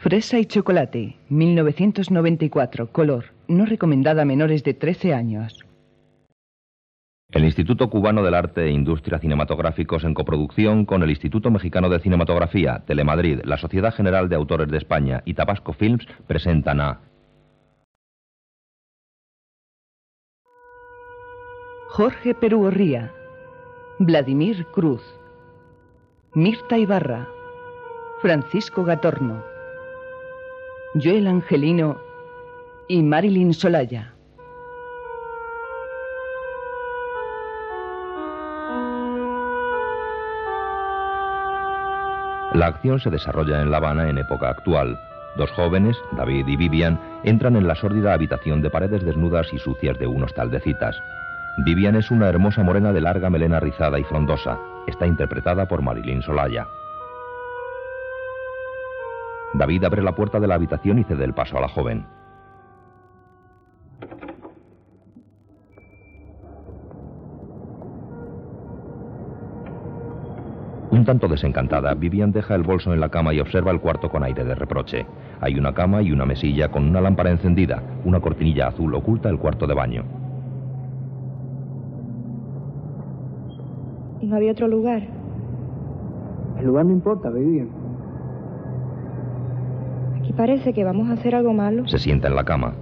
Fresa 0.00 0.38
y 0.38 0.46
chocolate, 0.46 1.16
1994, 1.28 2.92
color, 2.92 3.32
no 3.48 3.66
recomendada 3.66 4.22
a 4.22 4.24
menores 4.24 4.62
de 4.62 4.72
13 4.72 5.12
años. 5.12 5.66
El 7.32 7.44
Instituto 7.44 7.90
Cubano 7.90 8.22
del 8.22 8.34
Arte 8.34 8.66
e 8.66 8.70
Industria 8.70 9.18
Cinematográficos 9.18 10.04
en 10.04 10.14
coproducción 10.14 10.84
con 10.84 11.02
el 11.02 11.10
Instituto 11.10 11.50
Mexicano 11.50 11.88
de 11.88 11.98
Cinematografía, 11.98 12.84
Telemadrid, 12.86 13.40
la 13.42 13.58
Sociedad 13.58 13.92
General 13.92 14.28
de 14.28 14.36
Autores 14.36 14.68
de 14.68 14.78
España 14.78 15.22
y 15.24 15.34
Tabasco 15.34 15.72
Films 15.72 16.06
presentan 16.28 16.80
a 16.80 17.00
Jorge 21.88 22.36
Peruorría, 22.36 23.10
Vladimir 23.98 24.64
Cruz, 24.66 25.02
Mirta 26.34 26.78
Ibarra, 26.78 27.26
Francisco 28.22 28.84
Gatorno, 28.84 29.57
Joel 30.94 31.26
Angelino 31.26 31.98
y 32.88 33.02
Marilyn 33.02 33.52
Solaya. 33.52 34.14
La 42.54 42.66
acción 42.68 42.98
se 43.00 43.10
desarrolla 43.10 43.60
en 43.60 43.70
La 43.70 43.76
Habana 43.76 44.08
en 44.08 44.16
época 44.16 44.48
actual. 44.48 44.98
Dos 45.36 45.50
jóvenes, 45.50 45.96
David 46.12 46.48
y 46.48 46.56
Vivian, 46.56 46.98
entran 47.22 47.56
en 47.56 47.68
la 47.68 47.74
sórdida 47.74 48.14
habitación 48.14 48.62
de 48.62 48.70
paredes 48.70 49.04
desnudas 49.04 49.52
y 49.52 49.58
sucias 49.58 49.98
de 49.98 50.06
un 50.06 50.24
hostal 50.24 50.50
de 50.50 50.60
citas. 50.60 50.96
Vivian 51.66 51.96
es 51.96 52.10
una 52.10 52.30
hermosa 52.30 52.62
morena 52.62 52.94
de 52.94 53.02
larga 53.02 53.28
melena 53.28 53.60
rizada 53.60 54.00
y 54.00 54.04
frondosa. 54.04 54.58
Está 54.86 55.06
interpretada 55.06 55.68
por 55.68 55.82
Marilyn 55.82 56.22
Solaya. 56.22 56.66
David 59.54 59.84
abre 59.84 60.02
la 60.02 60.14
puerta 60.14 60.38
de 60.40 60.46
la 60.46 60.54
habitación 60.54 60.98
y 60.98 61.04
cede 61.04 61.24
el 61.24 61.34
paso 61.34 61.56
a 61.58 61.60
la 61.60 61.68
joven. 61.68 62.04
Un 70.90 71.04
tanto 71.04 71.28
desencantada, 71.28 71.94
Vivian 71.94 72.32
deja 72.32 72.54
el 72.54 72.62
bolso 72.62 72.92
en 72.92 73.00
la 73.00 73.10
cama 73.10 73.34
y 73.34 73.40
observa 73.40 73.70
el 73.70 73.80
cuarto 73.80 74.08
con 74.08 74.24
aire 74.24 74.44
de 74.44 74.54
reproche. 74.54 75.06
Hay 75.40 75.58
una 75.58 75.74
cama 75.74 76.02
y 76.02 76.12
una 76.12 76.24
mesilla 76.24 76.70
con 76.70 76.88
una 76.88 77.00
lámpara 77.00 77.30
encendida. 77.30 77.82
Una 78.04 78.20
cortinilla 78.20 78.68
azul 78.68 78.94
oculta 78.94 79.28
el 79.28 79.38
cuarto 79.38 79.66
de 79.66 79.74
baño. 79.74 80.04
¿Y 84.20 84.26
no 84.26 84.36
había 84.36 84.52
otro 84.52 84.66
lugar? 84.66 85.02
El 86.58 86.66
lugar 86.66 86.86
no 86.86 86.92
importa, 86.92 87.30
Vivian. 87.30 87.77
Aquí 90.28 90.34
parece 90.36 90.74
que 90.74 90.84
vamos 90.84 91.08
a 91.08 91.14
hacer 91.14 91.34
algo 91.34 91.54
malo. 91.54 91.88
Se 91.88 91.98
sienta 91.98 92.28
en 92.28 92.34
la 92.34 92.44
cama. 92.44 92.74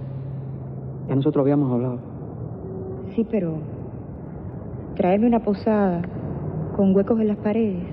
Ya 1.07 1.15
nosotros 1.15 1.43
habíamos 1.43 1.71
hablado. 1.71 1.97
Sí, 3.15 3.25
pero... 3.31 3.59
Traerme 4.97 5.27
una 5.27 5.39
posada 5.39 6.01
con 6.75 6.93
huecos 6.93 7.21
en 7.21 7.29
las 7.29 7.37
paredes. 7.37 7.85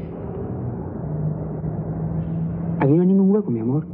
Aquí 2.81 2.93
no 2.95 3.03
hay 3.03 3.07
ningún 3.07 3.31
hueco, 3.31 3.53
mi 3.53 3.61
amor. 3.61 3.87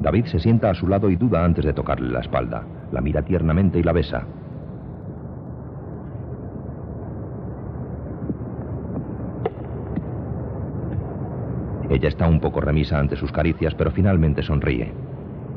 David 0.00 0.26
se 0.26 0.38
sienta 0.38 0.70
a 0.70 0.74
su 0.74 0.86
lado 0.86 1.10
y 1.10 1.16
duda 1.16 1.44
antes 1.44 1.64
de 1.64 1.72
tocarle 1.72 2.10
la 2.10 2.20
espalda. 2.20 2.62
La 2.92 3.00
mira 3.00 3.22
tiernamente 3.22 3.80
y 3.80 3.82
la 3.82 3.92
besa. 3.92 4.28
Ella 11.92 12.08
está 12.08 12.26
un 12.26 12.40
poco 12.40 12.62
remisa 12.62 12.98
ante 12.98 13.16
sus 13.16 13.30
caricias, 13.30 13.74
pero 13.74 13.90
finalmente 13.90 14.42
sonríe. 14.42 14.90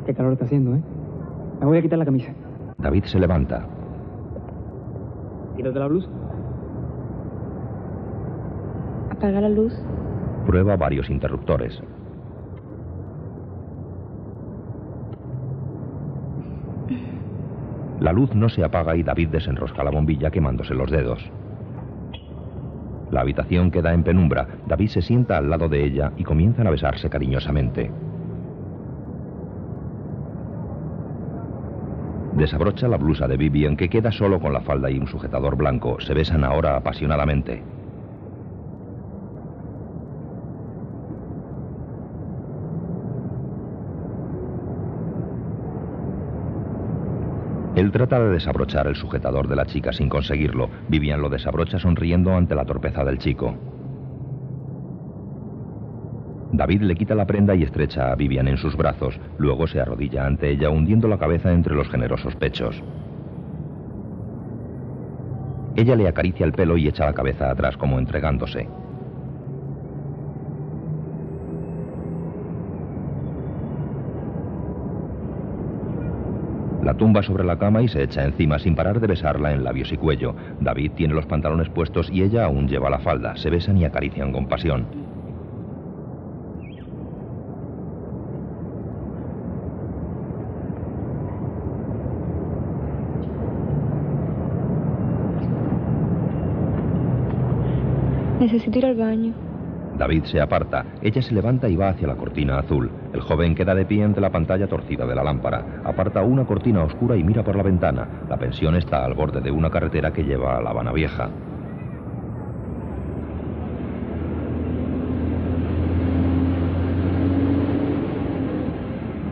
Qué 0.06 0.14
calor 0.14 0.34
está 0.34 0.44
haciendo, 0.44 0.76
¿eh? 0.76 0.82
Me 1.62 1.66
voy 1.66 1.78
a 1.78 1.82
quitar 1.82 1.98
la 1.98 2.04
camisa. 2.04 2.34
David 2.78 3.06
se 3.06 3.18
levanta. 3.20 3.66
Quítate 5.56 5.80
la 5.80 5.88
blusa. 5.88 6.10
Apaga 9.12 9.40
la 9.40 9.48
luz. 9.48 9.74
Prueba 10.46 10.76
varios 10.76 11.10
interruptores. 11.10 11.82
La 18.02 18.12
luz 18.12 18.36
no 18.36 18.50
se 18.50 18.62
apaga 18.62 18.98
y 18.98 19.04
David 19.04 19.30
desenrosca 19.30 19.86
la 19.86 19.92
bombilla 19.92 20.30
quemándose 20.30 20.74
los 20.74 20.92
dedos. 20.92 21.32
La 23.16 23.22
habitación 23.22 23.72
queda 23.72 23.94
en 23.94 24.04
penumbra. 24.04 24.46
David 24.68 24.90
se 24.90 25.02
sienta 25.02 25.38
al 25.38 25.50
lado 25.50 25.70
de 25.70 25.86
ella 25.86 26.12
y 26.18 26.26
comienzan 26.26 26.68
a 26.68 26.70
besarse 26.70 27.10
cariñosamente. 27.10 27.90
Desabrocha 32.34 32.90
la 32.90 32.98
blusa 32.98 33.26
de 33.30 33.38
Vivian 33.38 33.78
que 33.78 33.88
queda 33.88 34.12
solo 34.12 34.42
con 34.42 34.52
la 34.52 34.60
falda 34.60 34.92
y 34.92 35.00
un 35.00 35.08
sujetador 35.08 35.56
blanco. 35.56 35.98
Se 36.02 36.14
besan 36.14 36.44
ahora 36.44 36.76
apasionadamente. 36.76 37.64
Él 47.86 47.92
trata 47.92 48.20
de 48.20 48.32
desabrochar 48.32 48.88
el 48.88 48.96
sujetador 48.96 49.48
de 49.48 49.56
la 49.56 49.68
chica 49.68 49.94
sin 49.94 50.10
conseguirlo. 50.10 50.72
Vivian 50.88 51.22
lo 51.22 51.30
desabrocha 51.30 51.78
sonriendo 51.78 52.34
ante 52.36 52.56
la 52.56 52.66
torpeza 52.66 53.04
del 53.04 53.20
chico. 53.20 53.54
David 56.52 56.82
le 56.82 56.96
quita 56.96 57.14
la 57.14 57.28
prenda 57.28 57.54
y 57.54 57.62
estrecha 57.62 58.12
a 58.12 58.16
Vivian 58.16 58.48
en 58.48 58.58
sus 58.58 58.76
brazos. 58.76 59.20
Luego 59.38 59.68
se 59.68 59.80
arrodilla 59.80 60.26
ante 60.26 60.50
ella 60.50 60.72
hundiendo 60.72 61.08
la 61.08 61.20
cabeza 61.20 61.54
entre 61.54 61.76
los 61.76 61.88
generosos 61.88 62.36
pechos. 62.38 62.82
Ella 65.76 65.96
le 65.96 66.08
acaricia 66.08 66.48
el 66.48 66.54
pelo 66.54 66.78
y 66.78 66.88
echa 66.88 67.06
la 67.06 67.14
cabeza 67.14 67.52
atrás 67.52 67.78
como 67.78 68.00
entregándose. 68.00 68.68
La 76.86 76.94
tumba 76.94 77.24
sobre 77.24 77.44
la 77.44 77.58
cama 77.58 77.82
y 77.82 77.88
se 77.88 78.04
echa 78.04 78.24
encima 78.24 78.60
sin 78.60 78.76
parar 78.76 79.00
de 79.00 79.08
besarla 79.08 79.52
en 79.52 79.64
labios 79.64 79.92
y 79.92 79.98
cuello. 79.98 80.36
David 80.60 80.92
tiene 80.92 81.16
los 81.16 81.26
pantalones 81.26 81.68
puestos 81.70 82.12
y 82.12 82.22
ella 82.22 82.46
aún 82.46 82.68
lleva 82.68 82.92
la 82.92 83.00
falda. 83.00 83.36
Se 83.38 83.50
besan 83.50 83.78
y 83.78 83.86
acarician 83.86 84.32
con 84.32 84.48
pasión. 84.48 84.86
Necesito 98.40 98.78
ir 98.78 98.86
al 98.86 98.96
baño. 98.96 99.45
David 99.98 100.26
se 100.26 100.42
aparta. 100.42 100.86
Ella 101.02 101.22
se 101.22 101.34
levanta 101.34 101.70
y 101.70 101.76
va 101.76 101.90
hacia 101.90 102.08
la 102.08 102.16
cortina 102.16 102.60
azul. 102.60 102.92
El 103.14 103.22
joven 103.22 103.56
queda 103.56 103.74
de 103.74 103.86
pie 103.86 104.04
ante 104.04 104.20
la 104.20 104.32
pantalla 104.32 104.68
torcida 104.68 105.06
de 105.06 105.16
la 105.16 105.24
lámpara. 105.24 105.82
Aparta 105.86 106.22
una 106.22 106.46
cortina 106.46 106.84
oscura 106.84 107.16
y 107.16 107.24
mira 107.24 107.44
por 107.44 107.56
la 107.56 107.64
ventana. 107.64 108.08
La 108.30 108.38
pensión 108.38 108.76
está 108.76 109.06
al 109.06 109.14
borde 109.14 109.42
de 109.42 109.52
una 109.52 109.70
carretera 109.70 110.12
que 110.12 110.24
lleva 110.24 110.58
a 110.58 110.62
La 110.62 110.72
Habana 110.72 110.92
Vieja. 110.92 111.30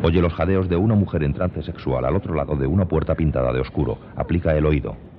Oye 0.01 0.22
los 0.22 0.34
jadeos 0.34 0.68
de 0.68 0.75
una 0.75 0.95
mujer 0.95 1.24
en 1.24 1.34
trance 1.34 1.62
sexual 1.62 2.03
al 2.03 2.16
otro 2.16 2.34
lado 2.34 2.57
de 2.57 2.68
una 2.68 2.85
puerta 2.85 3.16
pintada 3.16 3.53
de 3.53 3.62
oscuro. 3.62 3.97
Aplica 4.18 4.53
el 4.53 4.66
oído. 4.66 5.12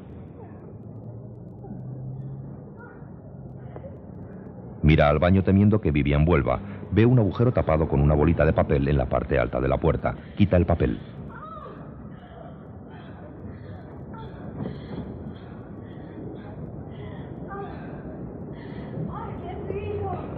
Mira 4.94 5.08
al 5.08 5.18
baño 5.18 5.42
temiendo 5.42 5.80
que 5.80 5.90
Vivian 5.90 6.24
vuelva. 6.24 6.60
Ve 6.92 7.04
un 7.04 7.18
agujero 7.18 7.50
tapado 7.50 7.88
con 7.88 8.00
una 8.00 8.14
bolita 8.14 8.44
de 8.44 8.52
papel 8.52 8.86
en 8.86 8.96
la 8.96 9.06
parte 9.06 9.36
alta 9.36 9.60
de 9.60 9.66
la 9.66 9.76
puerta. 9.76 10.14
Quita 10.36 10.56
el 10.56 10.66
papel. 10.66 11.00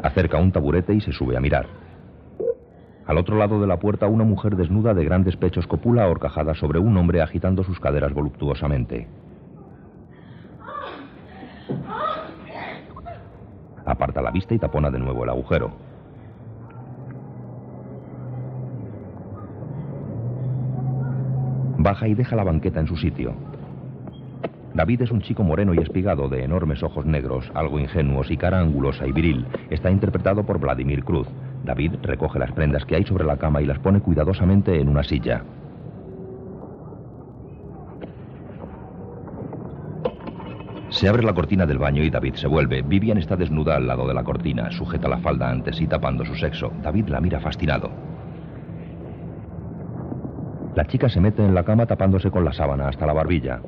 Acerca 0.03 0.39
un 0.39 0.51
taburete 0.51 0.95
y 0.95 1.03
se 1.03 1.13
sube 1.13 1.37
a 1.37 1.41
mirar. 1.41 1.67
Al 3.05 3.19
otro 3.19 3.37
lado 3.37 3.61
de 3.61 3.67
la 3.67 3.79
puerta 3.79 4.07
una 4.07 4.25
mujer 4.25 4.57
desnuda 4.57 4.95
de 4.95 5.05
grandes 5.05 5.37
pechos 5.37 5.67
copula 5.67 6.05
ahorcajada 6.05 6.55
sobre 6.55 6.79
un 6.79 6.97
hombre 6.97 7.21
agitando 7.21 7.63
sus 7.63 7.79
caderas 7.79 8.15
voluptuosamente. 8.15 9.07
Aparta 13.87 14.21
la 14.21 14.31
vista 14.31 14.55
y 14.55 14.59
tapona 14.59 14.91
de 14.91 14.99
nuevo 14.99 15.25
el 15.25 15.31
agujero. 15.31 15.71
Baja 21.79 22.09
y 22.09 22.15
deja 22.15 22.35
la 22.35 22.43
banqueta 22.43 22.81
en 22.81 22.89
su 22.89 22.97
sitio. 22.97 23.33
David 24.75 25.03
es 25.03 25.11
un 25.11 25.23
chico 25.23 25.43
moreno 25.43 25.73
y 25.73 25.79
espigado 25.79 26.29
de 26.29 26.45
enormes 26.45 26.83
ojos 26.83 27.07
negros, 27.07 27.51
algo 27.55 27.79
ingenuos 27.79 28.31
y 28.31 28.37
cara 28.37 28.61
angulosa 28.61 29.07
y 29.07 29.13
viril. 29.13 29.47
Está 29.71 29.91
interpretado 29.91 30.45
por 30.45 30.59
Vladimir 30.59 31.05
Cruz. 31.05 31.29
David 31.65 31.95
recoge 32.03 32.39
las 32.39 32.53
prendas 32.53 32.85
que 32.85 32.97
hay 32.97 33.05
sobre 33.05 33.25
la 33.25 33.39
cama 33.39 33.63
y 33.63 33.67
las 33.67 33.79
pone 33.79 34.01
cuidadosamente 34.01 34.79
en 34.79 34.89
una 34.89 35.03
silla. 35.03 35.45
Se 40.89 41.09
abre 41.09 41.23
la 41.23 41.35
cortina 41.35 41.67
del 41.67 41.79
baño 41.79 42.03
y 42.03 42.11
David 42.11 42.35
se 42.35 42.47
vuelve. 42.47 42.83
Vivian 42.83 43.19
está 43.19 43.37
desnuda 43.37 43.77
al 43.77 43.87
lado 43.87 44.07
de 44.07 44.15
la 44.15 44.23
cortina, 44.23 44.71
sujeta 44.71 45.09
la 45.09 45.19
falda 45.19 45.51
ante 45.51 45.73
sí 45.73 45.87
tapando 45.87 46.25
su 46.25 46.35
sexo. 46.35 46.73
David 46.83 47.09
la 47.09 47.21
mira 47.21 47.41
fascinado. 47.41 47.91
La 50.75 50.87
chica 50.87 51.09
se 51.09 51.21
mete 51.21 51.45
en 51.45 51.55
la 51.55 51.65
cama 51.65 51.87
tapándose 51.87 52.31
con 52.31 52.45
la 52.45 52.53
sábana 52.53 52.89
hasta 52.89 53.07
la 53.07 53.13
barbilla. 53.13 53.61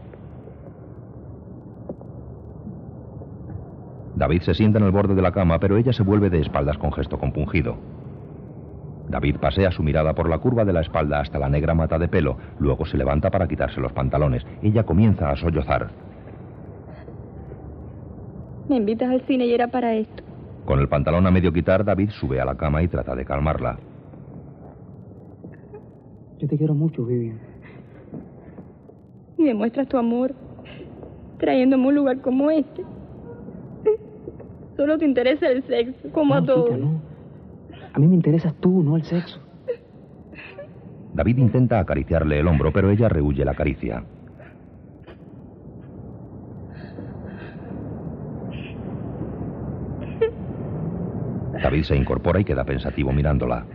David 4.14 4.42
se 4.42 4.54
sienta 4.54 4.78
en 4.78 4.84
el 4.84 4.90
borde 4.90 5.14
de 5.14 5.22
la 5.22 5.32
cama, 5.32 5.58
pero 5.58 5.76
ella 5.76 5.92
se 5.92 6.02
vuelve 6.02 6.28
de 6.28 6.40
espaldas 6.40 6.76
con 6.78 6.92
gesto 6.92 7.18
compungido. 7.18 7.76
David 9.08 9.36
pasea 9.36 9.70
su 9.70 9.82
mirada 9.82 10.14
por 10.14 10.28
la 10.28 10.38
curva 10.38 10.64
de 10.64 10.72
la 10.72 10.82
espalda 10.82 11.20
hasta 11.20 11.38
la 11.38 11.48
negra 11.48 11.74
mata 11.74 11.98
de 11.98 12.08
pelo, 12.08 12.36
luego 12.58 12.84
se 12.84 12.98
levanta 12.98 13.30
para 13.30 13.48
quitarse 13.48 13.80
los 13.80 13.92
pantalones. 13.92 14.46
Ella 14.62 14.84
comienza 14.84 15.30
a 15.30 15.36
sollozar. 15.36 16.07
Me 18.68 18.76
invitas 18.76 19.10
al 19.10 19.22
cine 19.26 19.46
y 19.46 19.52
era 19.54 19.68
para 19.68 19.94
esto. 19.94 20.22
Con 20.64 20.78
el 20.80 20.88
pantalón 20.88 21.26
a 21.26 21.30
medio 21.30 21.52
quitar, 21.52 21.84
David 21.84 22.10
sube 22.10 22.40
a 22.40 22.44
la 22.44 22.56
cama 22.56 22.82
y 22.82 22.88
trata 22.88 23.14
de 23.14 23.24
calmarla. 23.24 23.78
Yo 26.38 26.46
te 26.46 26.56
quiero 26.58 26.74
mucho, 26.74 27.04
Vivian. 27.04 27.38
Y 29.38 29.44
demuestras 29.44 29.88
tu 29.88 29.96
amor 29.96 30.34
trayéndome 31.38 31.86
un 31.88 31.94
lugar 31.94 32.20
como 32.20 32.50
este. 32.50 32.82
Solo 34.76 34.98
te 34.98 35.04
interesa 35.04 35.48
el 35.48 35.62
sexo, 35.64 36.10
como 36.12 36.34
a 36.34 36.40
No, 36.40 36.46
todos. 36.46 36.64
chica, 36.66 36.76
no. 36.78 37.00
A 37.92 37.98
mí 37.98 38.06
me 38.06 38.14
interesas 38.14 38.54
tú, 38.60 38.82
no 38.82 38.96
el 38.96 39.04
sexo. 39.04 39.40
David 41.14 41.38
intenta 41.38 41.80
acariciarle 41.80 42.38
el 42.38 42.46
hombro, 42.46 42.72
pero 42.72 42.90
ella 42.90 43.08
rehuye 43.08 43.44
la 43.44 43.54
caricia. 43.54 44.04
David 51.68 51.82
se 51.82 51.96
incorpora 51.96 52.40
y 52.40 52.44
queda 52.46 52.64
pensativo 52.64 53.12
mirándola. 53.12 53.66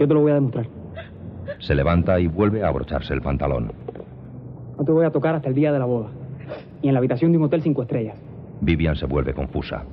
Yo 0.00 0.08
te 0.08 0.14
lo 0.14 0.22
voy 0.22 0.30
a 0.30 0.36
demostrar. 0.36 0.66
Se 1.58 1.74
levanta 1.74 2.18
y 2.18 2.26
vuelve 2.26 2.64
a 2.64 2.68
abrocharse 2.68 3.12
el 3.12 3.20
pantalón. 3.20 3.70
No 4.78 4.82
te 4.82 4.92
voy 4.92 5.04
a 5.04 5.10
tocar 5.10 5.34
hasta 5.34 5.50
el 5.50 5.54
día 5.54 5.72
de 5.72 5.78
la 5.78 5.84
boda. 5.84 6.08
Y 6.80 6.88
en 6.88 6.94
la 6.94 7.00
habitación 7.00 7.32
de 7.32 7.38
un 7.38 7.44
hotel 7.44 7.60
cinco 7.60 7.82
estrellas. 7.82 8.16
Vivian 8.62 8.96
se 8.96 9.04
vuelve 9.04 9.34
confusa. 9.34 9.84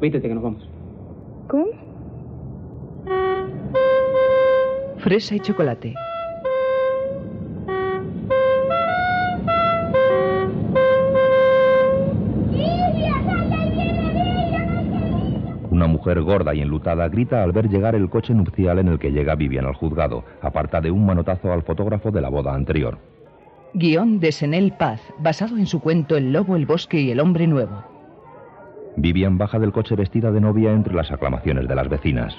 Vístete 0.00 0.26
que 0.26 0.34
nos 0.34 0.42
vamos. 0.42 0.66
¿Cómo? 1.48 1.66
Fresa 5.00 5.34
y 5.34 5.40
chocolate. 5.40 5.92
Mujer 16.02 16.20
gorda 16.22 16.52
y 16.52 16.60
enlutada 16.60 17.08
grita 17.08 17.44
al 17.44 17.52
ver 17.52 17.68
llegar 17.68 17.94
el 17.94 18.10
coche 18.10 18.34
nupcial 18.34 18.80
en 18.80 18.88
el 18.88 18.98
que 18.98 19.12
llega 19.12 19.36
Vivian 19.36 19.66
al 19.66 19.74
juzgado. 19.74 20.24
Aparta 20.40 20.80
de 20.80 20.90
un 20.90 21.06
manotazo 21.06 21.52
al 21.52 21.62
fotógrafo 21.62 22.10
de 22.10 22.20
la 22.20 22.28
boda 22.28 22.54
anterior. 22.54 22.98
Guión 23.72 24.18
de 24.18 24.32
Senel 24.32 24.72
Paz, 24.72 25.00
basado 25.20 25.56
en 25.58 25.66
su 25.66 25.80
cuento 25.80 26.16
El 26.16 26.32
lobo, 26.32 26.56
el 26.56 26.66
bosque 26.66 27.00
y 27.00 27.12
el 27.12 27.20
hombre 27.20 27.46
nuevo. 27.46 27.84
Vivian 28.96 29.38
baja 29.38 29.60
del 29.60 29.70
coche 29.70 29.94
vestida 29.94 30.32
de 30.32 30.40
novia 30.40 30.72
entre 30.72 30.92
las 30.92 31.12
aclamaciones 31.12 31.68
de 31.68 31.74
las 31.76 31.88
vecinas. 31.88 32.34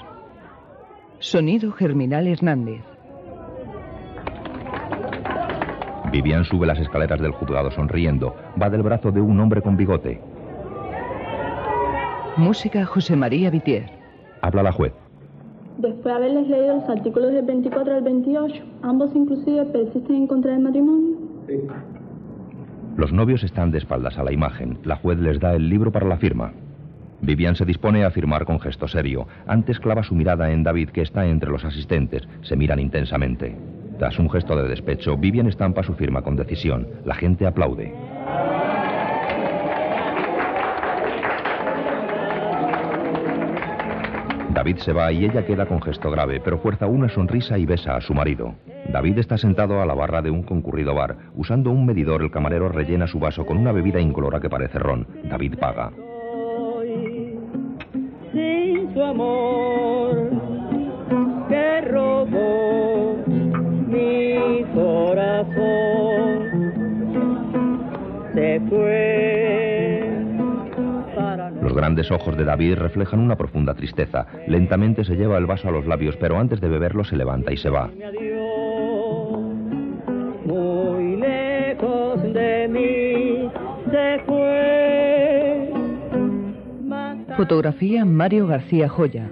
Sonido 1.18 1.72
Germinal 1.72 2.26
Hernández. 2.26 2.82
Vivian 6.12 6.44
sube 6.44 6.66
las 6.66 6.78
escaleras 6.78 7.18
del 7.18 7.32
juzgado 7.32 7.70
sonriendo. 7.70 8.36
Va 8.60 8.68
del 8.68 8.82
brazo 8.82 9.10
de 9.10 9.22
un 9.22 9.40
hombre 9.40 9.62
con 9.62 9.78
bigote. 9.78 10.20
Música 12.36 12.84
José 12.84 13.14
María 13.14 13.48
Vitier. 13.48 13.88
Habla 14.42 14.64
la 14.64 14.72
juez. 14.72 14.92
Después 15.78 16.04
de 16.04 16.12
haberles 16.12 16.48
leído 16.48 16.76
los 16.76 16.88
artículos 16.88 17.32
del 17.32 17.44
24 17.44 17.94
al 17.94 18.02
28, 18.02 18.62
ambos 18.82 19.14
inclusive 19.14 19.64
persisten 19.66 20.16
en 20.16 20.26
contra 20.26 20.50
del 20.50 20.60
matrimonio. 20.60 21.16
Los 22.96 23.12
novios 23.12 23.44
están 23.44 23.70
de 23.70 23.78
espaldas 23.78 24.18
a 24.18 24.24
la 24.24 24.32
imagen. 24.32 24.78
La 24.82 24.96
juez 24.96 25.18
les 25.20 25.38
da 25.38 25.54
el 25.54 25.68
libro 25.68 25.92
para 25.92 26.08
la 26.08 26.16
firma. 26.16 26.52
Vivian 27.20 27.54
se 27.54 27.64
dispone 27.64 28.04
a 28.04 28.10
firmar 28.10 28.44
con 28.44 28.58
gesto 28.58 28.88
serio. 28.88 29.28
Antes 29.46 29.78
clava 29.78 30.02
su 30.02 30.16
mirada 30.16 30.50
en 30.50 30.64
David, 30.64 30.90
que 30.90 31.02
está 31.02 31.26
entre 31.26 31.50
los 31.50 31.64
asistentes. 31.64 32.26
Se 32.42 32.56
miran 32.56 32.80
intensamente. 32.80 33.56
Tras 33.98 34.18
un 34.18 34.28
gesto 34.28 34.56
de 34.56 34.68
despecho, 34.68 35.16
Vivian 35.16 35.46
estampa 35.46 35.84
su 35.84 35.94
firma 35.94 36.22
con 36.22 36.34
decisión. 36.34 36.88
La 37.04 37.14
gente 37.14 37.46
aplaude. 37.46 37.94
David 44.54 44.76
se 44.78 44.92
va 44.92 45.10
y 45.10 45.24
ella 45.24 45.44
queda 45.44 45.66
con 45.66 45.82
gesto 45.82 46.12
grave, 46.12 46.40
pero 46.40 46.58
fuerza 46.58 46.86
una 46.86 47.08
sonrisa 47.08 47.58
y 47.58 47.66
besa 47.66 47.96
a 47.96 48.00
su 48.00 48.14
marido. 48.14 48.54
David 48.88 49.18
está 49.18 49.36
sentado 49.36 49.82
a 49.82 49.86
la 49.86 49.94
barra 49.94 50.22
de 50.22 50.30
un 50.30 50.44
concurrido 50.44 50.94
bar. 50.94 51.16
Usando 51.34 51.72
un 51.72 51.84
medidor, 51.84 52.22
el 52.22 52.30
camarero 52.30 52.68
rellena 52.68 53.08
su 53.08 53.18
vaso 53.18 53.44
con 53.44 53.58
una 53.58 53.72
bebida 53.72 54.00
incolora 54.00 54.38
que 54.38 54.48
parece 54.48 54.78
ron. 54.78 55.08
David 55.24 55.58
paga. 55.58 55.90
sin 58.32 58.92
su 58.94 59.02
amor 59.02 60.30
que 61.48 61.80
robó 61.82 63.16
mi 63.88 64.64
corazón 64.72 66.04
grandes 71.94 72.10
ojos 72.10 72.36
de 72.36 72.44
David 72.44 72.74
reflejan 72.74 73.20
una 73.20 73.36
profunda 73.36 73.72
tristeza. 73.72 74.26
Lentamente 74.48 75.04
se 75.04 75.14
lleva 75.14 75.38
el 75.38 75.46
vaso 75.46 75.68
a 75.68 75.70
los 75.70 75.86
labios, 75.86 76.16
pero 76.16 76.40
antes 76.40 76.60
de 76.60 76.66
beberlo 76.66 77.04
se 77.04 77.14
levanta 77.14 77.52
y 77.52 77.56
se 77.56 77.70
va. 77.70 77.88
muy 80.44 81.16
lejos 81.16 82.20
de 82.32 82.68
mí 82.68 83.48
se 83.92 84.18
fue 84.26 85.70
Fotografía 87.36 88.04
Mario 88.04 88.48
García 88.48 88.88
Joya. 88.88 89.30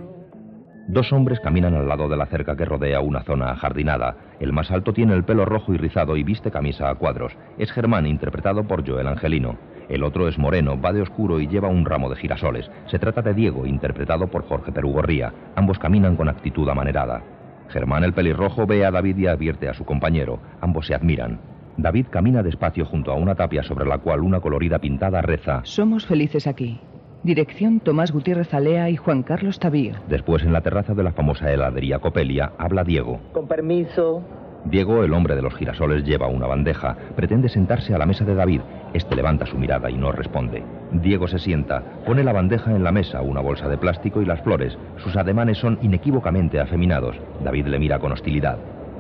Dos 0.87 1.13
hombres 1.13 1.41
caminan 1.41 1.75
al 1.75 1.89
lado 1.89 2.09
de 2.09 2.17
la 2.17 2.27
cerca 2.27 2.57
que 2.57 2.65
rodea 2.65 3.01
una 3.01 3.25
zona 3.25 3.51
ajardinada. 3.51 4.17
El 4.39 4.53
más 4.53 4.71
alto 4.71 4.93
tiene 4.93 5.15
el 5.15 5.25
pelo 5.25 5.45
rojo 5.45 5.75
y 5.75 5.79
rizado 5.79 6.17
y 6.17 6.23
viste 6.23 6.53
camisa 6.53 6.91
a 6.91 6.95
cuadros. 6.95 7.33
Es 7.59 7.73
Germán, 7.73 8.07
interpretado 8.07 8.69
por 8.69 8.89
Joel 8.89 9.09
Angelino. 9.09 9.59
El 9.93 10.05
otro 10.05 10.27
es 10.27 10.39
moreno, 10.39 10.81
va 10.81 10.91
de 10.95 11.03
oscuro 11.03 11.39
y 11.39 11.49
lleva 11.49 11.69
un 11.69 11.85
ramo 11.85 12.09
de 12.09 12.17
girasoles. 12.17 12.71
Se 12.87 12.99
trata 12.99 13.21
de 13.21 13.35
Diego, 13.35 13.67
interpretado 13.67 14.27
por 14.29 14.49
Jorge 14.49 14.73
Perugorría. 14.73 15.35
Ambos 15.55 15.79
caminan 15.79 16.17
con 16.17 16.31
actitud 16.31 16.67
amanerada. 16.67 17.23
Germán 17.69 18.03
el 18.03 18.15
pelirrojo 18.15 18.67
ve 18.67 18.87
a 18.87 18.91
David 18.91 19.19
y 19.19 19.27
advierte 19.27 19.69
a 19.69 19.75
su 19.75 19.85
compañero. 19.85 20.39
Ambos 20.63 20.87
se 20.87 20.95
admiran. 20.95 21.41
David 21.77 22.07
camina 22.09 22.43
despacio 22.43 22.87
junto 22.87 23.13
a 23.13 23.17
una 23.17 23.35
tapia 23.35 23.63
sobre 23.63 23.85
la 23.85 23.99
cual 23.99 24.21
una 24.21 24.41
colorida 24.41 24.79
pintada 24.79 25.21
reza. 25.21 25.61
Somos 25.65 26.07
felices 26.07 26.47
aquí. 26.47 26.81
Dirección 27.23 27.81
Tomás 27.81 28.13
Gutiérrez 28.13 28.55
Alea 28.55 28.89
y 28.89 28.97
Juan 28.97 29.23
Carlos 29.23 29.59
Tavío. 29.59 29.97
Después, 30.09 30.43
en 30.43 30.55
la 30.55 30.63
terraza 30.63 30.95
de 30.95 31.03
la 31.03 31.13
famosa 31.13 31.53
heladería 31.53 31.99
Copelia, 31.99 32.53
habla 32.57 32.83
Diego. 32.83 33.21
con 33.33 33.47
permiso 33.47 34.23
Diego, 34.65 35.03
el 35.03 35.13
hombre 35.13 35.35
de 35.35 35.43
los 35.43 35.55
girasoles, 35.55 36.05
lleva 36.05 36.29
una 36.29 36.47
bandeja. 36.47 36.97
Pretende 37.17 37.49
sentarse 37.49 37.95
a 37.95 37.99
la 37.99 38.07
mesa 38.07 38.25
de 38.25 38.35
David. 38.35 38.61
Este 38.95 39.17
levanta 39.17 39.47
su 39.47 39.57
mirada 39.57 39.91
y 39.91 39.97
no 39.97 40.13
responde. 40.13 40.63
Diego 40.93 41.27
se 41.27 41.39
sienta, 41.39 41.83
pone 42.05 42.23
la 42.23 42.33
bandeja 42.33 42.71
en 42.71 42.85
la 42.85 42.93
mesa, 42.93 43.23
una 43.23 43.41
bolsa 43.41 43.69
de 43.69 43.79
plástico 43.79 44.21
y 44.21 44.27
las 44.27 44.43
flores. 44.43 44.77
Sus 44.99 45.17
ademanes 45.17 45.59
son 45.59 45.79
inequívocamente 45.83 46.61
afeminados. 46.61 47.17
David 47.43 47.67
le 47.67 47.79
mira 47.79 47.99
con 47.99 48.13
hostilidad. 48.13 48.59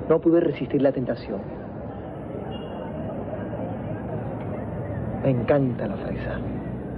no 0.09 0.21
pude 0.21 0.41
resistir 0.41 0.83
la 0.83 0.93
tentación 0.93 1.41
me 5.23 5.31
encanta 5.31 5.87
la 5.87 5.97
fresa 5.97 6.39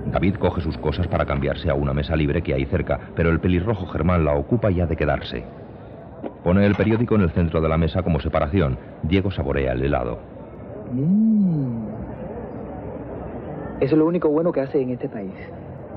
David 0.06 0.36
coge 0.36 0.60
sus 0.60 0.76
cosas 0.78 1.06
para 1.08 1.24
cambiarse 1.24 1.70
a 1.70 1.74
una 1.74 1.94
mesa 1.94 2.14
libre 2.14 2.42
que 2.42 2.52
hay 2.52 2.66
cerca, 2.66 3.00
pero 3.16 3.30
el 3.30 3.40
pelirrojo 3.40 3.86
Germán 3.86 4.24
la 4.24 4.34
ocupa 4.34 4.70
y 4.70 4.80
ha 4.80 4.86
de 4.86 4.96
quedarse. 4.96 5.44
Pone 6.42 6.66
el 6.66 6.74
periódico 6.74 7.14
en 7.14 7.22
el 7.22 7.30
centro 7.30 7.62
de 7.62 7.70
la 7.70 7.78
mesa 7.78 8.02
como 8.02 8.20
separación. 8.20 8.76
Diego 9.02 9.30
saborea 9.30 9.72
el 9.72 9.82
helado. 9.82 10.18
Mm. 10.92 12.13
Eso 13.80 13.94
es 13.94 13.98
lo 13.98 14.06
único 14.06 14.28
bueno 14.28 14.52
que 14.52 14.60
hace 14.60 14.80
en 14.80 14.90
este 14.90 15.08
país. 15.08 15.32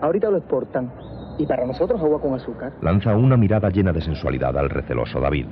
Ahorita 0.02 0.30
lo 0.30 0.38
exportan. 0.38 0.92
Y 1.38 1.46
para 1.46 1.66
nosotros 1.66 2.02
agua 2.02 2.20
con 2.20 2.34
azúcar. 2.34 2.74
Lanza 2.82 3.16
una 3.16 3.38
mirada 3.38 3.70
llena 3.70 3.94
de 3.94 4.02
sensualidad 4.02 4.58
al 4.58 4.70
receloso 4.70 5.20
David. 5.20 5.46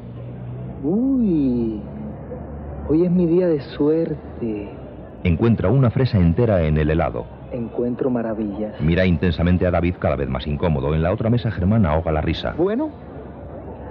Uy. 0.83 1.81
Hoy 2.89 3.05
es 3.05 3.11
mi 3.11 3.25
día 3.27 3.47
de 3.47 3.59
suerte. 3.61 4.69
Encuentra 5.23 5.69
una 5.69 5.89
fresa 5.89 6.17
entera 6.17 6.63
en 6.63 6.77
el 6.77 6.89
helado. 6.89 7.25
encuentro 7.51 8.09
maravillas. 8.09 8.79
Mira 8.81 9.05
intensamente 9.05 9.65
a 9.65 9.71
David 9.71 9.95
cada 9.99 10.15
vez 10.15 10.27
más 10.27 10.45
incómodo. 10.45 10.93
En 10.93 11.01
la 11.01 11.11
otra 11.11 11.29
mesa 11.29 11.51
Germán 11.51 11.85
ahoga 11.85 12.11
la 12.11 12.21
risa. 12.21 12.53
Bueno, 12.57 12.89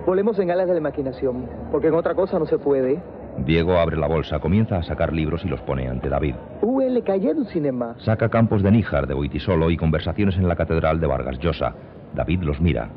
volvemos 0.07 0.39
en 0.39 0.51
alas 0.51 0.67
de 0.67 0.75
la 0.75 0.81
imaginación, 0.81 1.47
porque 1.73 1.89
en 1.89 1.95
otra 1.95 2.15
cosa 2.15 2.39
no 2.39 2.47
se 2.47 2.59
puede. 2.59 3.01
Diego 3.39 3.79
abre 3.79 3.97
la 3.97 4.07
bolsa, 4.07 4.39
comienza 4.39 4.77
a 4.77 4.83
sacar 4.83 5.13
libros 5.13 5.45
y 5.45 5.49
los 5.49 5.61
pone 5.63 5.89
ante 5.89 6.09
David. 6.09 6.35
UL 6.63 7.03
Calle 7.03 7.35
du 7.35 7.45
Cinema. 7.45 7.95
Saca 7.99 8.29
Campos 8.29 8.63
de 8.63 8.71
Níjar 8.71 9.07
de 9.07 9.15
Boitisolo 9.15 9.71
y 9.71 9.77
Conversaciones 9.77 10.37
en 10.37 10.49
la 10.49 10.57
Catedral 10.57 11.01
de 11.01 11.07
Vargas 11.07 11.39
Llosa. 11.39 11.75
David 12.15 12.43
los 12.43 12.61
mira. 12.61 12.89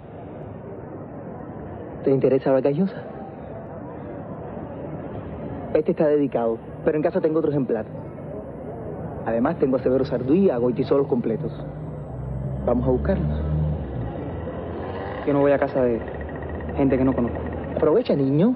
¿Te 2.04 2.12
interesa 2.12 2.52
Vargas 2.52 2.76
Llosa? 2.76 3.04
Este 5.74 5.92
está 5.92 6.08
dedicado, 6.08 6.58
pero 6.86 6.98
en 6.98 7.04
casa 7.04 7.20
tengo 7.20 7.40
otro 7.40 7.52
ejemplar. 7.52 7.86
Además 9.26 9.58
tengo 9.60 9.76
a 9.76 9.80
Severo 9.80 10.06
Sarduí 10.06 10.46
y 10.46 10.50
a 10.50 10.58
Goitisolos 10.58 11.08
completos. 11.08 11.52
Vamos 12.66 12.88
a 12.88 12.92
buscarlos. 12.92 13.42
Yo 15.26 15.34
no 15.34 15.42
voy 15.42 15.52
a 15.52 15.60
casa 15.60 15.82
de 15.82 16.00
gente 16.78 16.98
que 16.98 17.04
no 17.04 17.14
conozco. 17.14 17.38
Aprovecha, 17.76 18.16
niño. 18.16 18.56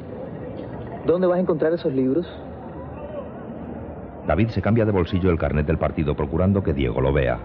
¿Dónde 1.06 1.28
vas 1.28 1.38
a 1.38 1.42
encontrar 1.42 1.74
esos 1.74 1.94
libros? 1.94 2.28
David 4.28 4.50
se 4.50 4.62
cambia 4.62 4.86
de 4.86 4.92
bolsillo 4.92 5.32
el 5.32 5.40
carnet 5.40 5.66
del 5.66 5.78
partido 5.78 6.16
procurando 6.16 6.62
que 6.62 6.74
Diego 6.74 7.02
lo 7.02 7.12
vea. 7.12 7.40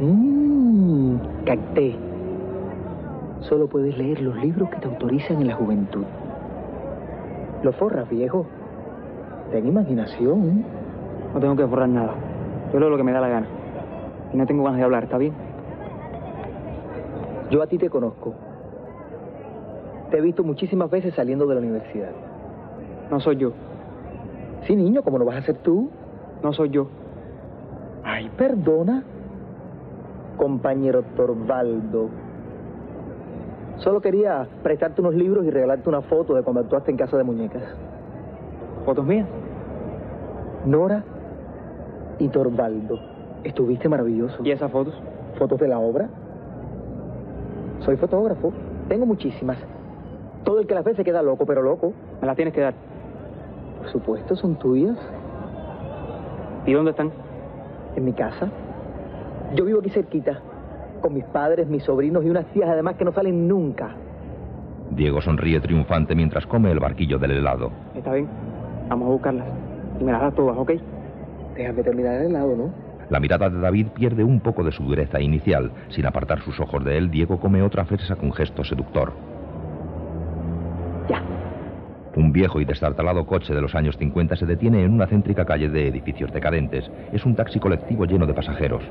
Mmm, 0.00 1.16
capté. 1.46 1.96
Solo 3.40 3.66
puedes 3.66 3.96
leer 3.96 4.20
los 4.20 4.36
libros 4.36 4.68
que 4.68 4.76
te 4.76 4.86
autorizan 4.86 5.40
en 5.40 5.48
la 5.48 5.54
juventud. 5.54 6.04
Lo 7.62 7.72
forras, 7.72 8.08
viejo. 8.10 8.46
Ten 9.50 9.66
imaginación. 9.66 10.64
No 11.32 11.40
tengo 11.40 11.56
que 11.56 11.64
borrar 11.64 11.88
nada. 11.88 12.14
Yo 12.72 12.78
leo 12.78 12.90
lo 12.90 12.96
que 12.96 13.02
me 13.02 13.12
da 13.12 13.20
la 13.20 13.28
gana. 13.28 13.46
Y 14.34 14.36
no 14.36 14.46
tengo 14.46 14.64
ganas 14.64 14.78
de 14.78 14.84
hablar, 14.84 15.04
¿está 15.04 15.16
bien? 15.16 15.32
Yo 17.50 17.62
a 17.62 17.66
ti 17.66 17.78
te 17.78 17.88
conozco. 17.88 18.34
Te 20.10 20.18
he 20.18 20.20
visto 20.20 20.44
muchísimas 20.44 20.90
veces 20.90 21.14
saliendo 21.14 21.46
de 21.46 21.54
la 21.54 21.60
universidad. 21.60 22.25
No 23.10 23.20
soy 23.20 23.36
yo. 23.36 23.52
Sí, 24.66 24.74
niño, 24.74 25.02
¿cómo 25.02 25.18
no 25.18 25.24
vas 25.24 25.36
a 25.36 25.42
ser 25.42 25.56
tú? 25.58 25.90
No 26.42 26.52
soy 26.52 26.70
yo. 26.70 26.88
Ay, 28.02 28.30
perdona. 28.36 29.04
Compañero 30.36 31.02
Torvaldo. 31.16 32.08
Solo 33.78 34.00
quería 34.00 34.46
prestarte 34.62 35.00
unos 35.00 35.14
libros 35.14 35.44
y 35.44 35.50
regalarte 35.50 35.88
una 35.88 36.02
foto 36.02 36.34
de 36.34 36.42
cuando 36.42 36.60
actuaste 36.60 36.90
en 36.90 36.96
Casa 36.96 37.16
de 37.16 37.24
Muñecas. 37.24 37.62
¿Fotos 38.84 39.04
mías? 39.04 39.26
Nora 40.64 41.04
y 42.18 42.28
Torvaldo. 42.28 42.98
Estuviste 43.44 43.88
maravilloso. 43.88 44.42
¿Y 44.44 44.50
esas 44.50 44.70
fotos? 44.70 44.94
¿Fotos 45.38 45.60
de 45.60 45.68
la 45.68 45.78
obra? 45.78 46.08
Soy 47.80 47.96
fotógrafo. 47.96 48.52
Tengo 48.88 49.06
muchísimas. 49.06 49.58
Todo 50.44 50.60
el 50.60 50.66
que 50.66 50.74
las 50.74 50.84
ve 50.84 50.94
se 50.94 51.04
queda 51.04 51.22
loco, 51.22 51.44
pero 51.46 51.62
loco. 51.62 51.92
Me 52.20 52.26
las 52.26 52.36
tienes 52.36 52.54
que 52.54 52.60
dar. 52.60 52.74
Por 53.78 53.88
supuesto, 53.90 54.36
son 54.36 54.56
tuyas. 54.56 54.96
¿Y 56.66 56.72
dónde 56.72 56.90
están? 56.90 57.12
En 57.94 58.04
mi 58.04 58.12
casa. 58.12 58.50
Yo 59.54 59.64
vivo 59.64 59.80
aquí 59.80 59.90
cerquita. 59.90 60.40
Con 61.00 61.14
mis 61.14 61.24
padres, 61.24 61.68
mis 61.68 61.84
sobrinos 61.84 62.24
y 62.24 62.30
unas 62.30 62.46
tías 62.46 62.68
además 62.68 62.96
que 62.96 63.04
no 63.04 63.12
salen 63.12 63.46
nunca. 63.46 63.90
Diego 64.90 65.20
sonríe 65.20 65.60
triunfante 65.60 66.14
mientras 66.14 66.46
come 66.46 66.70
el 66.70 66.80
barquillo 66.80 67.18
del 67.18 67.32
helado. 67.32 67.70
Está 67.94 68.12
bien. 68.12 68.28
Vamos 68.88 69.08
a 69.08 69.10
buscarlas. 69.12 69.46
Y 70.00 70.04
me 70.04 70.12
las 70.12 70.22
das 70.22 70.34
todas, 70.34 70.56
¿ok? 70.56 70.72
Déjame 71.56 71.82
terminar 71.82 72.14
el 72.16 72.30
helado, 72.30 72.56
¿no? 72.56 72.70
La 73.08 73.20
mirada 73.20 73.48
de 73.48 73.60
David 73.60 73.88
pierde 73.94 74.24
un 74.24 74.40
poco 74.40 74.64
de 74.64 74.72
su 74.72 74.82
dureza 74.82 75.20
inicial. 75.20 75.70
Sin 75.90 76.06
apartar 76.06 76.40
sus 76.40 76.58
ojos 76.58 76.84
de 76.84 76.98
él, 76.98 77.10
Diego 77.10 77.38
come 77.38 77.62
otra 77.62 77.84
fresa 77.84 78.16
con 78.16 78.32
gesto 78.32 78.64
seductor. 78.64 79.12
Ya. 81.08 81.22
Un 82.16 82.32
viejo 82.32 82.60
y 82.60 82.64
destartalado 82.64 83.26
coche 83.26 83.54
de 83.54 83.60
los 83.60 83.74
años 83.74 83.96
50 83.98 84.36
se 84.36 84.46
detiene 84.46 84.82
en 84.82 84.92
una 84.92 85.06
céntrica 85.06 85.44
calle 85.44 85.68
de 85.68 85.86
edificios 85.88 86.32
decadentes. 86.32 86.90
Es 87.12 87.26
un 87.26 87.36
taxi 87.36 87.60
colectivo 87.60 88.06
lleno 88.06 88.26
de 88.26 88.32
pasajeros. 88.32 88.82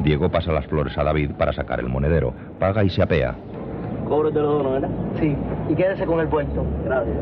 Diego 0.00 0.30
pasa 0.30 0.52
las 0.52 0.66
flores 0.66 0.96
a 0.96 1.04
David 1.04 1.32
para 1.32 1.52
sacar 1.52 1.80
el 1.80 1.88
monedero. 1.88 2.32
Paga 2.58 2.84
y 2.84 2.90
se 2.90 3.02
apea. 3.02 3.34
Cóbrate 4.06 4.38
los 4.38 4.58
dono, 4.58 4.72
¿verdad? 4.72 4.90
Sí. 5.18 5.34
Y 5.68 5.74
quédese 5.74 6.06
con 6.06 6.20
el 6.20 6.28
puesto. 6.28 6.64
Gracias. 6.84 7.16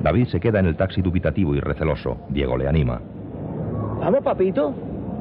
David 0.00 0.26
se 0.26 0.40
queda 0.40 0.60
en 0.60 0.66
el 0.66 0.76
taxi 0.76 1.02
dubitativo 1.02 1.54
y 1.54 1.60
receloso. 1.60 2.18
Diego 2.28 2.56
le 2.56 2.68
anima. 2.68 3.00
Vamos, 4.00 4.22
papito. 4.22 4.74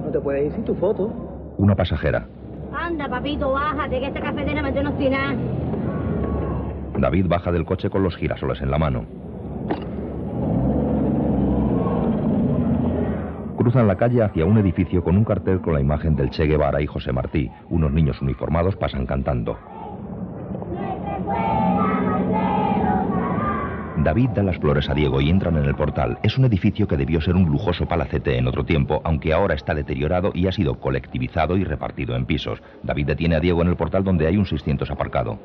No 0.03 0.11
te 0.11 0.19
puedes 0.19 0.45
ir 0.45 0.51
sin 0.51 0.65
tu 0.65 0.75
foto. 0.75 1.11
Una 1.57 1.75
pasajera. 1.75 2.27
Anda, 2.73 3.07
papito, 3.07 3.51
bájate, 3.51 3.99
que 3.99 4.07
esta 4.07 4.21
cafetera 4.21 4.61
me 4.61 4.71
tiene. 4.71 5.37
David 6.97 7.27
baja 7.27 7.51
del 7.51 7.65
coche 7.65 7.89
con 7.89 8.03
los 8.03 8.15
girasoles 8.15 8.61
en 8.61 8.71
la 8.71 8.77
mano. 8.77 9.05
Cruzan 13.57 13.87
la 13.87 13.97
calle 13.97 14.23
hacia 14.23 14.45
un 14.45 14.57
edificio 14.57 15.03
con 15.03 15.17
un 15.17 15.23
cartel 15.23 15.61
con 15.61 15.73
la 15.73 15.81
imagen 15.81 16.15
del 16.15 16.29
Che 16.29 16.45
Guevara 16.45 16.81
y 16.81 16.87
José 16.87 17.11
Martí. 17.11 17.51
Unos 17.69 17.91
niños 17.91 18.21
uniformados 18.21 18.75
pasan 18.75 19.05
cantando. 19.05 19.57
David 24.07 24.29
da 24.29 24.41
las 24.41 24.57
flores 24.57 24.89
a 24.89 24.93
Diego 24.93 25.19
y 25.19 25.29
entran 25.29 25.57
en 25.57 25.65
el 25.65 25.75
portal. 25.75 26.17
Es 26.23 26.37
un 26.37 26.45
edificio 26.45 26.87
que 26.87 26.95
debió 26.95 27.19
ser 27.19 27.35
un 27.35 27.43
lujoso 27.43 27.85
palacete 27.85 28.37
en 28.37 28.47
otro 28.47 28.63
tiempo, 28.63 29.01
aunque 29.03 29.33
ahora 29.33 29.53
está 29.53 29.73
deteriorado 29.73 30.31
y 30.33 30.47
ha 30.47 30.53
sido 30.53 30.75
colectivizado 30.79 31.57
y 31.57 31.65
repartido 31.65 32.15
en 32.15 32.25
pisos. 32.25 32.63
David 32.83 33.07
detiene 33.07 33.35
a 33.35 33.41
Diego 33.41 33.61
en 33.63 33.67
el 33.67 33.75
portal 33.75 34.05
donde 34.05 34.25
hay 34.25 34.37
un 34.37 34.45
600 34.45 34.89
aparcado. 34.89 35.37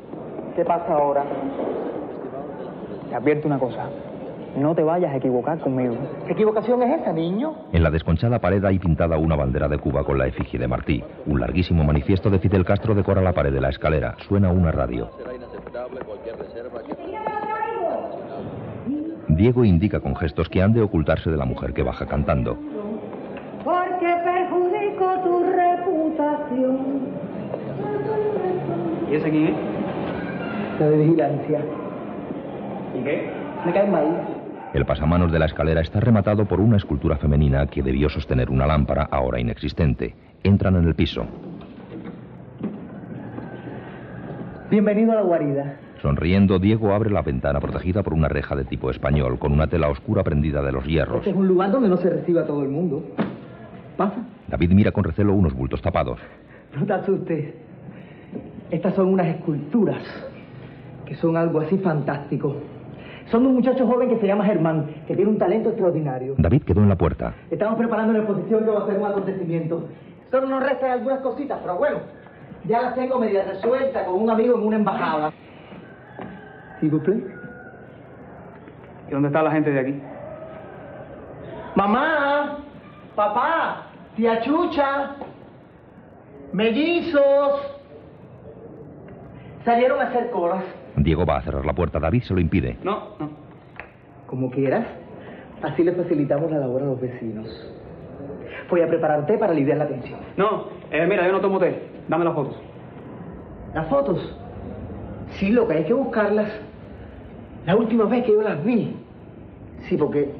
¿Qué 0.55 0.65
pasa 0.65 0.95
ahora? 0.95 1.25
Te 3.09 3.17
advierto 3.17 3.49
una 3.49 3.59
cosa. 3.59 3.89
No 4.57 4.77
te 4.77 4.85
vayas 4.85 5.13
a 5.13 5.17
equivocar 5.17 5.59
conmigo. 5.59 5.97
¿Qué 6.29 6.35
equivocación 6.35 6.85
es 6.85 7.01
esa, 7.01 7.13
niño? 7.13 7.55
En 7.73 7.83
la 7.83 7.91
desconchada 7.91 8.39
pared 8.39 8.65
hay 8.65 8.79
pintada 8.79 9.19
una 9.19 9.35
bandera 9.35 9.67
de 9.67 9.79
Cuba 9.79 10.05
con 10.05 10.19
la 10.19 10.29
efigie 10.29 10.61
de 10.61 10.69
Martí. 10.69 11.03
Un 11.27 11.41
larguísimo 11.41 11.83
manifiesto 11.83 12.31
de 12.31 12.39
Fidel 12.39 12.65
Castro 12.65 12.95
decora 12.95 13.23
la 13.23 13.33
pared 13.33 13.53
de 13.53 13.61
la 13.61 13.71
escalera. 13.71 14.15
Suena 14.29 14.51
una 14.51 14.71
radio. 14.71 15.11
Diego 19.43 19.65
indica 19.65 19.99
con 19.99 20.15
gestos 20.15 20.49
que 20.49 20.63
han 20.63 20.73
de 20.73 20.83
ocultarse 20.83 21.29
de 21.29 21.37
la 21.37 21.45
mujer 21.45 21.73
que 21.73 21.83
baja 21.83 22.07
cantando. 22.07 22.57
Porque 23.65 24.07
perjudico 24.23 25.19
tu 25.25 25.43
reputación. 25.43 26.79
¿Y 29.11 29.15
ese 29.17 29.31
quién 29.31 29.47
es? 29.49 29.55
La 30.79 30.87
de 30.91 30.97
vigilancia. 30.97 31.61
¿Y 32.97 33.03
qué? 33.03 33.33
Me 33.67 33.73
cae 33.73 33.91
mal. 33.91 34.29
El 34.75 34.87
pasamanos 34.87 35.33
de 35.33 35.41
la 35.41 35.47
escalera 35.47 35.81
está 35.81 35.99
rematado 35.99 36.45
por 36.45 36.61
una 36.61 36.77
escultura 36.77 37.17
femenina 37.17 37.67
que 37.67 37.83
debió 37.83 38.09
sostener 38.11 38.49
una 38.49 38.69
lámpara, 38.69 39.09
ahora 39.11 39.41
inexistente. 39.41 40.15
Entran 40.45 40.77
en 40.77 40.85
el 40.85 40.95
piso. 40.95 41.27
Bienvenido 44.71 45.11
a 45.11 45.17
la 45.17 45.23
guarida. 45.23 45.82
Sonriendo, 46.03 46.59
Diego 46.59 46.93
abre 46.93 47.11
la 47.11 47.23
ventana 47.23 47.61
protegida 47.61 48.03
por 48.03 48.13
una 48.13 48.27
reja 48.27 48.57
de 48.57 48.65
tipo 48.65 48.91
español, 48.91 49.39
con 49.39 49.53
una 49.53 49.69
tela 49.69 49.89
oscura 49.89 50.25
prendida 50.25 50.61
de 50.61 50.73
los 50.73 50.85
hierros. 50.85 51.19
Este 51.19 51.31
es 51.31 51.37
un 51.37 51.47
lugar 51.47 51.71
donde 51.71 51.89
no 51.89 51.97
se 51.97 52.11
recibe 52.11 52.41
a 52.41 52.45
todo 52.45 52.65
el 52.65 52.71
mundo. 52.71 53.05
Pasa. 53.97 54.17
David 54.49 54.73
mira 54.73 54.91
con 54.91 55.05
recelo 55.05 55.33
unos 55.33 55.55
bultos 55.55 55.81
tapados. 55.81 56.19
No 56.77 56.85
te 56.85 56.93
asustes. 56.93 57.55
Estas 58.73 58.95
son 58.97 59.11
unas 59.11 59.29
esculturas 59.29 60.03
que 61.07 61.15
son 61.15 61.37
algo 61.37 61.61
así 61.61 61.79
fantástico. 61.79 62.57
Son 63.31 63.45
de 63.45 63.51
un 63.51 63.55
muchacho 63.55 63.87
joven 63.87 64.09
que 64.09 64.19
se 64.19 64.27
llama 64.27 64.45
Germán, 64.45 64.87
que 65.07 65.15
tiene 65.15 65.31
un 65.31 65.39
talento 65.39 65.69
extraordinario. 65.69 66.35
David 66.37 66.63
quedó 66.63 66.83
en 66.83 66.89
la 66.89 66.97
puerta. 66.97 67.33
Estamos 67.49 67.79
preparando 67.79 68.11
una 68.11 68.25
exposición 68.25 68.65
que 68.65 68.71
va 68.71 68.83
a 68.83 68.87
ser 68.87 68.99
un 68.99 69.07
acontecimiento. 69.07 69.89
Solo 70.33 70.49
nos 70.49 70.65
restan 70.65 70.91
algunas 70.91 71.21
cositas, 71.21 71.61
pero 71.63 71.79
bueno, 71.79 71.99
ya 72.65 72.83
las 72.83 72.97
tengo 72.97 73.21
media 73.21 73.45
resueltas 73.45 74.05
con 74.05 74.21
un 74.21 74.31
amigo 74.31 74.57
en 74.57 74.67
una 74.67 74.77
embajada. 74.77 75.33
¿Y? 76.83 76.87
¿Y 76.87 79.11
dónde 79.11 79.29
está 79.29 79.43
la 79.43 79.53
gente 79.53 79.71
de 79.71 79.81
aquí? 79.81 80.01
Mamá, 81.77 82.59
papá, 83.15 83.87
tía 84.17 84.41
Chucha, 84.43 85.17
mellizos. 86.53 87.79
Salieron 89.65 90.01
a 90.01 90.09
hacer 90.09 90.31
colas. 90.31 90.65
Diego 90.97 91.25
va 91.25 91.37
a 91.37 91.43
cerrar 91.43 91.65
la 91.65 91.73
puerta. 91.73 92.01
David 92.01 92.25
se 92.25 92.35
lo 92.35 92.41
impide. 92.41 92.77
No, 92.83 93.11
no. 93.19 93.31
Como 94.27 94.51
quieras. 94.51 94.87
Así 95.63 95.85
le 95.85 95.93
facilitamos 95.93 96.51
la 96.51 96.59
labor 96.59 96.83
a 96.83 96.87
los 96.87 97.01
vecinos. 97.01 97.47
Voy 98.69 98.81
a 98.81 98.89
preparar 98.89 99.25
té 99.27 99.39
para 99.39 99.53
aliviar 99.53 99.79
la 99.79 99.87
tensión. 99.87 100.19
No, 100.37 100.67
eh, 100.91 101.07
mira, 101.07 101.25
yo 101.27 101.33
no 101.33 101.41
tomo 101.41 101.61
té. 101.61 101.91
Dame 102.09 102.25
las 102.25 102.35
fotos. 102.35 102.57
¿Las 103.73 103.89
fotos? 103.89 104.37
Sí, 105.39 105.51
lo 105.51 105.69
que 105.69 105.75
hay 105.75 105.85
que 105.85 105.93
buscarlas. 105.93 106.51
La 107.67 107.77
última 107.77 108.05
vez 108.05 108.25
que 108.25 108.33
yo 108.33 108.43
las 108.43 108.63
vi. 108.65 108.95
Sí, 109.89 109.97
porque 109.97 110.31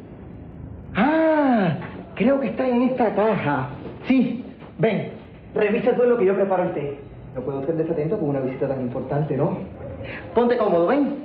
Ah, 0.95 1.77
creo 2.17 2.41
que 2.41 2.49
está 2.49 2.69
en 2.69 2.83
esta 2.83 3.15
caja. 3.15 3.69
Sí, 4.07 4.45
ven, 4.79 5.11
revisa 5.55 5.95
todo 5.95 6.07
lo 6.07 6.19
que 6.19 6.27
yo 6.27 6.35
preparo 6.35 6.65
el 6.65 6.73
té. 6.75 6.99
No 7.35 7.41
puedo 7.41 7.65
ser 7.65 7.77
desatento 7.77 8.19
con 8.19 8.29
una 8.31 8.41
visita 8.41 8.69
tan 8.69 8.81
importante, 8.83 9.37
¿no? 9.37 9.57
Ponte 10.35 10.57
cómodo, 10.59 10.87
ven. 10.89 11.25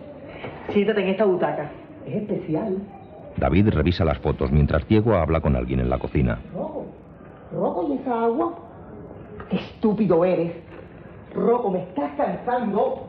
Siéntate 0.70 1.02
en 1.02 1.10
esta 1.10 1.26
butaca. 1.26 1.70
Es 2.06 2.16
especial. 2.16 2.78
David 3.38 3.70
revisa 3.70 4.06
las 4.06 4.18
fotos 4.20 4.52
mientras 4.52 4.88
Diego 4.88 5.16
habla 5.16 5.42
con 5.42 5.56
alguien 5.56 5.80
en 5.82 5.90
la 5.90 6.00
cocina. 6.00 6.40
Roco, 6.54 6.86
Roco, 7.54 7.88
¿y 7.90 7.98
esa 7.98 8.24
agua? 8.24 8.54
Qué 9.50 9.58
estúpido 9.58 10.24
eres. 10.24 10.54
Roco, 11.36 11.70
me 11.72 11.80
estás 11.80 12.12
cansando. 12.16 13.07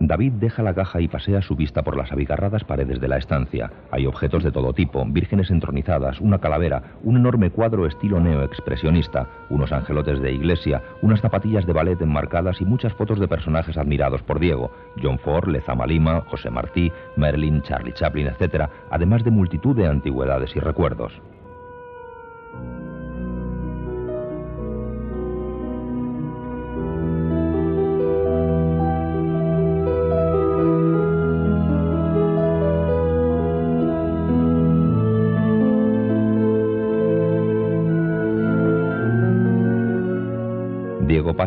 David 0.00 0.34
deja 0.34 0.62
la 0.62 0.74
caja 0.74 1.00
y 1.00 1.08
pasea 1.08 1.42
su 1.42 1.56
vista 1.56 1.82
por 1.82 1.96
las 1.96 2.12
abigarradas 2.12 2.62
paredes 2.62 3.00
de 3.00 3.08
la 3.08 3.18
estancia. 3.18 3.70
Hay 3.90 4.06
objetos 4.06 4.44
de 4.44 4.52
todo 4.52 4.72
tipo, 4.72 5.04
vírgenes 5.04 5.50
entronizadas, 5.50 6.20
una 6.20 6.38
calavera, 6.38 6.82
un 7.02 7.16
enorme 7.16 7.50
cuadro 7.50 7.84
estilo 7.84 8.20
neoexpresionista, 8.20 9.28
unos 9.50 9.72
angelotes 9.72 10.20
de 10.20 10.32
iglesia, 10.32 10.82
unas 11.02 11.20
zapatillas 11.20 11.66
de 11.66 11.72
ballet 11.72 12.00
enmarcadas 12.00 12.60
y 12.60 12.64
muchas 12.64 12.92
fotos 12.94 13.18
de 13.18 13.26
personajes 13.26 13.76
admirados 13.76 14.22
por 14.22 14.38
Diego, 14.38 14.70
John 15.02 15.18
Ford, 15.18 15.48
Lezama 15.48 15.86
Lima, 15.86 16.22
José 16.28 16.50
Martí, 16.50 16.92
Merlin, 17.16 17.62
Charlie 17.62 17.92
Chaplin, 17.92 18.28
etc., 18.28 18.68
además 18.90 19.24
de 19.24 19.32
multitud 19.32 19.74
de 19.74 19.88
antigüedades 19.88 20.54
y 20.54 20.60
recuerdos. 20.60 21.12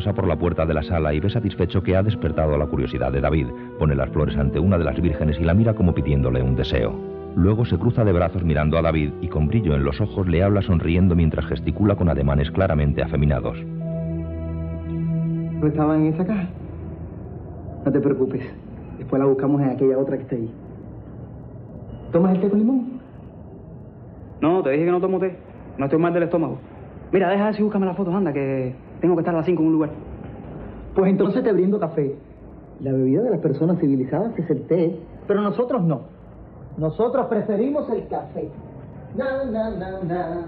Pasa 0.01 0.15
por 0.15 0.27
la 0.27 0.35
puerta 0.35 0.65
de 0.65 0.73
la 0.73 0.81
sala 0.81 1.13
y 1.13 1.19
ve 1.19 1.29
satisfecho 1.29 1.83
que 1.83 1.95
ha 1.95 2.01
despertado 2.01 2.57
la 2.57 2.65
curiosidad 2.65 3.11
de 3.11 3.21
David. 3.21 3.45
Pone 3.77 3.93
las 3.93 4.09
flores 4.09 4.35
ante 4.35 4.57
una 4.57 4.79
de 4.79 4.83
las 4.83 4.99
vírgenes 4.99 5.39
y 5.39 5.43
la 5.43 5.53
mira 5.53 5.75
como 5.75 5.93
pidiéndole 5.93 6.41
un 6.41 6.55
deseo. 6.55 6.91
Luego 7.35 7.65
se 7.65 7.77
cruza 7.77 8.03
de 8.03 8.11
brazos 8.11 8.43
mirando 8.43 8.79
a 8.79 8.81
David 8.81 9.11
y 9.21 9.27
con 9.27 9.47
brillo 9.47 9.75
en 9.75 9.83
los 9.83 10.01
ojos 10.01 10.27
le 10.27 10.41
habla 10.41 10.63
sonriendo 10.63 11.15
mientras 11.15 11.45
gesticula 11.45 11.95
con 11.95 12.09
ademanes 12.09 12.49
claramente 12.49 13.03
afeminados. 13.03 13.63
¿No 15.59 15.67
estaba 15.67 15.95
en 15.95 16.07
esa 16.07 16.25
caja? 16.25 16.47
No 17.85 17.91
te 17.91 17.99
preocupes. 17.99 18.41
Después 18.97 19.19
la 19.19 19.27
buscamos 19.27 19.61
en 19.61 19.69
aquella 19.69 19.99
otra 19.99 20.17
que 20.17 20.23
está 20.23 20.35
ahí. 20.35 20.49
¿Tomas 22.11 22.33
el 22.33 22.41
té 22.41 22.49
con 22.49 22.57
limón? 22.57 22.99
No, 24.41 24.63
te 24.63 24.71
dije 24.71 24.85
que 24.85 24.91
no 24.91 24.99
tomo 24.99 25.19
té. 25.19 25.35
No 25.77 25.85
estoy 25.85 25.99
mal 25.99 26.11
del 26.11 26.23
estómago. 26.23 26.57
Mira, 27.11 27.29
deja 27.29 27.49
así, 27.49 27.61
búscame 27.61 27.85
las 27.85 27.95
fotos, 27.95 28.15
anda, 28.15 28.33
que 28.33 28.73
tengo 29.01 29.15
que 29.15 29.21
estar 29.21 29.33
a 29.33 29.39
las 29.39 29.45
5 29.45 29.61
en 29.61 29.67
un 29.67 29.73
lugar. 29.73 29.89
Pues 30.95 31.09
entonces 31.09 31.43
te 31.43 31.51
brindo 31.51 31.79
café. 31.79 32.15
La 32.79 32.91
bebida 32.91 33.21
de 33.23 33.31
las 33.31 33.39
personas 33.39 33.79
civilizadas 33.79 34.37
es 34.37 34.49
el 34.49 34.63
té, 34.63 34.97
pero 35.27 35.41
nosotros 35.41 35.83
no. 35.83 36.01
Nosotros 36.77 37.27
preferimos 37.27 37.89
el 37.89 38.07
café. 38.07 38.49
Na, 39.15 39.43
na, 39.45 39.69
na, 39.71 39.99
na. 40.03 40.45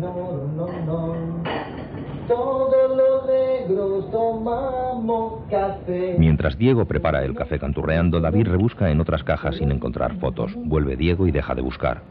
No, 0.00 0.14
no, 0.56 0.66
no. 0.86 1.14
Todos 2.28 2.96
los 2.96 3.26
negros 3.26 4.10
tomamos 4.10 5.40
café. 5.50 6.16
Mientras 6.18 6.56
Diego 6.56 6.84
prepara 6.84 7.24
el 7.24 7.34
café 7.34 7.58
canturreando, 7.58 8.20
David 8.20 8.48
rebusca 8.48 8.90
en 8.90 9.00
otras 9.00 9.24
cajas 9.24 9.56
sin 9.56 9.72
encontrar 9.72 10.14
fotos. 10.18 10.54
Vuelve 10.56 10.96
Diego 10.96 11.26
y 11.26 11.32
deja 11.32 11.54
de 11.54 11.62
buscar. 11.62 12.02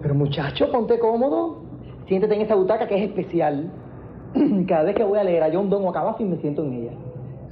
Pero 0.00 0.14
muchacho, 0.14 0.70
ponte 0.72 0.98
cómodo. 0.98 1.67
Siéntate 2.08 2.34
en 2.34 2.40
esta 2.40 2.54
butaca 2.54 2.88
que 2.88 2.96
es 2.96 3.10
especial. 3.10 3.70
Cada 4.66 4.84
vez 4.84 4.96
que 4.96 5.04
voy 5.04 5.18
a 5.18 5.24
leer 5.24 5.42
a 5.42 5.50
John 5.52 5.68
Donne 5.68 5.86
o 5.86 5.90
a 5.90 5.92
Cavafy 5.92 6.24
me 6.24 6.36
siento 6.38 6.64
en 6.64 6.72
ella. 6.72 6.92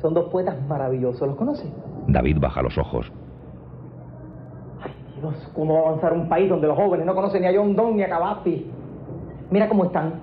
Son 0.00 0.14
dos 0.14 0.30
poetas 0.30 0.56
maravillosos, 0.66 1.28
¿los 1.28 1.36
conoces? 1.36 1.70
David 2.08 2.38
baja 2.40 2.62
los 2.62 2.76
ojos. 2.78 3.12
Ay, 4.82 4.92
Dios, 5.20 5.50
¿cómo 5.54 5.74
va 5.74 5.80
a 5.80 5.88
avanzar 5.88 6.12
un 6.14 6.28
país 6.28 6.48
donde 6.48 6.66
los 6.66 6.76
jóvenes 6.76 7.04
no 7.04 7.14
conocen 7.14 7.42
ni 7.42 7.48
a 7.48 7.54
John 7.54 7.76
Donne 7.76 7.96
ni 7.96 8.02
a 8.02 8.08
Cavafy? 8.08 8.66
Mira 9.50 9.68
cómo 9.68 9.84
están. 9.84 10.14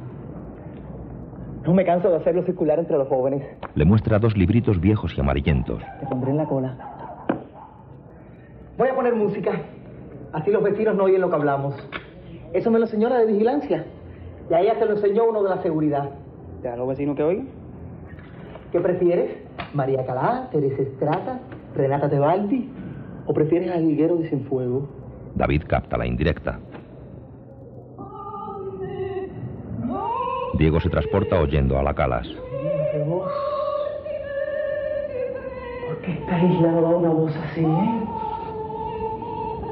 No 1.63 1.73
me 1.73 1.85
canso 1.85 2.09
de 2.09 2.17
hacerlo 2.17 2.43
circular 2.43 2.79
entre 2.79 2.97
los 2.97 3.07
jóvenes. 3.07 3.43
Le 3.75 3.85
muestra 3.85 4.19
dos 4.19 4.35
libritos 4.35 4.81
viejos 4.81 5.13
y 5.15 5.21
amarillentos. 5.21 5.81
Te 5.99 6.07
pondré 6.07 6.31
en 6.31 6.37
la 6.37 6.45
cola. 6.45 6.77
Voy 8.77 8.89
a 8.89 8.95
poner 8.95 9.15
música. 9.15 9.51
Así 10.33 10.51
los 10.51 10.63
vecinos 10.63 10.95
no 10.95 11.03
oyen 11.03 11.21
lo 11.21 11.29
que 11.29 11.35
hablamos. 11.35 11.75
Eso 12.51 12.71
me 12.71 12.79
lo 12.79 12.85
enseñó 12.85 13.09
la 13.09 13.19
de 13.19 13.27
vigilancia. 13.27 13.85
Y 14.49 14.53
a 14.53 14.61
ella 14.61 14.75
se 14.79 14.85
lo 14.85 14.91
enseñó 14.93 15.25
uno 15.25 15.43
de 15.43 15.49
la 15.49 15.61
seguridad. 15.61 16.09
¿Ya 16.63 16.75
los 16.75 16.87
vecinos 16.87 17.15
que 17.15 17.23
oigan? 17.23 17.47
¿Qué 18.71 18.79
prefieres? 18.79 19.37
¿María 19.73 20.05
Calá, 20.05 20.49
Teresa 20.51 20.81
Estrata, 20.81 21.39
Renata 21.75 22.09
Tebaldi? 22.09 22.69
¿O 23.25 23.33
prefieres 23.33 23.71
a 23.71 23.77
Higuero 23.77 24.17
de 24.17 24.27
Cienfuegos? 24.29 24.83
David 25.35 25.63
capta 25.67 25.97
la 25.97 26.05
indirecta. 26.05 26.59
Diego 30.57 30.79
se 30.79 30.89
transporta 30.89 31.39
oyendo 31.39 31.77
a 31.77 31.83
la 31.83 31.93
Calas. 31.93 32.27
¿Qué 32.91 33.03
voz? 33.07 33.31
¿Por 35.87 35.97
qué 36.01 36.11
esta 36.13 36.43
isla 36.43 36.71
no 36.71 36.81
da 36.81 36.89
una 36.89 37.09
voz 37.09 37.35
así, 37.35 37.61
eh? 37.61 38.01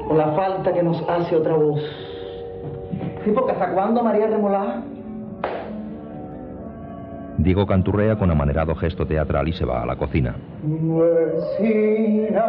Con 0.08 0.18
la 0.18 0.32
falta 0.32 0.72
que 0.72 0.82
nos 0.82 1.00
hace 1.08 1.36
otra 1.36 1.54
voz. 1.54 1.80
Sí, 3.24 3.30
porque 3.30 3.52
¿hasta 3.52 3.72
cuándo 3.72 4.02
María 4.02 4.26
Remolá? 4.26 4.82
Diego 7.38 7.66
canturrea 7.66 8.16
con 8.16 8.30
amanerado 8.30 8.74
gesto 8.74 9.06
teatral 9.06 9.48
y 9.48 9.52
se 9.52 9.64
va 9.64 9.82
a 9.82 9.86
la 9.86 9.96
cocina. 9.96 10.34
Vecina, 10.62 12.46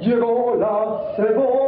llegó 0.00 0.56
la 0.58 0.98
cebolla. 1.16 1.62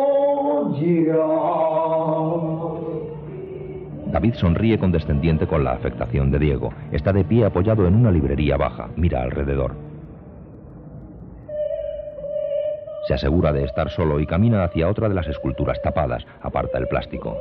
David 4.06 4.34
sonríe 4.34 4.78
condescendiente 4.78 5.46
con 5.46 5.64
la 5.64 5.72
afectación 5.72 6.30
de 6.30 6.38
Diego. 6.38 6.70
Está 6.92 7.12
de 7.12 7.24
pie 7.24 7.44
apoyado 7.44 7.86
en 7.86 7.94
una 7.96 8.10
librería 8.10 8.56
baja. 8.56 8.88
Mira 8.96 9.22
alrededor. 9.22 9.74
Se 13.06 13.14
asegura 13.14 13.52
de 13.52 13.64
estar 13.64 13.90
solo 13.90 14.18
y 14.18 14.26
camina 14.26 14.64
hacia 14.64 14.88
otra 14.88 15.08
de 15.08 15.14
las 15.14 15.26
esculturas 15.26 15.80
tapadas. 15.82 16.24
Aparta 16.40 16.78
el 16.78 16.88
plástico. 16.88 17.36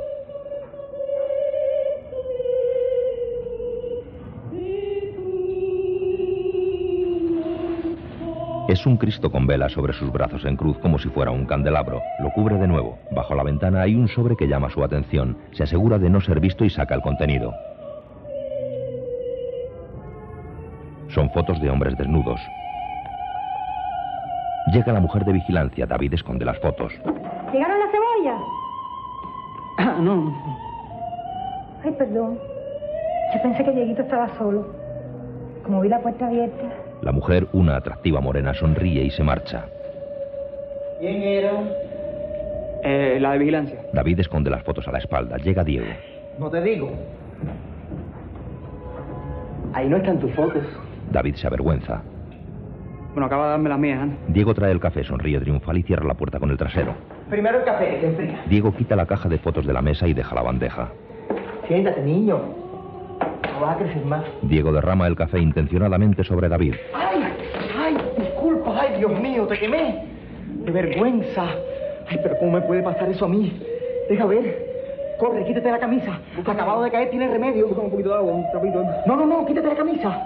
Es 8.66 8.86
un 8.86 8.96
Cristo 8.96 9.30
con 9.30 9.46
vela 9.46 9.68
sobre 9.68 9.92
sus 9.92 10.10
brazos 10.10 10.42
en 10.46 10.56
cruz 10.56 10.78
como 10.78 10.98
si 10.98 11.10
fuera 11.10 11.30
un 11.30 11.44
candelabro. 11.44 12.00
Lo 12.20 12.30
cubre 12.30 12.56
de 12.56 12.66
nuevo. 12.66 12.98
Bajo 13.10 13.34
la 13.34 13.42
ventana 13.42 13.82
hay 13.82 13.94
un 13.94 14.08
sobre 14.08 14.36
que 14.36 14.48
llama 14.48 14.70
su 14.70 14.82
atención. 14.82 15.36
Se 15.52 15.64
asegura 15.64 15.98
de 15.98 16.08
no 16.08 16.18
ser 16.22 16.40
visto 16.40 16.64
y 16.64 16.70
saca 16.70 16.94
el 16.94 17.02
contenido. 17.02 17.52
Son 21.08 21.30
fotos 21.30 21.60
de 21.60 21.68
hombres 21.68 21.96
desnudos. 21.98 22.40
Llega 24.72 24.94
la 24.94 25.00
mujer 25.00 25.26
de 25.26 25.32
vigilancia. 25.32 25.84
David 25.84 26.14
esconde 26.14 26.46
las 26.46 26.58
fotos. 26.58 26.90
¿Llegaron 27.52 27.78
las 27.78 27.90
cebollas? 27.90 28.42
Ah, 29.76 29.96
no. 30.00 30.34
Ay, 31.84 31.92
perdón. 31.92 32.38
Yo 33.34 33.42
pensé 33.42 33.62
que 33.62 33.72
Dieguito 33.72 34.00
estaba 34.00 34.26
solo. 34.38 34.66
Como 35.64 35.82
vi 35.82 35.88
la 35.90 36.00
puerta 36.00 36.26
abierta. 36.26 36.83
La 37.04 37.12
mujer, 37.12 37.46
una 37.52 37.76
atractiva 37.76 38.22
morena, 38.22 38.54
sonríe 38.54 39.04
y 39.04 39.10
se 39.10 39.22
marcha. 39.22 39.66
¿Quién 41.00 41.20
era? 41.22 41.52
Eh, 42.82 43.18
la 43.20 43.32
de 43.32 43.38
vigilancia. 43.40 43.78
David 43.92 44.20
esconde 44.20 44.48
las 44.48 44.62
fotos 44.62 44.88
a 44.88 44.92
la 44.92 44.98
espalda. 44.98 45.36
Llega 45.36 45.62
Diego. 45.62 45.84
No 46.38 46.48
te 46.48 46.62
digo. 46.62 46.90
Ahí 49.74 49.86
no 49.86 49.98
están 49.98 50.18
tus 50.18 50.32
fotos. 50.32 50.62
David 51.12 51.34
se 51.34 51.46
avergüenza. 51.46 52.00
Bueno, 53.12 53.26
acaba 53.26 53.44
de 53.44 53.50
darme 53.50 53.68
las 53.68 53.78
mías, 53.78 54.08
¿eh? 54.08 54.16
Diego 54.28 54.54
trae 54.54 54.72
el 54.72 54.80
café, 54.80 55.04
sonríe 55.04 55.38
triunfal 55.40 55.76
y 55.76 55.82
cierra 55.82 56.06
la 56.06 56.14
puerta 56.14 56.40
con 56.40 56.50
el 56.50 56.56
trasero. 56.56 56.94
Primero 57.28 57.58
el 57.58 57.64
café, 57.64 57.96
que 57.96 58.00
se 58.00 58.06
enfría. 58.06 58.44
Diego 58.48 58.74
quita 58.74 58.96
la 58.96 59.04
caja 59.04 59.28
de 59.28 59.36
fotos 59.36 59.66
de 59.66 59.74
la 59.74 59.82
mesa 59.82 60.08
y 60.08 60.14
deja 60.14 60.34
la 60.34 60.40
bandeja. 60.42 60.88
Siéntate, 61.68 62.00
niño. 62.00 62.63
No 63.52 63.60
vas 63.60 63.76
a 63.76 63.78
crecer 63.78 64.04
más. 64.04 64.24
Diego 64.42 64.72
derrama 64.72 65.06
el 65.06 65.16
café 65.16 65.38
intencionadamente 65.38 66.24
sobre 66.24 66.48
David. 66.48 66.74
¡Ay! 66.94 67.24
¡Ay! 67.76 67.96
Disculpa. 68.18 68.80
¡Ay, 68.80 68.98
Dios 68.98 69.20
mío! 69.20 69.46
¡Te 69.46 69.58
quemé! 69.58 70.04
¡Qué 70.64 70.70
vergüenza! 70.70 71.44
¡Ay, 72.08 72.18
pero 72.22 72.36
cómo 72.38 72.52
me 72.52 72.60
puede 72.62 72.82
pasar 72.82 73.08
eso 73.08 73.24
a 73.24 73.28
mí! 73.28 73.60
Deja 74.08 74.26
ver. 74.26 74.74
Corre, 75.18 75.44
quítate 75.44 75.70
la 75.70 75.78
camisa. 75.78 76.18
Acabado 76.44 76.82
de 76.82 76.90
caer, 76.90 77.10
tiene 77.10 77.28
remedio. 77.28 77.68
un 77.68 77.90
poquito 77.90 78.08
de 78.08 78.14
agua, 78.16 78.32
un 78.32 78.50
trapito. 78.50 78.84
No, 79.06 79.16
no, 79.16 79.26
no, 79.26 79.46
quítate 79.46 79.68
la 79.68 79.76
camisa. 79.76 80.20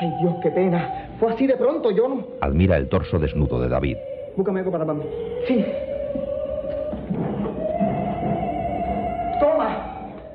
Ay, 0.00 0.10
Dios, 0.20 0.34
qué 0.42 0.50
pena. 0.50 1.08
Fue 1.20 1.32
así 1.32 1.46
de 1.46 1.56
pronto, 1.56 1.90
yo 1.90 2.08
no. 2.08 2.26
Admira 2.40 2.76
el 2.76 2.88
torso 2.88 3.18
desnudo 3.18 3.60
de 3.60 3.68
David. 3.68 3.96
Búscame 4.36 4.60
algo 4.60 4.72
para 4.72 4.84
mí. 4.86 5.02
Sí, 5.46 5.64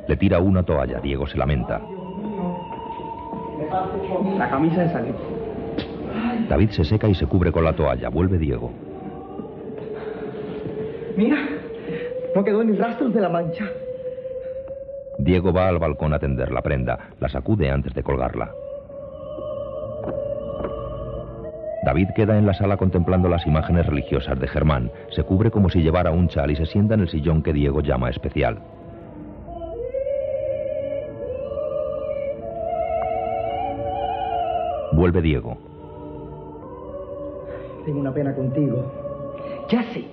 Le 0.08 0.16
tira 0.16 0.40
una 0.40 0.64
toalla. 0.64 1.00
Diego 1.00 1.28
se 1.28 1.38
lamenta. 1.38 1.82
La 4.38 4.50
camisa 4.50 4.82
de 4.82 4.90
salir. 4.90 5.16
David 6.48 6.70
se 6.70 6.84
seca 6.84 7.08
y 7.08 7.16
se 7.16 7.26
cubre 7.26 7.52
con 7.52 7.64
la 7.64 7.74
toalla. 7.74 8.10
Vuelve 8.10 8.38
Diego. 8.38 8.72
Mira, 11.18 11.38
no 12.36 12.44
quedó 12.44 12.64
ni 12.64 12.78
rastros 12.78 13.14
de 13.14 13.22
la 13.22 13.30
mancha. 13.30 13.66
Diego 15.20 15.52
va 15.52 15.68
al 15.68 15.80
balcón 15.80 16.14
a 16.14 16.20
tender 16.20 16.52
la 16.52 16.62
prenda. 16.62 17.10
La 17.20 17.28
sacude 17.28 17.70
antes 17.70 17.94
de 17.94 18.04
colgarla. 18.04 18.52
David 21.84 22.10
queda 22.16 22.38
en 22.38 22.46
la 22.46 22.54
sala 22.54 22.78
contemplando 22.78 23.30
las 23.30 23.48
imágenes 23.48 23.86
religiosas 23.86 24.40
de 24.40 24.48
Germán. 24.48 24.92
Se 25.12 25.24
cubre 25.24 25.52
como 25.52 25.70
si 25.70 25.82
llevara 25.82 26.12
un 26.12 26.28
chal 26.28 26.52
y 26.52 26.56
se 26.56 26.66
sienta 26.66 26.96
en 26.96 27.02
el 27.02 27.10
sillón 27.10 27.42
que 27.42 27.54
Diego 27.54 27.82
llama 27.82 28.10
especial. 28.10 28.60
Vuelve 34.98 35.22
Diego. 35.22 35.56
Tengo 37.86 38.00
una 38.00 38.12
pena 38.12 38.34
contigo. 38.34 38.84
Ya 39.70 39.84
sé, 39.94 40.06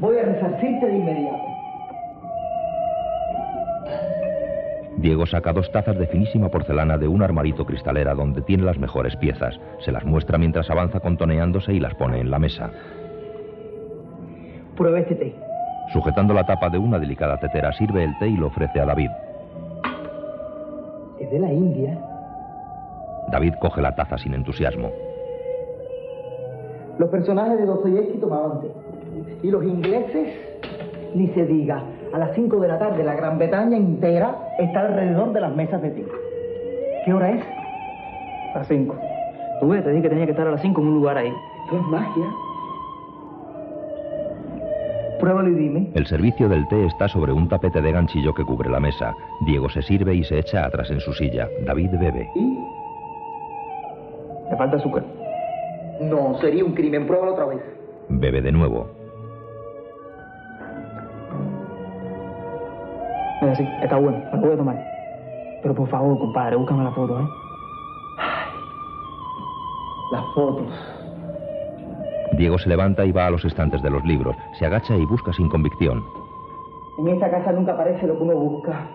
voy 0.00 0.16
a 0.16 0.22
resarcirte 0.22 0.86
de 0.86 0.96
inmediato. 0.96 1.44
Diego 4.96 5.26
saca 5.26 5.52
dos 5.52 5.70
tazas 5.72 5.98
de 5.98 6.06
finísima 6.06 6.48
porcelana 6.48 6.96
de 6.96 7.06
un 7.06 7.22
armarito 7.22 7.66
cristalera 7.66 8.14
donde 8.14 8.40
tiene 8.40 8.64
las 8.64 8.78
mejores 8.78 9.14
piezas. 9.16 9.60
Se 9.84 9.92
las 9.92 10.06
muestra 10.06 10.38
mientras 10.38 10.70
avanza 10.70 11.00
contoneándose 11.00 11.74
y 11.74 11.78
las 11.78 11.94
pone 11.96 12.18
en 12.18 12.30
la 12.30 12.38
mesa. 12.38 12.70
Prueba 14.74 15.00
este 15.00 15.16
té. 15.16 15.34
Sujetando 15.92 16.32
la 16.32 16.46
tapa 16.46 16.70
de 16.70 16.78
una 16.78 16.98
delicada 16.98 17.38
tetera, 17.38 17.74
sirve 17.74 18.04
el 18.04 18.18
té 18.18 18.28
y 18.28 18.38
lo 18.38 18.46
ofrece 18.46 18.80
a 18.80 18.86
David. 18.86 19.10
Es 21.20 21.30
de 21.30 21.38
la 21.38 21.52
India. 21.52 22.09
David 23.30 23.54
coge 23.60 23.80
la 23.80 23.94
taza 23.94 24.18
sin 24.18 24.34
entusiasmo. 24.34 24.90
Los 26.98 27.08
personajes 27.10 27.58
de 27.58 27.66
Dostoyevsky 27.66 28.18
tomaban 28.18 28.60
té. 28.60 28.68
Y 29.42 29.50
los 29.50 29.64
ingleses, 29.64 30.34
ni 31.14 31.28
se 31.28 31.46
diga, 31.46 31.82
a 32.12 32.18
las 32.18 32.34
5 32.34 32.60
de 32.60 32.68
la 32.68 32.78
tarde 32.78 33.04
la 33.04 33.14
Gran 33.14 33.38
Bretaña 33.38 33.76
entera 33.76 34.36
está 34.58 34.80
alrededor 34.80 35.32
de 35.32 35.40
las 35.40 35.54
mesas 35.54 35.80
de 35.80 35.90
té. 35.90 36.04
¿Qué 37.04 37.12
hora 37.14 37.30
es? 37.30 37.44
A 38.54 38.58
las 38.58 38.68
5. 38.68 38.94
Tú 39.60 39.68
ves, 39.68 39.84
te 39.84 39.90
dije 39.90 40.02
que 40.02 40.08
tenía 40.08 40.24
que 40.26 40.32
estar 40.32 40.46
a 40.46 40.50
las 40.50 40.60
5 40.60 40.80
en 40.80 40.86
un 40.88 40.94
lugar 40.94 41.16
ahí. 41.16 41.32
Esto 41.64 41.76
es 41.76 41.82
magia. 41.86 42.26
Pruébalo 45.20 45.50
y 45.50 45.54
dime. 45.54 45.90
El 45.94 46.06
servicio 46.06 46.48
del 46.48 46.66
té 46.68 46.86
está 46.86 47.06
sobre 47.06 47.32
un 47.32 47.48
tapete 47.48 47.80
de 47.80 47.92
ganchillo 47.92 48.34
que 48.34 48.44
cubre 48.44 48.70
la 48.70 48.80
mesa. 48.80 49.14
Diego 49.46 49.68
se 49.68 49.82
sirve 49.82 50.14
y 50.14 50.24
se 50.24 50.38
echa 50.38 50.64
atrás 50.64 50.90
en 50.90 51.00
su 51.00 51.12
silla. 51.12 51.48
David 51.66 51.90
bebe. 51.98 52.28
¿Y? 52.34 52.58
Le 54.50 54.56
falta 54.56 54.76
azúcar. 54.76 55.04
No, 56.00 56.34
sería 56.40 56.64
un 56.64 56.72
crimen. 56.72 57.06
Pruébalo 57.06 57.32
otra 57.32 57.46
vez. 57.46 57.60
Bebe 58.08 58.40
de 58.40 58.52
nuevo. 58.52 58.86
Mira, 63.40 63.54
sí, 63.54 63.66
está 63.82 63.96
bueno, 63.96 64.18
me 64.32 64.38
lo 64.38 64.46
voy 64.46 64.52
a 64.52 64.56
tomar. 64.56 64.84
Pero 65.62 65.74
por 65.74 65.88
favor, 65.88 66.18
compadre, 66.18 66.56
búscame 66.56 66.84
la 66.84 66.90
foto, 66.90 67.20
¿eh? 67.20 67.28
Las 70.12 70.24
fotos. 70.34 70.72
Diego 72.32 72.58
se 72.58 72.68
levanta 72.68 73.04
y 73.04 73.12
va 73.12 73.26
a 73.26 73.30
los 73.30 73.44
estantes 73.44 73.82
de 73.82 73.90
los 73.90 74.04
libros. 74.04 74.36
Se 74.58 74.66
agacha 74.66 74.96
y 74.96 75.04
busca 75.06 75.32
sin 75.32 75.48
convicción. 75.48 76.02
En 76.98 77.08
esta 77.08 77.30
casa 77.30 77.52
nunca 77.52 77.72
aparece 77.72 78.06
lo 78.06 78.16
que 78.16 78.22
uno 78.22 78.34
busca. 78.34 78.88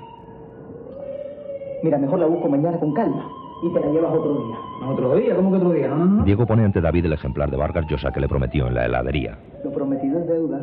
Mira, 1.84 1.98
mejor 1.98 2.20
la 2.20 2.26
busco 2.26 2.48
mañana 2.50 2.80
con 2.80 2.94
calma 2.94 3.28
y 3.64 3.74
te 3.74 3.80
la 3.80 3.88
llevas 3.88 4.14
otro 4.14 4.34
día. 4.34 4.56
¿Otro 4.84 5.16
día? 5.16 5.36
¿Cómo 5.36 5.52
que 5.52 5.58
otro 5.58 5.72
día? 5.72 5.88
No, 5.88 5.98
no, 5.98 6.06
no. 6.06 6.24
Diego 6.24 6.46
pone 6.46 6.64
ante 6.64 6.82
David 6.82 7.06
el 7.06 7.14
ejemplar 7.14 7.50
de 7.50 7.58
Vargas 7.58 7.86
Llosa 7.88 8.12
que 8.12 8.20
le 8.20 8.28
prometió 8.28 8.68
en 8.68 8.76
la 8.76 8.86
heladería. 8.86 9.38
Lo 9.64 9.72
prometido 9.72 10.20
es 10.20 10.28
deuda. 10.28 10.60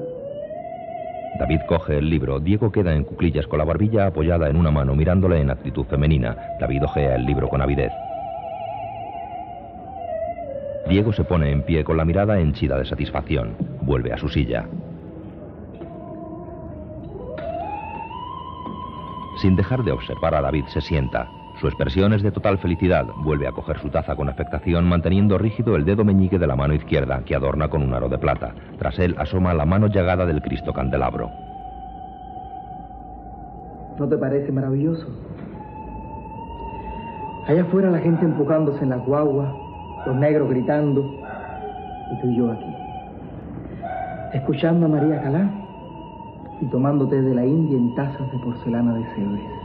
David 1.38 1.60
coge 1.66 1.98
el 1.98 2.10
libro. 2.10 2.38
Diego 2.38 2.70
queda 2.70 2.94
en 2.94 3.04
cuclillas 3.04 3.46
con 3.46 3.58
la 3.58 3.64
barbilla 3.64 4.06
apoyada 4.06 4.48
en 4.48 4.56
una 4.56 4.70
mano 4.70 4.94
mirándole 4.94 5.40
en 5.40 5.50
actitud 5.50 5.84
femenina. 5.86 6.36
David 6.60 6.84
ojea 6.84 7.16
el 7.16 7.24
libro 7.24 7.48
con 7.48 7.62
avidez. 7.62 7.92
Diego 10.88 11.12
se 11.12 11.24
pone 11.24 11.50
en 11.50 11.62
pie 11.62 11.84
con 11.84 11.96
la 11.96 12.04
mirada 12.04 12.38
henchida 12.38 12.76
de 12.76 12.84
satisfacción. 12.84 13.56
Vuelve 13.80 14.12
a 14.12 14.18
su 14.18 14.28
silla. 14.28 14.66
Sin 19.38 19.56
dejar 19.56 19.82
de 19.82 19.92
observar 19.92 20.34
a 20.34 20.42
David, 20.42 20.66
se 20.66 20.80
sienta. 20.80 21.28
Su 21.62 21.68
expresión 21.68 22.12
es 22.12 22.24
de 22.24 22.32
total 22.32 22.58
felicidad. 22.58 23.06
Vuelve 23.18 23.46
a 23.46 23.52
coger 23.52 23.78
su 23.78 23.88
taza 23.88 24.16
con 24.16 24.28
afectación, 24.28 24.84
manteniendo 24.84 25.38
rígido 25.38 25.76
el 25.76 25.84
dedo 25.84 26.04
meñique 26.04 26.36
de 26.36 26.48
la 26.48 26.56
mano 26.56 26.74
izquierda, 26.74 27.22
que 27.24 27.36
adorna 27.36 27.68
con 27.68 27.84
un 27.84 27.94
aro 27.94 28.08
de 28.08 28.18
plata. 28.18 28.52
Tras 28.78 28.98
él 28.98 29.14
asoma 29.16 29.54
la 29.54 29.64
mano 29.64 29.86
llagada 29.86 30.26
del 30.26 30.42
Cristo 30.42 30.72
candelabro. 30.72 31.30
¿No 33.96 34.08
te 34.08 34.18
parece 34.18 34.50
maravilloso? 34.50 35.06
Allá 37.46 37.62
afuera 37.62 37.92
la 37.92 38.00
gente 38.00 38.24
empujándose 38.24 38.82
en 38.82 38.90
las 38.90 39.06
guaguas, 39.06 39.54
los 40.04 40.16
negros 40.16 40.50
gritando, 40.50 41.00
y 42.10 42.20
tú 42.22 42.28
y 42.28 42.38
yo 42.38 42.50
aquí. 42.50 42.74
Escuchando 44.32 44.86
a 44.86 44.88
María 44.88 45.22
Calá 45.22 45.48
y 46.60 46.66
tomando 46.66 47.06
té 47.06 47.22
de 47.22 47.36
la 47.36 47.46
India 47.46 47.78
en 47.78 47.94
tazas 47.94 48.32
de 48.32 48.38
porcelana 48.38 48.94
de 48.94 49.04
Cebres, 49.14 49.61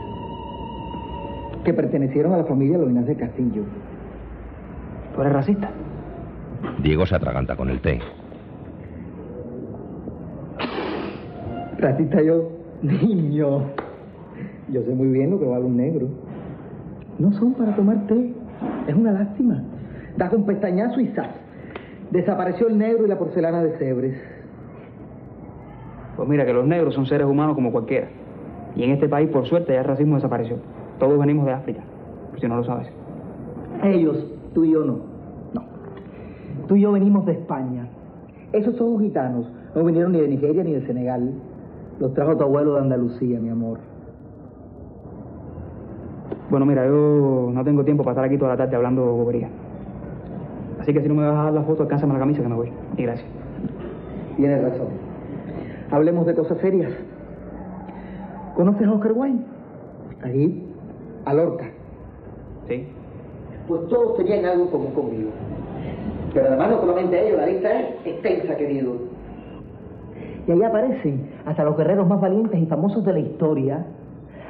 que 1.68 1.74
pertenecieron 1.74 2.32
a 2.32 2.38
la 2.38 2.44
familia 2.44 2.78
Loinas 2.78 3.04
de 3.04 3.14
Castillo. 3.14 3.62
¿Tú 5.14 5.20
eres 5.20 5.34
racista? 5.34 5.68
Diego 6.82 7.04
se 7.04 7.14
atraganta 7.14 7.56
con 7.56 7.68
el 7.68 7.82
té. 7.82 8.00
Racista 11.78 12.22
yo, 12.22 12.52
niño. 12.80 13.64
Yo 14.70 14.82
sé 14.82 14.94
muy 14.94 15.08
bien 15.08 15.30
lo 15.30 15.38
que 15.38 15.44
vale 15.44 15.66
un 15.66 15.76
negro. 15.76 16.08
No 17.18 17.32
son 17.32 17.52
para 17.52 17.76
tomar 17.76 18.06
té. 18.06 18.32
Es 18.86 18.94
una 18.94 19.12
lástima. 19.12 19.62
Da 20.16 20.30
un 20.34 20.46
pestañazo 20.46 21.00
y 21.00 21.08
¡zas! 21.08 21.28
Desapareció 22.10 22.68
el 22.68 22.78
negro 22.78 23.04
y 23.04 23.08
la 23.08 23.18
porcelana 23.18 23.62
de 23.62 23.76
Cebres. 23.76 24.18
Pues 26.16 26.26
mira, 26.26 26.46
que 26.46 26.54
los 26.54 26.66
negros 26.66 26.94
son 26.94 27.04
seres 27.04 27.26
humanos 27.26 27.54
como 27.54 27.72
cualquiera. 27.72 28.08
Y 28.74 28.84
en 28.84 28.92
este 28.92 29.06
país, 29.06 29.28
por 29.28 29.46
suerte, 29.46 29.74
ya 29.74 29.80
el 29.80 29.84
racismo 29.84 30.14
desapareció. 30.14 30.56
Todos 30.98 31.18
venimos 31.18 31.46
de 31.46 31.52
África, 31.52 31.80
por 32.30 32.40
si 32.40 32.48
no 32.48 32.56
lo 32.56 32.64
sabes. 32.64 32.88
Ellos, 33.84 34.26
tú 34.54 34.64
y 34.64 34.72
yo 34.72 34.84
no. 34.84 34.98
No. 35.54 35.62
Tú 36.66 36.76
y 36.76 36.80
yo 36.80 36.92
venimos 36.92 37.24
de 37.26 37.32
España. 37.32 37.86
Esos 38.52 38.76
son 38.76 38.98
gitanos. 39.00 39.46
No 39.74 39.84
vinieron 39.84 40.12
ni 40.12 40.20
de 40.20 40.28
Nigeria 40.28 40.64
ni 40.64 40.72
de 40.72 40.86
Senegal. 40.86 41.32
Los 42.00 42.14
trajo 42.14 42.36
tu 42.36 42.44
abuelo 42.44 42.74
de 42.74 42.80
Andalucía, 42.80 43.38
mi 43.38 43.48
amor. 43.48 43.78
Bueno, 46.50 46.64
mira, 46.64 46.86
yo 46.86 47.50
no 47.52 47.64
tengo 47.64 47.84
tiempo 47.84 48.02
para 48.02 48.12
estar 48.12 48.24
aquí 48.24 48.38
toda 48.38 48.52
la 48.52 48.56
tarde 48.56 48.74
hablando 48.74 49.04
bobería. 49.04 49.48
Así 50.80 50.92
que 50.92 51.02
si 51.02 51.08
no 51.08 51.14
me 51.14 51.26
vas 51.26 51.36
a 51.36 51.42
dar 51.44 51.52
la 51.52 51.62
foto, 51.62 51.82
alcánzame 51.82 52.14
la 52.14 52.20
camisa 52.20 52.42
que 52.42 52.48
me 52.48 52.54
voy. 52.54 52.72
Y 52.96 53.02
gracias. 53.02 53.28
Tienes 54.36 54.62
razón. 54.62 54.86
Hablemos 55.90 56.26
de 56.26 56.34
cosas 56.34 56.58
serias. 56.58 56.92
¿Conoces 58.56 58.86
a 58.86 58.92
Oscar 58.92 59.12
Wilde? 59.14 59.44
Ahí, 60.22 60.67
a 61.28 61.34
Lorca. 61.34 61.66
¿Sí? 62.68 62.86
Pues 63.66 63.86
todos 63.88 64.16
tenían 64.16 64.44
algo 64.46 64.70
común 64.70 64.92
conmigo. 64.92 65.30
Pero 66.32 66.46
además 66.48 66.70
no 66.70 66.80
solamente 66.80 67.26
ellos, 67.26 67.38
la 67.38 67.46
lista 67.46 67.80
es 67.80 68.06
extensa, 68.06 68.56
querido. 68.56 68.94
Y 70.46 70.52
ahí 70.52 70.62
aparecen 70.62 71.28
hasta 71.44 71.64
los 71.64 71.76
guerreros 71.76 72.08
más 72.08 72.20
valientes 72.20 72.58
y 72.58 72.66
famosos 72.66 73.04
de 73.04 73.12
la 73.12 73.18
historia. 73.18 73.84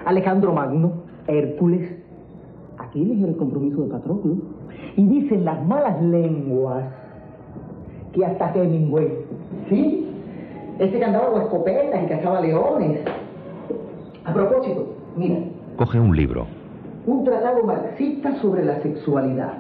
Alejandro 0.05 0.53
Magno, 0.53 0.93
Hércules, 1.27 1.97
Aquiles 2.79 3.19
era 3.19 3.29
el 3.29 3.37
compromiso 3.37 3.83
de 3.83 3.91
Patroclo. 3.91 4.37
Y 4.97 5.05
dicen 5.07 5.45
las 5.45 5.65
malas 5.67 6.01
lenguas 6.01 6.85
que 8.13 8.25
hasta 8.25 8.55
Hemingway, 8.55 9.09
¿sí? 9.69 10.07
Ese 10.79 10.97
que 10.97 11.05
andaba 11.05 11.33
con 11.33 11.43
escopetas 11.43 12.05
y 12.05 12.07
cazaba 12.07 12.41
leones. 12.41 13.01
A 14.25 14.33
propósito, 14.33 14.87
mira, 15.17 15.39
Coge 15.77 16.01
un 16.01 16.17
libro. 16.17 16.58
Un 17.09 17.25
tratado 17.25 17.65
marxista 17.65 18.37
sobre 18.43 18.65
la 18.65 18.83
sexualidad, 18.83 19.55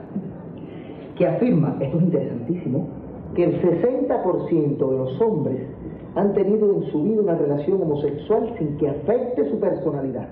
que 1.16 1.26
afirma, 1.26 1.76
esto 1.80 1.96
es 1.96 2.04
interesantísimo, 2.04 2.88
que 3.34 3.44
el 3.44 3.62
60% 3.62 4.90
de 4.90 4.98
los 4.98 5.20
hombres 5.20 5.66
han 6.14 6.34
tenido 6.34 6.74
en 6.74 6.82
su 6.90 7.02
vida 7.02 7.22
una 7.22 7.36
relación 7.36 7.80
homosexual 7.80 8.54
sin 8.58 8.76
que 8.76 8.90
afecte 8.90 9.48
su 9.50 9.58
personalidad. 9.58 10.28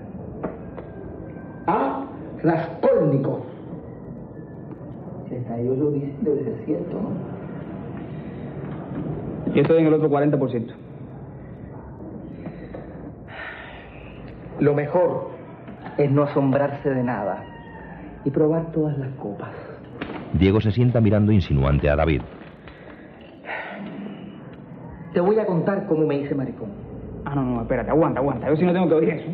A 1.65 2.05
Raskolnikov. 2.43 3.39
Ellos 5.57 5.77
lo 5.77 5.91
dicen, 5.91 6.13
debe 6.21 6.43
ser 6.43 6.55
cierto, 6.65 6.97
¿no? 7.01 7.09
Yo 9.55 9.61
estoy 9.61 9.79
en 9.79 9.87
el 9.87 9.93
otro 9.93 10.09
40%. 10.09 10.67
Lo 14.59 14.75
mejor 14.75 15.36
es 15.97 16.11
no 16.11 16.23
asombrarse 16.23 16.89
de 16.89 17.03
nada 17.03 17.43
y 18.23 18.29
probar 18.29 18.71
todas 18.71 18.97
las 18.97 19.09
copas. 19.15 19.49
Diego 20.33 20.61
se 20.61 20.71
sienta 20.71 21.01
mirando 21.01 21.31
insinuante 21.31 21.89
a 21.89 21.95
David. 21.95 22.21
Te 25.13 25.21
voy 25.21 25.39
a 25.39 25.45
contar 25.45 25.87
cómo 25.87 26.05
me 26.05 26.15
hice 26.15 26.35
maricón. 26.35 26.69
Ah, 27.25 27.33
no, 27.35 27.43
no, 27.43 27.61
espérate, 27.61 27.89
aguanta, 27.89 28.19
aguanta. 28.19 28.47
Yo 28.49 28.55
sí 28.55 28.65
no 28.65 28.73
tengo 28.73 28.87
que 28.87 28.93
oír 28.93 29.09
eso. 29.09 29.29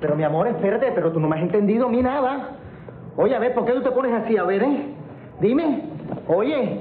Pero 0.00 0.16
mi 0.16 0.24
amor, 0.24 0.48
espérate, 0.48 0.92
pero 0.94 1.12
tú 1.12 1.20
no 1.20 1.28
me 1.28 1.36
has 1.36 1.42
entendido 1.42 1.86
a 1.86 1.88
mí 1.88 2.02
nada. 2.02 2.50
Oye, 3.16 3.34
a 3.34 3.38
ver, 3.38 3.54
¿por 3.54 3.64
qué 3.64 3.72
tú 3.72 3.82
te 3.82 3.90
pones 3.90 4.12
así? 4.12 4.36
A 4.36 4.44
ver, 4.44 4.62
¿eh? 4.62 4.94
Dime. 5.40 5.82
Oye. 6.28 6.80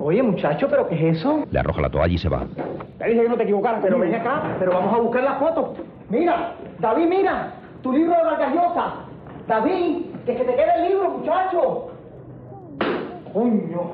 Oye, 0.00 0.22
muchacho, 0.22 0.68
¿pero 0.68 0.88
qué 0.88 0.94
es 0.94 1.18
eso? 1.18 1.44
Le 1.50 1.58
arroja 1.58 1.82
la 1.82 1.90
toalla 1.90 2.14
y 2.14 2.18
se 2.18 2.28
va. 2.28 2.46
Te 2.98 3.08
dije 3.08 3.22
que 3.22 3.28
no 3.28 3.36
te 3.36 3.42
equivocaras, 3.42 3.80
Pero 3.82 3.98
ven 3.98 4.14
acá, 4.14 4.56
pero 4.58 4.72
vamos 4.72 4.94
a 4.94 4.98
buscar 4.98 5.24
la 5.24 5.34
foto. 5.34 5.74
Mira, 6.08 6.54
David, 6.78 7.06
mira, 7.08 7.52
tu 7.82 7.92
libro 7.92 8.14
de 8.16 8.24
Vargas 8.24 8.54
Llosa. 8.54 8.94
David, 9.46 10.06
que 10.26 10.36
se 10.36 10.44
te 10.44 10.54
quede 10.54 10.74
el 10.76 10.88
libro, 10.90 11.10
muchacho. 11.10 11.90
Coño. 13.32 13.92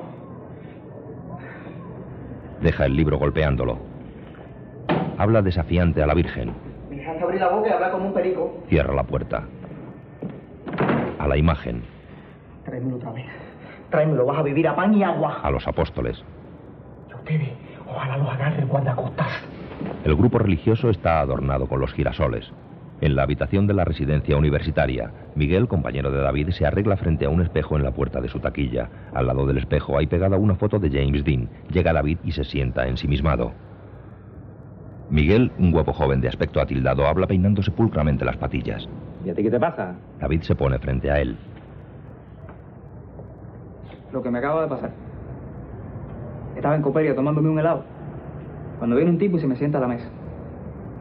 Deja 2.61 2.85
el 2.85 2.95
libro 2.95 3.17
golpeándolo. 3.17 3.77
Habla 5.17 5.41
desafiante 5.41 6.01
a 6.03 6.07
la 6.07 6.13
Virgen. 6.13 6.53
Me 6.89 6.97
dejaste 6.97 7.23
abrir 7.23 7.39
la 7.39 7.49
boca 7.49 7.69
y 7.69 7.71
hablar 7.71 7.91
como 7.91 8.07
un 8.07 8.13
perico. 8.13 8.57
Cierra 8.67 8.93
la 8.93 9.03
puerta. 9.03 9.43
A 11.19 11.27
la 11.27 11.37
imagen. 11.37 11.83
Tráemelo 12.65 12.97
otra 12.97 13.11
vez. 13.11 13.27
Tráemelo, 13.89 14.25
vas 14.25 14.39
a 14.39 14.43
vivir 14.43 14.67
a 14.67 14.75
pan 14.75 14.93
y 14.93 15.03
agua. 15.03 15.39
A 15.41 15.51
los 15.51 15.65
apóstoles. 15.67 16.21
Y 17.09 17.13
ustedes, 17.13 17.49
ojalá 17.87 18.17
los 18.17 18.29
agarre 18.29 18.61
el 18.61 18.65
guardacostas. 18.65 19.27
El 20.03 20.15
grupo 20.15 20.39
religioso 20.39 20.89
está 20.89 21.19
adornado 21.19 21.67
con 21.67 21.79
los 21.79 21.93
girasoles. 21.93 22.51
En 23.01 23.15
la 23.15 23.23
habitación 23.23 23.67
de 23.67 23.73
la 23.73 23.83
residencia 23.83 24.37
universitaria, 24.37 25.11
Miguel, 25.35 25.67
compañero 25.67 26.11
de 26.11 26.21
David, 26.21 26.51
se 26.51 26.65
arregla 26.65 26.95
frente 26.95 27.25
a 27.25 27.29
un 27.29 27.41
espejo 27.41 27.75
en 27.75 27.83
la 27.83 27.91
puerta 27.91 28.21
de 28.21 28.29
su 28.29 28.39
taquilla. 28.39 28.89
Al 29.13 29.27
lado 29.27 29.45
del 29.45 29.57
espejo 29.57 29.97
hay 29.97 30.07
pegada 30.07 30.37
una 30.37 30.55
foto 30.55 30.79
de 30.79 30.89
James 30.89 31.25
Dean. 31.25 31.49
Llega 31.69 31.91
David 31.91 32.19
y 32.23 32.31
se 32.31 32.45
sienta 32.45 32.87
ensimismado. 32.87 33.51
Miguel, 35.09 35.51
un 35.59 35.71
guapo 35.71 35.91
joven 35.91 36.21
de 36.21 36.29
aspecto 36.29 36.61
atildado, 36.61 37.05
habla 37.05 37.27
peinándose 37.27 37.69
pulcramente 37.69 38.23
las 38.23 38.37
patillas. 38.37 38.87
¿Y 39.25 39.29
a 39.29 39.35
ti 39.35 39.43
qué 39.43 39.51
te 39.51 39.59
pasa? 39.59 39.95
David 40.19 40.41
se 40.41 40.55
pone 40.55 40.79
frente 40.79 41.11
a 41.11 41.19
él. 41.19 41.35
Lo 44.13 44.23
que 44.23 44.31
me 44.31 44.39
acaba 44.39 44.61
de 44.61 44.67
pasar. 44.69 44.91
Estaba 46.55 46.75
en 46.75 46.81
Coperia 46.81 47.13
tomándome 47.13 47.49
un 47.49 47.59
helado. 47.59 47.83
Cuando 48.79 48.95
viene 48.95 49.11
un 49.11 49.17
tipo 49.17 49.37
y 49.37 49.41
se 49.41 49.47
me 49.47 49.57
sienta 49.57 49.79
a 49.79 49.81
la 49.81 49.87
mesa. 49.87 50.07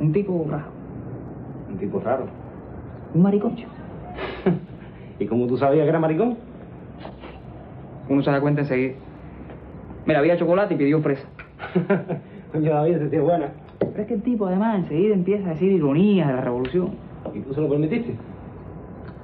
Un 0.00 0.12
tipo 0.12 0.44
raro. 0.50 0.73
Un 1.74 1.80
tipo 1.80 1.98
raro. 1.98 2.26
Un 3.14 3.22
mariconcho. 3.22 3.66
¿Y 5.18 5.26
cómo 5.26 5.48
tú 5.48 5.56
sabías 5.56 5.82
que 5.82 5.88
era 5.88 5.98
maricón? 5.98 6.36
Uno 8.08 8.22
se 8.22 8.30
da 8.30 8.40
cuenta 8.40 8.60
enseguida. 8.60 8.94
Mira, 10.06 10.20
había 10.20 10.36
chocolate 10.36 10.74
y 10.74 10.76
pidió 10.76 11.00
fresa. 11.02 11.26
Coño, 12.52 12.72
David, 12.72 13.08
tío 13.10 13.18
es 13.18 13.24
buena. 13.24 13.48
Pero 13.80 14.02
es 14.02 14.06
que 14.06 14.14
el 14.14 14.22
tipo 14.22 14.46
además 14.46 14.78
enseguida 14.78 15.14
empieza 15.14 15.46
a 15.46 15.50
decir 15.54 15.72
ironías 15.72 16.28
de 16.28 16.34
la 16.34 16.42
revolución. 16.42 16.90
¿Y 17.34 17.40
tú 17.40 17.52
se 17.52 17.60
lo 17.60 17.68
permitiste? 17.68 18.14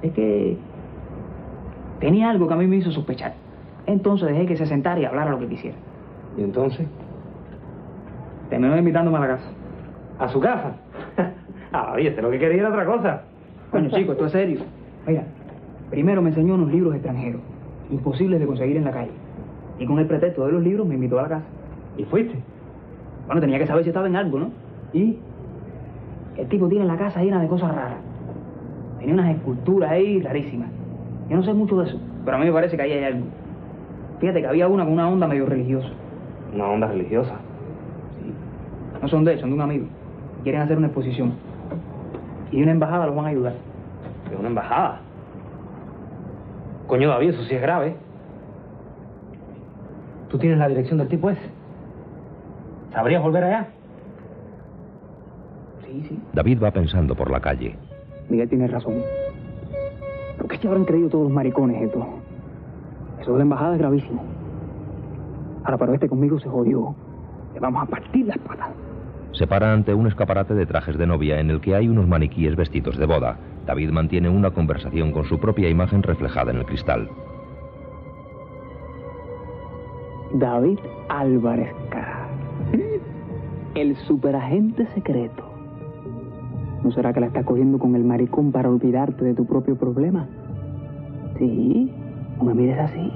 Es 0.01 0.11
que 0.11 0.57
tenía 2.01 2.31
algo 2.31 2.49
que 2.49 2.53
a 2.53 2.57
mí 2.57 2.67
me 2.67 2.75
hizo 2.75 2.91
sospechar. 2.91 3.33
Entonces 3.85 4.27
dejé 4.27 4.45
que 4.45 4.57
se 4.57 4.65
sentara 4.65 4.99
y 4.99 5.05
hablara 5.05 5.31
lo 5.31 5.39
que 5.39 5.47
quisiera. 5.47 5.77
¿Y 6.37 6.43
entonces? 6.43 6.85
Terminó 8.49 8.77
invitándome 8.77 9.17
a 9.19 9.21
la 9.21 9.27
casa. 9.27 9.49
¿A 10.19 10.27
su 10.27 10.41
casa? 10.41 10.75
Ah, 11.73 11.93
oye, 11.95 12.15
lo 12.21 12.31
que 12.31 12.39
quería 12.39 12.59
era 12.59 12.69
otra 12.69 12.85
cosa. 12.85 13.21
Coño, 13.71 13.89
chico, 13.89 14.11
esto 14.13 14.25
es 14.25 14.31
serio. 14.31 14.61
Mira, 15.07 15.23
primero 15.89 16.21
me 16.21 16.29
enseñó 16.29 16.55
unos 16.55 16.71
libros 16.71 16.93
extranjeros, 16.95 17.41
imposibles 17.89 18.39
de 18.39 18.45
conseguir 18.45 18.77
en 18.77 18.85
la 18.85 18.91
calle. 18.91 19.11
Y 19.79 19.85
con 19.85 19.99
el 19.99 20.05
pretexto 20.05 20.45
de 20.45 20.51
los 20.51 20.61
libros 20.61 20.87
me 20.87 20.95
invitó 20.95 21.19
a 21.19 21.23
la 21.23 21.29
casa. 21.29 21.45
¿Y 21.97 22.03
fuiste? 22.05 22.35
Bueno, 23.25 23.41
tenía 23.41 23.59
que 23.59 23.67
saber 23.67 23.83
si 23.83 23.89
estaba 23.89 24.07
en 24.07 24.15
algo, 24.15 24.39
¿no? 24.39 24.51
Y 24.93 25.17
el 26.37 26.47
tipo 26.47 26.67
tiene 26.67 26.85
la 26.85 26.97
casa 26.97 27.21
llena 27.21 27.41
de 27.41 27.47
cosas 27.47 27.73
raras. 27.73 27.97
Tenía 28.99 29.13
unas 29.13 29.35
esculturas 29.35 29.91
ahí 29.91 30.21
rarísimas. 30.21 30.69
Yo 31.29 31.37
no 31.37 31.43
sé 31.43 31.53
mucho 31.53 31.77
de 31.77 31.87
eso, 31.87 31.99
pero 32.25 32.37
a 32.37 32.39
mí 32.39 32.45
me 32.45 32.51
parece 32.51 32.75
que 32.75 32.83
ahí 32.83 32.91
hay 32.91 33.03
algo. 33.05 33.25
Fíjate 34.19 34.41
que 34.41 34.47
había 34.47 34.67
una 34.67 34.83
con 34.83 34.93
una 34.93 35.09
onda 35.09 35.27
medio 35.27 35.45
religiosa. 35.45 35.89
Una 36.53 36.67
onda 36.67 36.87
religiosa. 36.87 37.35
No 39.01 39.07
son 39.07 39.23
de 39.23 39.33
él, 39.33 39.39
son 39.39 39.49
de 39.49 39.55
un 39.55 39.61
amigo. 39.61 39.85
Quieren 40.43 40.61
hacer 40.61 40.77
una 40.77 40.87
exposición. 40.87 41.33
Y 42.51 42.61
una 42.61 42.71
embajada 42.71 43.07
los 43.07 43.15
van 43.15 43.25
a 43.25 43.29
ayudar. 43.29 43.53
¿De 44.29 44.35
una 44.35 44.49
embajada? 44.49 44.99
Coño, 46.87 47.09
David, 47.09 47.29
eso 47.29 47.43
sí 47.43 47.55
es 47.55 47.61
grave. 47.61 47.95
¿Tú 50.29 50.37
tienes 50.37 50.57
la 50.57 50.67
dirección 50.67 50.97
del 50.97 51.07
tipo 51.07 51.29
ese? 51.29 51.41
¿Sabrías 52.93 53.23
volver 53.23 53.43
allá? 53.43 53.67
Sí, 55.85 56.05
sí. 56.07 56.19
David 56.33 56.61
va 56.61 56.71
pensando 56.71 57.15
por 57.15 57.31
la 57.31 57.39
calle. 57.39 57.75
Miguel 58.29 58.49
tiene 58.49 58.67
razón. 58.67 58.95
¿Por 60.37 60.47
qué 60.47 60.57
se 60.57 60.67
habrán 60.67 60.85
creído 60.85 61.09
todos 61.09 61.25
los 61.25 61.33
maricones 61.33 61.81
esto? 61.83 62.05
Eso 63.21 63.31
de 63.33 63.37
la 63.37 63.43
embajada 63.43 63.73
es 63.73 63.79
gravísimo. 63.79 64.23
Ahora, 65.63 65.77
pero 65.77 65.93
este 65.93 66.09
conmigo 66.09 66.39
se 66.39 66.49
jodió. 66.49 66.95
Le 67.53 67.59
vamos 67.59 67.83
a 67.83 67.85
partir 67.85 68.25
las 68.25 68.37
patas. 68.39 68.69
Se 69.33 69.47
para 69.47 69.73
ante 69.73 69.93
un 69.93 70.07
escaparate 70.07 70.53
de 70.53 70.65
trajes 70.65 70.97
de 70.97 71.07
novia 71.07 71.39
en 71.39 71.49
el 71.49 71.61
que 71.61 71.75
hay 71.75 71.87
unos 71.87 72.07
maniquíes 72.07 72.55
vestidos 72.55 72.97
de 72.97 73.05
boda. 73.05 73.37
David 73.65 73.91
mantiene 73.91 74.29
una 74.29 74.51
conversación 74.51 75.11
con 75.11 75.25
su 75.25 75.39
propia 75.39 75.69
imagen 75.69 76.03
reflejada 76.03 76.51
en 76.51 76.57
el 76.57 76.65
cristal. 76.65 77.09
David 80.33 80.79
Álvarez. 81.09 81.73
El 83.75 83.95
superagente 84.07 84.85
secreto. 84.87 85.49
¿No 86.83 86.91
será 86.91 87.13
que 87.13 87.19
la 87.19 87.27
estás 87.27 87.45
cogiendo 87.45 87.79
con 87.79 87.95
el 87.95 88.03
maricón 88.03 88.51
para 88.51 88.69
olvidarte 88.69 89.23
de 89.23 89.33
tu 89.33 89.45
propio 89.45 89.77
problema? 89.77 90.27
Sí, 91.37 91.91
no 92.37 92.45
me 92.45 92.53
mires 92.53 92.79
así. 92.79 93.11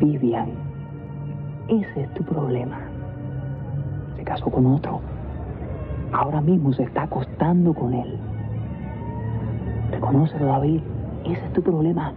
Vivian, 0.00 0.50
ese 1.68 2.02
es 2.02 2.14
tu 2.14 2.22
problema. 2.24 2.95
Casó 4.26 4.50
con 4.50 4.66
otro. 4.66 5.00
Ahora 6.12 6.40
mismo 6.40 6.72
se 6.72 6.82
está 6.82 7.04
acostando 7.04 7.72
con 7.72 7.94
él. 7.94 8.18
Reconócelo, 9.92 10.46
David. 10.46 10.80
Ese 11.24 11.44
es 11.46 11.52
tu 11.52 11.62
problema. 11.62 12.12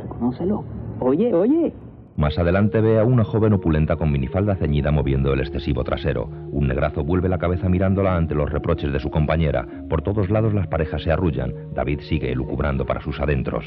Reconócelo. 0.00 0.64
Oye, 1.00 1.34
oye. 1.34 1.74
Más 2.16 2.38
adelante 2.38 2.80
ve 2.80 3.00
a 3.00 3.04
una 3.04 3.24
joven 3.24 3.54
opulenta 3.54 3.96
con 3.96 4.12
minifalda 4.12 4.54
ceñida 4.56 4.90
moviendo 4.90 5.32
el 5.32 5.40
excesivo 5.40 5.82
trasero. 5.82 6.28
Un 6.52 6.68
negrazo 6.68 7.02
vuelve 7.02 7.28
la 7.28 7.38
cabeza 7.38 7.68
mirándola 7.68 8.16
ante 8.16 8.34
los 8.34 8.50
reproches 8.50 8.92
de 8.92 9.00
su 9.00 9.10
compañera. 9.10 9.66
Por 9.88 10.02
todos 10.02 10.30
lados 10.30 10.54
las 10.54 10.68
parejas 10.68 11.02
se 11.02 11.10
arrullan. 11.10 11.52
David 11.74 12.00
sigue 12.08 12.30
elucubrando 12.30 12.84
para 12.86 13.00
sus 13.00 13.18
adentros. 13.20 13.64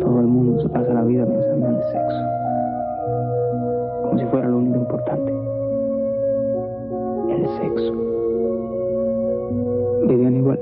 Todo 0.00 0.20
el 0.20 0.26
mundo 0.26 0.62
se 0.62 0.68
pasa 0.70 0.94
la 0.94 1.02
vida 1.02 1.26
pensando 1.26 1.66
en 1.66 1.74
el 1.74 1.82
sexo. 1.82 2.24
Como 4.02 4.18
si 4.18 4.24
fuera 4.26 4.48
lo 4.48 4.58
único 4.58 4.78
importante. 4.78 5.47
El 7.28 7.46
sexo. 7.60 7.92
Vivían 10.06 10.36
igual. 10.36 10.58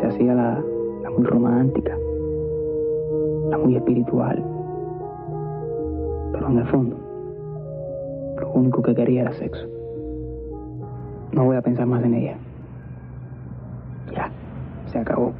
Se 0.00 0.06
hacía 0.06 0.34
la, 0.34 0.62
muy 1.16 1.26
romántica. 1.26 1.98
La 3.48 3.58
muy 3.58 3.76
espiritual. 3.76 4.42
Pero 6.32 6.48
en 6.48 6.58
el 6.58 6.66
fondo, 6.66 6.96
lo 8.40 8.52
único 8.52 8.82
que 8.82 8.94
quería 8.94 9.22
era 9.22 9.32
sexo. 9.32 9.66
No 11.32 11.44
voy 11.44 11.56
a 11.56 11.62
pensar 11.62 11.86
más 11.86 12.04
en 12.04 12.14
ella. 12.14 12.36
Ya, 14.14 14.30
se 14.86 14.98
acabó. 14.98 15.32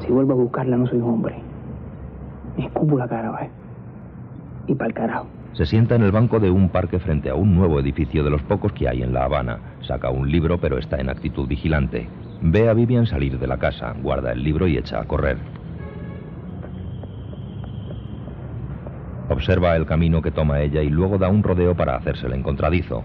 Si 0.00 0.12
vuelvo 0.12 0.32
a 0.32 0.36
buscarla, 0.36 0.76
no 0.76 0.86
soy 0.88 1.00
hombre. 1.00 1.36
Me 2.56 2.66
escupo 2.66 2.98
la 2.98 3.06
cara, 3.06 3.30
¿vale? 3.30 3.50
Y 4.66 4.74
para 4.74 4.88
el 4.88 4.94
carajo. 4.94 5.26
Se 5.58 5.66
sienta 5.66 5.96
en 5.96 6.04
el 6.04 6.12
banco 6.12 6.38
de 6.38 6.52
un 6.52 6.68
parque 6.68 7.00
frente 7.00 7.30
a 7.30 7.34
un 7.34 7.52
nuevo 7.52 7.80
edificio 7.80 8.22
de 8.22 8.30
los 8.30 8.40
pocos 8.42 8.72
que 8.72 8.88
hay 8.88 9.02
en 9.02 9.12
La 9.12 9.24
Habana. 9.24 9.58
Saca 9.80 10.08
un 10.08 10.30
libro, 10.30 10.60
pero 10.60 10.78
está 10.78 10.98
en 10.98 11.10
actitud 11.10 11.48
vigilante. 11.48 12.08
Ve 12.40 12.68
a 12.68 12.74
Vivian 12.74 13.06
salir 13.08 13.40
de 13.40 13.48
la 13.48 13.58
casa, 13.58 13.92
guarda 14.00 14.30
el 14.30 14.44
libro 14.44 14.68
y 14.68 14.76
echa 14.76 15.00
a 15.00 15.04
correr. 15.04 15.36
Observa 19.28 19.74
el 19.74 19.84
camino 19.84 20.22
que 20.22 20.30
toma 20.30 20.60
ella 20.60 20.80
y 20.80 20.90
luego 20.90 21.18
da 21.18 21.28
un 21.28 21.42
rodeo 21.42 21.74
para 21.74 21.96
hacerse 21.96 22.28
el 22.28 22.34
encontradizo. 22.34 23.02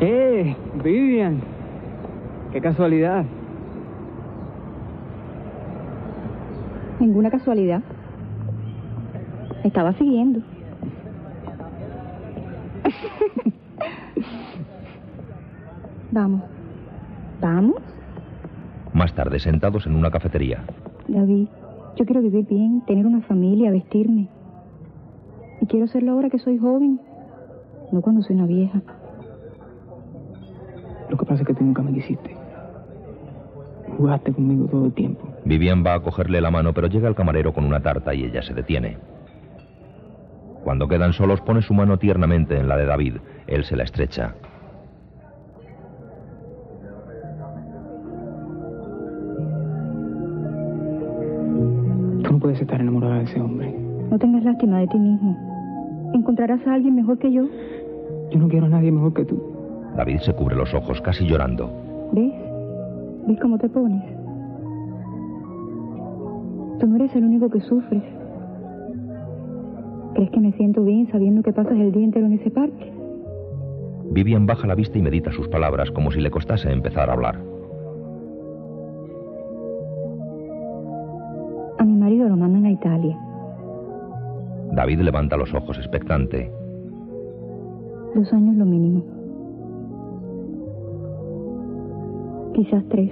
¡Eh! 0.00 0.54
Vivian. 0.84 1.40
¡Qué 2.52 2.60
casualidad! 2.60 3.24
Ninguna 7.00 7.30
casualidad. 7.30 7.82
Estaba 9.64 9.94
siguiendo. 9.94 10.40
Vamos. 16.10 16.42
¿Vamos? 17.40 17.76
Más 18.94 19.14
tarde, 19.14 19.38
sentados 19.38 19.86
en 19.86 19.94
una 19.94 20.10
cafetería. 20.10 20.64
David, 21.08 21.48
yo 21.96 22.06
quiero 22.06 22.22
vivir 22.22 22.46
bien, 22.46 22.82
tener 22.86 23.06
una 23.06 23.20
familia, 23.22 23.70
vestirme. 23.70 24.28
Y 25.60 25.66
quiero 25.66 25.86
serlo 25.86 26.12
ahora 26.12 26.30
que 26.30 26.38
soy 26.38 26.58
joven, 26.58 27.00
no 27.92 28.00
cuando 28.00 28.22
soy 28.22 28.36
una 28.36 28.46
vieja. 28.46 28.80
Lo 31.10 31.16
que 31.16 31.26
pasa 31.26 31.42
es 31.42 31.46
que 31.46 31.54
tú 31.54 31.64
nunca 31.64 31.82
me 31.82 31.92
quisiste. 31.92 32.35
Jugaste 33.96 34.32
conmigo 34.32 34.66
todo 34.66 34.86
el 34.86 34.92
tiempo. 34.92 35.26
Vivian 35.44 35.84
va 35.84 35.94
a 35.94 36.00
cogerle 36.00 36.40
la 36.40 36.50
mano, 36.50 36.72
pero 36.74 36.88
llega 36.88 37.08
el 37.08 37.14
camarero 37.14 37.52
con 37.52 37.64
una 37.64 37.80
tarta 37.80 38.14
y 38.14 38.24
ella 38.24 38.42
se 38.42 38.52
detiene. 38.52 38.98
Cuando 40.64 40.88
quedan 40.88 41.12
solos, 41.12 41.40
pone 41.40 41.62
su 41.62 41.72
mano 41.72 41.96
tiernamente 41.98 42.58
en 42.58 42.68
la 42.68 42.76
de 42.76 42.86
David. 42.86 43.14
Él 43.46 43.64
se 43.64 43.76
la 43.76 43.84
estrecha. 43.84 44.34
Tú 52.22 52.32
no 52.32 52.38
puedes 52.38 52.60
estar 52.60 52.80
enamorada 52.80 53.18
de 53.18 53.24
ese 53.24 53.40
hombre. 53.40 53.72
No 54.10 54.18
tengas 54.18 54.44
lástima 54.44 54.80
de 54.80 54.88
ti 54.88 54.98
mismo. 54.98 55.36
Encontrarás 56.14 56.66
a 56.66 56.74
alguien 56.74 56.96
mejor 56.96 57.18
que 57.18 57.32
yo. 57.32 57.44
Yo 58.30 58.38
no 58.38 58.48
quiero 58.48 58.66
a 58.66 58.68
nadie 58.68 58.90
mejor 58.90 59.14
que 59.14 59.24
tú. 59.24 59.40
David 59.96 60.18
se 60.18 60.34
cubre 60.34 60.56
los 60.56 60.74
ojos, 60.74 61.00
casi 61.00 61.24
llorando. 61.26 61.70
¿Ves? 62.12 62.45
¿Ves 63.26 63.40
cómo 63.40 63.58
te 63.58 63.68
pones? 63.68 64.04
Tú 66.78 66.86
no 66.86 66.96
eres 66.96 67.14
el 67.16 67.24
único 67.24 67.50
que 67.50 67.60
sufres. 67.60 68.02
¿Crees 70.14 70.30
que 70.30 70.40
me 70.40 70.52
siento 70.52 70.84
bien 70.84 71.10
sabiendo 71.10 71.42
que 71.42 71.52
pasas 71.52 71.72
el 71.72 71.90
día 71.92 72.04
entero 72.04 72.26
en 72.26 72.34
ese 72.34 72.50
parque? 72.50 72.92
Vivian 74.12 74.46
baja 74.46 74.66
la 74.66 74.74
vista 74.76 74.96
y 74.98 75.02
medita 75.02 75.32
sus 75.32 75.48
palabras 75.48 75.90
como 75.90 76.10
si 76.10 76.20
le 76.20 76.30
costase 76.30 76.70
empezar 76.70 77.10
a 77.10 77.14
hablar. 77.14 77.36
A 81.78 81.84
mi 81.84 81.96
marido 81.96 82.28
lo 82.28 82.36
mandan 82.36 82.64
a 82.66 82.70
Italia. 82.70 83.18
David 84.72 85.00
levanta 85.00 85.36
los 85.36 85.52
ojos 85.52 85.78
expectante. 85.78 86.50
Dos 88.14 88.32
años 88.32 88.56
lo 88.56 88.64
mínimo. 88.64 89.15
Quizás 92.56 92.82
tres. 92.88 93.10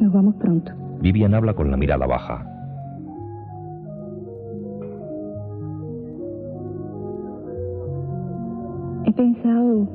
Nos 0.00 0.10
vamos 0.10 0.34
pronto. 0.36 0.72
Vivian 1.02 1.34
habla 1.34 1.52
con 1.52 1.70
la 1.70 1.76
mirada 1.76 2.06
baja. 2.06 2.46
He 9.04 9.12
pensado, 9.12 9.86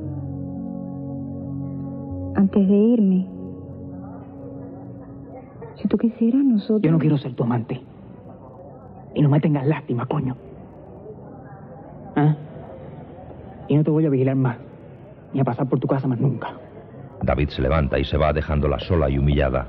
antes 2.36 2.68
de 2.68 2.76
irme, 2.76 3.28
si 5.82 5.88
tú 5.88 5.98
quisieras, 5.98 6.44
nosotros... 6.44 6.84
Yo 6.84 6.92
no 6.92 7.00
quiero 7.00 7.18
ser 7.18 7.34
tu 7.34 7.44
amante. 7.44 7.82
Y 9.16 9.24
no 9.24 9.30
me 9.30 9.40
tengas 9.40 9.66
lástima, 9.66 10.06
coño. 10.06 10.36
¿Ah? 12.16 12.36
Y 13.68 13.76
no 13.76 13.84
te 13.84 13.90
voy 13.90 14.06
a 14.06 14.12
vigilar 14.12 14.36
más, 14.36 14.58
ni 15.36 15.42
a 15.42 15.44
pasar 15.44 15.68
por 15.68 15.80
tu 15.82 15.88
casa 15.88 16.08
más 16.08 16.18
nunca. 16.18 16.54
David 17.22 17.50
se 17.50 17.62
levanta 17.62 18.00
y 18.00 18.06
se 18.06 18.18
va 18.18 18.32
dejándola 18.32 18.80
sola 18.80 19.10
y 19.10 19.18
humillada. 19.18 19.68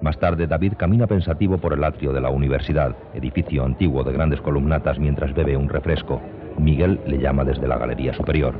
Más 0.00 0.16
tarde, 0.20 0.46
David 0.46 0.74
camina 0.76 1.08
pensativo 1.08 1.58
por 1.58 1.72
el 1.72 1.82
atrio 1.82 2.12
de 2.12 2.20
la 2.20 2.30
universidad, 2.30 2.94
edificio 3.14 3.64
antiguo 3.64 4.04
de 4.04 4.12
grandes 4.12 4.40
columnatas, 4.40 4.96
mientras 5.00 5.34
bebe 5.34 5.56
un 5.56 5.68
refresco. 5.68 6.20
Miguel 6.56 7.00
le 7.04 7.18
llama 7.18 7.42
desde 7.42 7.66
la 7.66 7.78
galería 7.78 8.14
superior. 8.14 8.54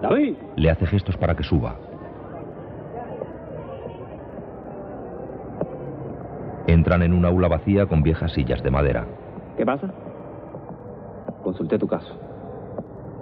David. 0.00 0.36
Le 0.54 0.70
hace 0.70 0.86
gestos 0.86 1.16
para 1.16 1.34
que 1.34 1.42
suba. 1.42 1.74
Entran 6.68 7.02
en 7.02 7.14
un 7.14 7.24
aula 7.24 7.48
vacía 7.48 7.86
con 7.86 8.04
viejas 8.04 8.32
sillas 8.32 8.62
de 8.62 8.70
madera. 8.70 9.06
¿Qué 9.56 9.66
pasa? 9.66 9.88
Consulté 11.42 11.80
tu 11.80 11.88
caso. 11.88 12.16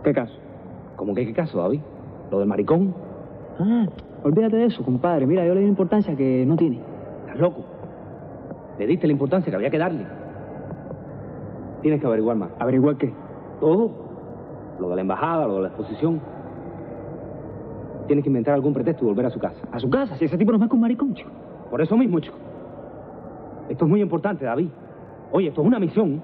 ¿Qué 0.05 0.12
caso? 0.12 0.46
¿Cómo 0.97 1.15
que 1.15 1.27
qué 1.27 1.33
caso, 1.33 1.59
David? 1.59 1.81
¿Lo 2.31 2.39
del 2.39 2.49
maricón? 2.49 2.95
Ah, 3.59 3.87
olvídate 4.23 4.57
de 4.57 4.65
eso, 4.67 4.83
compadre. 4.83 5.27
Mira, 5.27 5.47
yo 5.47 5.55
le 5.55 5.61
doy 5.61 5.69
importancia 5.69 6.17
que 6.17 6.45
no 6.47 6.57
tiene. 6.57 6.81
¿Estás 7.21 7.39
loco? 7.39 7.65
Le 8.79 8.87
diste 8.87 9.07
la 9.07 9.13
importancia 9.13 9.51
que 9.51 9.57
había 9.57 9.71
que 9.71 9.79
darle. 9.79 10.07
Tienes 11.83 12.01
que 12.01 12.07
averiguar 12.07 12.37
más. 12.37 12.51
¿Averiguar 12.59 12.97
qué? 12.97 13.13
Todo. 13.61 13.91
Lo 14.81 14.89
de 14.89 14.97
la 14.97 15.01
embajada, 15.03 15.47
lo 15.47 15.57
de 15.57 15.63
la 15.63 15.69
exposición. 15.69 16.21
Tienes 18.07 18.23
que 18.23 18.29
inventar 18.29 18.55
algún 18.55 18.73
pretexto 18.73 19.05
y 19.05 19.09
volver 19.09 19.27
a 19.27 19.31
su 19.31 19.39
casa. 19.39 19.61
¿A 19.73 19.79
su 19.79 19.89
casa? 19.89 20.17
Si 20.17 20.25
ese 20.25 20.39
tipo 20.39 20.53
no 20.53 20.65
es 20.65 20.71
un 20.71 20.81
maricón, 20.81 21.15
chico. 21.15 21.31
Por 21.71 21.81
eso 21.81 21.97
mismo, 21.97 22.21
chico. 22.21 22.37
Esto 23.69 23.85
es 23.85 23.91
muy 23.91 24.01
importante, 24.01 24.45
David. 24.45 24.69
Oye, 25.33 25.49
esto 25.49 25.61
es 25.61 25.67
una 25.67 25.79
misión. 25.79 26.21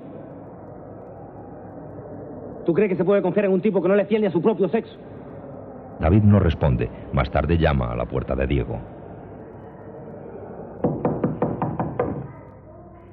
¿Tú 2.64 2.72
crees 2.75 2.90
que 2.90 2.96
se 2.96 3.05
puede 3.05 3.22
confiar 3.22 3.46
en 3.46 3.53
un 3.53 3.61
tipo 3.61 3.83
que 3.83 3.88
no 3.88 3.96
le 3.96 4.05
fiel 4.07 4.22
ni 4.22 4.29
a 4.29 4.31
su 4.31 4.40
propio 4.40 4.68
sexo? 4.68 4.96
David 6.01 6.22
no 6.22 6.38
responde. 6.38 6.88
Más 7.12 7.31
tarde 7.31 7.59
llama 7.59 7.92
a 7.92 7.96
la 7.96 8.07
puerta 8.07 8.35
de 8.35 8.46
Diego. 8.46 8.79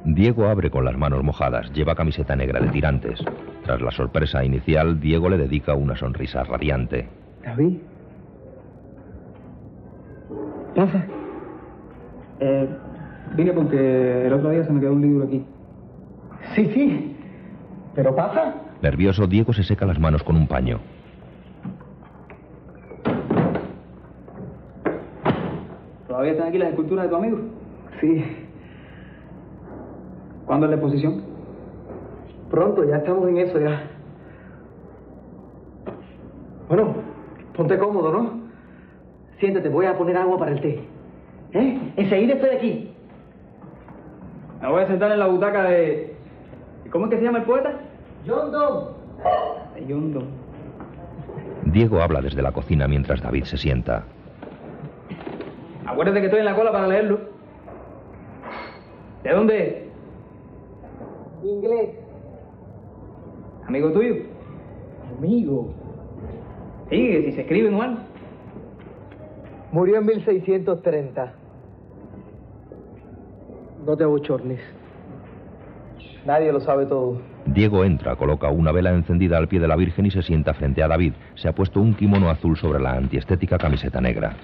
Diego 0.06 0.48
abre 0.48 0.72
con 0.72 0.86
las 0.86 0.98
manos 0.98 1.24
mojadas, 1.24 1.72
lleva 1.74 1.94
camiseta 1.96 2.36
negra 2.36 2.60
de 2.60 2.70
tirantes. 2.70 3.24
Tras 3.64 3.82
la 3.82 3.92
sorpresa 3.92 4.44
inicial, 4.44 5.00
Diego 5.00 5.30
le 5.30 5.38
dedica 5.38 5.76
una 5.76 5.96
sonrisa 5.96 6.44
radiante. 6.44 7.08
David. 7.44 7.78
¿Pasa? 10.76 11.06
Eh, 12.40 12.70
vine 13.36 13.54
porque 13.54 14.28
el 14.28 14.34
otro 14.34 14.50
día 14.50 14.64
se 14.64 14.72
me 14.72 14.80
quedó 14.80 14.94
un 14.94 15.02
libro 15.02 15.26
aquí. 15.26 15.46
Sí, 16.56 16.66
sí. 16.74 17.16
¿Pero 17.96 18.16
pasa? 18.16 18.56
Nervioso, 18.82 19.28
Diego 19.28 19.52
se 19.54 19.64
seca 19.64 19.86
las 19.86 20.00
manos 20.00 20.24
con 20.24 20.38
un 20.38 20.48
paño. 20.48 20.80
¿Todavía 26.08 26.32
están 26.32 26.48
aquí 26.48 26.58
las 26.58 26.70
esculturas 26.70 27.06
de 27.06 27.10
tu 27.10 27.16
amigo? 27.16 27.40
Sí. 28.00 28.26
¿Cuándo 30.46 30.66
es 30.66 30.70
la 30.72 30.76
exposición? 30.78 31.22
Pronto, 32.50 32.84
ya 32.86 32.98
estamos 32.98 33.28
en 33.28 33.38
eso 33.38 33.60
ya. 33.60 33.84
Bueno, 36.70 36.96
ponte 37.56 37.78
cómodo, 37.78 38.12
¿no? 38.12 38.40
Siéntate, 39.40 39.70
voy 39.70 39.86
a 39.88 39.98
poner 39.98 40.18
agua 40.18 40.38
para 40.40 40.52
el 40.52 40.62
té. 40.62 40.84
¿Eh? 41.54 41.94
Enseguida 41.98 42.36
estoy 42.36 42.50
aquí. 42.50 42.94
Me 44.62 44.70
voy 44.70 44.84
a 44.84 44.88
sentar 44.88 45.12
en 45.12 45.20
la 45.20 45.28
butaca 45.28 45.64
de... 45.64 46.16
¿Cómo 46.92 47.06
es 47.06 47.12
que 47.12 47.18
se 47.18 47.24
llama 47.24 47.40
el 47.40 47.44
poeta? 47.46 47.89
John. 48.28 48.52
Diego 51.66 52.02
habla 52.02 52.22
desde 52.22 52.42
la 52.42 52.52
cocina 52.52 52.88
mientras 52.88 53.22
David 53.22 53.44
se 53.44 53.58
sienta. 53.58 54.04
Acuérdate 55.86 56.20
que 56.20 56.26
estoy 56.28 56.40
en 56.40 56.46
la 56.46 56.56
cola 56.56 56.72
para 56.72 56.88
leerlo. 56.88 57.20
¿De 59.24 59.32
dónde? 59.32 59.90
Inglés. 61.44 61.90
¿Amigo 63.68 63.92
tuyo? 63.92 64.16
Amigo. 65.18 65.74
Sí, 66.90 67.12
que 67.12 67.24
si 67.26 67.32
se 67.34 67.42
escribe 67.42 67.70
igual. 67.70 68.00
Murió 69.72 69.98
en 69.98 70.06
1630. 70.06 71.34
No 73.86 73.96
te 73.98 74.04
abochornes. 74.04 74.60
Nadie 76.26 76.52
lo 76.52 76.60
sabe 76.60 76.86
todo. 76.86 77.22
Diego 77.54 77.84
entra, 77.84 78.16
coloca 78.16 78.50
una 78.50 78.72
vela 78.72 78.92
encendida 78.92 79.38
al 79.38 79.48
pie 79.48 79.60
de 79.60 79.68
la 79.68 79.76
Virgen 79.76 80.06
y 80.06 80.12
se 80.12 80.22
sienta 80.22 80.54
frente 80.54 80.84
a 80.84 80.88
David. 80.88 81.14
Se 81.36 81.48
ha 81.48 81.56
puesto 81.56 81.82
un 81.82 81.96
kimono 81.96 82.30
azul 82.30 82.58
sobre 82.58 82.80
la 82.80 82.94
antiestética 82.94 83.58
camiseta 83.58 84.00
negra. 84.00 84.36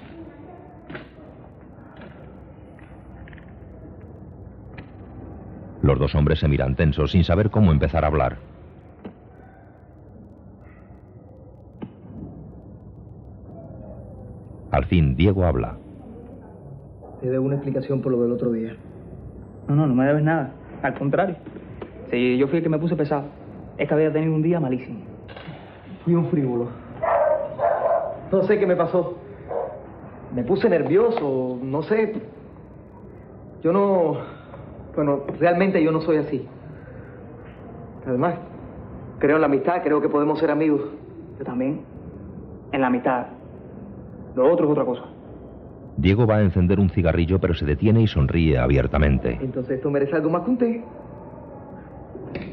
Los 5.82 5.98
dos 6.00 6.14
hombres 6.16 6.40
se 6.40 6.48
miran 6.48 6.74
tensos 6.74 7.12
sin 7.12 7.22
saber 7.22 7.50
cómo 7.50 7.70
empezar 7.70 8.02
a 8.04 8.08
hablar. 8.08 8.38
Al 14.72 14.84
fin, 14.86 15.14
Diego 15.14 15.44
habla. 15.44 15.78
Te 17.20 17.30
debo 17.30 17.46
una 17.46 17.54
explicación 17.54 18.02
por 18.02 18.12
lo 18.12 18.22
del 18.22 18.32
otro 18.32 18.50
día. 18.50 18.74
No, 19.68 19.76
no, 19.76 19.86
no 19.86 19.94
me 19.94 20.06
debes 20.06 20.24
nada. 20.24 20.50
Al 20.82 20.94
contrario. 20.94 21.36
Si 22.10 22.38
yo 22.38 22.48
fui 22.48 22.58
el 22.58 22.62
que 22.62 22.68
me 22.68 22.78
puse 22.78 22.96
pesado. 22.96 23.24
Es 23.78 23.88
que 23.88 23.94
había 23.94 24.12
tenido 24.12 24.34
un 24.34 24.42
día 24.42 24.58
malísimo. 24.60 25.00
Fui 26.04 26.14
un 26.14 26.26
frívolo. 26.28 26.68
No 28.32 28.42
sé 28.42 28.58
qué 28.58 28.66
me 28.66 28.76
pasó. 28.76 29.16
Me 30.34 30.42
puse 30.42 30.68
nervioso, 30.68 31.58
no 31.62 31.82
sé. 31.82 32.14
Yo 33.62 33.72
no... 33.72 34.16
Bueno, 34.94 35.22
realmente 35.38 35.82
yo 35.82 35.92
no 35.92 36.00
soy 36.00 36.18
así. 36.18 36.46
Además, 38.06 38.34
creo 39.18 39.36
en 39.36 39.42
la 39.42 39.46
amistad, 39.46 39.82
creo 39.82 40.00
que 40.00 40.08
podemos 40.08 40.38
ser 40.38 40.50
amigos. 40.50 40.80
Yo 41.38 41.44
también. 41.44 41.82
En 42.72 42.80
la 42.80 42.86
amistad. 42.86 43.26
Lo 44.34 44.52
otro 44.52 44.66
es 44.66 44.72
otra 44.72 44.84
cosa. 44.84 45.02
Diego 45.96 46.26
va 46.26 46.36
a 46.36 46.42
encender 46.42 46.78
un 46.78 46.90
cigarrillo, 46.90 47.38
pero 47.40 47.54
se 47.54 47.64
detiene 47.64 48.02
y 48.02 48.06
sonríe 48.06 48.58
abiertamente. 48.58 49.38
Entonces 49.40 49.76
esto 49.76 49.90
merece 49.90 50.14
algo 50.14 50.30
más 50.30 50.42
que 50.42 50.50
un 50.50 50.58
té. 50.58 50.84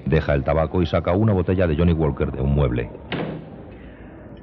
Deja 0.06 0.34
el 0.34 0.44
tabaco 0.44 0.82
y 0.82 0.86
saca 0.86 1.14
una 1.14 1.34
botella 1.34 1.68
de 1.68 1.76
Johnny 1.76 1.94
Walker 1.94 2.32
de 2.32 2.42
un 2.42 2.54
mueble. 2.54 2.90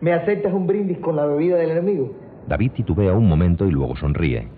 ¿Me 0.01 0.12
aceptas 0.12 0.53
un 0.53 0.66
brindis 0.66 0.99
con 0.99 1.16
la 1.16 1.26
bebida 1.26 1.57
del 1.57 1.70
enemigo? 1.70 2.12
David 2.47 2.72
titubea 2.72 3.12
un 3.12 3.28
momento 3.28 3.66
y 3.66 3.70
luego 3.70 3.95
sonríe. 3.97 4.49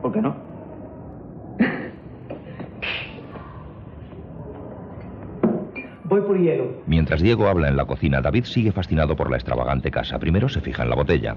¿Por 0.00 0.12
qué 0.12 0.22
no? 0.22 0.34
Voy 6.04 6.20
por 6.20 6.38
hielo. 6.38 6.66
Mientras 6.86 7.20
Diego 7.20 7.48
habla 7.48 7.68
en 7.68 7.76
la 7.76 7.84
cocina, 7.84 8.20
David 8.20 8.44
sigue 8.44 8.70
fascinado 8.70 9.16
por 9.16 9.28
la 9.28 9.36
extravagante 9.36 9.90
casa. 9.90 10.20
Primero 10.20 10.48
se 10.48 10.60
fija 10.60 10.84
en 10.84 10.90
la 10.90 10.94
botella. 10.94 11.36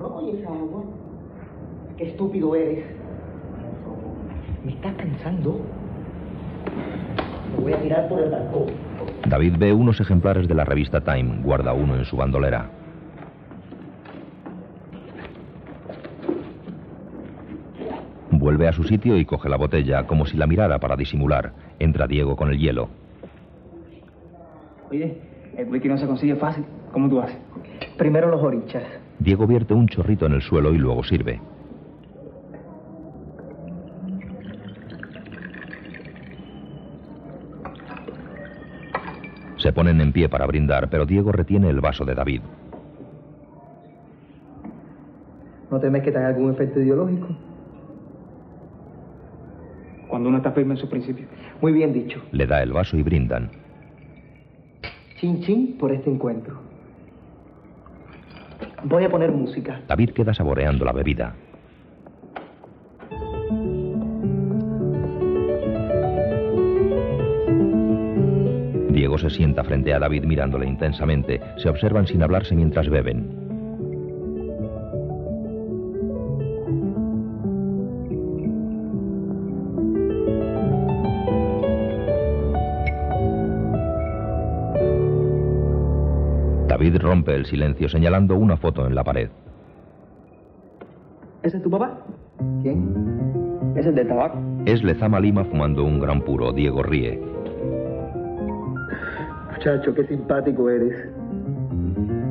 Oye, 0.00 0.38
esa 0.38 0.48
agua. 0.50 0.84
Qué 1.98 2.04
estúpido 2.04 2.54
eres. 2.54 2.84
Me 4.64 4.72
está 4.72 4.94
cansando. 4.94 5.60
Me 7.56 7.62
voy 7.62 7.72
a 7.72 7.78
mirar 7.78 8.08
por 8.08 8.20
el 8.20 8.30
balcón. 8.30 8.66
David 9.28 9.56
ve 9.58 9.72
unos 9.72 10.00
ejemplares 10.00 10.46
de 10.48 10.54
la 10.54 10.64
revista 10.64 11.00
Time, 11.00 11.42
guarda 11.42 11.72
uno 11.72 11.96
en 11.96 12.04
su 12.04 12.16
bandolera. 12.16 12.70
Vuelve 18.30 18.66
a 18.66 18.72
su 18.72 18.82
sitio 18.84 19.16
y 19.18 19.24
coge 19.24 19.48
la 19.48 19.56
botella, 19.56 20.06
como 20.06 20.26
si 20.26 20.36
la 20.36 20.46
mirara 20.46 20.78
para 20.78 20.96
disimular. 20.96 21.52
Entra 21.78 22.06
Diego 22.06 22.36
con 22.36 22.50
el 22.50 22.58
hielo. 22.58 22.88
Oye, 24.90 25.16
el 25.56 25.68
whisky 25.68 25.88
no 25.88 25.98
se 25.98 26.06
consigue 26.06 26.36
fácil. 26.36 26.64
¿Cómo 26.92 27.08
tú 27.08 27.20
haces? 27.20 27.36
Primero 27.96 28.30
los 28.30 28.42
orichas. 28.42 28.82
Diego 29.18 29.46
vierte 29.46 29.74
un 29.74 29.86
chorrito 29.86 30.26
en 30.26 30.32
el 30.32 30.42
suelo 30.42 30.74
y 30.74 30.78
luego 30.78 31.04
sirve. 31.04 31.40
Se 39.62 39.72
ponen 39.72 40.00
en 40.00 40.12
pie 40.12 40.28
para 40.28 40.44
brindar, 40.44 40.90
pero 40.90 41.06
Diego 41.06 41.30
retiene 41.30 41.70
el 41.70 41.80
vaso 41.80 42.04
de 42.04 42.16
David. 42.16 42.40
¿No 45.70 45.78
temes 45.78 46.02
que 46.02 46.10
tenga 46.10 46.26
algún 46.26 46.50
efecto 46.50 46.80
ideológico? 46.80 47.28
Cuando 50.08 50.30
uno 50.30 50.38
está 50.38 50.50
firme 50.50 50.74
en 50.74 50.80
sus 50.80 50.90
principios. 50.90 51.28
Muy 51.60 51.72
bien 51.72 51.92
dicho. 51.92 52.20
Le 52.32 52.44
da 52.44 52.60
el 52.60 52.72
vaso 52.72 52.96
y 52.96 53.04
brindan. 53.04 53.50
Chin 55.20 55.40
chin 55.42 55.76
por 55.78 55.92
este 55.92 56.10
encuentro. 56.10 56.60
Voy 58.82 59.04
a 59.04 59.10
poner 59.10 59.30
música. 59.30 59.80
David 59.86 60.10
queda 60.10 60.34
saboreando 60.34 60.84
la 60.84 60.92
bebida. 60.92 61.36
Sienta 69.32 69.64
frente 69.64 69.92
a 69.92 69.98
David 69.98 70.24
mirándole 70.24 70.66
intensamente. 70.66 71.40
Se 71.56 71.68
observan 71.68 72.06
sin 72.06 72.22
hablarse 72.22 72.54
mientras 72.54 72.88
beben. 72.88 73.42
David 86.68 86.96
rompe 86.96 87.34
el 87.34 87.46
silencio 87.46 87.88
señalando 87.88 88.36
una 88.36 88.56
foto 88.56 88.86
en 88.86 88.94
la 88.94 89.04
pared. 89.04 89.30
¿Ese 91.42 91.56
es 91.56 91.62
tu 91.62 91.70
papá? 91.70 91.98
¿Quién? 92.62 93.72
Ese 93.76 93.90
es 93.90 93.94
del 93.94 94.08
tabaco. 94.08 94.38
Es 94.64 94.82
Lezama 94.82 95.20
Lima 95.20 95.44
fumando 95.44 95.84
un 95.84 96.00
gran 96.00 96.22
puro. 96.22 96.52
Diego 96.52 96.82
ríe. 96.82 97.31
Muchacho, 99.64 99.94
qué 99.94 100.04
simpático 100.08 100.68
eres. 100.68 100.92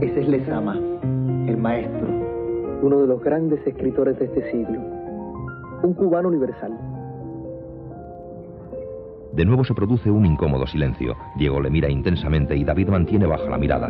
Ese 0.02 0.20
es 0.20 0.28
Lezama, 0.28 0.76
el 1.48 1.56
maestro, 1.56 2.06
uno 2.82 3.00
de 3.00 3.08
los 3.08 3.24
grandes 3.24 3.66
escritores 3.66 4.20
de 4.20 4.26
este 4.26 4.52
siglo. 4.52 4.78
Un 5.82 5.94
cubano 5.94 6.28
universal. 6.28 6.78
De 9.32 9.46
nuevo 9.46 9.64
se 9.64 9.74
produce 9.74 10.12
un 10.12 10.26
incómodo 10.26 10.68
silencio. 10.68 11.16
Diego 11.38 11.62
le 11.62 11.70
mira 11.70 11.90
intensamente 11.90 12.54
y 12.54 12.66
David 12.66 12.90
mantiene 12.90 13.26
baja 13.26 13.50
la 13.50 13.58
mirada. 13.58 13.88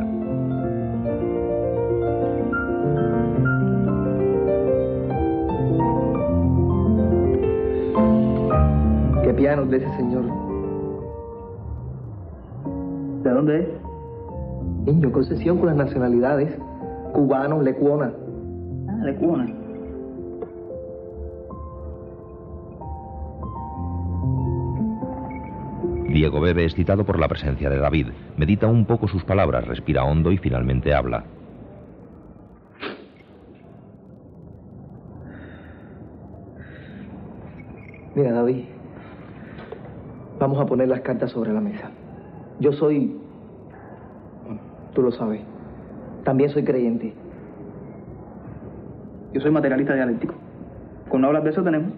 Qué 9.24 9.34
piano 9.34 9.66
de 9.66 9.78
ese 9.78 9.98
señor. 9.98 10.41
Dónde 13.42 13.62
es? 13.62 13.68
Niño, 14.86 15.12
concesión 15.12 15.58
con 15.58 15.68
las 15.68 15.76
nacionalidades. 15.76 16.58
Cubano, 17.14 17.62
lecuona. 17.62 18.12
Ah, 18.88 19.06
de 19.06 19.16
Cubana. 19.16 19.54
Diego 26.10 26.42
bebe 26.42 26.66
excitado 26.66 27.06
por 27.06 27.20
la 27.20 27.28
presencia 27.28 27.70
de 27.70 27.78
David. 27.78 28.08
Medita 28.38 28.68
un 28.68 28.86
poco 28.86 29.08
sus 29.08 29.24
palabras, 29.24 29.66
respira 29.66 30.04
hondo 30.04 30.32
y 30.32 30.38
finalmente 30.38 30.94
habla. 30.94 31.24
Mira, 38.14 38.34
David, 38.34 38.66
vamos 40.38 40.60
a 40.60 40.66
poner 40.66 40.90
las 40.90 41.00
cartas 41.00 41.32
sobre 41.32 41.54
la 41.54 41.62
mesa. 41.62 41.92
Yo 42.60 42.74
soy, 42.74 43.21
tú 44.94 45.02
lo 45.02 45.12
sabes, 45.12 45.42
también 46.24 46.50
soy 46.50 46.64
creyente. 46.64 47.14
Yo 49.34 49.42
soy 49.42 49.52
materialista 49.52 49.94
dialéctico. 49.94 50.36
Con 51.10 51.22
no 51.22 51.28
hablar 51.28 51.44
de 51.44 51.52
eso 51.52 51.64
tenemos. 51.64 51.94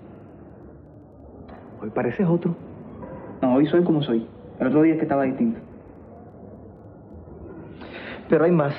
Hoy 1.81 1.89
pareces 1.89 2.27
otro. 2.27 2.55
No, 3.41 3.55
hoy 3.55 3.65
soy 3.67 3.83
como 3.83 4.01
soy. 4.01 4.27
El 4.59 4.67
otro 4.67 4.83
día 4.83 4.93
es 4.93 4.99
que 4.99 5.05
estaba 5.05 5.23
distinto. 5.23 5.59
Pero 8.29 8.45
hay 8.45 8.51
más. 8.51 8.73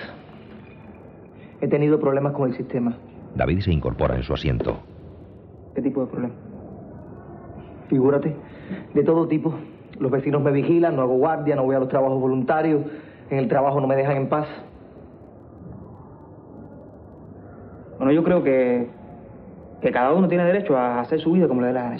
He 1.60 1.68
tenido 1.68 1.98
problemas 2.00 2.32
con 2.32 2.48
el 2.48 2.56
sistema. 2.56 2.96
David 3.34 3.60
se 3.60 3.72
incorpora 3.72 4.16
en 4.16 4.22
su 4.22 4.32
asiento. 4.32 4.78
¿Qué 5.74 5.82
tipo 5.82 6.00
de 6.02 6.06
problema? 6.06 6.34
Figúrate, 7.88 8.34
de 8.94 9.02
todo 9.02 9.26
tipo. 9.28 9.54
Los 9.98 10.10
vecinos 10.10 10.42
me 10.42 10.52
vigilan, 10.52 10.96
no 10.96 11.02
hago 11.02 11.14
guardia, 11.14 11.56
no 11.56 11.64
voy 11.64 11.76
a 11.76 11.80
los 11.80 11.88
trabajos 11.88 12.20
voluntarios, 12.20 12.82
en 13.30 13.38
el 13.38 13.48
trabajo 13.48 13.80
no 13.80 13.86
me 13.86 13.96
dejan 13.96 14.16
en 14.16 14.28
paz. 14.28 14.46
Bueno, 17.98 18.12
yo 18.12 18.22
creo 18.24 18.42
que, 18.42 18.88
que 19.80 19.92
cada 19.92 20.12
uno 20.12 20.28
tiene 20.28 20.44
derecho 20.44 20.76
a 20.76 21.00
hacer 21.00 21.20
su 21.20 21.32
vida 21.32 21.48
como 21.48 21.60
le 21.60 21.68
dé 21.68 21.72
la 21.72 21.82
gana. 21.82 21.96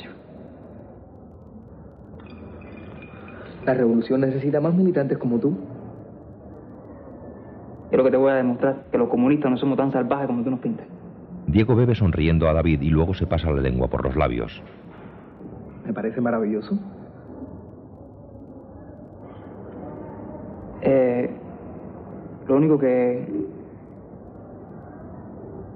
La 3.64 3.74
revolución 3.74 4.20
necesita 4.20 4.60
más 4.60 4.74
militantes 4.74 5.16
como 5.16 5.38
tú. 5.38 5.56
Yo 7.90 7.96
lo 7.96 8.04
que 8.04 8.10
te 8.10 8.16
voy 8.16 8.32
a 8.32 8.34
demostrar 8.34 8.84
que 8.90 8.98
los 8.98 9.08
comunistas 9.08 9.50
no 9.50 9.56
somos 9.56 9.78
tan 9.78 9.92
salvajes 9.92 10.26
como 10.26 10.42
tú 10.42 10.50
nos 10.50 10.60
pintas. 10.60 10.86
Diego 11.46 11.74
bebe 11.74 11.94
sonriendo 11.94 12.48
a 12.48 12.52
David 12.52 12.82
y 12.82 12.90
luego 12.90 13.14
se 13.14 13.26
pasa 13.26 13.50
la 13.50 13.60
lengua 13.60 13.88
por 13.88 14.04
los 14.04 14.16
labios. 14.16 14.62
Me 15.86 15.92
parece 15.92 16.20
maravilloso. 16.20 16.78
Eh, 20.82 21.30
lo 22.54 22.58
único 22.58 22.78
que... 22.78 23.26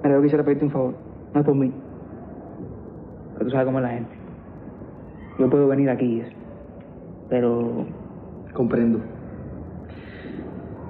Mira, 0.04 0.14
yo 0.16 0.22
quisiera 0.22 0.44
pedirte 0.44 0.64
un 0.64 0.70
favor. 0.70 0.94
No 1.34 1.40
es 1.40 1.46
por 1.46 1.54
mí. 1.56 1.72
Pero 3.34 3.46
tú 3.46 3.50
sabes 3.50 3.66
cómo 3.66 3.78
es 3.78 3.82
la 3.82 3.90
gente. 3.90 4.10
Yo 5.38 5.50
puedo 5.50 5.66
venir 5.66 5.90
aquí, 5.90 6.22
pero... 7.28 7.84
Comprendo. 8.52 9.00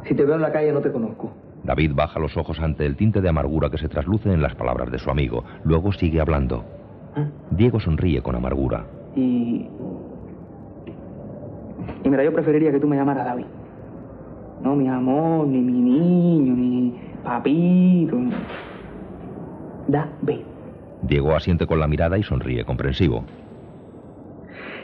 Si 0.05 0.15
te 0.15 0.25
veo 0.25 0.37
en 0.37 0.43
la 0.43 0.53
calle 0.53 0.73
no 0.73 0.81
te 0.81 0.93
conozco. 0.93 1.33
David 1.65 1.93
baja 1.95 2.21
los 2.21 2.37
ojos 2.37 2.61
ante 2.61 2.87
el 2.87 2.97
tinte 2.97 3.21
de 3.21 3.29
amargura 3.29 3.69
que 3.69 3.79
se 3.79 3.89
trasluce 3.89 4.33
en 4.33 4.41
las 4.41 4.55
palabras 4.55 4.91
de 4.91 4.99
su 4.99 5.11
amigo. 5.11 5.45
Luego 5.65 5.93
sigue 5.93 6.21
hablando. 6.21 6.65
Diego 7.51 7.81
sonríe 7.81 8.23
con 8.23 8.37
amargura. 8.37 8.85
Y... 9.17 9.69
Y 12.05 12.09
mira, 12.09 12.25
yo 12.25 12.33
preferiría 12.33 12.71
que 12.73 12.81
tú 12.81 12.87
me 12.87 12.97
llamaras 12.97 13.25
David. 13.25 13.47
No 14.63 14.75
mi 14.75 14.89
amor, 14.89 15.47
ni 15.47 15.59
mi 15.61 15.73
niño, 15.73 16.55
ni 16.55 16.95
papito. 17.25 18.17
ni- 18.17 18.33
David. 19.89 20.41
Diego 21.03 21.35
asiente 21.35 21.67
con 21.67 21.79
la 21.81 21.87
mirada 21.87 22.19
y 22.19 22.23
sonríe 22.23 22.65
comprensivo. 22.65 23.25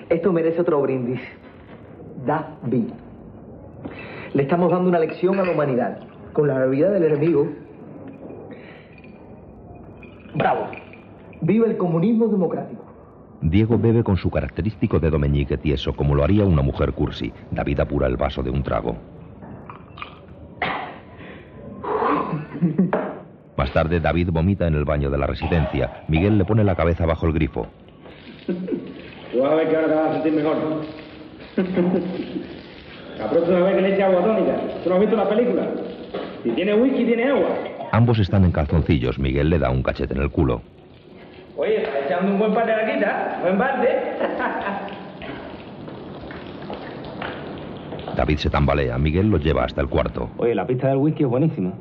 Esto 0.08 0.32
merece 0.32 0.60
otro 0.60 0.80
brindis. 0.80 1.20
David. 2.24 2.88
Le 4.32 4.42
estamos 4.42 4.70
dando 4.70 4.88
una 4.88 4.98
lección 4.98 5.38
a 5.38 5.44
la 5.44 5.52
humanidad. 5.52 5.98
Con 6.32 6.48
la 6.48 6.58
bebida 6.58 6.90
del 6.90 7.04
enemigo. 7.04 7.48
Bravo. 10.34 10.66
Viva 11.40 11.66
el 11.66 11.76
comunismo 11.76 12.28
democrático. 12.28 12.82
Diego 13.42 13.78
bebe 13.78 14.02
con 14.02 14.16
su 14.16 14.30
característico 14.30 14.98
dedo 14.98 15.18
meñique 15.18 15.58
tieso, 15.58 15.94
como 15.94 16.14
lo 16.14 16.24
haría 16.24 16.44
una 16.44 16.62
mujer 16.62 16.92
cursi. 16.92 17.32
David 17.50 17.80
apura 17.80 18.06
el 18.06 18.16
vaso 18.16 18.42
de 18.42 18.50
un 18.50 18.62
trago. 18.62 18.96
Más 23.64 23.72
tarde, 23.72 23.98
David 23.98 24.28
vomita 24.30 24.66
en 24.66 24.74
el 24.74 24.84
baño 24.84 25.08
de 25.08 25.16
la 25.16 25.26
residencia. 25.26 26.02
Miguel 26.08 26.36
le 26.36 26.44
pone 26.44 26.62
la 26.62 26.74
cabeza 26.74 27.06
bajo 27.06 27.26
el 27.26 27.32
grifo. 27.32 27.66
Tú 28.46 29.40
vas 29.40 29.52
a 29.52 29.54
ver 29.54 29.70
que 29.70 29.76
ahora 29.76 29.88
te 29.88 29.94
vas 29.94 30.06
a 30.06 30.12
sentir 30.12 30.32
mejor. 30.34 30.56
La 33.18 33.30
próxima 33.30 33.60
vez 33.60 33.76
que 33.76 33.80
le 33.80 33.94
eche 33.94 34.02
agua 34.02 34.22
tónica, 34.22 34.52
¿tú 34.82 34.90
no 34.90 34.96
has 34.96 35.00
visto 35.00 35.16
la 35.16 35.28
película? 35.30 35.66
Si 36.42 36.50
tiene 36.50 36.74
whisky, 36.74 37.06
tiene 37.06 37.24
agua. 37.24 37.48
Ambos 37.92 38.18
están 38.18 38.44
en 38.44 38.52
calzoncillos. 38.52 39.18
Miguel 39.18 39.48
le 39.48 39.58
da 39.58 39.70
un 39.70 39.82
cachete 39.82 40.12
en 40.12 40.20
el 40.20 40.28
culo. 40.28 40.60
Oye, 41.56 41.84
está 41.84 42.00
echando 42.00 42.32
un 42.32 42.38
buen 42.38 42.52
parte 42.52 42.70
de 42.70 42.76
la 42.76 42.94
quita, 42.94 43.38
buen 43.40 43.56
parte. 43.56 43.88
David 48.14 48.36
se 48.36 48.50
tambalea. 48.50 48.98
Miguel 48.98 49.30
lo 49.30 49.38
lleva 49.38 49.64
hasta 49.64 49.80
el 49.80 49.88
cuarto. 49.88 50.28
Oye, 50.36 50.54
la 50.54 50.66
pista 50.66 50.88
del 50.88 50.98
whisky 50.98 51.22
es 51.22 51.30
buenísima. 51.30 51.72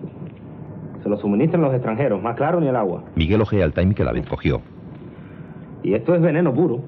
Se 1.04 1.10
lo 1.10 1.18
suministran 1.18 1.62
los 1.62 1.74
extranjeros, 1.74 2.24
más 2.24 2.38
claro 2.38 2.62
ni 2.62 2.68
el 2.68 2.76
agua. 2.78 3.04
Miguel 3.16 3.42
ojea 3.42 3.66
el 3.66 3.74
time 3.74 3.94
que 3.94 4.06
David 4.06 4.24
cogió. 4.30 4.62
Y 5.84 5.94
esto 5.94 6.16
es 6.16 6.22
veneno 6.22 6.54
puro. 6.54 6.80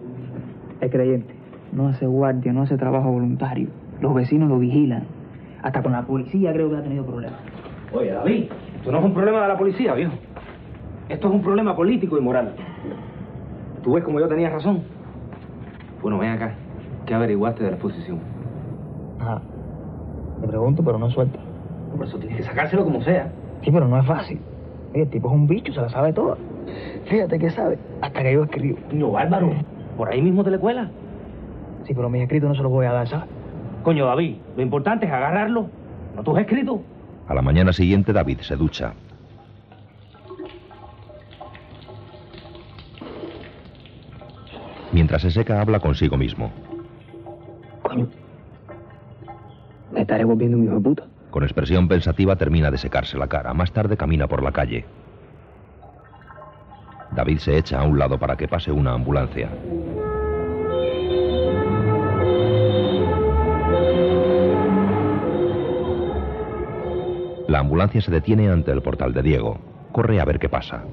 Es 0.80 0.90
creyente. 0.90 1.36
No 1.74 1.90
hace 1.90 2.08
guardia, 2.08 2.54
no 2.54 2.62
hace 2.62 2.78
trabajo 2.78 3.12
voluntario. 3.12 3.68
Los 4.00 4.14
vecinos 4.16 4.48
lo 4.48 4.58
vigilan. 4.58 5.04
Hasta 5.62 5.84
con 5.84 5.92
la 5.92 6.04
policía 6.04 6.54
creo 6.54 6.70
que 6.70 6.78
ha 6.78 6.82
tenido 6.82 7.06
problemas. 7.06 7.40
Oye, 7.94 8.12
David, 8.12 8.46
esto 8.78 8.92
no 8.92 9.00
es 9.00 9.06
un 9.06 9.14
problema 9.14 9.42
de 9.42 9.48
la 9.50 9.58
policía, 9.58 9.94
viejo. 9.94 10.14
Esto 11.10 11.28
es 11.28 11.34
un 11.34 11.42
problema 11.42 11.76
político 11.76 12.18
y 12.18 12.22
moral. 12.22 12.56
¿Tú 13.84 13.94
ves 13.94 14.04
como 14.04 14.22
yo 14.22 14.30
tenía 14.30 14.50
razón? 14.50 14.84
Bueno, 16.02 16.18
ven 16.20 16.32
acá. 16.32 16.56
¿Qué 17.06 17.14
averiguaste 17.14 17.64
de 17.64 17.72
la 17.72 17.76
exposición? 17.76 18.20
Ajá. 19.20 19.42
Le 20.42 20.48
pregunto, 20.48 20.84
pero 20.84 20.98
no 20.98 21.10
suelta. 21.10 21.40
Por 21.98 22.08
eso 22.08 22.18
tienes 22.18 22.38
que 22.38 22.44
sacárselo 22.44 22.86
como 22.86 23.02
sea. 23.02 23.32
Sí, 23.66 23.72
pero 23.72 23.88
no 23.88 24.00
es 24.00 24.06
fácil. 24.06 24.40
Oye, 24.94 25.02
el 25.02 25.10
tipo 25.10 25.28
es 25.28 25.34
un 25.34 25.48
bicho, 25.48 25.74
se 25.74 25.82
la 25.82 25.90
sabe 25.90 26.14
toda. 26.14 26.38
Fíjate 27.06 27.40
que 27.40 27.50
sabe, 27.50 27.80
hasta 28.02 28.22
que 28.22 28.34
yo 28.34 28.44
escribo. 28.44 28.78
No, 28.92 29.12
bárbaro. 29.12 29.54
Por 29.98 30.10
ahí 30.10 30.22
mismo 30.22 30.44
te 30.44 30.52
le 30.52 30.60
cuela. 30.60 30.90
Sí, 31.86 31.94
pero 31.96 32.08
mis 32.10 32.22
escritos 32.22 32.48
no 32.48 32.56
se 32.56 32.62
los 32.62 32.72
voy 32.72 32.86
a 32.86 32.92
dar, 32.92 33.08
¿sabes? 33.08 33.26
Coño, 33.84 34.06
David, 34.06 34.38
lo 34.56 34.62
importante 34.62 35.08
es 35.08 35.12
agarrarlo, 35.12 35.68
no 36.16 36.24
tus 36.24 36.38
escritos. 36.38 36.80
A 37.28 37.34
la 37.34 37.42
mañana 37.42 37.74
siguiente, 37.74 38.14
David 38.14 38.40
se 38.42 38.56
ducha. 38.56 38.94
Mientras 44.92 45.24
se 45.24 45.32
seca, 45.32 45.60
habla 45.60 45.80
consigo 45.80 46.18
mismo. 46.18 46.52
Coño. 47.82 48.08
Me 49.92 50.02
estaré 50.02 50.24
volviendo 50.24 50.58
un 50.58 50.66
hijo 50.66 50.76
de 50.76 50.82
puta. 50.82 51.04
Con 51.36 51.44
expresión 51.44 51.90
pensativa 51.90 52.38
termina 52.38 52.72
de 52.72 52.78
secarse 52.78 53.18
la 53.18 53.28
cara. 53.28 53.54
Más 53.54 53.74
tarde 53.74 53.98
camina 53.98 54.26
por 54.26 54.42
la 54.42 54.54
calle. 54.54 54.86
David 57.12 57.40
se 57.40 57.58
echa 57.58 57.82
a 57.82 57.84
un 57.84 58.00
lado 58.00 58.18
para 58.18 58.38
que 58.38 58.48
pase 58.48 58.72
una 58.72 58.94
ambulancia. 58.94 59.50
La 67.50 67.60
ambulancia 67.60 68.00
se 68.00 68.12
detiene 68.12 68.50
ante 68.50 68.72
el 68.72 68.82
portal 68.82 69.12
de 69.12 69.22
Diego. 69.22 69.60
Corre 69.92 70.22
a 70.22 70.24
ver 70.24 70.40
qué 70.40 70.48
pasa. 70.48 70.86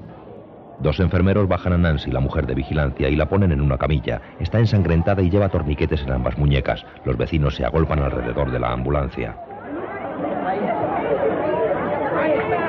Dos 0.81 0.99
enfermeros 0.99 1.47
bajan 1.47 1.75
a 1.75 1.79
Nancy, 1.79 2.11
la 2.11 2.19
mujer 2.19 2.49
de 2.49 2.57
vigilancia, 2.57 3.09
y 3.09 3.15
la 3.15 3.29
ponen 3.29 3.53
en 3.53 3.61
una 3.61 3.79
camilla. 3.79 4.21
Está 4.41 4.59
ensangrentada 4.59 5.23
y 5.23 5.31
lleva 5.31 5.51
torniquetes 5.51 6.03
en 6.03 6.11
ambas 6.11 6.37
muñecas. 6.37 6.85
Los 7.05 7.17
vecinos 7.17 7.55
se 7.55 7.65
agolpan 7.65 8.01
alrededor 8.01 8.51
de 8.51 8.59
la 8.59 8.73
ambulancia. 8.73 9.37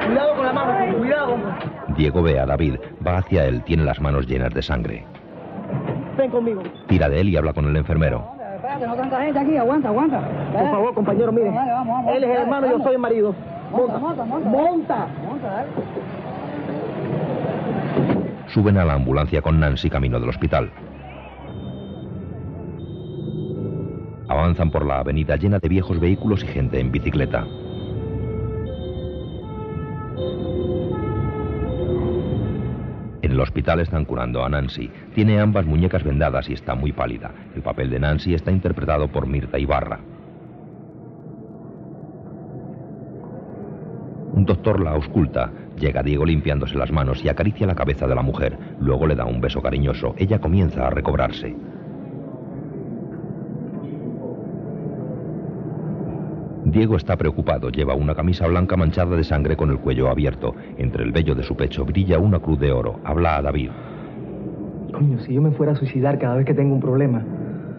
Cuidado 0.06 0.36
con 0.36 0.43
la 0.54 0.66
mano, 0.66 0.98
cuidado. 0.98 1.38
Diego 1.98 2.22
ve 2.22 2.40
a 2.40 2.46
David, 2.46 2.76
va 3.06 3.18
hacia 3.18 3.46
él, 3.46 3.64
tiene 3.64 3.84
las 3.84 4.00
manos 4.00 4.28
llenas 4.28 4.54
de 4.54 4.62
sangre. 4.62 5.06
Ven 6.18 6.30
conmigo. 6.30 6.62
Tira 6.88 7.10
de 7.10 7.22
él 7.22 7.30
y 7.30 7.38
habla 7.38 7.54
con 7.54 7.66
el 7.66 7.76
enfermero. 7.76 8.24
Espérate, 8.56 8.88
no 8.88 8.96
tanta 8.96 9.22
gente 9.22 9.40
aquí, 9.40 9.58
aguanta, 9.58 9.90
aguanta. 9.90 10.22
Por 10.54 10.72
favor, 10.72 10.94
compañero, 10.94 11.32
mire. 11.32 11.50
Vale, 11.50 11.72
vamos, 11.72 11.96
vamos. 11.96 12.16
Él 12.16 12.24
es 12.24 12.30
el 12.30 12.38
hermano, 12.38 12.68
yo 12.70 12.80
soy 12.80 12.94
el 12.94 13.00
marido. 13.00 13.36
Monta, 13.72 13.98
monta, 13.98 14.26
monta. 14.26 14.50
Monta. 14.50 15.08
Monta. 15.28 15.66
Suben 18.54 18.78
a 18.78 18.86
la 18.86 18.94
ambulancia 18.94 19.42
con 19.42 19.60
Nancy 19.60 19.90
camino 19.90 20.20
del 20.20 20.30
hospital. 20.30 20.72
Avanzan 24.30 24.72
por 24.72 24.86
la 24.86 25.00
avenida 25.00 25.36
llena 25.36 25.60
de 25.60 25.68
viejos 25.68 26.00
vehículos 26.00 26.44
y 26.44 26.48
gente 26.48 26.80
en 26.80 26.92
bicicleta. 26.92 27.46
En 33.22 33.32
el 33.32 33.40
hospital 33.40 33.80
están 33.80 34.06
curando 34.06 34.44
a 34.44 34.50
Nancy. 34.50 34.92
Tiene 35.16 35.40
ambas 35.40 35.66
muñecas 35.66 36.04
vendadas 36.04 36.50
y 36.50 36.54
está 36.54 36.76
muy 36.76 36.92
pálida. 36.92 37.32
El 37.56 37.62
papel 37.62 37.90
de 37.90 38.00
Nancy 38.00 38.34
está 38.34 38.52
interpretado 38.52 39.08
por 39.08 39.28
Mirta 39.28 39.58
Ibarra. 39.58 40.00
Un 44.34 44.46
doctor 44.46 44.82
la 44.82 44.92
ausculta. 44.92 45.52
Llega 45.80 46.04
Diego 46.04 46.26
limpiándose 46.26 46.78
las 46.78 46.92
manos 46.92 47.24
y 47.24 47.30
acaricia 47.30 47.66
la 47.66 47.76
cabeza 47.76 48.08
de 48.08 48.16
la 48.16 48.22
mujer. 48.22 48.58
Luego 48.80 49.08
le 49.08 49.16
da 49.16 49.26
un 49.26 49.40
beso 49.40 49.62
cariñoso. 49.62 50.16
Ella 50.18 50.40
comienza 50.40 50.86
a 50.86 50.90
recobrarse. 50.90 51.56
Diego 56.74 56.98
está 56.98 57.16
preocupado. 57.16 57.70
Lleva 57.70 57.94
una 57.94 58.16
camisa 58.16 58.48
blanca 58.48 58.76
manchada 58.76 59.16
de 59.16 59.24
sangre 59.24 59.56
con 59.56 59.70
el 59.70 59.78
cuello 59.78 60.10
abierto. 60.10 60.56
Entre 60.78 61.04
el 61.04 61.12
vello 61.12 61.36
de 61.36 61.44
su 61.44 61.56
pecho 61.56 61.86
brilla 61.86 62.18
una 62.18 62.40
cruz 62.40 62.60
de 62.60 62.72
oro. 62.72 63.00
Habla 63.04 63.38
a 63.38 63.42
David. 63.44 63.70
Coño, 64.92 65.20
si 65.20 65.36
yo 65.36 65.42
me 65.42 65.52
fuera 65.52 65.74
a 65.74 65.76
suicidar 65.76 66.18
cada 66.18 66.36
vez 66.36 66.46
que 66.48 66.56
tengo 66.56 66.74
un 66.74 66.82
problema. 66.82 67.24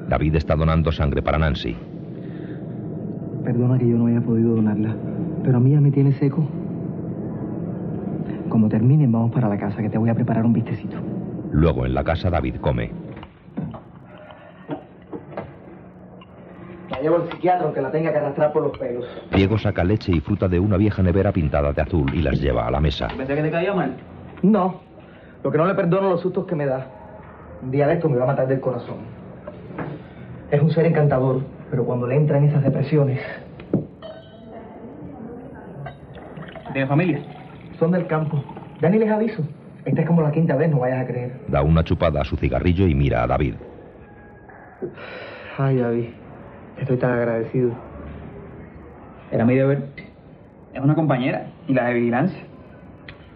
David 0.08 0.36
está 0.36 0.54
donando 0.54 0.92
sangre 0.92 1.22
para 1.22 1.38
Nancy. 1.38 1.76
Perdona 3.42 3.78
que 3.78 3.88
yo 3.88 3.96
no 3.96 4.06
haya 4.06 4.20
podido 4.20 4.54
donarla, 4.54 4.94
pero 5.42 5.56
a 5.56 5.60
mí 5.60 5.72
ya 5.72 5.80
me 5.80 5.90
tiene 5.90 6.12
seco. 6.12 6.48
Como 8.48 8.68
terminen, 8.68 9.10
vamos 9.10 9.32
para 9.32 9.48
la 9.48 9.58
casa, 9.58 9.82
que 9.82 9.90
te 9.90 9.98
voy 9.98 10.08
a 10.08 10.14
preparar 10.14 10.46
un 10.46 10.52
vistecito. 10.52 10.96
Luego 11.50 11.84
en 11.84 11.94
la 11.94 12.04
casa 12.04 12.30
David 12.30 12.56
come. 12.60 12.92
La 16.90 16.93
llevo 17.04 17.16
al 17.16 17.30
psiquiatra 17.30 17.66
aunque 17.66 17.82
la 17.82 17.90
tenga 17.90 18.10
que 18.10 18.18
arrastrar 18.18 18.52
por 18.52 18.62
los 18.62 18.78
pelos. 18.78 19.04
Diego 19.34 19.58
saca 19.58 19.84
leche 19.84 20.10
y 20.10 20.20
fruta 20.20 20.48
de 20.48 20.58
una 20.58 20.78
vieja 20.78 21.02
nevera 21.02 21.32
pintada 21.32 21.72
de 21.72 21.82
azul 21.82 22.10
y 22.14 22.22
las 22.22 22.40
lleva 22.40 22.66
a 22.66 22.70
la 22.70 22.80
mesa. 22.80 23.08
¿Pensé 23.14 23.34
que 23.34 23.42
te 23.42 23.50
caía 23.50 23.74
mal? 23.74 23.94
No. 24.42 24.80
Lo 25.42 25.52
que 25.52 25.58
no 25.58 25.66
le 25.66 25.74
perdono 25.74 26.08
los 26.08 26.22
sustos 26.22 26.46
que 26.46 26.54
me 26.56 26.64
da. 26.64 26.86
Un 27.62 27.70
día 27.70 27.86
de 27.86 27.94
esto 27.94 28.08
me 28.08 28.16
va 28.16 28.24
a 28.24 28.28
matar 28.28 28.48
del 28.48 28.60
corazón. 28.60 28.96
Es 30.50 30.62
un 30.62 30.70
ser 30.70 30.86
encantador, 30.86 31.42
pero 31.70 31.84
cuando 31.84 32.06
le 32.06 32.16
entran 32.16 32.44
esas 32.44 32.62
depresiones... 32.62 33.20
¿Tiene 36.72 36.88
familia? 36.88 37.22
Son 37.78 37.92
del 37.92 38.06
campo. 38.06 38.42
Ya 38.80 38.88
ni 38.88 38.98
les 38.98 39.10
aviso. 39.10 39.42
Esta 39.84 40.00
es 40.00 40.06
como 40.06 40.22
la 40.22 40.32
quinta 40.32 40.56
vez, 40.56 40.70
no 40.70 40.78
vayas 40.78 41.02
a 41.02 41.06
creer. 41.06 41.32
Da 41.48 41.60
una 41.60 41.84
chupada 41.84 42.22
a 42.22 42.24
su 42.24 42.36
cigarrillo 42.36 42.86
y 42.86 42.94
mira 42.94 43.22
a 43.22 43.26
David. 43.26 43.54
Ay, 45.58 45.76
David. 45.76 46.23
Estoy 46.78 46.96
tan 46.96 47.12
agradecido. 47.12 47.70
Era 49.30 49.44
mi 49.44 49.54
deber. 49.54 49.84
Es 50.72 50.82
una 50.82 50.94
compañera 50.94 51.46
y 51.68 51.74
la 51.74 51.86
de 51.86 51.94
vigilancia. 51.94 52.40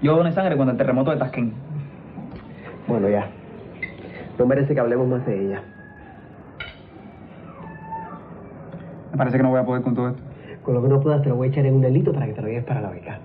Yo 0.03 0.17
doné 0.17 0.33
sangre 0.33 0.57
cuando 0.57 0.73
el 0.73 0.79
terremoto 0.79 1.11
de 1.11 1.17
Tasquén. 1.17 1.53
Bueno, 2.87 3.09
ya. 3.09 3.29
No 4.39 4.47
merece 4.47 4.75
que 4.75 4.81
hablemos 4.81 5.09
más 5.09 5.25
de 5.27 5.47
ella. 5.47 5.63
Me 9.13 9.19
parece 9.19 9.37
que 9.37 9.43
no 9.43 9.51
voy 9.51 9.61
a 9.61 9.65
poder 9.65 9.83
con 9.83 9.95
todo 9.95 10.09
esto. 10.11 10.23
Con 10.63 10.75
lo 10.75 10.83
que 10.83 10.89
no 10.89 11.01
puedas 11.01 11.23
te 11.23 11.29
lo 11.29 11.37
voy 11.37 11.49
a 11.49 11.51
echar 11.51 11.67
en 11.67 11.75
un 11.75 11.81
delito 11.81 12.13
para 12.13 12.27
que 12.27 12.33
te 12.33 12.43
lo 12.43 12.49
lleves 12.49 12.65
para 12.65 12.81
la 12.81 12.91
beca. 12.91 13.19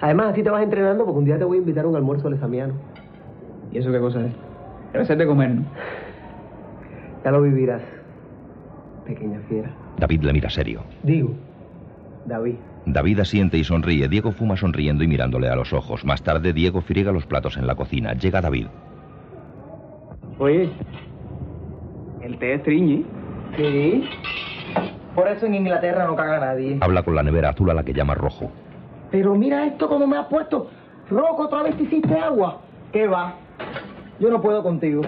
Además, 0.00 0.32
así 0.32 0.42
te 0.42 0.50
vas 0.50 0.62
entrenando 0.62 1.04
porque 1.04 1.18
un 1.18 1.24
día 1.24 1.38
te 1.38 1.44
voy 1.44 1.58
a 1.58 1.60
invitar 1.60 1.84
a 1.84 1.88
un 1.88 1.96
almuerzo 1.96 2.28
alesamiano. 2.28 2.74
¿Y 3.72 3.78
eso 3.78 3.90
qué 3.90 4.00
cosa 4.00 4.20
es? 4.20 4.32
Debe 4.92 5.04
ser 5.04 5.18
de 5.18 5.26
comer, 5.26 5.50
¿no? 5.50 5.62
Ya 7.24 7.30
lo 7.30 7.42
vivirás, 7.42 7.82
pequeña 9.08 9.40
fiera. 9.48 9.70
David 9.98 10.22
le 10.22 10.32
mira 10.34 10.50
serio. 10.50 10.82
Digo, 11.02 11.30
David. 12.26 12.54
David 12.86 13.20
asiente 13.20 13.56
y 13.58 13.64
sonríe. 13.64 14.08
Diego 14.08 14.32
fuma 14.32 14.56
sonriendo 14.56 15.02
y 15.02 15.08
mirándole 15.08 15.48
a 15.48 15.56
los 15.56 15.72
ojos. 15.72 16.04
Más 16.04 16.22
tarde, 16.22 16.52
Diego 16.52 16.80
friega 16.82 17.10
los 17.10 17.26
platos 17.26 17.56
en 17.56 17.66
la 17.66 17.74
cocina. 17.74 18.12
Llega 18.12 18.40
David. 18.40 18.66
Oye, 20.38 20.70
el 22.22 22.38
té 22.38 22.54
es 22.54 22.62
triñi. 22.62 23.04
Sí. 23.56 24.04
Por 25.14 25.26
eso 25.26 25.46
en 25.46 25.54
Inglaterra 25.54 26.06
no 26.06 26.14
caga 26.14 26.38
nadie. 26.38 26.78
Habla 26.80 27.02
con 27.02 27.14
la 27.14 27.22
nevera 27.22 27.48
azul 27.48 27.70
a 27.70 27.74
la 27.74 27.82
que 27.82 27.92
llama 27.92 28.14
rojo. 28.14 28.52
Pero 29.10 29.34
mira 29.34 29.66
esto 29.66 29.88
como 29.88 30.06
me 30.06 30.16
ha 30.16 30.28
puesto. 30.28 30.70
Roco, 31.10 31.44
otra 31.44 31.62
vez 31.62 31.76
te 31.76 31.84
hiciste 31.84 32.14
agua. 32.14 32.60
¿Qué 32.92 33.08
va? 33.08 33.34
Yo 34.20 34.30
no 34.30 34.40
puedo 34.40 34.62
contigo. 34.62 35.02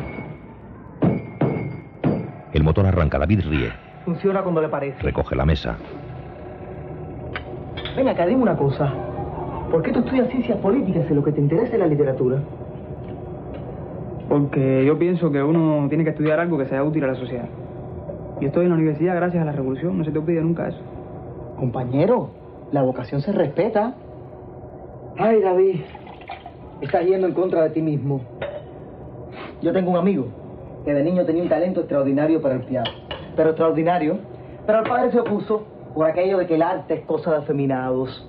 El 2.52 2.64
motor 2.64 2.86
arranca. 2.86 3.18
David 3.18 3.42
ríe. 3.48 3.72
Funciona 4.04 4.42
cuando 4.42 4.62
le 4.62 4.68
parece. 4.68 5.02
Recoge 5.02 5.36
la 5.36 5.44
mesa. 5.44 5.76
Ven 7.96 8.08
acá, 8.08 8.26
dime 8.26 8.42
una 8.42 8.56
cosa. 8.56 8.92
¿Por 9.70 9.82
qué 9.82 9.92
tú 9.92 10.00
estudias 10.00 10.28
ciencias 10.30 10.58
políticas 10.58 11.06
si 11.06 11.14
lo 11.14 11.22
que 11.22 11.32
te 11.32 11.40
interesa 11.40 11.74
es 11.74 11.78
la 11.78 11.86
literatura? 11.86 12.38
Porque 14.28 14.84
yo 14.84 14.98
pienso 14.98 15.30
que 15.30 15.42
uno 15.42 15.86
tiene 15.88 16.04
que 16.04 16.10
estudiar 16.10 16.40
algo 16.40 16.56
que 16.56 16.66
sea 16.66 16.82
útil 16.82 17.04
a 17.04 17.08
la 17.08 17.14
sociedad. 17.14 17.48
Yo 18.40 18.48
estoy 18.48 18.64
en 18.64 18.70
la 18.70 18.76
universidad 18.76 19.14
gracias 19.16 19.42
a 19.42 19.44
la 19.44 19.52
revolución, 19.52 19.98
no 19.98 20.04
se 20.04 20.12
te 20.12 20.18
olvide 20.18 20.40
nunca 20.40 20.68
eso. 20.68 20.80
Compañero, 21.56 22.30
la 22.72 22.82
vocación 22.82 23.20
se 23.20 23.32
respeta. 23.32 23.94
Ay, 25.18 25.40
David, 25.40 25.80
estás 26.80 27.04
yendo 27.04 27.26
en 27.26 27.34
contra 27.34 27.64
de 27.64 27.70
ti 27.70 27.82
mismo. 27.82 28.22
Yo 29.60 29.72
tengo 29.72 29.90
un 29.90 29.98
amigo 29.98 30.28
que 30.84 30.94
de 30.94 31.04
niño 31.04 31.26
tenía 31.26 31.42
un 31.42 31.48
talento 31.48 31.80
extraordinario 31.80 32.40
para 32.40 32.54
el 32.54 32.62
piano. 32.62 32.90
Pero 33.36 33.50
extraordinario. 33.50 34.18
Pero 34.66 34.80
el 34.80 34.88
padre 34.88 35.12
se 35.12 35.20
opuso 35.20 35.66
por 35.94 36.06
aquello 36.06 36.38
de 36.38 36.46
que 36.46 36.54
el 36.54 36.62
arte 36.62 36.94
es 36.94 37.00
cosa 37.02 37.32
de 37.32 37.36
afeminados. 37.38 38.26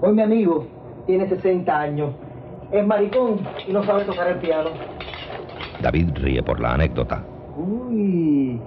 Hoy 0.00 0.12
mi 0.12 0.22
amigo 0.22 0.66
tiene 1.06 1.28
60 1.28 1.80
años, 1.80 2.10
es 2.72 2.86
maricón 2.86 3.40
y 3.66 3.72
no 3.72 3.84
sabe 3.84 4.04
tocar 4.04 4.28
el 4.28 4.38
piano. 4.38 4.70
David 5.80 6.10
ríe 6.14 6.42
por 6.42 6.60
la 6.60 6.74
anécdota. 6.74 7.22
Uy, 7.56 8.60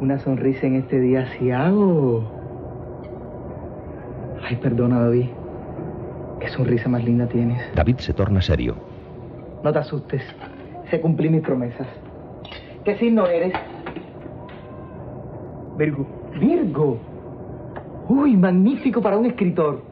una 0.00 0.18
sonrisa 0.18 0.66
en 0.66 0.76
este 0.76 1.00
día 1.00 1.26
si 1.38 1.50
hago. 1.50 2.24
Ay, 4.42 4.56
perdona, 4.56 5.00
David. 5.00 5.26
Qué 6.40 6.48
sonrisa 6.48 6.88
más 6.88 7.02
linda 7.04 7.26
tienes. 7.26 7.60
David 7.74 7.96
se 7.98 8.12
torna 8.12 8.40
serio. 8.40 8.76
No 9.62 9.72
te 9.72 9.78
asustes. 9.78 10.22
Se 10.90 11.00
cumplí 11.00 11.28
mis 11.28 11.42
promesas. 11.42 11.88
¿Qué 12.84 12.96
signo 12.96 13.26
eres? 13.26 13.52
Virgo. 15.76 16.06
Virgo. 16.40 16.98
Uy, 18.08 18.36
magnífico 18.36 19.02
para 19.02 19.16
un 19.16 19.26
escritor. 19.26 19.82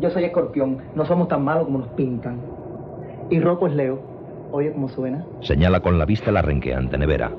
Yo 0.00 0.10
soy 0.10 0.24
escorpión. 0.24 0.78
No 0.94 1.04
somos 1.04 1.28
tan 1.28 1.44
malos 1.44 1.66
como 1.66 1.80
nos 1.80 1.88
pintan. 1.88 2.40
Y 3.30 3.40
Rocco 3.40 3.66
es 3.66 3.74
Leo. 3.74 4.00
Oye 4.50 4.72
cómo 4.72 4.88
suena. 4.88 5.24
Señala 5.40 5.80
con 5.80 5.98
la 5.98 6.04
vista 6.04 6.32
la 6.32 6.42
renqueante 6.42 6.96
nevera. 6.96 7.30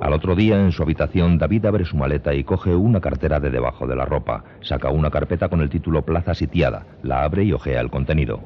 Al 0.00 0.12
otro 0.12 0.34
día, 0.34 0.60
en 0.60 0.72
su 0.72 0.82
habitación, 0.82 1.38
David 1.38 1.64
abre 1.64 1.84
su 1.86 1.96
maleta 1.96 2.34
y 2.34 2.44
coge 2.44 2.74
una 2.74 3.00
cartera 3.00 3.40
de 3.40 3.50
debajo 3.50 3.86
de 3.86 3.96
la 3.96 4.04
ropa. 4.04 4.44
Saca 4.60 4.90
una 4.90 5.10
carpeta 5.10 5.48
con 5.48 5.62
el 5.62 5.70
título 5.70 6.02
Plaza 6.02 6.34
Sitiada. 6.34 6.84
La 7.02 7.24
abre 7.24 7.44
y 7.44 7.52
ojea 7.52 7.80
el 7.80 7.90
contenido. 7.90 8.40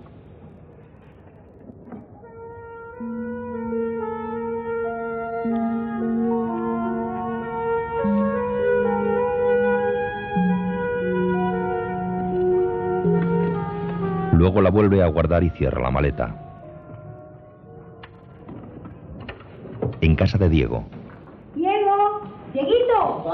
A 15.09 15.13
guardar 15.13 15.43
y 15.43 15.51
cierra 15.51 15.83
la 15.83 15.91
maleta. 15.91 16.35
En 20.01 20.15
casa 20.15 20.39
de 20.39 20.49
Diego, 20.49 20.85
Diego, 21.55 22.21
Dieguito, 22.53 23.25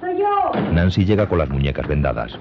soy 0.00 0.18
yo. 0.18 0.72
Nancy 0.72 1.04
llega 1.04 1.26
con 1.28 1.38
las 1.38 1.48
muñecas 1.48 1.86
vendadas. 1.86 2.32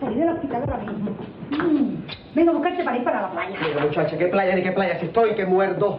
Salí 0.00 0.16
del 0.20 0.30
hospital 0.30 0.62
ahora 0.62 0.78
mismo. 0.78 1.10
Mm, 1.50 1.94
Vengo 2.34 2.50
a 2.50 2.54
buscarte 2.54 2.84
para 2.84 2.96
ir 2.96 3.04
para 3.04 3.22
la 3.22 3.30
playa. 3.30 3.56
Mira, 3.60 3.84
muchacha, 3.84 4.16
qué 4.16 4.26
playa 4.26 4.54
ni 4.54 4.62
qué 4.62 4.72
playa. 4.72 4.98
Si 5.00 5.06
estoy, 5.06 5.34
que 5.34 5.44
muerdo. 5.44 5.98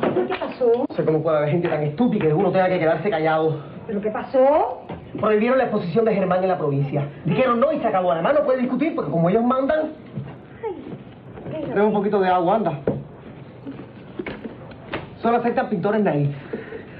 ¿Pero 0.00 0.26
qué 0.26 0.34
pasó? 0.34 0.86
No 0.88 0.94
sé 0.94 1.04
cómo 1.04 1.22
puede 1.22 1.38
haber 1.38 1.50
gente 1.50 1.68
tan 1.68 1.82
estúpida 1.84 2.26
que 2.26 2.34
uno 2.34 2.50
tenga 2.50 2.68
que 2.68 2.78
quedarse 2.78 3.08
callado. 3.08 3.60
¿Pero 3.86 4.00
qué 4.00 4.10
pasó? 4.10 4.82
Prohibieron 5.20 5.58
la 5.58 5.64
exposición 5.64 6.04
de 6.04 6.14
Germán 6.14 6.42
en 6.42 6.48
la 6.48 6.58
provincia. 6.58 7.08
Dijeron 7.24 7.60
no 7.60 7.72
y 7.72 7.78
se 7.80 7.86
acabó. 7.86 8.12
Además 8.12 8.34
no 8.34 8.44
puede 8.44 8.58
discutir 8.60 8.94
porque 8.94 9.10
como 9.10 9.30
ellos 9.30 9.44
mandan... 9.44 9.85
Trae 11.76 11.84
un 11.86 11.92
poquito 11.92 12.18
de 12.20 12.28
agua, 12.30 12.54
anda. 12.56 12.72
Solo 15.20 15.36
aceptan 15.36 15.68
pintores 15.68 16.02
de 16.02 16.08
ahí. 16.08 16.34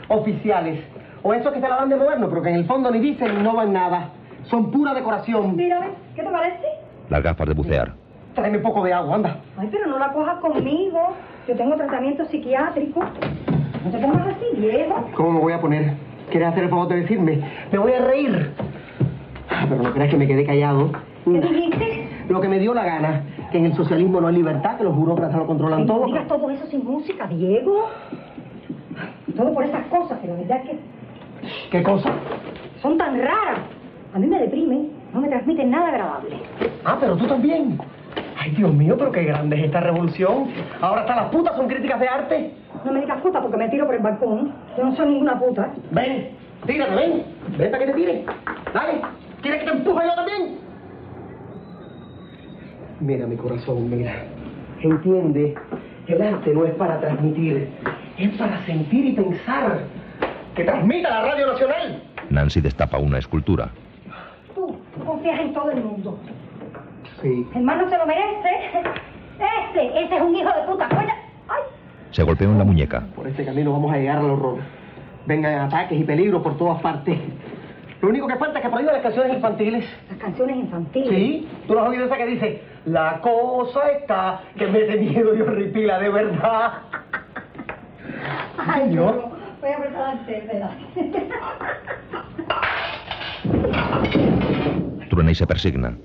Oficiales. 0.09 0.81
O 1.23 1.33
esos 1.33 1.51
que 1.55 1.63
se 1.63 1.67
la 1.67 1.77
dan 1.77 1.89
de 1.89 1.97
moderno, 1.97 2.29
pero 2.29 2.43
que 2.43 2.51
en 2.51 2.57
el 2.57 2.67
fondo 2.67 2.91
ni 2.91 2.99
dicen 2.99 3.39
ni 3.39 3.43
no 3.43 3.55
van 3.57 3.73
nada. 3.73 4.11
Son 4.51 4.71
pura 4.71 4.93
decoración. 4.93 5.57
Mírame, 5.57 5.87
¿qué 6.15 6.23
te 6.23 6.29
parece? 6.31 6.67
Las 7.09 7.23
gafas 7.23 7.49
de 7.49 7.55
bucear. 7.55 7.95
Tráeme 8.35 8.59
un 8.59 8.63
poco 8.65 8.85
de 8.85 8.93
agua, 8.93 9.15
anda. 9.15 9.39
Ay, 9.57 9.67
pero 9.73 9.87
no 9.87 9.99
la 9.99 10.13
cojas 10.13 10.41
conmigo. 10.41 11.15
Yo 11.49 11.57
tengo 11.57 11.75
tratamiento 11.77 12.27
psiquiátrico. 12.27 13.01
No 13.83 13.91
te 13.91 13.99
pongas 13.99 14.27
así, 14.27 14.61
Diego. 14.61 15.09
¿Cómo 15.15 15.33
me 15.33 15.41
voy 15.41 15.53
a 15.55 15.61
poner? 15.63 15.95
¿Quieres 16.31 16.49
hacer 16.51 16.65
el 16.65 16.69
favor 16.69 16.89
de 16.89 16.97
decirme? 16.97 17.41
Me 17.73 17.79
voy 17.79 17.93
a 17.95 18.05
reír. 18.05 18.53
Ah, 19.49 19.65
Pero 19.71 19.83
no 19.83 19.91
creas 19.95 20.11
que 20.11 20.19
me 20.19 20.27
quedé 20.27 20.45
callado. 20.45 20.91
¿Qué 21.25 21.41
dijiste? 21.41 22.09
Lo 22.29 22.43
que 22.43 22.49
me 22.49 22.59
dio 22.59 22.75
la 22.75 22.85
gana, 22.85 23.23
que 23.51 23.59
en 23.59 23.67
el 23.67 23.75
socialismo 23.77 24.21
no 24.21 24.29
hay 24.29 24.35
libertad, 24.37 24.77
que 24.77 24.85
los 24.85 24.95
burócratas 24.97 25.37
lo 25.37 25.47
controlan 25.47 25.81
Ay, 25.81 25.87
no 25.87 25.95
todo. 25.95 26.07
digas 26.07 26.27
todo 26.29 26.51
eso 26.51 26.67
sin 26.67 26.85
música, 26.85 27.27
Diego. 27.27 27.89
Todo 29.37 29.53
por 29.53 29.65
esas 29.65 29.87
cosas, 29.87 30.19
que 30.21 30.27
la 30.29 30.35
verdad 30.35 30.59
es 30.65 30.71
que 30.71 30.79
¿Qué 31.71 31.83
cosa? 31.83 32.11
son 32.83 32.97
tan 32.99 33.19
raras. 33.21 33.61
A 34.15 34.19
mí 34.19 34.27
me 34.27 34.39
deprimen, 34.41 34.91
no 35.13 35.21
me 35.21 35.29
transmiten 35.29 35.71
nada 35.71 35.89
agradable. 35.89 36.37
Ah, 36.85 36.97
pero 36.99 37.17
tú 37.17 37.27
también. 37.27 37.79
Ay, 38.39 38.51
Dios 38.53 38.73
mío, 38.73 38.95
pero 38.99 39.13
qué 39.13 39.25
grande 39.25 39.57
es 39.57 39.65
esta 39.65 39.81
revolución. 39.81 40.47
Ahora 40.81 41.03
hasta 41.03 41.17
las 41.17 41.27
putas 41.27 41.57
son 41.57 41.69
críticas 41.69 42.01
de 42.01 42.09
arte. 42.09 42.55
No 42.85 42.93
me 42.93 43.01
digas 43.01 43.21
puta 43.21 43.41
porque 43.43 43.57
me 43.57 43.69
tiro 43.69 43.85
por 43.87 43.95
el 43.95 44.03
balcón. 44.03 44.53
Yo 44.79 44.85
no 44.85 44.97
soy 44.97 45.07
ninguna 45.09 45.39
puta. 45.39 45.71
Ven, 45.91 46.31
tírate, 46.67 46.95
ven. 46.95 47.23
Ven 47.59 47.71
para 47.71 47.85
que 47.85 47.93
te 47.93 47.97
tire. 47.99 48.25
Dale. 48.73 49.01
¿Quieres 49.43 49.61
que 49.65 49.71
te 49.71 49.77
empuje 49.77 50.07
yo 50.07 50.15
también? 50.15 50.59
Mira, 53.01 53.27
mi 53.27 53.37
corazón, 53.37 53.91
mira. 53.91 54.25
Entiende, 54.81 55.55
el 56.07 56.23
arte 56.23 56.55
no 56.55 56.65
es 56.65 56.75
para 56.75 57.01
transmitir, 57.01 57.69
es 58.19 58.31
para 58.39 58.65
sentir 58.65 59.07
y 59.07 59.13
pensar. 59.13 59.85
¡Que 60.55 60.65
transmita 60.65 61.11
la 61.11 61.23
Radio 61.33 61.47
Nacional! 61.49 62.03
Nancy 62.31 62.61
destapa 62.61 62.99
una 62.99 63.19
escultura. 63.19 63.69
Tú, 64.55 64.75
tú 64.95 65.05
confías 65.05 65.41
en 65.41 65.53
todo 65.53 65.71
el 65.71 65.83
mundo. 65.83 66.19
Sí. 67.21 67.47
El 67.55 67.63
mal 67.63 67.79
no 67.79 67.91
se 67.91 67.99
lo 67.99 68.07
merece. 68.07 68.51
Este, 69.39 70.05
ese 70.05 70.17
es 70.17 70.23
un 70.23 70.35
hijo 70.35 70.49
de 70.49 70.67
puta. 70.67 70.89
Ay. 70.91 71.63
Se 72.11 72.23
golpea 72.23 72.49
en 72.49 72.59
la 72.59 72.65
muñeca. 72.65 73.05
Por 73.15 73.27
este 73.27 73.45
camino 73.45 73.73
vamos 73.73 73.93
a 73.93 73.99
llegar 73.99 74.19
al 74.19 74.31
horror. 74.31 74.59
Vengan 75.27 75.67
ataques 75.67 76.01
y 76.01 76.05
peligros 76.05 76.43
por 76.43 76.57
todas 76.57 76.81
partes. 76.81 77.19
Lo 78.01 78.09
único 78.09 78.27
que 78.27 78.37
falta 78.37 78.59
es 78.59 78.65
que 78.65 78.71
prohíban 78.71 78.95
las 78.95 79.03
canciones 79.03 79.35
infantiles. 79.35 79.85
Las 80.11 80.19
canciones 80.19 80.57
infantiles. 80.57 81.09
Sí, 81.09 81.49
tú 81.67 81.75
no 81.75 81.81
has 81.81 81.89
oído 81.89 82.05
esa 82.05 82.17
que 82.17 82.27
dice, 82.27 82.63
la 82.85 83.21
cosa 83.21 83.91
está 83.93 84.41
que 84.57 84.67
mete 84.67 84.97
miedo 84.97 85.35
y 85.35 85.41
horripila 85.41 85.99
de 85.99 86.09
verdad. 86.11 86.73
Ay, 88.59 88.91
no. 88.95 89.37
Voy 89.61 89.71
a 89.71 89.79
preparar 89.79 90.27
verdad. 90.27 90.71
Truena 95.09 95.31
y 95.31 95.35
se 95.35 95.47
persigna. 95.47 95.97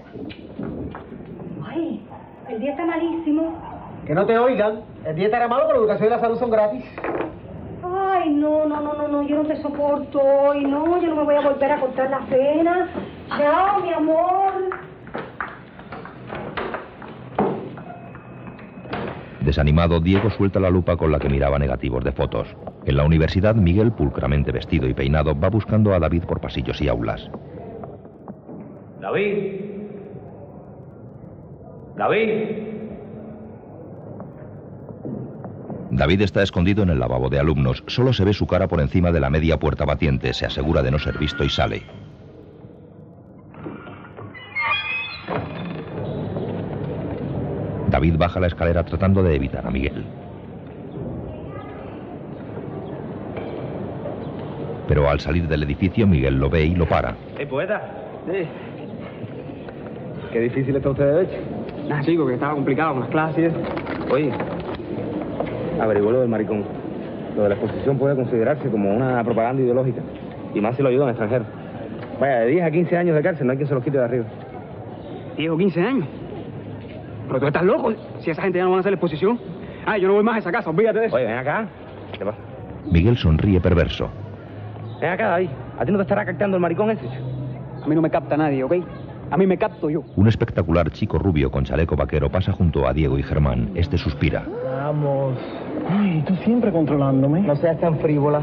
Ay, 1.68 2.02
el 2.50 2.60
día 2.60 2.72
está 2.72 2.86
malísimo. 2.86 3.62
Que 4.06 4.16
no 4.16 4.26
te 4.26 4.38
oigan. 4.38 4.82
El 5.06 5.16
dieta 5.16 5.38
era 5.38 5.48
malo, 5.48 5.66
pero 5.68 5.80
la 5.80 5.84
educación 5.84 6.08
y 6.08 6.12
la 6.12 6.20
salud 6.20 6.40
son 6.40 6.50
gratis. 6.50 6.84
Ay, 8.02 8.30
no, 8.30 8.66
no, 8.66 8.82
no, 8.82 8.94
no, 8.94 9.08
no, 9.08 9.22
yo 9.24 9.38
no 9.38 9.44
te 9.44 9.62
soporto 9.62 10.20
hoy, 10.20 10.64
no, 10.64 11.02
yo 11.02 11.10
no 11.10 11.16
me 11.18 11.24
voy 11.24 11.36
a 11.36 11.42
volver 11.42 11.72
a 11.72 11.80
cortar 11.80 12.10
las 12.10 12.30
venas. 12.30 12.90
Chao, 13.30 13.82
mi 13.82 13.94
amor. 13.94 14.54
Desanimado, 19.42 20.00
Diego 20.00 20.30
suelta 20.30 20.60
la 20.60 20.70
lupa 20.70 20.98
con 20.98 21.12
la 21.12 21.20
que 21.20 21.30
miraba 21.30 21.58
negativos 21.58 22.04
de 22.04 22.12
fotos. 22.12 22.48
En 22.86 22.96
la 22.96 23.04
universidad, 23.04 23.56
Miguel, 23.56 23.92
pulcramente 23.92 24.52
vestido 24.52 24.88
y 24.88 24.94
peinado, 24.94 25.40
va 25.40 25.50
buscando 25.50 25.94
a 25.94 26.00
David 26.00 26.24
por 26.24 26.40
pasillos 26.40 26.82
y 26.82 26.88
aulas. 26.88 27.30
David. 29.00 29.62
David. 31.98 32.81
David 36.02 36.22
está 36.22 36.42
escondido 36.42 36.82
en 36.82 36.90
el 36.90 36.98
lavabo 36.98 37.30
de 37.30 37.38
alumnos. 37.38 37.84
Solo 37.86 38.12
se 38.12 38.26
ve 38.26 38.34
su 38.34 38.48
cara 38.48 38.68
por 38.68 38.82
encima 38.82 39.12
de 39.12 39.20
la 39.20 39.30
media 39.30 39.60
puerta 39.60 39.86
batiente. 39.86 40.34
Se 40.34 40.48
asegura 40.48 40.82
de 40.82 40.90
no 40.90 40.98
ser 40.98 41.16
visto 41.20 41.44
y 41.44 41.50
sale. 41.50 41.84
David 47.88 48.16
baja 48.18 48.40
la 48.40 48.48
escalera 48.48 48.84
tratando 48.84 49.22
de 49.22 49.36
evitar 49.36 49.68
a 49.68 49.70
Miguel. 49.70 50.04
Pero 54.88 55.08
al 55.08 55.20
salir 55.20 55.48
del 55.48 55.62
edificio, 55.62 56.08
Miguel 56.08 56.40
lo 56.40 56.50
ve 56.50 56.66
y 56.66 56.74
lo 56.74 56.90
para. 56.90 57.16
¡Eh, 57.38 57.46
poeta! 57.46 57.80
Qué 60.34 60.40
difícil 60.40 60.76
está 60.76 60.90
usted 60.90 61.06
de 61.06 61.24
hecho. 61.26 61.38
Nada, 61.88 62.02
ah, 62.02 62.04
chico, 62.04 62.26
que 62.26 62.34
estaba 62.34 62.56
complicado 62.56 62.94
con 62.94 63.02
las 63.02 63.12
clases. 63.12 63.54
Oye, 64.10 64.32
averiguó 65.82 66.12
lo 66.12 66.20
del 66.22 66.30
maricón. 66.30 66.64
Lo 67.36 67.44
de 67.44 67.50
la 67.50 67.56
exposición 67.56 67.98
puede 67.98 68.16
considerarse 68.16 68.70
como 68.70 68.94
una 68.94 69.24
propaganda 69.24 69.62
ideológica. 69.62 70.02
Y 70.54 70.62
más 70.62 70.76
si 70.76 70.84
lo 70.84 70.90
ayudan 70.90 71.10
extranjeros. 71.10 71.48
Vaya, 72.20 72.42
de 72.42 72.48
10 72.48 72.66
a 72.66 72.72
15 72.72 72.98
años 72.98 73.16
de 73.16 73.22
cárcel, 73.24 73.48
no 73.48 73.52
hay 73.52 73.58
quien 73.58 73.68
se 73.68 73.74
los 73.74 73.84
quite 73.84 73.98
de 73.98 74.04
arriba. 74.04 74.26
10 75.38 75.52
o 75.52 75.58
15 75.58 75.82
años. 75.82 76.08
Pero 77.28 77.40
tú 77.40 77.48
estás 77.48 77.64
loco. 77.64 77.94
Si 78.20 78.30
esa 78.30 78.42
gente 78.42 78.58
ya 78.58 78.66
no 78.66 78.72
van 78.72 78.78
a 78.78 78.80
hacer 78.82 78.92
la 78.92 78.96
exposición. 78.96 79.40
Ay, 79.86 80.02
yo 80.02 80.08
no 80.08 80.14
voy 80.16 80.24
más 80.24 80.36
a 80.36 80.40
esa 80.40 80.52
casa, 80.52 80.70
olvídate 80.70 81.00
de 81.00 81.06
eso. 81.08 81.16
Oye, 81.16 81.26
ven 81.26 81.38
acá. 81.38 81.68
¿Qué 82.12 82.20
te 82.20 82.26
pasa? 82.26 82.38
Miguel 82.92 83.18
sonríe 83.18 83.60
perverso. 83.60 84.10
Ven 85.00 85.10
acá, 85.10 85.30
David. 85.30 85.50
¿A 85.80 85.86
ti 85.86 85.92
no 85.92 85.98
te 85.98 86.04
estará 86.04 86.26
captando 86.26 86.58
el 86.58 86.62
maricón 86.62 86.92
ese? 86.92 87.08
A 87.84 87.88
mí 87.88 87.96
no 87.96 88.02
me 88.02 88.12
capta 88.12 88.38
nadie, 88.38 88.64
¿ok? 88.64 88.74
A 89.32 89.38
mí 89.38 89.48
me 89.48 89.58
capto 89.58 89.90
yo. 89.90 90.04
Un 90.18 90.28
espectacular 90.28 90.92
chico 90.92 91.18
rubio 91.18 91.50
con 91.50 91.64
chaleco 91.64 91.96
vaquero 91.96 92.30
pasa 92.30 92.52
junto 92.52 92.86
a 92.86 92.94
Diego 92.94 93.18
y 93.18 93.24
Germán. 93.24 93.72
Este 93.76 93.98
suspira. 93.98 94.44
Vamos. 94.66 95.38
Ay, 95.90 96.24
tú 96.26 96.36
siempre 96.38 96.72
controlándome. 96.72 97.42
No 97.42 97.56
seas 97.56 97.80
tan 97.80 97.98
frívola. 98.00 98.42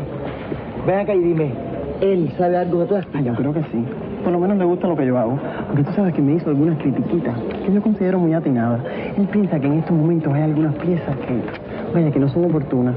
Ven 0.87 0.99
acá 1.01 1.15
y 1.15 1.21
dime, 1.21 1.53
¿él 2.01 2.33
sabe 2.39 2.57
algo 2.57 2.81
de 2.81 2.87
todas 2.87 3.07
Ay, 3.15 3.25
yo 3.25 3.35
creo 3.35 3.53
que 3.53 3.63
sí. 3.65 3.85
Por 4.23 4.33
lo 4.33 4.41
menos 4.41 4.59
le 4.59 4.65
gusta 4.65 4.89
lo 4.89 4.97
que 4.97 5.07
yo 5.07 5.19
hago. 5.19 5.39
Porque 5.69 5.85
tú 5.85 5.93
sabes 5.93 6.15
que 6.15 6.23
me 6.23 6.35
hizo 6.35 6.51
algunas 6.51 6.79
critiquitas 6.79 7.37
que 7.65 7.73
yo 7.73 7.83
considero 7.83 8.19
muy 8.19 8.35
atinadas. 8.35 8.81
Él 9.17 9.27
piensa 9.29 9.59
que 9.61 9.67
en 9.67 9.79
estos 9.79 9.97
momentos 9.97 10.33
hay 10.33 10.43
algunas 10.43 10.75
piezas 10.77 11.17
que, 11.17 11.95
vaya, 11.95 12.11
que 12.11 12.19
no 12.19 12.29
son 12.29 12.45
oportunas. 12.47 12.95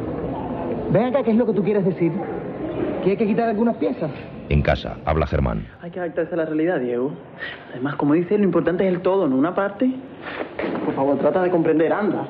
Ven 0.92 1.06
acá, 1.06 1.24
¿qué 1.24 1.32
es 1.32 1.38
lo 1.38 1.46
que 1.46 1.54
tú 1.54 1.64
quieres 1.64 1.86
decir? 1.86 2.12
¿Que 3.04 3.12
hay 3.12 3.18
que 3.18 3.28
quitar 3.28 3.50
algunas 3.50 3.78
piezas? 3.78 4.12
En 4.50 4.62
casa, 4.62 4.98
habla 5.06 5.26
Germán. 5.28 5.66
Hay 5.82 5.92
que 5.92 6.00
adaptarse 6.00 6.34
a 6.34 6.38
la 6.38 6.46
realidad, 6.46 6.80
Diego. 6.80 7.12
Además, 7.72 7.96
como 7.96 8.14
dice, 8.14 8.38
lo 8.38 8.44
importante 8.44 8.86
es 8.86 8.94
el 8.94 9.02
todo, 9.02 9.28
no 9.28 9.38
una 9.38 9.56
parte. 9.56 9.90
Por 10.86 10.94
favor, 10.94 11.18
trata 11.18 11.42
de 11.42 11.50
comprender, 11.50 11.94
anda. 11.94 12.28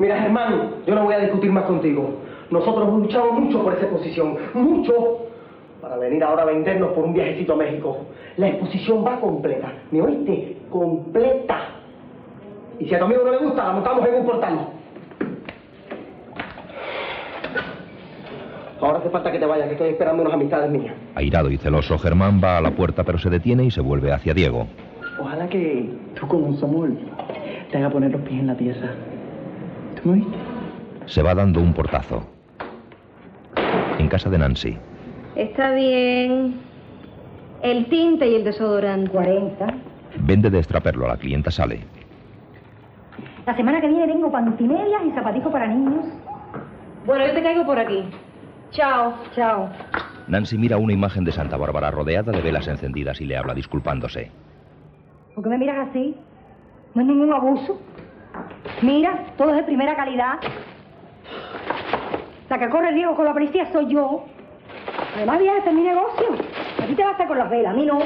Mira, 0.00 0.18
Germán, 0.18 0.76
yo 0.86 0.94
no 0.94 1.04
voy 1.04 1.12
a 1.12 1.18
discutir 1.18 1.52
más 1.52 1.64
contigo. 1.64 2.14
Nosotros 2.50 2.88
hemos 2.88 3.02
luchado 3.02 3.32
mucho 3.32 3.62
por 3.62 3.74
esa 3.74 3.82
exposición, 3.82 4.34
mucho, 4.54 5.26
para 5.82 5.98
venir 5.98 6.24
ahora 6.24 6.42
a 6.42 6.46
vendernos 6.46 6.92
por 6.92 7.04
un 7.04 7.12
viajecito 7.12 7.52
a 7.52 7.56
México. 7.56 7.98
La 8.38 8.48
exposición 8.48 9.04
va 9.04 9.20
completa, 9.20 9.70
¿me 9.90 10.00
oíste? 10.00 10.56
Completa. 10.70 11.60
Y 12.78 12.86
si 12.86 12.94
a 12.94 12.98
tu 12.98 13.04
amigo 13.04 13.24
no 13.26 13.30
le 13.30 13.38
gusta, 13.44 13.62
la 13.62 13.72
montamos 13.74 14.08
en 14.08 14.14
un 14.14 14.24
portal. 14.24 14.68
Ahora 18.80 18.98
hace 19.00 19.10
falta 19.10 19.30
que 19.30 19.38
te 19.38 19.44
vayas, 19.44 19.66
que 19.66 19.72
estoy 19.74 19.90
esperando 19.90 20.22
unas 20.22 20.32
amistades 20.32 20.70
mías. 20.70 20.94
Airado 21.14 21.50
y 21.50 21.58
celoso, 21.58 21.98
Germán 21.98 22.40
va 22.42 22.56
a 22.56 22.62
la 22.62 22.70
puerta 22.70 23.04
pero 23.04 23.18
se 23.18 23.28
detiene 23.28 23.64
y 23.64 23.70
se 23.70 23.82
vuelve 23.82 24.12
hacia 24.12 24.32
Diego. 24.32 24.66
Ojalá 25.20 25.46
que 25.46 25.90
tú 26.18 26.26
con 26.26 26.42
un 26.42 26.56
somol 26.56 26.96
te 27.70 27.76
haga 27.76 27.90
poner 27.90 28.12
los 28.12 28.22
pies 28.22 28.40
en 28.40 28.46
la 28.46 28.56
tierra. 28.56 28.94
Se 31.06 31.22
va 31.22 31.34
dando 31.34 31.60
un 31.60 31.74
portazo. 31.74 32.26
En 33.98 34.08
casa 34.08 34.30
de 34.30 34.38
Nancy. 34.38 34.78
Está 35.34 35.72
bien. 35.72 36.60
El 37.62 37.86
tinte 37.86 38.28
y 38.28 38.36
el 38.36 38.44
desodorante. 38.44 39.10
40. 39.10 39.66
Vende 40.20 40.50
de 40.50 40.58
extraperlo. 40.58 41.06
La 41.06 41.16
clienta 41.16 41.50
sale. 41.50 41.80
La 43.46 43.54
semana 43.56 43.80
que 43.80 43.88
viene 43.88 44.06
tengo 44.06 44.30
pantimedias 44.30 45.02
y 45.06 45.10
zapatitos 45.10 45.52
para 45.52 45.66
niños. 45.66 46.06
Bueno, 47.06 47.26
yo 47.26 47.34
te 47.34 47.42
caigo 47.42 47.66
por 47.66 47.78
aquí. 47.78 48.04
Chao. 48.70 49.14
Chao. 49.34 49.68
Nancy 50.28 50.56
mira 50.56 50.76
una 50.78 50.92
imagen 50.92 51.24
de 51.24 51.32
Santa 51.32 51.56
Bárbara 51.56 51.90
rodeada 51.90 52.30
de 52.32 52.40
velas 52.40 52.68
encendidas 52.68 53.20
y 53.20 53.26
le 53.26 53.36
habla 53.36 53.52
disculpándose. 53.52 54.30
¿Por 55.34 55.44
qué 55.44 55.50
me 55.50 55.58
miras 55.58 55.88
así? 55.88 56.14
No 56.94 57.02
es 57.02 57.08
ningún 57.08 57.32
abuso. 57.32 57.80
Mira, 58.82 59.26
todo 59.36 59.50
es 59.50 59.56
de 59.56 59.62
primera 59.64 59.94
calidad. 59.96 60.38
La 62.48 62.58
que 62.58 62.68
corre 62.68 62.90
riesgo 62.90 63.14
con 63.14 63.24
la 63.24 63.32
policía 63.32 63.70
soy 63.72 63.92
yo. 63.92 64.24
Además, 65.16 65.40
este 65.40 65.70
es 65.70 65.74
mi 65.74 65.82
negocio. 65.82 66.26
A 66.82 66.86
ti 66.86 66.94
te 66.94 67.04
basta 67.04 67.26
con 67.26 67.38
las 67.38 67.50
velas, 67.50 67.72
a 67.72 67.76
mí 67.76 67.86
no. 67.86 68.00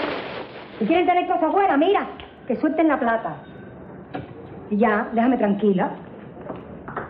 Si 0.78 0.86
quieren 0.86 1.06
tener 1.06 1.26
cosas 1.26 1.52
buenas, 1.52 1.78
mira, 1.78 2.06
que 2.46 2.56
suelten 2.56 2.88
la 2.88 2.98
plata. 2.98 3.36
Y 4.70 4.76
ya, 4.76 5.08
déjame 5.12 5.38
tranquila. 5.38 5.90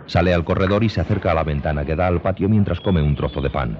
Sale 0.07 0.35
al 0.35 0.45
corredor 0.45 0.85
y 0.85 0.89
se 0.89 1.01
acerca 1.01 1.33
a 1.33 1.35
la 1.35 1.45
ventana 1.45 1.85
que 1.85 1.97
da 1.97 2.07
al 2.07 2.21
patio 2.21 2.49
mientras 2.49 2.81
come 2.81 3.03
un 3.03 3.17
trozo 3.17 3.41
de 3.41 3.51
pan. 3.51 3.79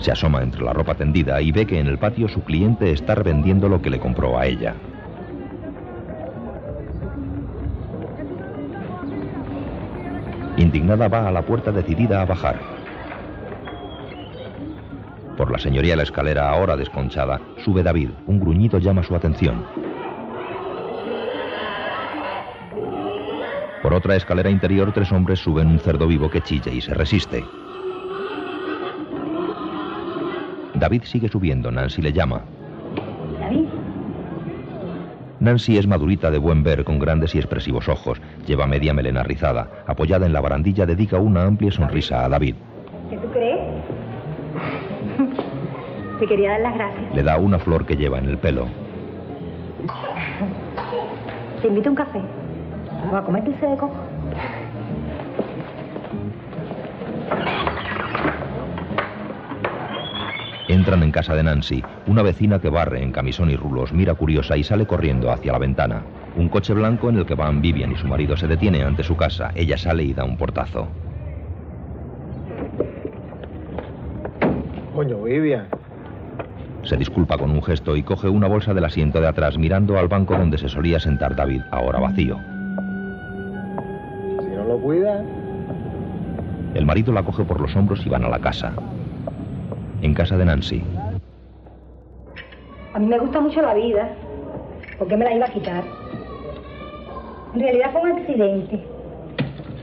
Se 0.00 0.10
asoma 0.10 0.42
entre 0.42 0.62
la 0.62 0.72
ropa 0.72 0.94
tendida 0.94 1.40
y 1.42 1.52
ve 1.52 1.66
que 1.66 1.78
en 1.78 1.86
el 1.86 1.98
patio 1.98 2.28
su 2.28 2.42
cliente 2.42 2.90
está 2.90 3.14
revendiendo 3.14 3.68
lo 3.68 3.82
que 3.82 3.90
le 3.90 4.00
compró 4.00 4.38
a 4.38 4.46
ella. 4.46 4.74
Indignada 10.56 11.08
va 11.08 11.28
a 11.28 11.30
la 11.30 11.42
puerta 11.42 11.70
decidida 11.70 12.22
a 12.22 12.24
bajar. 12.24 12.58
Por 15.36 15.50
la 15.50 15.58
señoría 15.58 15.96
la 15.96 16.02
escalera 16.02 16.50
ahora 16.50 16.76
desconchada, 16.76 17.40
sube 17.64 17.82
David. 17.82 18.10
Un 18.26 18.40
gruñido 18.40 18.78
llama 18.78 19.02
su 19.02 19.14
atención. 19.14 19.64
Por 23.82 23.94
otra 23.94 24.16
escalera 24.16 24.50
interior, 24.50 24.92
tres 24.92 25.10
hombres 25.12 25.38
suben 25.38 25.66
un 25.66 25.78
cerdo 25.78 26.06
vivo 26.06 26.28
que 26.30 26.42
chilla 26.42 26.70
y 26.70 26.82
se 26.82 26.92
resiste. 26.92 27.42
David 30.80 31.02
sigue 31.04 31.28
subiendo. 31.28 31.70
Nancy 31.70 32.02
le 32.02 32.12
llama. 32.12 32.40
David, 33.38 33.66
Nancy 35.38 35.78
es 35.78 35.86
madurita 35.86 36.30
de 36.30 36.38
buen 36.38 36.62
ver, 36.62 36.84
con 36.84 36.98
grandes 36.98 37.34
y 37.34 37.38
expresivos 37.38 37.88
ojos. 37.88 38.20
Lleva 38.46 38.66
media 38.66 38.92
melena 38.92 39.22
rizada. 39.22 39.68
Apoyada 39.86 40.26
en 40.26 40.32
la 40.32 40.40
barandilla, 40.40 40.86
dedica 40.86 41.18
una 41.18 41.44
amplia 41.44 41.70
sonrisa 41.70 42.24
a 42.24 42.28
David. 42.28 42.54
¿qué 43.08 43.16
tú 43.16 43.28
crees? 43.30 43.58
Te 46.18 46.26
quería 46.26 46.50
dar 46.50 46.60
las 46.60 46.74
gracias. 46.74 47.14
Le 47.14 47.22
da 47.22 47.38
una 47.38 47.58
flor 47.58 47.86
que 47.86 47.96
lleva 47.96 48.18
en 48.18 48.26
el 48.26 48.38
pelo. 48.38 48.66
Te 51.60 51.68
invito 51.68 51.88
a 51.88 51.92
un 51.92 51.96
café. 51.96 52.20
O 53.10 53.16
a 53.16 53.24
comer 53.24 53.44
dulce 53.44 53.66
de 53.66 53.76
coco. 53.76 53.96
Entran 60.80 61.02
en 61.02 61.12
casa 61.12 61.34
de 61.34 61.42
Nancy. 61.42 61.84
Una 62.06 62.22
vecina 62.22 62.58
que 62.58 62.70
barre 62.70 63.02
en 63.02 63.12
camisón 63.12 63.50
y 63.50 63.54
rulos 63.54 63.92
mira 63.92 64.14
curiosa 64.14 64.56
y 64.56 64.64
sale 64.64 64.86
corriendo 64.86 65.30
hacia 65.30 65.52
la 65.52 65.58
ventana. 65.58 66.00
Un 66.36 66.48
coche 66.48 66.72
blanco 66.72 67.10
en 67.10 67.18
el 67.18 67.26
que 67.26 67.34
van 67.34 67.60
Vivian 67.60 67.92
y 67.92 67.96
su 67.96 68.06
marido 68.06 68.34
se 68.34 68.48
detiene 68.48 68.82
ante 68.82 69.02
su 69.02 69.14
casa. 69.14 69.50
Ella 69.54 69.76
sale 69.76 70.04
y 70.04 70.14
da 70.14 70.24
un 70.24 70.38
portazo. 70.38 70.88
Coño, 74.94 75.22
Vivian. 75.22 75.66
Se 76.84 76.96
disculpa 76.96 77.36
con 77.36 77.50
un 77.50 77.62
gesto 77.62 77.94
y 77.94 78.02
coge 78.02 78.30
una 78.30 78.48
bolsa 78.48 78.72
del 78.72 78.86
asiento 78.86 79.20
de 79.20 79.28
atrás 79.28 79.58
mirando 79.58 79.98
al 79.98 80.08
banco 80.08 80.34
donde 80.34 80.56
se 80.56 80.70
solía 80.70 80.98
sentar 80.98 81.36
David, 81.36 81.60
ahora 81.72 82.00
vacío. 82.00 82.38
Si 84.38 84.56
no 84.56 84.64
lo 84.64 84.78
cuidas... 84.78 85.26
El 86.72 86.86
marido 86.86 87.12
la 87.12 87.22
coge 87.22 87.44
por 87.44 87.60
los 87.60 87.76
hombros 87.76 88.06
y 88.06 88.08
van 88.08 88.24
a 88.24 88.30
la 88.30 88.38
casa. 88.38 88.72
En 90.02 90.14
casa 90.14 90.36
de 90.36 90.44
Nancy. 90.44 90.82
A 92.94 92.98
mí 92.98 93.06
me 93.06 93.18
gusta 93.18 93.40
mucho 93.40 93.60
la 93.62 93.74
vida. 93.74 94.08
¿Por 94.98 95.08
qué 95.08 95.16
me 95.16 95.24
la 95.24 95.34
iba 95.34 95.46
a 95.46 95.50
quitar? 95.50 95.84
En 97.54 97.60
realidad 97.60 97.90
fue 97.92 98.02
un 98.02 98.18
accidente. 98.18 98.80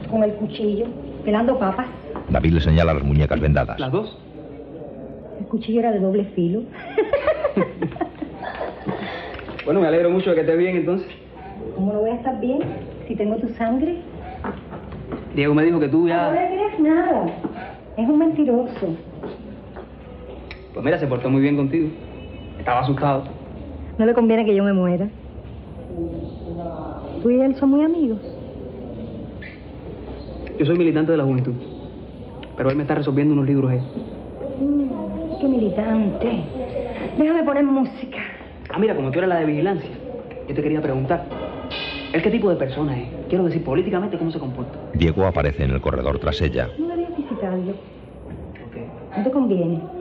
Con 0.09 0.23
el 0.23 0.33
cuchillo, 0.33 0.85
pelando 1.23 1.57
papas. 1.59 1.87
David 2.29 2.53
le 2.53 2.61
señala 2.61 2.93
las 2.93 3.03
muñecas 3.03 3.39
vendadas. 3.39 3.79
¿Las 3.79 3.91
dos? 3.91 4.17
El 5.39 5.45
cuchillo 5.47 5.79
era 5.81 5.91
de 5.91 5.99
doble 5.99 6.25
filo. 6.35 6.61
Bueno, 9.65 9.81
me 9.81 9.87
alegro 9.87 10.09
mucho 10.09 10.29
de 10.29 10.35
que 10.37 10.41
estés 10.43 10.57
bien 10.57 10.77
entonces. 10.77 11.09
¿Cómo 11.75 11.91
no 11.91 11.99
voy 11.99 12.11
a 12.11 12.15
estar 12.15 12.39
bien 12.39 12.59
si 13.05 13.15
tengo 13.17 13.35
tu 13.35 13.49
sangre? 13.55 13.97
Diego 15.35 15.53
me 15.53 15.63
dijo 15.65 15.77
que 15.77 15.89
tú 15.89 16.03
No 16.03 16.07
ya... 16.07 16.31
le 16.31 16.47
creas 16.47 16.79
nada. 16.79 17.25
Es 17.97 18.07
un 18.07 18.17
mentiroso. 18.17 18.95
Pues 20.77 20.85
mira, 20.85 20.99
se 20.99 21.07
portó 21.07 21.27
muy 21.27 21.41
bien 21.41 21.55
contigo. 21.57 21.89
Estaba 22.59 22.81
asustado. 22.81 23.23
No 23.97 24.05
le 24.05 24.13
conviene 24.13 24.45
que 24.45 24.53
yo 24.53 24.63
me 24.63 24.73
muera. 24.73 25.09
Tú 27.23 27.31
y 27.31 27.41
él 27.41 27.55
son 27.55 27.71
muy 27.71 27.83
amigos. 27.83 28.19
Yo 30.59 30.65
soy 30.67 30.77
militante 30.77 31.13
de 31.13 31.17
la 31.17 31.23
juventud. 31.23 31.55
Pero 32.55 32.69
él 32.69 32.75
me 32.75 32.83
está 32.83 32.93
resolviendo 32.93 33.33
unos 33.33 33.47
libros 33.47 33.71
ahí. 33.71 33.79
Mm, 34.59 35.39
qué 35.41 35.47
militante. 35.47 36.43
Déjame 37.17 37.43
poner 37.43 37.63
música. 37.63 38.19
Ah, 38.71 38.77
mira, 38.77 38.95
como 38.95 39.09
tú 39.09 39.17
eres 39.17 39.29
la 39.29 39.39
de 39.39 39.45
vigilancia, 39.45 39.89
yo 40.47 40.53
te 40.53 40.61
quería 40.61 40.79
preguntar. 40.79 41.25
¿El 42.13 42.21
qué 42.21 42.29
tipo 42.29 42.51
de 42.51 42.55
persona 42.55 42.95
es? 42.95 43.07
Quiero 43.29 43.45
decir, 43.45 43.63
políticamente, 43.63 44.15
¿cómo 44.15 44.29
se 44.29 44.37
comporta? 44.37 44.77
Diego 44.93 45.25
aparece 45.25 45.63
en 45.63 45.71
el 45.71 45.81
corredor 45.81 46.19
tras 46.19 46.39
ella. 46.39 46.69
No 46.77 46.85
deberías 46.85 47.17
visitarlo. 47.17 47.73
No 49.17 49.23
te 49.23 49.31
conviene. 49.31 49.96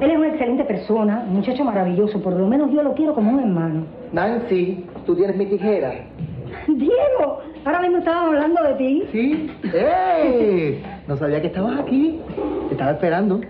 Él 0.00 0.10
es 0.10 0.16
una 0.16 0.28
excelente 0.28 0.64
persona, 0.64 1.24
un 1.28 1.34
muchacho 1.36 1.64
maravilloso. 1.64 2.20
Por 2.20 2.34
lo 2.34 2.46
menos 2.46 2.70
yo 2.72 2.82
lo 2.82 2.94
quiero 2.94 3.14
como 3.14 3.32
un 3.32 3.40
hermano. 3.40 3.86
Nancy, 4.12 4.84
tú 5.06 5.14
tienes 5.14 5.36
mi 5.36 5.46
tijera. 5.46 5.92
Diego, 6.68 7.40
ahora 7.64 7.80
mismo 7.80 7.98
estábamos 7.98 8.34
hablando 8.34 8.62
de 8.62 8.74
ti. 8.74 9.02
¿Sí? 9.12 9.50
¡Eh! 9.72 10.82
No 11.06 11.16
sabía 11.16 11.40
que 11.40 11.48
estabas 11.48 11.78
aquí. 11.80 12.20
Te 12.68 12.74
estaba 12.74 12.92
esperando. 12.92 13.40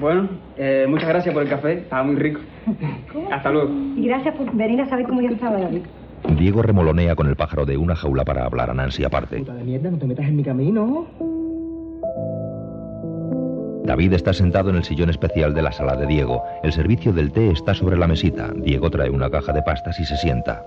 Bueno, 0.00 0.28
eh, 0.56 0.86
muchas 0.88 1.08
gracias 1.08 1.32
por 1.32 1.42
el 1.42 1.48
café. 1.48 1.74
Estaba 1.74 2.02
muy 2.02 2.16
rico. 2.16 2.40
Hasta 3.30 3.50
luego. 3.50 3.70
Y 3.96 4.06
gracias 4.06 4.34
por 4.34 4.52
venir 4.54 4.80
a 4.80 4.86
saber 4.86 5.06
cómo 5.06 5.20
yo 5.20 5.28
estaba, 5.28 5.58
David. 5.58 5.82
Diego 6.36 6.62
remolonea 6.62 7.14
con 7.14 7.28
el 7.28 7.36
pájaro 7.36 7.66
de 7.66 7.76
una 7.76 7.94
jaula 7.94 8.24
para 8.24 8.44
hablar 8.44 8.70
a 8.70 8.74
Nancy 8.74 9.04
aparte. 9.04 9.38
Puta 9.38 9.54
de 9.54 9.64
mierda, 9.64 9.90
no 9.90 9.98
te 9.98 10.06
metas 10.06 10.26
en 10.26 10.36
mi 10.36 10.42
camino. 10.42 11.06
David 13.84 14.14
está 14.14 14.32
sentado 14.32 14.70
en 14.70 14.76
el 14.76 14.84
sillón 14.84 15.10
especial 15.10 15.52
de 15.52 15.60
la 15.60 15.70
sala 15.70 15.94
de 15.94 16.06
Diego. 16.06 16.42
El 16.62 16.72
servicio 16.72 17.12
del 17.12 17.30
té 17.32 17.50
está 17.50 17.74
sobre 17.74 17.98
la 17.98 18.06
mesita. 18.06 18.48
Diego 18.56 18.88
trae 18.88 19.10
una 19.10 19.28
caja 19.28 19.52
de 19.52 19.60
pastas 19.60 20.00
y 20.00 20.06
se 20.06 20.16
sienta. 20.16 20.62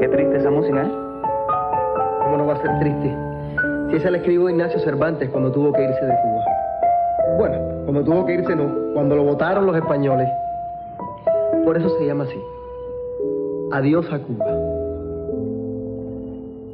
Qué 0.00 0.08
triste 0.08 0.38
esa 0.38 0.50
música, 0.50 0.84
¿eh? 0.84 0.90
¿Cómo 2.22 2.38
no 2.38 2.46
va 2.46 2.54
a 2.54 2.62
ser 2.62 2.70
triste? 2.80 3.14
Si 3.90 3.96
esa 3.96 4.10
la 4.10 4.16
escribió 4.16 4.48
Ignacio 4.48 4.80
Cervantes 4.80 5.28
cuando 5.28 5.52
tuvo 5.52 5.70
que 5.74 5.82
irse 5.82 6.06
de 6.06 6.14
Cuba. 6.22 6.44
Bueno, 7.36 7.58
cuando 7.84 8.02
tuvo 8.02 8.24
que 8.24 8.32
irse 8.32 8.56
no, 8.56 8.94
cuando 8.94 9.14
lo 9.14 9.24
votaron 9.24 9.66
los 9.66 9.76
españoles. 9.76 10.30
Por 11.64 11.76
eso 11.76 11.88
se 11.98 12.06
llama 12.06 12.24
así. 12.24 12.38
Adiós 13.72 14.06
a 14.12 14.18
Cuba. 14.18 14.44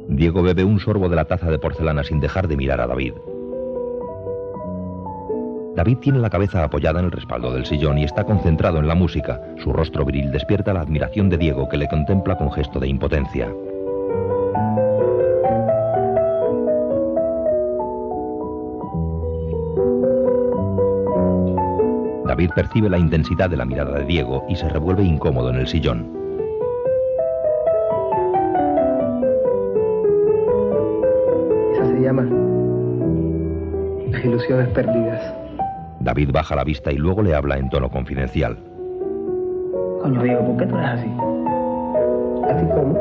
Diego 0.07 0.41
bebe 0.41 0.63
un 0.63 0.79
sorbo 0.79 1.07
de 1.07 1.15
la 1.15 1.25
taza 1.25 1.51
de 1.51 1.59
porcelana 1.59 2.03
sin 2.03 2.19
dejar 2.19 2.47
de 2.47 2.57
mirar 2.57 2.81
a 2.81 2.87
David. 2.87 3.13
David 5.75 5.97
tiene 5.99 6.19
la 6.19 6.29
cabeza 6.29 6.63
apoyada 6.63 6.99
en 6.99 7.05
el 7.05 7.11
respaldo 7.11 7.53
del 7.53 7.65
sillón 7.65 7.99
y 7.99 8.03
está 8.03 8.25
concentrado 8.25 8.79
en 8.79 8.87
la 8.87 8.95
música. 8.95 9.39
Su 9.63 9.71
rostro 9.71 10.03
viril 10.03 10.31
despierta 10.31 10.73
la 10.73 10.81
admiración 10.81 11.29
de 11.29 11.37
Diego, 11.37 11.69
que 11.69 11.77
le 11.77 11.87
contempla 11.87 12.37
con 12.37 12.51
gesto 12.51 12.79
de 12.79 12.89
impotencia. 12.89 13.49
David 22.29 22.51
percibe 22.53 22.91
la 22.91 22.99
intensidad 22.99 23.49
de 23.49 23.57
la 23.57 23.65
mirada 23.65 23.97
de 23.97 24.05
Diego 24.05 24.45
y 24.47 24.55
se 24.55 24.69
revuelve 24.69 25.03
incómodo 25.03 25.49
en 25.49 25.55
el 25.55 25.67
sillón. 25.67 26.05
Esa 31.73 31.85
se 31.87 32.01
llama 32.01 32.27
Las 34.11 34.23
ilusiones 34.23 34.67
perdidas. 34.67 35.33
David 36.01 36.29
baja 36.31 36.55
la 36.55 36.63
vista 36.63 36.91
y 36.91 36.97
luego 36.97 37.23
le 37.23 37.33
habla 37.33 37.57
en 37.57 37.67
tono 37.71 37.89
confidencial. 37.89 38.59
Coño, 40.03 40.21
Diego, 40.21 40.45
¿por 40.45 40.57
qué 40.57 40.65
tú 40.67 40.77
eres 40.77 40.89
así? 40.91 41.11
¿Así 42.47 42.65
como? 42.67 42.93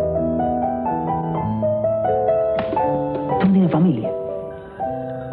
Tú 3.40 3.46
no 3.46 3.52
tienes 3.52 3.70
familia. 3.70 4.10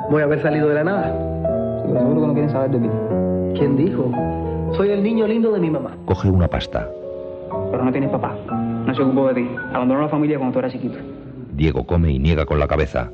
Voy 0.09 0.21
a 0.21 0.25
haber 0.25 0.41
salido 0.41 0.67
de 0.67 0.75
la 0.75 0.83
nada. 0.83 1.35
Pero 1.87 1.99
seguro 1.99 2.21
que 2.21 2.27
no 2.27 2.33
quieren 2.33 2.49
saber 2.51 2.71
de 2.71 2.79
ti. 2.79 2.89
¿Quién 3.57 3.77
dijo? 3.77 4.11
Soy 4.75 4.89
el 4.89 5.03
niño 5.03 5.27
lindo 5.27 5.51
de 5.51 5.59
mi 5.59 5.69
mamá. 5.69 5.91
Coge 6.05 6.29
una 6.29 6.47
pasta. 6.47 6.89
Pero 7.71 7.83
no 7.83 7.91
tienes 7.91 8.09
papá. 8.09 8.35
No 8.85 8.93
se 8.93 9.01
ocupó 9.01 9.27
de 9.27 9.35
ti. 9.35 9.49
Abandonó 9.73 10.01
la 10.01 10.09
familia 10.09 10.37
cuando 10.37 10.53
tú 10.53 10.59
eras 10.59 10.71
chiquito. 10.71 10.97
Diego 11.53 11.85
come 11.85 12.11
y 12.11 12.19
niega 12.19 12.45
con 12.45 12.59
la 12.59 12.67
cabeza. 12.67 13.09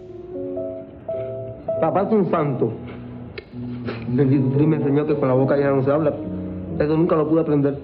Papá 1.80 2.04
es 2.04 2.12
un 2.12 2.30
santo. 2.32 2.72
Cristo 4.16 4.68
me 4.68 4.78
enseñó 4.78 5.06
que 5.06 5.16
con 5.16 5.28
la 5.28 5.34
boca 5.34 5.58
ya 5.58 5.72
no 5.72 5.84
se 5.84 5.92
habla. 5.92 6.14
Eso 6.80 6.98
nunca 6.98 7.16
lo 7.16 7.28
pude 7.28 7.42
aprender. 7.42 7.78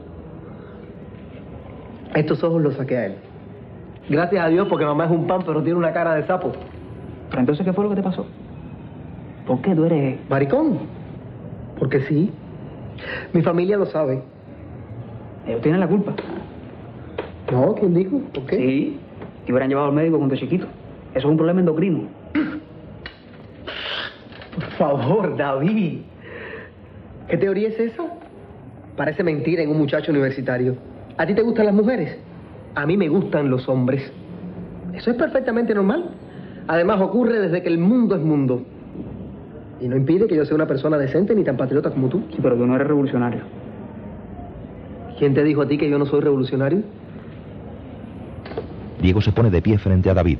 Estos 2.15 2.43
ojos 2.43 2.61
los 2.61 2.75
saqué 2.75 2.97
a 2.97 3.05
él. 3.07 3.15
Gracias 4.09 4.43
a 4.43 4.47
Dios 4.47 4.67
porque 4.67 4.85
mamá 4.85 5.05
es 5.05 5.11
un 5.11 5.27
pan, 5.27 5.41
pero 5.45 5.61
tiene 5.61 5.77
una 5.77 5.93
cara 5.93 6.15
de 6.15 6.25
sapo. 6.25 6.51
Pero 7.29 7.39
entonces, 7.39 7.65
¿qué 7.65 7.73
fue 7.73 7.83
lo 7.83 7.89
que 7.89 7.97
te 7.97 8.03
pasó? 8.03 8.25
¿Por 9.47 9.61
qué 9.61 9.73
tú 9.73 9.85
eres...? 9.85 10.19
Maricón. 10.29 10.79
Porque 11.79 12.01
sí. 12.01 12.31
Mi 13.33 13.41
familia 13.41 13.77
lo 13.77 13.85
sabe. 13.85 14.21
Ellos 15.47 15.61
tienen 15.61 15.79
la 15.79 15.87
culpa. 15.87 16.13
No, 17.51 17.73
¿quién 17.75 17.93
dijo? 17.93 18.19
¿Por 18.33 18.45
qué? 18.45 18.57
Sí. 18.57 18.99
Te 19.45 19.53
hubieran 19.53 19.69
llevado 19.69 19.87
al 19.87 19.93
médico 19.93 20.17
cuando 20.17 20.35
chiquito. 20.35 20.65
Eso 21.11 21.19
es 21.19 21.25
un 21.25 21.37
problema 21.37 21.61
endocrino. 21.61 22.09
Por 24.53 24.65
favor, 24.77 25.37
David. 25.37 26.01
¿Qué 27.29 27.37
teoría 27.37 27.69
es 27.69 27.79
esa? 27.79 28.03
Parece 28.97 29.23
mentira 29.23 29.63
en 29.63 29.69
un 29.69 29.77
muchacho 29.77 30.11
universitario. 30.11 30.75
¿A 31.17 31.25
ti 31.25 31.33
te 31.33 31.41
gustan 31.41 31.67
las 31.67 31.75
mujeres? 31.75 32.17
A 32.75 32.85
mí 32.85 32.97
me 32.97 33.07
gustan 33.07 33.49
los 33.49 33.69
hombres. 33.69 34.11
Eso 34.93 35.11
es 35.11 35.17
perfectamente 35.17 35.73
normal. 35.73 36.09
Además 36.67 36.99
ocurre 36.99 37.39
desde 37.39 37.61
que 37.61 37.69
el 37.69 37.77
mundo 37.77 38.15
es 38.15 38.21
mundo. 38.21 38.63
Y 39.79 39.87
no 39.87 39.95
impide 39.95 40.27
que 40.27 40.35
yo 40.35 40.45
sea 40.45 40.55
una 40.55 40.67
persona 40.67 40.97
decente 40.97 41.35
ni 41.35 41.43
tan 41.43 41.57
patriota 41.57 41.91
como 41.91 42.09
tú. 42.09 42.23
Sí, 42.31 42.39
pero 42.41 42.55
tú 42.55 42.65
no 42.65 42.75
eres 42.75 42.87
revolucionario. 42.87 43.41
¿Quién 45.19 45.33
te 45.33 45.43
dijo 45.43 45.61
a 45.61 45.67
ti 45.67 45.77
que 45.77 45.89
yo 45.89 45.97
no 45.97 46.05
soy 46.05 46.21
revolucionario? 46.21 46.81
Diego 49.01 49.21
se 49.21 49.31
pone 49.31 49.49
de 49.49 49.61
pie 49.61 49.77
frente 49.77 50.09
a 50.09 50.13
David. 50.13 50.37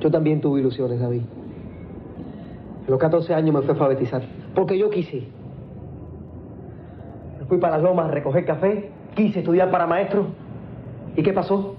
Yo 0.00 0.10
también 0.10 0.40
tuve 0.40 0.60
ilusiones, 0.60 1.00
David. 1.00 1.22
A 2.86 2.90
los 2.90 2.98
14 2.98 3.34
años 3.34 3.54
me 3.54 3.60
fui 3.60 3.68
a 3.68 3.72
alfabetizar. 3.72 4.22
Porque 4.54 4.78
yo 4.78 4.90
quise. 4.90 5.24
Me 7.38 7.46
fui 7.46 7.58
para 7.58 7.76
las 7.76 7.84
lomas 7.84 8.08
a 8.08 8.10
recoger 8.10 8.44
café. 8.44 8.90
Quise 9.14 9.40
estudiar 9.40 9.70
para 9.70 9.86
maestro. 9.86 10.26
¿Y 11.16 11.22
qué 11.22 11.32
pasó? 11.32 11.76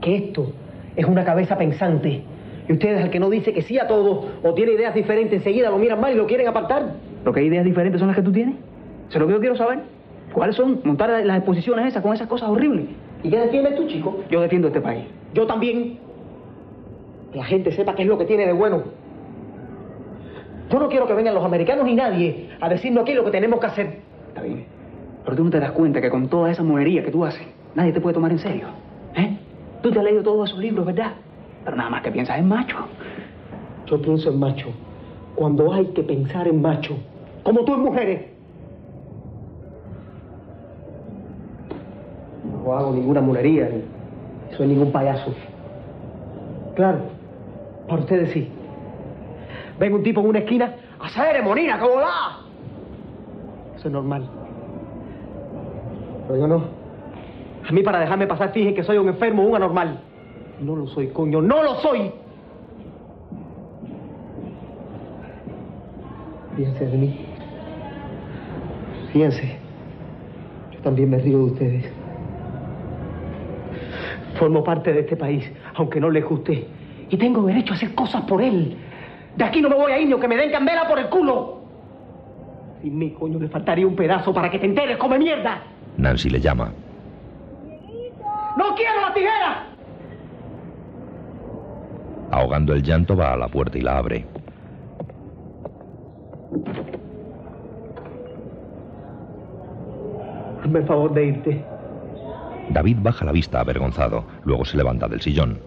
Que 0.00 0.16
esto 0.16 0.52
es 0.96 1.06
una 1.06 1.24
cabeza 1.24 1.56
pensante. 1.56 2.22
Y 2.68 2.72
ustedes, 2.72 3.02
al 3.02 3.10
que 3.10 3.20
no 3.20 3.28
dice 3.28 3.52
que 3.52 3.62
sí 3.62 3.78
a 3.78 3.86
todo 3.86 4.26
o 4.42 4.54
tiene 4.54 4.72
ideas 4.72 4.94
diferentes, 4.94 5.38
enseguida 5.38 5.70
lo 5.70 5.78
miran 5.78 6.00
mal 6.00 6.12
y 6.12 6.16
lo 6.16 6.26
quieren 6.26 6.48
apartar. 6.48 6.94
¿Pero 7.20 7.32
qué 7.32 7.42
ideas 7.42 7.64
diferentes 7.64 7.98
son 7.98 8.08
las 8.08 8.16
que 8.16 8.22
tú 8.22 8.32
tienes? 8.32 8.54
Eso 9.08 9.18
es 9.18 9.20
lo 9.20 9.26
que 9.26 9.32
yo 9.34 9.40
quiero 9.40 9.56
saber. 9.56 9.80
¿Cuáles 10.32 10.56
son? 10.56 10.80
Montar 10.84 11.24
las 11.24 11.36
exposiciones 11.36 11.86
esas 11.86 12.02
con 12.02 12.12
esas 12.14 12.26
cosas 12.26 12.48
horribles. 12.48 12.86
¿Y 13.22 13.30
qué 13.30 13.38
defiendes 13.38 13.76
tú, 13.76 13.86
chico? 13.86 14.18
Yo 14.30 14.40
defiendo 14.40 14.68
este 14.68 14.80
país. 14.80 15.04
Yo 15.32 15.46
también. 15.46 15.98
Que 17.32 17.38
la 17.38 17.44
gente 17.44 17.70
sepa 17.72 17.94
qué 17.94 18.02
es 18.02 18.08
lo 18.08 18.18
que 18.18 18.24
tiene 18.24 18.46
de 18.46 18.52
bueno. 18.52 18.82
Yo 20.70 20.78
no 20.78 20.88
quiero 20.88 21.06
que 21.06 21.14
vengan 21.14 21.34
los 21.34 21.44
americanos 21.44 21.84
ni 21.84 21.94
nadie 21.94 22.48
a 22.60 22.68
decirnos 22.68 23.02
aquí 23.02 23.12
lo 23.12 23.24
que 23.24 23.30
tenemos 23.30 23.60
que 23.60 23.66
hacer. 23.66 23.98
Está 24.28 24.42
bien. 24.42 24.64
Pero 25.24 25.36
tú 25.36 25.44
no 25.44 25.50
te 25.50 25.60
das 25.60 25.72
cuenta 25.72 26.00
que 26.00 26.10
con 26.10 26.28
toda 26.28 26.50
esa 26.50 26.62
monería 26.62 27.04
que 27.04 27.10
tú 27.10 27.24
haces, 27.24 27.46
nadie 27.74 27.92
te 27.92 28.00
puede 28.00 28.14
tomar 28.14 28.30
en 28.30 28.38
serio. 28.38 28.66
¿Eh? 29.16 29.36
Tú 29.82 29.90
te 29.90 29.98
has 29.98 30.04
leído 30.04 30.22
todos 30.22 30.50
esos 30.50 30.58
libros, 30.60 30.84
¿verdad? 30.86 31.12
Pero 31.64 31.76
nada 31.76 31.90
más 31.90 32.02
que 32.02 32.10
piensas 32.10 32.38
en 32.38 32.48
macho. 32.48 32.76
Yo 33.86 34.00
pienso 34.00 34.30
en 34.30 34.38
macho. 34.38 34.68
Cuando 35.34 35.72
hay 35.72 35.86
que 35.86 36.02
pensar 36.02 36.46
en 36.46 36.60
macho. 36.60 36.96
Como 37.42 37.64
tú 37.64 37.74
en 37.74 37.80
mujeres. 37.80 38.22
No 42.64 42.72
hago 42.72 42.92
ninguna 42.92 43.20
monería, 43.20 43.68
ni 43.68 44.56
soy 44.56 44.68
ningún 44.68 44.90
payaso. 44.90 45.34
Claro, 46.74 46.98
para 47.88 48.00
ustedes 48.00 48.32
sí. 48.32 48.48
Ven 49.78 49.92
un 49.92 50.02
tipo 50.02 50.20
en 50.20 50.28
una 50.28 50.38
esquina, 50.38 50.74
a 51.00 51.08
ceremonia, 51.08 51.78
¿cómo 51.78 51.96
va? 51.96 52.40
Eso 53.76 53.88
es 53.88 53.92
normal. 53.92 54.26
Pero 56.26 56.40
yo 56.40 56.46
no. 56.46 56.62
A 57.68 57.72
mí 57.72 57.82
para 57.82 58.00
dejarme 58.00 58.26
pasar 58.26 58.52
fije 58.52 58.74
que 58.74 58.82
soy 58.82 58.98
un 58.98 59.08
enfermo, 59.08 59.42
un 59.42 59.56
anormal. 59.56 59.98
No 60.64 60.74
lo 60.74 60.86
soy, 60.86 61.08
coño, 61.08 61.42
no 61.42 61.62
lo 61.62 61.74
soy. 61.76 62.10
Fíjense 66.56 66.86
de 66.86 66.96
mí. 66.96 67.26
Fíjense. 69.12 69.58
Yo 70.72 70.80
también 70.80 71.10
me 71.10 71.18
río 71.18 71.36
de 71.36 71.44
ustedes. 71.44 71.92
Formo 74.38 74.64
parte 74.64 74.90
de 74.94 75.00
este 75.00 75.16
país, 75.16 75.44
aunque 75.74 76.00
no 76.00 76.08
les 76.08 76.24
guste. 76.24 76.66
Y 77.10 77.16
tengo 77.18 77.42
derecho 77.42 77.74
a 77.74 77.76
hacer 77.76 77.94
cosas 77.94 78.22
por 78.22 78.40
él. 78.40 78.74
De 79.36 79.44
aquí 79.44 79.60
no 79.60 79.68
me 79.68 79.76
voy 79.76 79.92
a 79.92 79.98
ir, 79.98 80.06
ni 80.06 80.12
aunque 80.12 80.28
me 80.28 80.36
den 80.36 80.50
candela 80.50 80.88
por 80.88 80.98
el 80.98 81.10
culo. 81.10 81.58
Sin 82.80 82.96
mí, 82.96 83.10
coño, 83.10 83.38
le 83.38 83.48
faltaría 83.48 83.86
un 83.86 83.96
pedazo 83.96 84.32
para 84.32 84.50
que 84.50 84.58
te 84.58 84.64
enteres, 84.64 84.96
come 84.96 85.18
mierda. 85.18 85.62
Nancy 85.98 86.30
le 86.30 86.40
llama. 86.40 86.72
¡No 88.56 88.74
quiero 88.74 89.00
la 89.02 89.12
tijera! 89.12 89.73
Ahogando 92.34 92.74
el 92.74 92.82
llanto 92.82 93.14
va 93.14 93.32
a 93.32 93.36
la 93.36 93.46
puerta 93.46 93.78
y 93.78 93.80
la 93.80 93.96
abre. 93.96 94.26
Hazme 100.60 100.80
el 100.80 100.84
favor 100.84 101.14
de 101.14 101.26
irte. 101.26 101.64
David 102.70 102.96
baja 103.02 103.24
la 103.24 103.30
vista 103.30 103.60
avergonzado, 103.60 104.24
luego 104.42 104.64
se 104.64 104.76
levanta 104.76 105.06
del 105.06 105.20
sillón. 105.20 105.60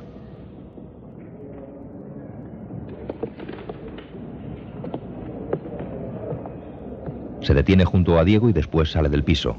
Se 7.39 7.53
detiene 7.53 7.85
junto 7.85 8.19
a 8.19 8.25
Diego 8.25 8.49
y 8.49 8.53
después 8.53 8.91
sale 8.91 9.07
del 9.07 9.23
piso. 9.23 9.55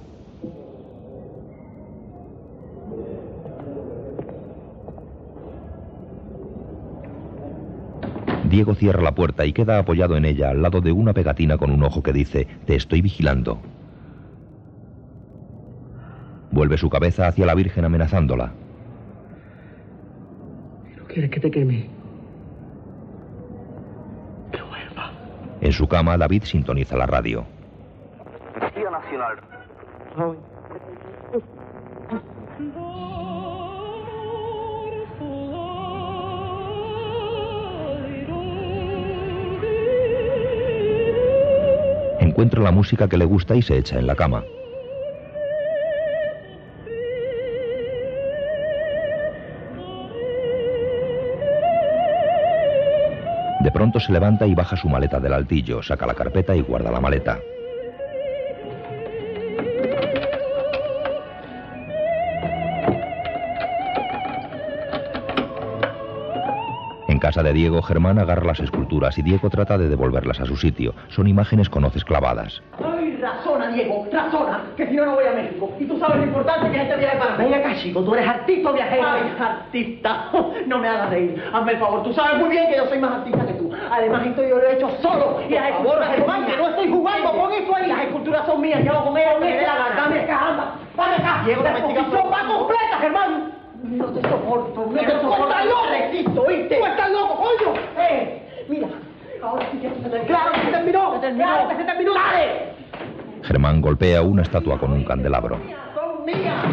Diego 8.58 8.74
cierra 8.74 9.00
la 9.02 9.14
puerta 9.14 9.46
y 9.46 9.52
queda 9.52 9.78
apoyado 9.78 10.16
en 10.16 10.24
ella 10.24 10.50
al 10.50 10.60
lado 10.60 10.80
de 10.80 10.90
una 10.90 11.12
pegatina 11.12 11.56
con 11.58 11.70
un 11.70 11.80
ojo 11.84 12.02
que 12.02 12.12
dice, 12.12 12.48
Te 12.66 12.74
estoy 12.74 13.00
vigilando. 13.00 13.60
Vuelve 16.50 16.76
su 16.76 16.90
cabeza 16.90 17.28
hacia 17.28 17.46
la 17.46 17.54
Virgen 17.54 17.84
amenazándola. 17.84 18.50
¿No 20.96 21.04
quieres 21.04 21.30
que 21.30 21.38
te 21.38 21.52
queme? 21.52 21.88
En 25.60 25.72
su 25.72 25.86
cama, 25.86 26.18
David 26.18 26.42
sintoniza 26.42 26.96
la 26.96 27.06
radio. 27.06 27.46
Policía 28.58 28.90
Nacional. 28.90 29.38
Encuentra 42.38 42.62
la 42.62 42.70
música 42.70 43.08
que 43.08 43.16
le 43.16 43.24
gusta 43.24 43.56
y 43.56 43.62
se 43.62 43.76
echa 43.76 43.98
en 43.98 44.06
la 44.06 44.14
cama. 44.14 44.44
De 53.58 53.72
pronto 53.72 53.98
se 53.98 54.12
levanta 54.12 54.46
y 54.46 54.54
baja 54.54 54.76
su 54.76 54.88
maleta 54.88 55.18
del 55.18 55.32
altillo, 55.32 55.82
saca 55.82 56.06
la 56.06 56.14
carpeta 56.14 56.54
y 56.54 56.60
guarda 56.60 56.92
la 56.92 57.00
maleta. 57.00 57.40
Casa 67.28 67.42
de 67.42 67.52
Diego, 67.52 67.82
Germán 67.82 68.18
agarra 68.18 68.42
las 68.42 68.58
esculturas 68.58 69.18
y 69.18 69.22
Diego 69.22 69.50
trata 69.50 69.76
de 69.76 69.90
devolverlas 69.90 70.40
a 70.40 70.46
su 70.46 70.56
sitio. 70.56 70.94
Son 71.08 71.28
imágenes 71.28 71.68
con 71.68 71.84
hoces 71.84 72.02
clavadas. 72.02 72.62
Ay, 72.82 73.18
razona, 73.20 73.68
Diego, 73.68 74.06
razona, 74.10 74.62
que 74.78 74.86
si 74.86 74.96
no, 74.96 75.04
no 75.04 75.16
voy 75.16 75.26
a 75.26 75.32
México. 75.32 75.70
Y 75.78 75.84
tú 75.84 75.98
sabes 75.98 76.16
lo 76.16 76.22
importante 76.22 76.70
que 76.70 76.76
es 76.78 76.82
este 76.84 76.96
viaje 76.96 77.18
para 77.18 77.36
mí. 77.36 77.44
Venga 77.44 77.58
acá, 77.58 77.76
chico, 77.76 78.02
tú 78.02 78.14
eres 78.14 78.26
artista 78.26 78.70
o 78.70 78.72
viajero. 78.72 79.06
Ay, 79.06 79.36
artista, 79.38 80.30
no 80.66 80.78
me 80.78 80.88
hagas 80.88 81.10
reír. 81.10 81.44
Hazme 81.52 81.72
el 81.72 81.78
favor, 81.78 82.02
tú 82.02 82.14
sabes 82.14 82.38
muy 82.40 82.48
bien 82.48 82.66
que 82.70 82.76
yo 82.78 82.86
soy 82.86 82.98
más 82.98 83.12
artista 83.12 83.46
que 83.46 83.52
tú. 83.52 83.70
Además, 83.90 84.26
esto 84.26 84.42
yo 84.48 84.56
lo 84.56 84.62
he 84.62 84.76
hecho 84.76 84.90
solo. 85.02 85.42
Y 85.46 85.52
las 85.52 85.68
esculturas, 85.68 86.08
Germán, 86.16 86.46
que 86.46 86.56
no 86.56 86.68
estoy 86.70 86.88
jugando, 86.88 87.32
pon 87.32 87.52
eso 87.52 87.76
ahí. 87.76 87.88
Las 87.88 88.04
esculturas 88.04 88.46
son 88.46 88.58
mías, 88.62 88.82
yo 88.82 88.92
hago 88.92 89.08
con 89.08 89.18
ellas, 89.18 89.34
la. 89.38 89.96
Dame 90.00 90.20
acá, 90.20 90.48
anda, 90.48 90.74
dame 90.96 91.14
acá. 91.16 91.42
Diego, 91.44 91.62
la 91.62 91.72
exposición 91.72 92.26
va 92.32 92.46
completa, 92.46 92.96
Germán. 93.02 93.47
No 93.88 94.04
te 94.06 94.20
soporto, 94.28 94.86
no 94.86 95.00
te 95.00 95.10
soporto. 95.10 95.36
¡Tú 95.36 95.48
estás 95.48 95.64
loco! 95.64 95.86
Resisto, 95.90 96.42
¿oíste? 96.42 96.76
¡Tú 96.76 96.86
estás 96.86 97.10
loco, 97.10 97.36
coño! 97.36 97.74
¡Eh! 97.98 98.42
Mira, 98.68 98.88
ahora 99.42 99.66
sí 99.70 99.78
que 99.78 99.88
se 99.88 99.94
terminó. 99.94 100.26
¡Claro 100.26 100.52
que 100.52 100.60
se 100.60 100.70
terminó! 100.70 101.14
¡Se 101.14 101.18
terminó! 101.20 101.44
¡Claro 101.46 101.68
que 101.68 101.76
se 101.76 101.84
terminó! 101.84 102.14
¡Dale! 102.14 102.72
Germán 103.42 103.80
golpea 103.80 104.20
una 104.20 104.42
estatua 104.42 104.78
con 104.78 104.92
un 104.92 105.04
candelabro. 105.04 105.58
¡Son 105.94 106.24
mías! 106.26 106.64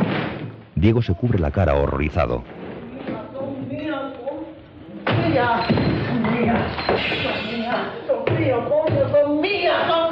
Diego 0.76 1.02
se 1.02 1.14
cubre 1.14 1.40
la 1.40 1.52
cara 1.52 1.76
horrorizado. 1.76 2.44
¡Son 3.34 3.70
mías! 3.70 4.02
¡Son 5.06 5.32
mías! 5.32 5.68
¡Son 5.68 6.22
mías! 6.34 6.60
¡Son 6.86 7.48
mías! 7.48 7.78
¡Son 8.08 8.38
mías, 8.38 8.60
coño! 8.68 9.10
¡Son 9.10 9.42
mías! 9.42 9.88
¡Son 9.88 10.04
mías! 10.04 10.05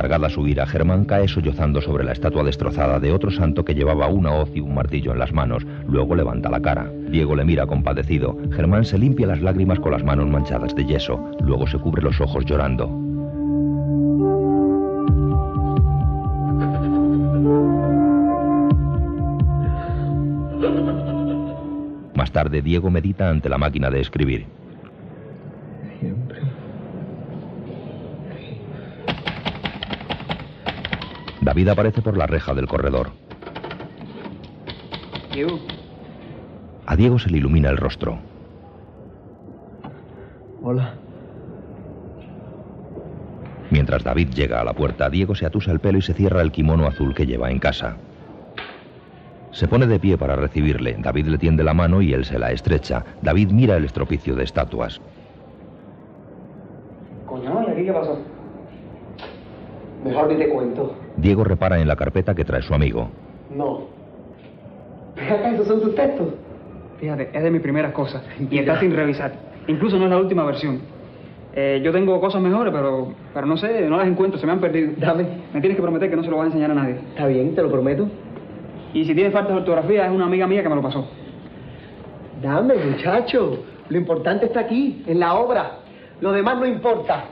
Descargada 0.00 0.30
su 0.30 0.48
ira, 0.48 0.64
Germán 0.64 1.04
cae 1.04 1.28
sollozando 1.28 1.82
sobre 1.82 2.04
la 2.04 2.12
estatua 2.12 2.42
destrozada 2.42 2.98
de 2.98 3.12
otro 3.12 3.30
santo 3.30 3.66
que 3.66 3.74
llevaba 3.74 4.08
una 4.08 4.32
hoz 4.32 4.48
y 4.54 4.60
un 4.60 4.72
martillo 4.72 5.12
en 5.12 5.18
las 5.18 5.30
manos. 5.30 5.66
Luego 5.86 6.14
levanta 6.14 6.48
la 6.48 6.62
cara. 6.62 6.90
Diego 7.10 7.36
le 7.36 7.44
mira 7.44 7.66
compadecido. 7.66 8.34
Germán 8.50 8.86
se 8.86 8.96
limpia 8.96 9.26
las 9.26 9.42
lágrimas 9.42 9.78
con 9.78 9.92
las 9.92 10.02
manos 10.02 10.26
manchadas 10.26 10.74
de 10.74 10.86
yeso. 10.86 11.30
Luego 11.42 11.66
se 11.66 11.76
cubre 11.76 12.00
los 12.00 12.18
ojos 12.18 12.46
llorando. 12.46 12.88
Más 22.14 22.32
tarde, 22.32 22.62
Diego 22.62 22.90
medita 22.90 23.28
ante 23.28 23.50
la 23.50 23.58
máquina 23.58 23.90
de 23.90 24.00
escribir. 24.00 24.46
David 31.40 31.68
aparece 31.68 32.02
por 32.02 32.16
la 32.16 32.26
reja 32.26 32.54
del 32.54 32.66
corredor. 32.68 33.10
Diego, 35.32 35.58
A 36.86 36.96
Diego 36.96 37.18
se 37.18 37.30
le 37.30 37.38
ilumina 37.38 37.70
el 37.70 37.76
rostro. 37.76 38.18
Hola. 40.62 40.94
Mientras 43.70 44.02
David 44.02 44.30
llega 44.30 44.60
a 44.60 44.64
la 44.64 44.74
puerta, 44.74 45.08
Diego 45.08 45.34
se 45.34 45.46
atusa 45.46 45.70
el 45.70 45.78
pelo 45.78 45.98
y 45.98 46.02
se 46.02 46.12
cierra 46.12 46.42
el 46.42 46.50
kimono 46.50 46.86
azul 46.86 47.14
que 47.14 47.24
lleva 47.24 47.50
en 47.50 47.60
casa. 47.60 47.96
Se 49.52 49.68
pone 49.68 49.86
de 49.86 49.98
pie 49.98 50.18
para 50.18 50.36
recibirle. 50.36 50.96
David 50.98 51.26
le 51.26 51.38
tiende 51.38 51.64
la 51.64 51.74
mano 51.74 52.02
y 52.02 52.12
él 52.12 52.24
se 52.24 52.38
la 52.38 52.50
estrecha. 52.50 53.04
David 53.22 53.50
mira 53.50 53.76
el 53.76 53.84
estropicio 53.84 54.34
de 54.34 54.44
estatuas. 54.44 55.00
Coño, 57.26 57.62
¿y 57.68 57.70
aquí 57.70 57.84
qué 57.84 57.92
pasó? 57.92 58.18
Mejor 60.04 60.28
ni 60.28 60.36
te 60.36 60.48
cuento. 60.48 60.94
Diego 61.16 61.44
repara 61.44 61.78
en 61.78 61.88
la 61.88 61.96
carpeta 61.96 62.34
que 62.34 62.44
trae 62.44 62.62
su 62.62 62.74
amigo. 62.74 63.08
No. 63.54 63.82
Acá, 65.16 65.50
esos 65.52 65.66
son 65.66 65.80
tus 65.80 65.94
textos. 65.94 66.28
fíjate, 66.98 67.30
es 67.32 67.42
de 67.42 67.50
mis 67.50 67.60
primeras 67.60 67.92
cosas 67.92 68.22
y 68.50 68.58
está 68.58 68.78
sin 68.80 68.94
revisar. 68.94 69.32
Incluso 69.66 69.98
no 69.98 70.04
es 70.04 70.10
la 70.10 70.18
última 70.18 70.44
versión. 70.44 70.80
Eh, 71.52 71.80
yo 71.84 71.92
tengo 71.92 72.20
cosas 72.20 72.40
mejores, 72.40 72.72
pero, 72.72 73.12
pero 73.34 73.46
no 73.46 73.56
sé, 73.56 73.88
no 73.88 73.96
las 73.96 74.06
encuentro, 74.06 74.38
se 74.38 74.46
me 74.46 74.52
han 74.52 74.60
perdido. 74.60 74.92
Dame. 74.96 75.24
Me 75.52 75.60
tienes 75.60 75.76
que 75.76 75.82
prometer 75.82 76.08
que 76.08 76.16
no 76.16 76.22
se 76.22 76.30
lo 76.30 76.36
vas 76.36 76.44
a 76.44 76.46
enseñar 76.46 76.70
a 76.70 76.74
nadie. 76.74 76.94
Está 77.10 77.26
bien, 77.26 77.54
te 77.54 77.62
lo 77.62 77.70
prometo. 77.70 78.08
Y 78.94 79.04
si 79.04 79.14
tienes 79.14 79.32
faltas 79.32 79.52
de 79.52 79.58
ortografía, 79.60 80.06
es 80.06 80.12
una 80.12 80.26
amiga 80.26 80.46
mía 80.46 80.62
que 80.62 80.68
me 80.68 80.76
lo 80.76 80.82
pasó. 80.82 81.06
Dame, 82.40 82.74
muchacho. 82.76 83.64
Lo 83.88 83.98
importante 83.98 84.46
está 84.46 84.60
aquí, 84.60 85.02
en 85.06 85.18
la 85.20 85.34
obra. 85.34 85.78
Lo 86.20 86.32
demás 86.32 86.58
no 86.58 86.66
importa. 86.66 87.24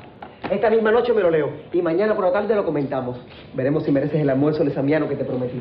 Esta 0.50 0.70
misma 0.70 0.90
noche 0.90 1.12
me 1.12 1.20
lo 1.20 1.30
leo. 1.30 1.50
Y 1.72 1.82
mañana 1.82 2.14
por 2.14 2.24
la 2.24 2.32
tarde 2.32 2.54
lo 2.54 2.64
comentamos. 2.64 3.18
Veremos 3.54 3.84
si 3.84 3.92
mereces 3.92 4.20
el 4.20 4.30
almuerzo 4.30 4.64
lesamiano 4.64 5.08
que 5.08 5.16
te 5.16 5.24
prometí. 5.24 5.60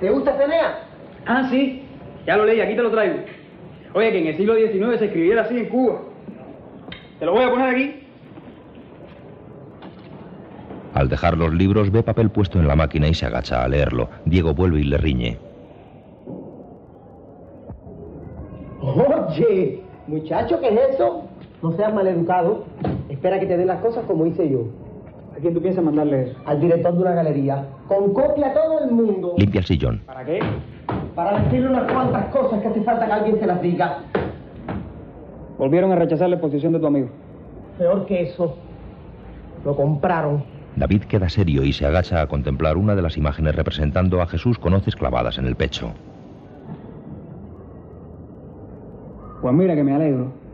¿Te 0.00 0.10
gusta 0.10 0.36
Cenea? 0.36 0.78
Ah, 1.26 1.48
sí. 1.50 1.82
Ya 2.26 2.36
lo 2.36 2.44
leí, 2.44 2.60
aquí 2.60 2.74
te 2.74 2.82
lo 2.82 2.90
traigo. 2.90 3.16
Oye, 3.94 4.12
que 4.12 4.18
en 4.18 4.26
el 4.28 4.36
siglo 4.36 4.54
XIX 4.54 4.98
se 4.98 5.06
escribiera 5.06 5.42
así 5.42 5.58
en 5.58 5.68
Cuba. 5.68 6.00
Te 7.18 7.26
lo 7.26 7.32
voy 7.32 7.44
a 7.44 7.50
poner 7.50 7.74
aquí. 7.74 8.02
Al 10.94 11.08
dejar 11.08 11.36
los 11.36 11.52
libros, 11.52 11.90
ve 11.90 12.02
papel 12.02 12.30
puesto 12.30 12.58
en 12.58 12.66
la 12.66 12.76
máquina 12.76 13.08
y 13.08 13.14
se 13.14 13.26
agacha 13.26 13.62
a 13.62 13.68
leerlo. 13.68 14.08
Diego 14.24 14.54
vuelve 14.54 14.80
y 14.80 14.84
le 14.84 14.96
riñe. 14.96 15.38
Oye, 18.80 19.82
muchacho, 20.06 20.60
¿qué 20.60 20.68
es 20.68 20.94
eso? 20.94 21.28
No 21.62 21.72
seas 21.72 21.92
maleducado. 21.92 22.64
Espera 23.08 23.38
que 23.38 23.46
te 23.46 23.56
den 23.56 23.68
las 23.68 23.80
cosas 23.80 24.04
como 24.04 24.26
hice 24.26 24.48
yo. 24.48 24.64
¿A 25.36 25.38
quién 25.38 25.52
tú 25.54 25.60
piensas 25.60 25.84
mandarle 25.84 26.30
eso? 26.30 26.38
Al 26.46 26.60
director 26.60 26.94
de 26.94 27.02
una 27.02 27.12
galería. 27.12 27.66
Con 27.88 28.12
copia 28.14 28.48
a 28.48 28.54
todo 28.54 28.80
el 28.84 28.90
mundo. 28.90 29.34
Limpia 29.36 29.60
el 29.60 29.66
sillón. 29.66 30.02
¿Para 30.06 30.24
qué? 30.24 30.40
Para 31.14 31.40
decirle 31.40 31.68
unas 31.68 31.92
cuantas 31.92 32.26
cosas 32.26 32.60
que 32.62 32.68
hace 32.68 32.82
falta 32.82 33.06
que 33.06 33.12
alguien 33.12 33.38
se 33.38 33.46
las 33.46 33.60
diga. 33.60 33.98
Volvieron 35.58 35.92
a 35.92 35.96
rechazar 35.96 36.28
la 36.28 36.36
exposición 36.36 36.72
de 36.72 36.80
tu 36.80 36.86
amigo. 36.86 37.08
Peor 37.78 38.06
que 38.06 38.22
eso. 38.22 38.56
Lo 39.64 39.76
compraron. 39.76 40.42
David 40.76 41.04
queda 41.04 41.28
serio 41.28 41.62
y 41.64 41.72
se 41.72 41.86
agacha 41.86 42.20
a 42.20 42.26
contemplar 42.26 42.76
una 42.76 42.94
de 42.94 43.02
las 43.02 43.16
imágenes 43.16 43.54
representando 43.54 44.20
a 44.20 44.26
Jesús 44.26 44.58
con 44.58 44.74
hoces 44.74 44.96
clavadas 44.96 45.38
en 45.38 45.46
el 45.46 45.56
pecho. 45.56 45.92
Pues 49.40 49.54
mira 49.54 49.74
que 49.74 49.84
me 49.84 49.94
alegro. 49.94 50.45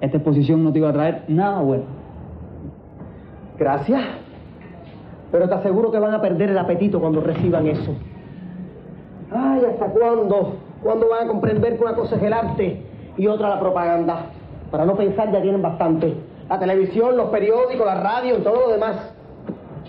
Esta 0.00 0.16
exposición 0.16 0.64
no 0.64 0.72
te 0.72 0.78
iba 0.78 0.88
a 0.88 0.92
traer 0.92 1.24
nada 1.28 1.60
bueno. 1.60 1.84
Gracias. 3.58 4.00
Pero 5.30 5.48
te 5.48 5.54
aseguro 5.54 5.90
que 5.90 5.98
van 5.98 6.14
a 6.14 6.20
perder 6.20 6.50
el 6.50 6.58
apetito 6.58 7.00
cuando 7.00 7.20
reciban 7.20 7.66
eso. 7.66 7.94
Ay, 9.30 9.62
¿hasta 9.70 9.86
cuándo? 9.86 10.56
¿Cuándo 10.82 11.08
van 11.08 11.24
a 11.24 11.28
comprender 11.28 11.76
que 11.76 11.82
una 11.82 11.94
cosa 11.94 12.16
es 12.16 12.22
el 12.22 12.32
arte 12.32 12.82
y 13.16 13.26
otra 13.26 13.48
la 13.50 13.60
propaganda? 13.60 14.26
Para 14.70 14.86
no 14.86 14.96
pensar 14.96 15.30
ya 15.30 15.42
tienen 15.42 15.62
bastante. 15.62 16.14
La 16.48 16.58
televisión, 16.58 17.16
los 17.16 17.28
periódicos, 17.30 17.86
la 17.86 18.00
radio 18.00 18.38
y 18.38 18.42
todo 18.42 18.66
lo 18.66 18.72
demás. 18.72 19.14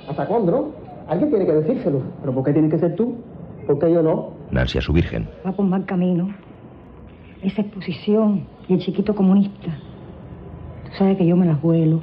¿Hasta 0.07 0.28
cuándo, 0.28 0.51
no? 0.51 0.66
Alguien 1.07 1.30
tiene 1.30 1.45
que 1.45 1.53
decírselo. 1.53 2.01
¿Pero 2.20 2.34
por 2.34 2.43
qué 2.43 2.53
tienes 2.53 2.72
que 2.72 2.78
ser 2.78 2.95
tú? 2.95 3.16
¿Por 3.66 3.80
qué 3.80 3.91
yo 3.91 4.03
no? 4.03 4.32
Nancy 4.51 4.78
a 4.78 4.82
su 4.82 4.93
virgen. 4.93 5.28
Va 5.45 5.53
por 5.53 5.66
mal 5.66 5.86
camino. 5.86 6.30
Esa 7.41 7.62
exposición 7.62 8.45
y 8.68 8.74
el 8.74 8.80
chiquito 8.80 9.16
comunista. 9.16 9.72
Sabes 10.98 11.18
que 11.18 11.26
yo 11.26 11.36
me 11.36 11.46
las 11.46 11.62
vuelo. 11.62 12.02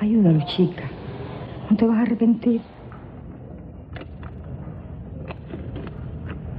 Ayúdalo, 0.00 0.40
chica. 0.56 0.84
No 1.70 1.76
te 1.76 1.86
vas 1.86 1.98
a 1.98 2.02
arrepentir. 2.02 2.60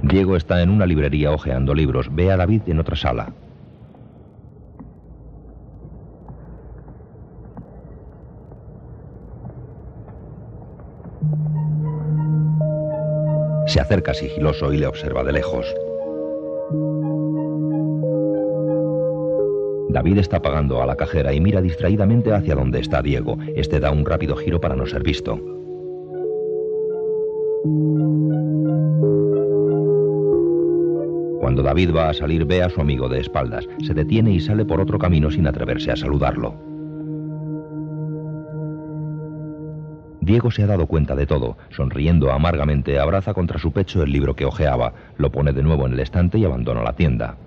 Diego 0.02 0.36
está 0.36 0.62
en 0.62 0.70
una 0.70 0.86
librería 0.86 1.32
hojeando 1.32 1.74
libros. 1.74 2.08
Ve 2.14 2.30
a 2.30 2.36
David 2.36 2.62
en 2.66 2.78
otra 2.78 2.96
sala. 2.96 3.32
Se 13.66 13.80
acerca 13.80 14.14
sigiloso 14.14 14.72
y 14.72 14.78
le 14.78 14.86
observa 14.86 15.22
de 15.24 15.32
lejos. 15.32 15.66
David 19.90 20.18
está 20.18 20.42
pagando 20.42 20.82
a 20.82 20.86
la 20.86 20.96
cajera 20.96 21.32
y 21.32 21.40
mira 21.40 21.62
distraídamente 21.62 22.32
hacia 22.32 22.54
donde 22.54 22.80
está 22.80 23.00
Diego. 23.00 23.38
Este 23.56 23.80
da 23.80 23.90
un 23.90 24.04
rápido 24.04 24.36
giro 24.36 24.60
para 24.60 24.76
no 24.76 24.86
ser 24.86 25.02
visto. 25.02 25.40
Cuando 31.40 31.62
David 31.62 31.94
va 31.96 32.10
a 32.10 32.14
salir 32.14 32.44
ve 32.44 32.62
a 32.62 32.68
su 32.68 32.82
amigo 32.82 33.08
de 33.08 33.20
espaldas. 33.20 33.66
Se 33.86 33.94
detiene 33.94 34.32
y 34.32 34.40
sale 34.40 34.66
por 34.66 34.80
otro 34.80 34.98
camino 34.98 35.30
sin 35.30 35.46
atreverse 35.46 35.90
a 35.90 35.96
saludarlo. 35.96 36.54
Diego 40.20 40.50
se 40.50 40.62
ha 40.62 40.66
dado 40.66 40.86
cuenta 40.86 41.16
de 41.16 41.26
todo. 41.26 41.56
Sonriendo 41.70 42.30
amargamente, 42.30 42.98
abraza 42.98 43.32
contra 43.32 43.58
su 43.58 43.72
pecho 43.72 44.02
el 44.02 44.12
libro 44.12 44.36
que 44.36 44.44
hojeaba, 44.44 44.92
lo 45.16 45.32
pone 45.32 45.54
de 45.54 45.62
nuevo 45.62 45.86
en 45.86 45.94
el 45.94 46.00
estante 46.00 46.38
y 46.38 46.44
abandona 46.44 46.82
la 46.82 46.92
tienda. 46.92 47.38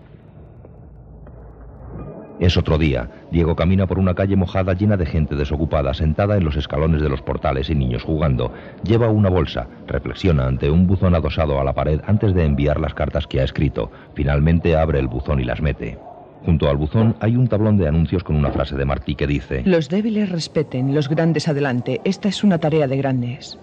Es 2.41 2.57
otro 2.57 2.79
día. 2.79 3.07
Diego 3.29 3.55
camina 3.55 3.85
por 3.85 3.99
una 3.99 4.15
calle 4.15 4.35
mojada 4.35 4.73
llena 4.73 4.97
de 4.97 5.05
gente 5.05 5.35
desocupada, 5.35 5.93
sentada 5.93 6.37
en 6.37 6.43
los 6.43 6.55
escalones 6.57 6.99
de 6.99 7.07
los 7.07 7.21
portales 7.21 7.69
y 7.69 7.75
niños 7.75 8.01
jugando. 8.01 8.51
Lleva 8.83 9.09
una 9.09 9.29
bolsa, 9.29 9.67
reflexiona 9.85 10.47
ante 10.47 10.71
un 10.71 10.87
buzón 10.87 11.13
adosado 11.13 11.59
a 11.61 11.63
la 11.63 11.73
pared 11.73 12.01
antes 12.07 12.33
de 12.33 12.43
enviar 12.43 12.79
las 12.79 12.95
cartas 12.95 13.27
que 13.27 13.41
ha 13.41 13.43
escrito. 13.43 13.91
Finalmente 14.15 14.75
abre 14.75 14.97
el 14.97 15.07
buzón 15.07 15.39
y 15.39 15.43
las 15.43 15.61
mete. 15.61 15.99
Junto 16.43 16.67
al 16.67 16.77
buzón 16.77 17.15
hay 17.19 17.35
un 17.35 17.47
tablón 17.47 17.77
de 17.77 17.87
anuncios 17.87 18.23
con 18.23 18.35
una 18.35 18.49
frase 18.49 18.75
de 18.75 18.85
Martí 18.85 19.13
que 19.13 19.27
dice: 19.27 19.61
Los 19.63 19.87
débiles 19.87 20.31
respeten, 20.31 20.95
los 20.95 21.09
grandes 21.09 21.47
adelante. 21.47 22.01
Esta 22.05 22.27
es 22.27 22.43
una 22.43 22.57
tarea 22.57 22.87
de 22.87 22.97
grandes. 22.97 23.59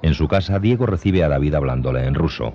En 0.00 0.14
su 0.14 0.28
casa, 0.28 0.60
Diego 0.60 0.86
recibe 0.86 1.24
a 1.24 1.28
David 1.28 1.54
hablándole 1.54 2.06
en 2.06 2.14
ruso. 2.14 2.54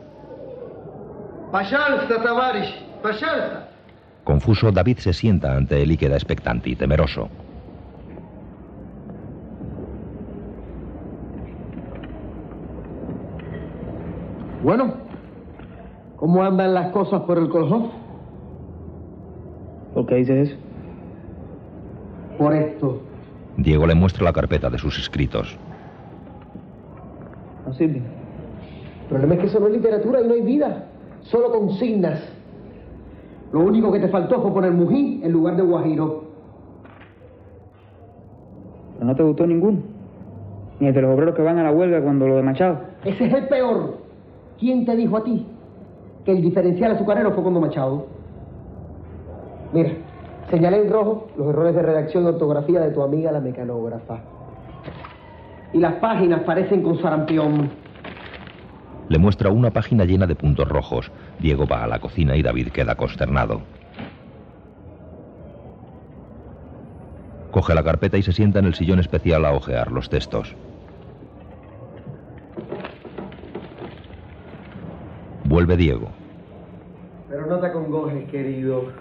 Confuso, 4.28 4.73
David 4.73 4.97
se 4.97 5.13
sienta 5.13 5.55
ante 5.55 5.82
él 5.82 5.89
y 5.93 5.95
queda 5.95 6.15
expectante 6.15 6.69
y 6.69 6.75
temeroso. 6.75 7.30
Bueno, 14.61 14.95
¿cómo 16.17 16.43
andan 16.43 16.73
las 16.73 16.91
cosas 16.91 17.21
por 17.21 17.38
el 17.38 17.47
colchón? 17.47 17.89
¿Por 19.93 20.05
qué 20.07 20.15
dices 20.15 20.49
eso? 20.49 20.59
Por 22.38 22.53
esto. 22.53 23.01
Diego 23.55 23.88
le 23.88 23.95
muestra 23.95 24.25
la 24.25 24.34
carpeta 24.34 24.69
de 24.69 24.78
sus 24.78 24.99
escritos. 24.99 25.57
No 27.65 27.73
sirve. 27.75 28.01
El 29.03 29.07
problema 29.07 29.36
es 29.36 29.39
que 29.39 29.47
solo 29.47 29.67
hay 29.67 29.71
literatura 29.78 30.19
y 30.19 30.28
no 30.28 30.34
hay 30.34 30.41
vida. 30.41 30.84
Solo 31.21 31.49
consignas. 31.49 32.36
Lo 33.51 33.61
único 33.61 33.91
que 33.91 33.99
te 33.99 34.09
faltó 34.09 34.41
fue 34.41 34.51
poner 34.51 34.71
Mují 34.71 35.21
en 35.23 35.31
lugar 35.31 35.55
de 35.55 35.63
Guajiro. 35.63 36.23
Pero 38.93 39.05
no 39.05 39.15
te 39.15 39.23
gustó 39.23 39.47
ninguno. 39.47 39.79
Ni 40.79 40.87
el 40.87 40.93
de 40.93 41.01
los 41.01 41.15
obreros 41.15 41.35
que 41.35 41.41
van 41.41 41.57
a 41.57 41.63
la 41.63 41.71
huelga 41.71 42.01
cuando 42.01 42.27
lo 42.27 42.35
de 42.35 42.43
Machado. 42.43 42.79
Ese 43.03 43.25
es 43.25 43.33
el 43.33 43.47
peor. 43.47 43.97
¿Quién 44.59 44.85
te 44.85 44.95
dijo 44.95 45.17
a 45.17 45.23
ti 45.23 45.45
que 46.25 46.31
el 46.31 46.41
diferencial 46.41 46.91
azucarero 46.91 47.31
fue 47.31 47.41
cuando 47.43 47.61
Machado? 47.61 48.05
Mira, 49.73 49.91
señalé 50.49 50.81
en 50.81 50.91
rojo 50.91 51.27
los 51.37 51.47
errores 51.47 51.75
de 51.75 51.81
redacción 51.81 52.23
y 52.23 52.27
ortografía 52.27 52.81
de 52.81 52.91
tu 52.91 53.01
amiga 53.01 53.31
la 53.31 53.39
mecanógrafa. 53.39 54.19
Y 55.73 55.79
las 55.79 55.93
páginas 55.95 56.41
parecen 56.41 56.81
con 56.81 56.97
sarampión. 56.99 57.69
Le 59.09 59.17
muestra 59.19 59.51
una 59.51 59.71
página 59.71 60.03
llena 60.03 60.27
de 60.27 60.35
puntos 60.35 60.67
rojos. 60.67 61.11
Diego 61.39 61.65
va 61.65 61.83
a 61.83 61.87
la 61.87 61.99
cocina 61.99 62.35
y 62.35 62.41
David 62.41 62.69
queda 62.69 62.95
consternado. 62.95 63.61
Coge 67.51 67.73
la 67.73 67.83
carpeta 67.83 68.17
y 68.17 68.23
se 68.23 68.33
sienta 68.33 68.59
en 68.59 68.65
el 68.65 68.75
sillón 68.75 68.99
especial 68.99 69.45
a 69.45 69.53
hojear 69.53 69.91
los 69.91 70.09
textos. 70.09 70.55
Vuelve 75.45 75.77
Diego. 75.77 76.09
Pero 77.29 77.45
no 77.45 77.59
te 77.59 77.67
acongojes, 77.67 78.29
querido. 78.29 78.91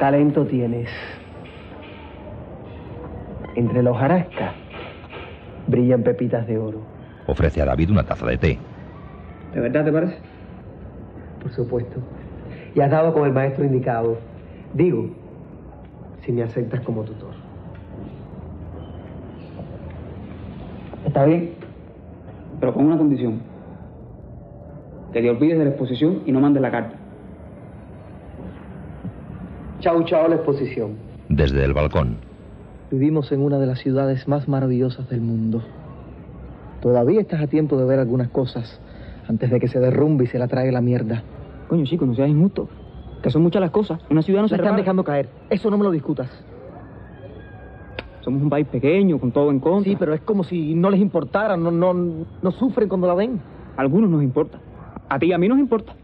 Talento 0.00 0.46
tienes. 0.46 0.88
Entre 3.54 3.82
los 3.82 3.96
jarascas 3.96 4.63
brillan 5.66 6.02
pepitas 6.02 6.46
de 6.46 6.58
oro. 6.58 6.80
Ofrece 7.26 7.62
a 7.62 7.64
David 7.64 7.90
una 7.90 8.04
taza 8.04 8.26
de 8.26 8.36
té. 8.36 8.58
¿De 9.54 9.60
verdad 9.60 9.84
te 9.84 9.92
parece? 9.92 10.18
Por 11.42 11.52
supuesto. 11.52 12.00
Y 12.74 12.80
has 12.80 12.90
dado 12.90 13.12
con 13.12 13.26
el 13.26 13.32
maestro 13.32 13.64
indicado. 13.64 14.18
Digo, 14.72 15.10
si 16.24 16.32
me 16.32 16.42
aceptas 16.42 16.80
como 16.80 17.02
tutor. 17.02 17.32
Está 21.06 21.24
bien, 21.24 21.52
pero 22.58 22.74
con 22.74 22.86
una 22.86 22.98
condición. 22.98 23.40
Que 25.12 25.22
te 25.22 25.30
olvides 25.30 25.58
de 25.58 25.64
la 25.64 25.70
exposición 25.70 26.22
y 26.26 26.32
no 26.32 26.40
mandes 26.40 26.60
la 26.60 26.70
carta. 26.70 26.96
Chau, 29.80 30.02
chau, 30.04 30.28
la 30.28 30.36
exposición. 30.36 30.96
Desde 31.28 31.62
el 31.64 31.72
balcón. 31.72 32.16
Vivimos 32.94 33.32
en 33.32 33.40
una 33.40 33.58
de 33.58 33.66
las 33.66 33.80
ciudades 33.80 34.28
más 34.28 34.46
maravillosas 34.46 35.10
del 35.10 35.20
mundo. 35.20 35.64
Todavía 36.80 37.20
estás 37.20 37.42
a 37.42 37.48
tiempo 37.48 37.76
de 37.76 37.84
ver 37.84 37.98
algunas 37.98 38.28
cosas 38.28 38.80
antes 39.28 39.50
de 39.50 39.58
que 39.58 39.66
se 39.66 39.80
derrumbe 39.80 40.22
y 40.22 40.26
se 40.28 40.38
la 40.38 40.46
trague 40.46 40.70
la 40.70 40.80
mierda. 40.80 41.24
Coño, 41.66 41.84
chico, 41.86 42.06
no 42.06 42.14
seas 42.14 42.28
injusto. 42.28 42.68
Que 43.20 43.30
son 43.30 43.42
muchas 43.42 43.60
las 43.62 43.72
cosas. 43.72 43.98
Una 44.10 44.22
ciudad 44.22 44.42
no 44.42 44.48
se 44.48 44.56
La 44.56 44.62
están 44.62 44.76
dejando 44.76 45.02
caer. 45.02 45.28
Eso 45.50 45.70
no 45.70 45.76
me 45.76 45.82
lo 45.82 45.90
discutas. 45.90 46.30
Somos 48.20 48.40
un 48.40 48.48
país 48.48 48.68
pequeño, 48.68 49.18
con 49.18 49.32
todo 49.32 49.50
en 49.50 49.58
contra. 49.58 49.90
Sí, 49.90 49.96
pero 49.98 50.14
es 50.14 50.20
como 50.20 50.44
si 50.44 50.76
no 50.76 50.88
les 50.88 51.00
importara, 51.00 51.56
no, 51.56 51.72
no, 51.72 51.94
no 51.94 52.50
sufren 52.52 52.88
cuando 52.88 53.08
la 53.08 53.14
ven. 53.14 53.40
A 53.76 53.80
algunos 53.80 54.08
nos 54.08 54.22
importa. 54.22 54.60
A 55.08 55.18
ti 55.18 55.26
y 55.26 55.32
a 55.32 55.38
mí 55.38 55.48
nos 55.48 55.58
importa. 55.58 55.96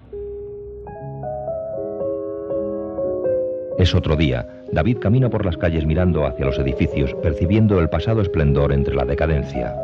Es 3.79 3.95
otro 3.95 4.17
día. 4.17 4.60
David 4.73 4.99
camina 4.99 5.29
por 5.29 5.45
las 5.45 5.57
calles 5.57 5.85
mirando 5.85 6.25
hacia 6.27 6.47
los 6.47 6.59
edificios, 6.59 7.15
percibiendo 7.23 7.81
el 7.81 7.89
pasado 7.89 8.23
esplendor 8.23 8.73
entre 8.73 8.95
la 8.95 9.05
decadencia. 9.05 9.75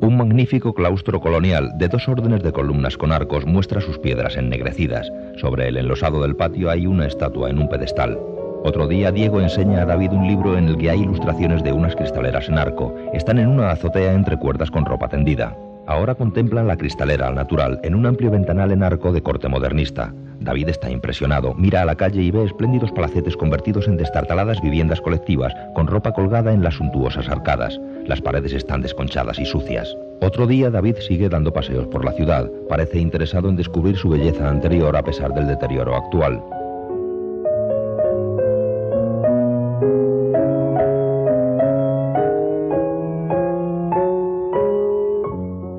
Un 0.00 0.16
magnífico 0.16 0.74
claustro 0.74 1.20
colonial 1.20 1.70
de 1.78 1.88
dos 1.88 2.08
órdenes 2.08 2.42
de 2.42 2.52
columnas 2.52 2.96
con 2.96 3.12
arcos 3.12 3.46
muestra 3.46 3.80
sus 3.80 3.98
piedras 3.98 4.36
ennegrecidas. 4.36 5.12
Sobre 5.36 5.68
el 5.68 5.76
enlosado 5.76 6.22
del 6.22 6.34
patio 6.34 6.70
hay 6.70 6.86
una 6.86 7.06
estatua 7.06 7.50
en 7.50 7.58
un 7.58 7.68
pedestal. 7.68 8.18
Otro 8.64 8.88
día 8.88 9.12
Diego 9.12 9.40
enseña 9.40 9.82
a 9.82 9.84
David 9.84 10.10
un 10.10 10.26
libro 10.26 10.58
en 10.58 10.66
el 10.66 10.76
que 10.76 10.90
hay 10.90 11.02
ilustraciones 11.02 11.62
de 11.62 11.72
unas 11.72 11.94
cristaleras 11.94 12.48
en 12.48 12.58
arco. 12.58 12.92
Están 13.12 13.38
en 13.38 13.48
una 13.48 13.70
azotea 13.70 14.12
entre 14.12 14.36
cuerdas 14.36 14.70
con 14.70 14.84
ropa 14.84 15.08
tendida. 15.08 15.56
Ahora 15.86 16.14
contemplan 16.16 16.66
la 16.66 16.76
cristalera 16.76 17.28
al 17.28 17.36
natural 17.36 17.80
en 17.84 17.94
un 17.94 18.06
amplio 18.06 18.30
ventanal 18.30 18.72
en 18.72 18.82
arco 18.82 19.12
de 19.12 19.22
corte 19.22 19.48
modernista. 19.48 20.12
David 20.40 20.68
está 20.68 20.90
impresionado, 20.90 21.54
mira 21.54 21.82
a 21.82 21.84
la 21.84 21.94
calle 21.94 22.22
y 22.22 22.30
ve 22.30 22.44
espléndidos 22.44 22.92
palacetes 22.92 23.36
convertidos 23.36 23.88
en 23.88 23.96
destartaladas 23.96 24.60
viviendas 24.60 25.00
colectivas, 25.00 25.54
con 25.74 25.86
ropa 25.86 26.12
colgada 26.12 26.52
en 26.52 26.62
las 26.62 26.74
suntuosas 26.74 27.28
arcadas. 27.28 27.80
Las 28.06 28.20
paredes 28.20 28.52
están 28.52 28.82
desconchadas 28.82 29.38
y 29.38 29.46
sucias. 29.46 29.96
Otro 30.20 30.46
día 30.46 30.70
David 30.70 30.96
sigue 31.06 31.28
dando 31.28 31.52
paseos 31.52 31.86
por 31.88 32.04
la 32.04 32.12
ciudad. 32.12 32.50
Parece 32.68 32.98
interesado 32.98 33.48
en 33.48 33.56
descubrir 33.56 33.96
su 33.96 34.08
belleza 34.08 34.48
anterior 34.48 34.96
a 34.96 35.02
pesar 35.02 35.34
del 35.34 35.46
deterioro 35.46 35.94
actual. 35.94 36.42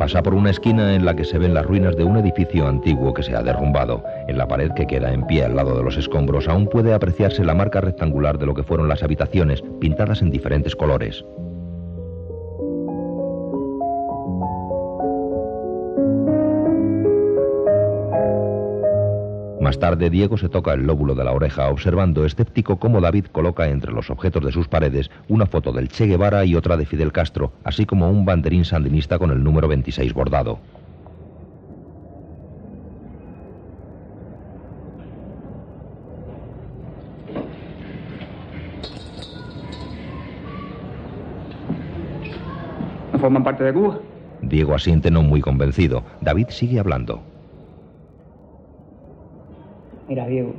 Pasa 0.07 0.23
por 0.23 0.35
una 0.35 0.51
esquina 0.51 0.95
en 0.95 1.03
la 1.03 1.17
que 1.17 1.25
se 1.25 1.37
ven 1.37 1.53
las 1.53 1.65
ruinas 1.65 1.97
de 1.97 2.05
un 2.05 2.15
edificio 2.15 2.65
antiguo 2.65 3.13
que 3.13 3.23
se 3.23 3.35
ha 3.35 3.43
derrumbado. 3.43 4.05
En 4.29 4.37
la 4.37 4.47
pared 4.47 4.71
que 4.71 4.87
queda 4.87 5.11
en 5.11 5.27
pie 5.27 5.43
al 5.43 5.57
lado 5.57 5.75
de 5.75 5.83
los 5.83 5.97
escombros 5.97 6.47
aún 6.47 6.65
puede 6.67 6.93
apreciarse 6.93 7.43
la 7.43 7.53
marca 7.53 7.81
rectangular 7.81 8.37
de 8.37 8.45
lo 8.45 8.53
que 8.53 8.63
fueron 8.63 8.87
las 8.87 9.03
habitaciones, 9.03 9.61
pintadas 9.81 10.21
en 10.21 10.31
diferentes 10.31 10.77
colores. 10.77 11.25
Más 19.67 19.79
tarde, 19.79 20.09
Diego 20.09 20.37
se 20.37 20.47
toca 20.47 20.71
el 20.71 20.87
lóbulo 20.87 21.13
de 21.13 21.25
la 21.25 21.33
oreja, 21.33 21.67
observando 21.67 22.23
escéptico 22.23 22.79
cómo 22.79 23.01
David 23.01 23.25
coloca 23.25 23.67
entre 23.67 23.91
los 23.91 24.09
objetos 24.09 24.45
de 24.45 24.53
sus 24.53 24.69
paredes 24.69 25.11
una 25.27 25.45
foto 25.45 25.73
del 25.73 25.89
Che 25.89 26.05
Guevara 26.05 26.45
y 26.45 26.55
otra 26.55 26.77
de 26.77 26.85
Fidel 26.85 27.11
Castro, 27.11 27.51
así 27.65 27.85
como 27.85 28.09
un 28.09 28.23
banderín 28.23 28.63
sandinista 28.63 29.19
con 29.19 29.29
el 29.29 29.43
número 29.43 29.67
26 29.67 30.13
bordado. 30.13 30.59
¿No 43.11 43.19
forman 43.19 43.43
parte 43.43 43.65
de 43.65 43.73
Cuba? 43.73 43.99
Diego 44.41 44.73
asiente 44.73 45.11
no 45.11 45.23
muy 45.23 45.41
convencido. 45.41 46.05
David 46.21 46.47
sigue 46.51 46.79
hablando. 46.79 47.21
Mira, 50.07 50.25
Diego, 50.27 50.53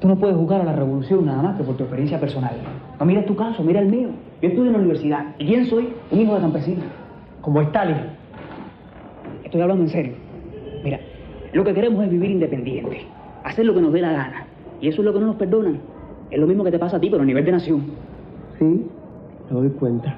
tú 0.00 0.08
no 0.08 0.16
puedes 0.16 0.36
jugar 0.36 0.60
a 0.60 0.64
la 0.64 0.72
revolución 0.72 1.26
nada 1.26 1.42
más 1.42 1.56
que 1.56 1.64
por 1.64 1.76
tu 1.76 1.84
experiencia 1.84 2.20
personal. 2.20 2.54
No 2.98 3.06
mira 3.06 3.24
tu 3.24 3.34
caso, 3.34 3.62
mira 3.62 3.80
el 3.80 3.88
mío. 3.88 4.08
Yo 4.40 4.48
estudio 4.48 4.66
en 4.66 4.72
la 4.72 4.78
universidad. 4.78 5.34
¿Y 5.38 5.46
quién 5.46 5.66
soy? 5.66 5.88
Un 6.10 6.20
hijo 6.20 6.34
de 6.34 6.40
campesino. 6.40 6.82
Como 7.40 7.60
Stalin. 7.62 7.96
Estoy 9.42 9.60
hablando 9.60 9.84
en 9.84 9.90
serio. 9.90 10.12
Mira, 10.84 11.00
lo 11.52 11.64
que 11.64 11.74
queremos 11.74 12.04
es 12.04 12.10
vivir 12.10 12.30
independiente. 12.30 13.02
Hacer 13.42 13.64
lo 13.66 13.74
que 13.74 13.80
nos 13.80 13.92
dé 13.92 14.00
la 14.00 14.12
gana. 14.12 14.46
Y 14.80 14.88
eso 14.88 15.00
es 15.00 15.04
lo 15.04 15.12
que 15.12 15.20
no 15.20 15.26
nos 15.26 15.36
perdonan. 15.36 15.80
Es 16.30 16.38
lo 16.38 16.46
mismo 16.46 16.64
que 16.64 16.70
te 16.70 16.78
pasa 16.78 16.96
a 16.96 17.00
ti, 17.00 17.10
pero 17.10 17.22
a 17.22 17.26
nivel 17.26 17.44
de 17.44 17.52
nación. 17.52 17.84
Sí, 18.58 18.64
me 18.64 19.50
doy 19.50 19.70
cuenta. 19.70 20.16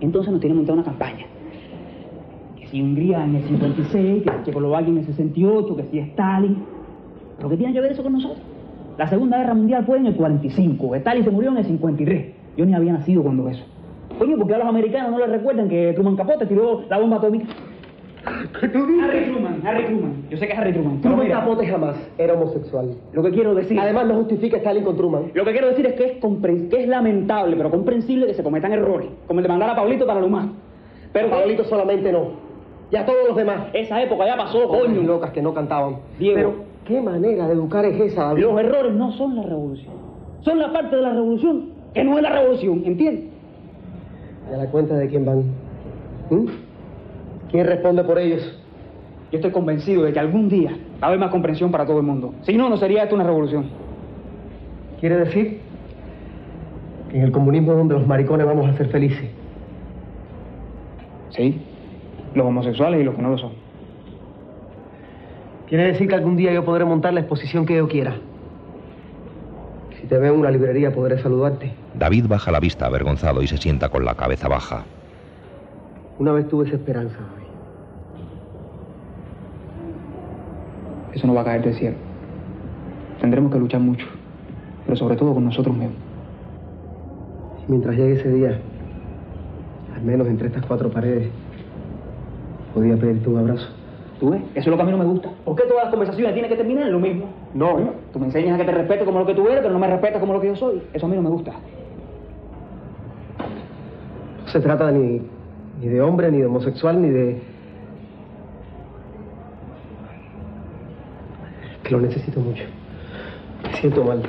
Entonces 0.00 0.32
nos 0.32 0.40
tienen 0.40 0.56
montada 0.56 0.78
una 0.78 0.84
campaña. 0.84 1.26
Que 2.56 2.66
si 2.68 2.80
Hungría 2.80 3.24
en 3.24 3.36
el 3.36 3.42
56, 3.44 4.22
que 4.22 4.30
si 4.30 4.44
Checoslovaquia 4.44 4.88
en 4.88 4.98
el 4.98 5.04
68, 5.04 5.76
que 5.76 5.82
si 5.84 5.98
Stalin. 5.98 6.77
¿Pero 7.38 7.48
qué 7.48 7.56
tiene 7.56 7.72
que 7.72 7.80
ver 7.80 7.92
eso 7.92 8.02
con 8.02 8.12
nosotros? 8.12 8.38
La 8.98 9.06
Segunda 9.08 9.38
Guerra 9.38 9.54
Mundial 9.54 9.84
fue 9.86 9.98
en 9.98 10.06
el 10.06 10.14
45, 10.16 10.94
Stalin 10.96 11.24
se 11.24 11.30
murió 11.30 11.50
en 11.50 11.58
el 11.58 11.64
53. 11.64 12.26
Yo 12.56 12.66
ni 12.66 12.74
había 12.74 12.92
nacido 12.92 13.22
cuando 13.22 13.48
eso. 13.48 13.64
Coño, 14.18 14.36
porque 14.36 14.54
a 14.54 14.58
los 14.58 14.66
americanos 14.66 15.12
no 15.12 15.18
les 15.18 15.30
recuerdan 15.30 15.68
que 15.68 15.92
Truman 15.94 16.16
Capote 16.16 16.46
tiró 16.46 16.82
la 16.90 16.98
bomba 16.98 17.18
atómica. 17.18 17.46
¿Qué 18.60 18.68
tú 18.68 18.84
dices? 18.86 19.04
Harry 19.08 19.30
Truman, 19.30 19.60
Harry 19.64 19.84
Truman. 19.84 20.12
Yo 20.28 20.36
sé 20.36 20.46
que 20.48 20.52
es 20.52 20.58
Harry 20.58 20.72
Truman. 20.72 21.00
Truman 21.00 21.24
mira, 21.26 21.38
Capote 21.40 21.66
jamás 21.66 21.96
era 22.18 22.34
homosexual. 22.34 22.90
Lo 23.12 23.22
que 23.22 23.30
quiero 23.30 23.54
decir. 23.54 23.78
Además, 23.78 24.06
no 24.08 24.14
justifica 24.16 24.56
Stalin 24.56 24.82
con 24.82 24.96
Truman. 24.96 25.30
Lo 25.34 25.44
que 25.44 25.52
quiero 25.52 25.68
decir 25.68 25.86
es 25.86 25.92
que 25.94 26.04
es, 26.04 26.20
compren- 26.20 26.68
que 26.68 26.82
es 26.82 26.88
lamentable, 26.88 27.54
pero 27.56 27.70
comprensible 27.70 28.26
que 28.26 28.34
se 28.34 28.42
cometan 28.42 28.72
errores. 28.72 29.08
Como 29.28 29.38
el 29.38 29.44
de 29.44 29.48
mandar 29.48 29.70
a 29.70 29.76
Pablito 29.76 30.04
para 30.06 30.20
Lumán. 30.20 30.54
Pero 31.12 31.30
Pablito 31.30 31.62
solamente 31.64 32.10
no. 32.10 32.48
Ya 32.90 33.06
todos 33.06 33.28
los 33.28 33.36
demás. 33.36 33.68
Esa 33.72 34.02
época 34.02 34.26
ya 34.26 34.36
pasó, 34.36 34.66
Coño, 34.66 34.96
coño. 34.96 35.02
locas 35.02 35.30
que 35.30 35.40
no 35.40 35.54
cantaban. 35.54 35.98
Diego. 36.18 36.34
Pero, 36.36 36.54
¿qué 36.88 37.00
manera 37.02 37.46
de 37.46 37.52
educar 37.52 37.84
es 37.84 38.00
esa, 38.00 38.24
David? 38.24 38.42
Los 38.42 38.60
errores 38.60 38.94
no 38.94 39.12
son 39.12 39.36
la 39.36 39.42
revolución. 39.42 39.92
Son 40.40 40.58
la 40.58 40.72
parte 40.72 40.96
de 40.96 41.02
la 41.02 41.12
revolución 41.12 41.66
que 41.94 42.02
no 42.02 42.16
es 42.16 42.22
la 42.22 42.30
revolución, 42.30 42.82
¿entiendes? 42.84 43.24
¿Y 44.50 44.54
a 44.54 44.56
la 44.56 44.66
cuenta 44.70 44.94
de 44.96 45.08
quién 45.08 45.24
van? 45.24 45.40
¿Mm? 46.30 46.46
¿Quién 47.50 47.66
responde 47.66 48.02
por 48.04 48.18
ellos? 48.18 48.58
Yo 49.30 49.38
estoy 49.38 49.50
convencido 49.50 50.04
de 50.04 50.12
que 50.12 50.18
algún 50.18 50.48
día 50.48 50.70
va 51.02 51.06
a 51.06 51.06
haber 51.08 51.18
más 51.18 51.30
comprensión 51.30 51.70
para 51.70 51.84
todo 51.84 51.98
el 51.98 52.04
mundo. 52.04 52.34
Si 52.42 52.56
no, 52.56 52.70
no 52.70 52.78
sería 52.78 53.02
esto 53.02 53.14
una 53.14 53.24
revolución. 53.24 53.66
¿Quiere 55.00 55.16
decir 55.16 55.60
que 57.10 57.18
en 57.18 57.24
el 57.24 57.32
comunismo 57.32 57.72
es 57.72 57.78
donde 57.78 57.94
los 57.94 58.06
maricones 58.06 58.46
vamos 58.46 58.68
a 58.68 58.76
ser 58.76 58.88
felices? 58.88 59.30
Sí, 61.30 61.60
los 62.34 62.46
homosexuales 62.46 63.00
y 63.00 63.04
los 63.04 63.14
que 63.14 63.22
no 63.22 63.30
lo 63.30 63.38
son. 63.38 63.67
¿Quiere 65.68 65.84
decir 65.84 66.08
que 66.08 66.14
algún 66.14 66.36
día 66.36 66.50
yo 66.52 66.64
podré 66.64 66.86
montar 66.86 67.12
la 67.12 67.20
exposición 67.20 67.66
que 67.66 67.76
yo 67.76 67.88
quiera? 67.88 68.16
Si 70.00 70.06
te 70.06 70.16
veo 70.16 70.32
en 70.32 70.40
una 70.40 70.50
librería 70.50 70.94
podré 70.94 71.18
saludarte. 71.18 71.74
David 71.94 72.26
baja 72.26 72.50
la 72.50 72.58
vista 72.58 72.86
avergonzado 72.86 73.42
y 73.42 73.48
se 73.48 73.58
sienta 73.58 73.90
con 73.90 74.02
la 74.06 74.14
cabeza 74.14 74.48
baja. 74.48 74.84
Una 76.18 76.32
vez 76.32 76.48
tuve 76.48 76.66
esa 76.66 76.76
esperanza, 76.76 77.16
David. 77.16 77.48
Eso 81.14 81.26
no 81.26 81.34
va 81.34 81.42
a 81.42 81.44
caer 81.44 81.62
del 81.62 81.74
cielo. 81.74 81.96
Tendremos 83.20 83.52
que 83.52 83.58
luchar 83.58 83.80
mucho, 83.80 84.06
pero 84.86 84.96
sobre 84.96 85.16
todo 85.16 85.34
con 85.34 85.44
nosotros 85.44 85.76
mismos. 85.76 85.98
Y 87.66 87.70
mientras 87.70 87.94
llegue 87.94 88.14
ese 88.14 88.30
día, 88.32 88.58
al 89.94 90.02
menos 90.02 90.26
entre 90.28 90.48
estas 90.48 90.64
cuatro 90.64 90.90
paredes, 90.90 91.28
podía 92.72 92.96
pedirte 92.96 93.28
un 93.28 93.38
abrazo. 93.38 93.77
¿Tú 94.20 94.30
ves? 94.30 94.42
Eso 94.54 94.60
es 94.60 94.66
lo 94.66 94.76
que 94.76 94.82
a 94.82 94.84
mí 94.84 94.90
no 94.90 94.98
me 94.98 95.04
gusta. 95.04 95.30
¿Por 95.44 95.54
qué 95.54 95.62
todas 95.62 95.84
las 95.84 95.90
conversaciones 95.90 96.32
tienen 96.34 96.50
que 96.50 96.56
terminar 96.56 96.86
en 96.86 96.92
lo 96.92 96.98
mismo? 96.98 97.26
No. 97.54 97.92
Tú 98.12 98.18
me 98.18 98.26
enseñas 98.26 98.56
a 98.56 98.58
que 98.58 98.64
te 98.64 98.72
respeto 98.72 99.04
como 99.04 99.20
lo 99.20 99.26
que 99.26 99.34
tú 99.34 99.46
eres, 99.46 99.60
pero 99.60 99.72
no 99.72 99.78
me 99.78 99.86
respetas 99.86 100.18
como 100.18 100.32
lo 100.32 100.40
que 100.40 100.48
yo 100.48 100.56
soy. 100.56 100.82
Eso 100.92 101.06
a 101.06 101.08
mí 101.08 101.14
no 101.16 101.22
me 101.22 101.30
gusta. 101.30 101.52
No 104.42 104.48
se 104.48 104.60
trata 104.60 104.90
ni, 104.90 105.22
ni 105.80 105.86
de 105.86 106.00
hombre, 106.00 106.32
ni 106.32 106.38
de 106.38 106.46
homosexual, 106.46 107.00
ni 107.00 107.10
de... 107.10 107.42
Que 111.84 111.90
lo 111.92 112.00
necesito 112.00 112.40
mucho. 112.40 112.64
Me 113.62 113.74
siento 113.74 114.02
mal. 114.04 114.22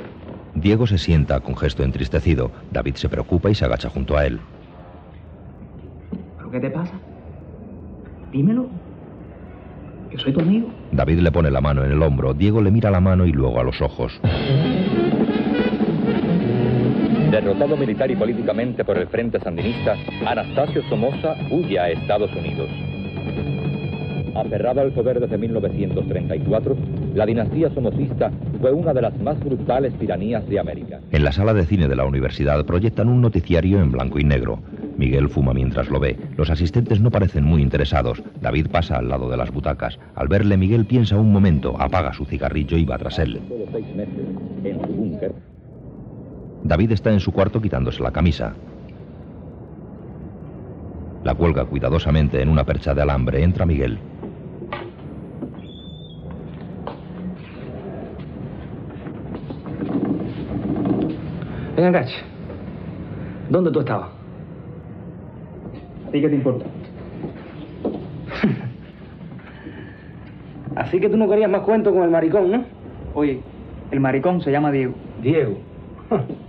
Diego 0.54 0.86
se 0.86 0.98
sienta 0.98 1.40
con 1.40 1.56
gesto 1.56 1.82
entristecido. 1.82 2.50
David 2.70 2.94
se 2.94 3.08
preocupa 3.08 3.50
y 3.50 3.54
se 3.54 3.64
agacha 3.64 3.88
junto 3.88 4.16
a 4.16 4.26
él. 4.26 4.38
¿Pero 6.36 6.50
qué 6.50 6.60
te 6.60 6.70
pasa? 6.70 6.92
Dímelo. 8.30 8.68
Yo 10.12 10.18
soy 10.18 10.32
tu 10.32 10.40
amigo. 10.40 10.68
David 10.92 11.20
le 11.20 11.30
pone 11.30 11.50
la 11.50 11.60
mano 11.60 11.84
en 11.84 11.92
el 11.92 12.02
hombro. 12.02 12.34
Diego 12.34 12.60
le 12.60 12.70
mira 12.70 12.90
la 12.90 13.00
mano 13.00 13.26
y 13.26 13.32
luego 13.32 13.60
a 13.60 13.64
los 13.64 13.80
ojos. 13.80 14.20
Derrotado 17.30 17.76
militar 17.76 18.10
y 18.10 18.16
políticamente 18.16 18.84
por 18.84 18.98
el 18.98 19.06
Frente 19.06 19.38
Sandinista, 19.38 19.96
Anastasio 20.26 20.82
Somoza 20.88 21.36
huye 21.50 21.78
a 21.78 21.90
Estados 21.90 22.30
Unidos. 22.34 22.68
Aferrado 24.34 24.80
al 24.80 24.92
poder 24.92 25.20
desde 25.20 25.38
1934, 25.38 26.76
la 27.14 27.26
dinastía 27.26 27.70
somocista 27.70 28.30
fue 28.60 28.72
una 28.72 28.92
de 28.92 29.02
las 29.02 29.16
más 29.20 29.38
brutales 29.40 29.92
tiranías 29.98 30.48
de 30.48 30.58
América. 30.58 31.00
En 31.12 31.24
la 31.24 31.32
sala 31.32 31.54
de 31.54 31.66
cine 31.66 31.88
de 31.88 31.96
la 31.96 32.04
universidad 32.04 32.64
proyectan 32.64 33.08
un 33.08 33.20
noticiario 33.20 33.80
en 33.80 33.92
blanco 33.92 34.18
y 34.18 34.24
negro. 34.24 34.60
Miguel 35.00 35.30
fuma 35.30 35.54
mientras 35.54 35.88
lo 35.88 35.98
ve. 35.98 36.18
Los 36.36 36.50
asistentes 36.50 37.00
no 37.00 37.10
parecen 37.10 37.42
muy 37.42 37.62
interesados. 37.62 38.22
David 38.42 38.66
pasa 38.70 38.98
al 38.98 39.08
lado 39.08 39.30
de 39.30 39.36
las 39.38 39.50
butacas. 39.50 39.98
Al 40.14 40.28
verle, 40.28 40.58
Miguel 40.58 40.84
piensa 40.84 41.16
un 41.16 41.32
momento, 41.32 41.74
apaga 41.80 42.12
su 42.12 42.26
cigarrillo 42.26 42.76
y 42.76 42.84
va 42.84 42.98
tras 42.98 43.18
él. 43.18 43.40
David 46.62 46.92
está 46.92 47.10
en 47.10 47.20
su 47.20 47.32
cuarto 47.32 47.62
quitándose 47.62 48.02
la 48.02 48.10
camisa. 48.10 48.52
La 51.24 51.34
cuelga 51.34 51.64
cuidadosamente 51.64 52.42
en 52.42 52.50
una 52.50 52.64
percha 52.64 52.92
de 52.94 53.00
alambre. 53.00 53.42
Entra 53.42 53.64
Miguel. 53.64 53.98
Venga, 61.74 61.90
Gach. 61.90 62.10
¿Dónde 63.48 63.70
tú 63.70 63.80
estabas? 63.80 64.19
¿A 66.10 66.12
ti 66.12 66.20
qué 66.20 66.28
te 66.28 66.34
importa? 66.34 66.64
Así 70.74 70.98
que 70.98 71.08
tú 71.08 71.16
no 71.16 71.28
querías 71.28 71.48
más 71.48 71.60
cuento 71.60 71.94
con 71.94 72.02
el 72.02 72.10
maricón, 72.10 72.50
¿no? 72.50 72.64
Oye, 73.14 73.38
el 73.92 74.00
maricón 74.00 74.40
se 74.40 74.50
llama 74.50 74.72
Diego. 74.72 74.94
Diego. 75.22 75.58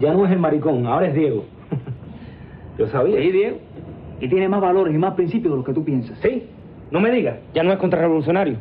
Ya 0.00 0.12
no 0.12 0.24
es 0.24 0.30
el 0.30 0.38
maricón, 0.38 0.86
ahora 0.86 1.08
es 1.08 1.14
Diego. 1.14 1.44
Yo 2.78 2.86
sabía. 2.86 3.20
Sí, 3.20 3.32
Diego. 3.32 3.58
Y 4.20 4.28
tiene 4.28 4.48
más 4.48 4.60
valores 4.60 4.94
y 4.94 4.98
más 4.98 5.14
principios 5.14 5.50
de 5.52 5.56
los 5.56 5.66
que 5.66 5.72
tú 5.72 5.84
piensas. 5.84 6.16
Sí, 6.18 6.44
no 6.92 7.00
me 7.00 7.10
digas. 7.10 7.36
Ya 7.52 7.64
no 7.64 7.72
es 7.72 7.80
contrarrevolucionario. 7.80 8.58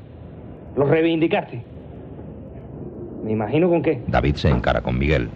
¿Lo 0.76 0.86
reivindicaste? 0.86 1.62
Me 3.24 3.34
imagino 3.34 3.70
con 3.70 3.84
qué. 3.84 4.02
David 4.08 4.34
se 4.36 4.50
encara 4.50 4.82
con 4.82 4.98
Miguel. 4.98 5.30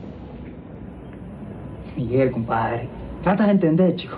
Miguel, 1.96 2.32
compadre. 2.32 2.88
Trata 3.24 3.46
de 3.46 3.52
entender, 3.52 3.96
chico. 3.96 4.18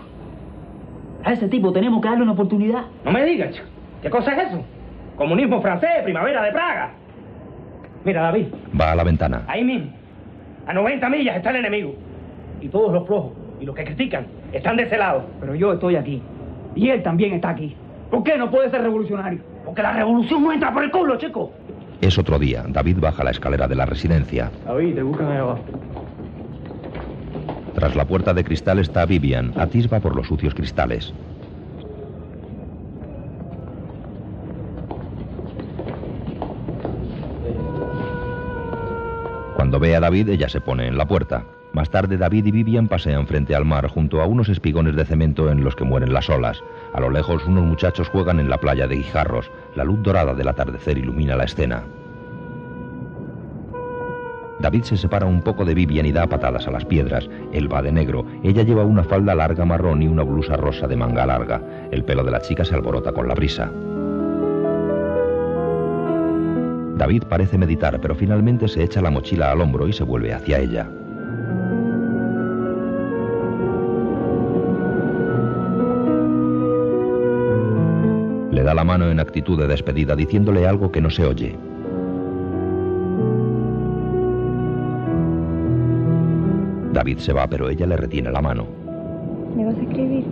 A 1.23 1.31
ese 1.33 1.47
tipo 1.47 1.71
tenemos 1.71 2.01
que 2.01 2.07
darle 2.09 2.23
una 2.23 2.33
oportunidad. 2.33 2.83
No 3.05 3.11
me 3.11 3.23
digas, 3.25 3.51
chico. 3.53 3.65
¿Qué 4.01 4.09
cosa 4.09 4.33
es 4.33 4.49
eso? 4.49 4.63
Comunismo 5.15 5.61
francés, 5.61 5.89
primavera 6.03 6.43
de 6.43 6.51
Praga. 6.51 6.91
Mira, 8.03 8.23
David, 8.23 8.47
Va 8.79 8.91
a 8.91 8.95
la 8.95 9.03
ventana. 9.03 9.43
ahí 9.47 9.63
mismo, 9.63 9.91
a 10.67 10.73
90 10.73 11.09
millas 11.09 11.37
está 11.37 11.51
el 11.51 11.57
enemigo. 11.57 11.95
Y 12.59 12.67
todos 12.67 12.91
los 12.93 13.07
flojos 13.07 13.31
y 13.61 13.65
los 13.65 13.75
que 13.75 13.85
critican 13.85 14.25
están 14.51 14.75
de 14.75 14.83
ese 14.83 14.97
lado. 14.97 15.25
Pero 15.39 15.55
yo 15.55 15.73
estoy 15.73 15.95
aquí. 15.95 16.21
Y 16.75 16.89
él 16.89 17.01
también 17.03 17.33
está 17.33 17.49
aquí. 17.51 17.75
¿Por 18.09 18.23
qué 18.23 18.37
no 18.37 18.49
puede 18.51 18.69
ser 18.69 18.81
revolucionario? 18.81 19.39
Porque 19.65 19.81
la 19.81 19.93
revolución 19.93 20.43
no 20.43 20.51
entra 20.51 20.73
por 20.73 20.83
el 20.83 20.91
culo, 20.91 21.17
chico. 21.17 21.51
Es 22.01 22.17
otro 22.17 22.37
día. 22.37 22.63
David 22.67 22.97
baja 22.99 23.23
la 23.23 23.31
escalera 23.31 23.67
de 23.67 23.75
la 23.75 23.85
residencia. 23.85 24.51
David, 24.65 24.95
te 24.95 25.03
buscan 25.03 25.31
ahí 25.31 25.37
abajo. 25.37 25.61
Tras 27.73 27.95
la 27.95 28.05
puerta 28.05 28.33
de 28.33 28.43
cristal 28.43 28.79
está 28.79 29.05
Vivian, 29.05 29.53
atisba 29.57 29.99
por 29.99 30.15
los 30.15 30.27
sucios 30.27 30.53
cristales. 30.53 31.13
Cuando 39.55 39.79
ve 39.79 39.95
a 39.95 39.99
David, 39.99 40.29
ella 40.29 40.49
se 40.49 40.61
pone 40.61 40.87
en 40.87 40.97
la 40.97 41.07
puerta. 41.07 41.45
Más 41.73 41.89
tarde, 41.89 42.17
David 42.17 42.45
y 42.45 42.51
Vivian 42.51 42.87
pasean 42.87 43.25
frente 43.25 43.55
al 43.55 43.65
mar 43.65 43.87
junto 43.87 44.21
a 44.21 44.27
unos 44.27 44.49
espigones 44.49 44.95
de 44.95 45.05
cemento 45.05 45.49
en 45.49 45.63
los 45.63 45.75
que 45.75 45.83
mueren 45.83 46.13
las 46.13 46.29
olas. 46.29 46.63
A 46.93 46.99
lo 46.99 47.09
lejos, 47.09 47.45
unos 47.47 47.63
muchachos 47.63 48.09
juegan 48.09 48.39
en 48.39 48.49
la 48.49 48.59
playa 48.59 48.87
de 48.87 48.97
Guijarros. 48.97 49.49
La 49.75 49.83
luz 49.83 50.03
dorada 50.03 50.35
del 50.35 50.47
atardecer 50.47 50.99
ilumina 50.99 51.35
la 51.35 51.45
escena. 51.45 51.83
David 54.63 54.83
se 54.83 54.95
separa 54.95 55.25
un 55.25 55.41
poco 55.41 55.65
de 55.65 55.73
Vivian 55.73 56.05
y 56.05 56.13
da 56.13 56.25
patadas 56.25 56.69
a 56.69 56.71
las 56.71 56.85
piedras. 56.85 57.29
Él 57.51 57.71
va 57.71 57.81
de 57.81 57.91
negro. 57.91 58.25
Ella 58.43 58.63
lleva 58.63 58.85
una 58.85 59.03
falda 59.03 59.35
larga 59.35 59.65
marrón 59.65 60.01
y 60.01 60.07
una 60.07 60.23
blusa 60.23 60.55
rosa 60.55 60.87
de 60.87 60.95
manga 60.95 61.25
larga. 61.25 61.61
El 61.91 62.05
pelo 62.05 62.23
de 62.23 62.31
la 62.31 62.39
chica 62.39 62.63
se 62.63 62.73
alborota 62.73 63.11
con 63.11 63.27
la 63.27 63.35
brisa. 63.35 63.69
David 66.95 67.23
parece 67.27 67.57
meditar, 67.57 67.99
pero 67.99 68.15
finalmente 68.15 68.69
se 68.69 68.83
echa 68.83 69.01
la 69.01 69.11
mochila 69.11 69.51
al 69.51 69.59
hombro 69.59 69.85
y 69.85 69.91
se 69.91 70.05
vuelve 70.05 70.31
hacia 70.31 70.59
ella. 70.59 70.87
Le 78.49 78.63
da 78.63 78.73
la 78.73 78.85
mano 78.85 79.11
en 79.11 79.19
actitud 79.19 79.59
de 79.59 79.67
despedida 79.67 80.15
diciéndole 80.15 80.65
algo 80.65 80.89
que 80.89 81.01
no 81.01 81.09
se 81.09 81.25
oye. 81.25 81.72
David 87.03 87.17
se 87.17 87.33
va, 87.33 87.45
pero 87.47 87.69
ella 87.69 87.85
le 87.85 87.97
retiene 87.97 88.31
la 88.31 88.41
mano. 88.41 88.65
¿Me 89.57 89.65
vas 89.65 89.75
a 89.75 89.81
escribir? 89.81 90.23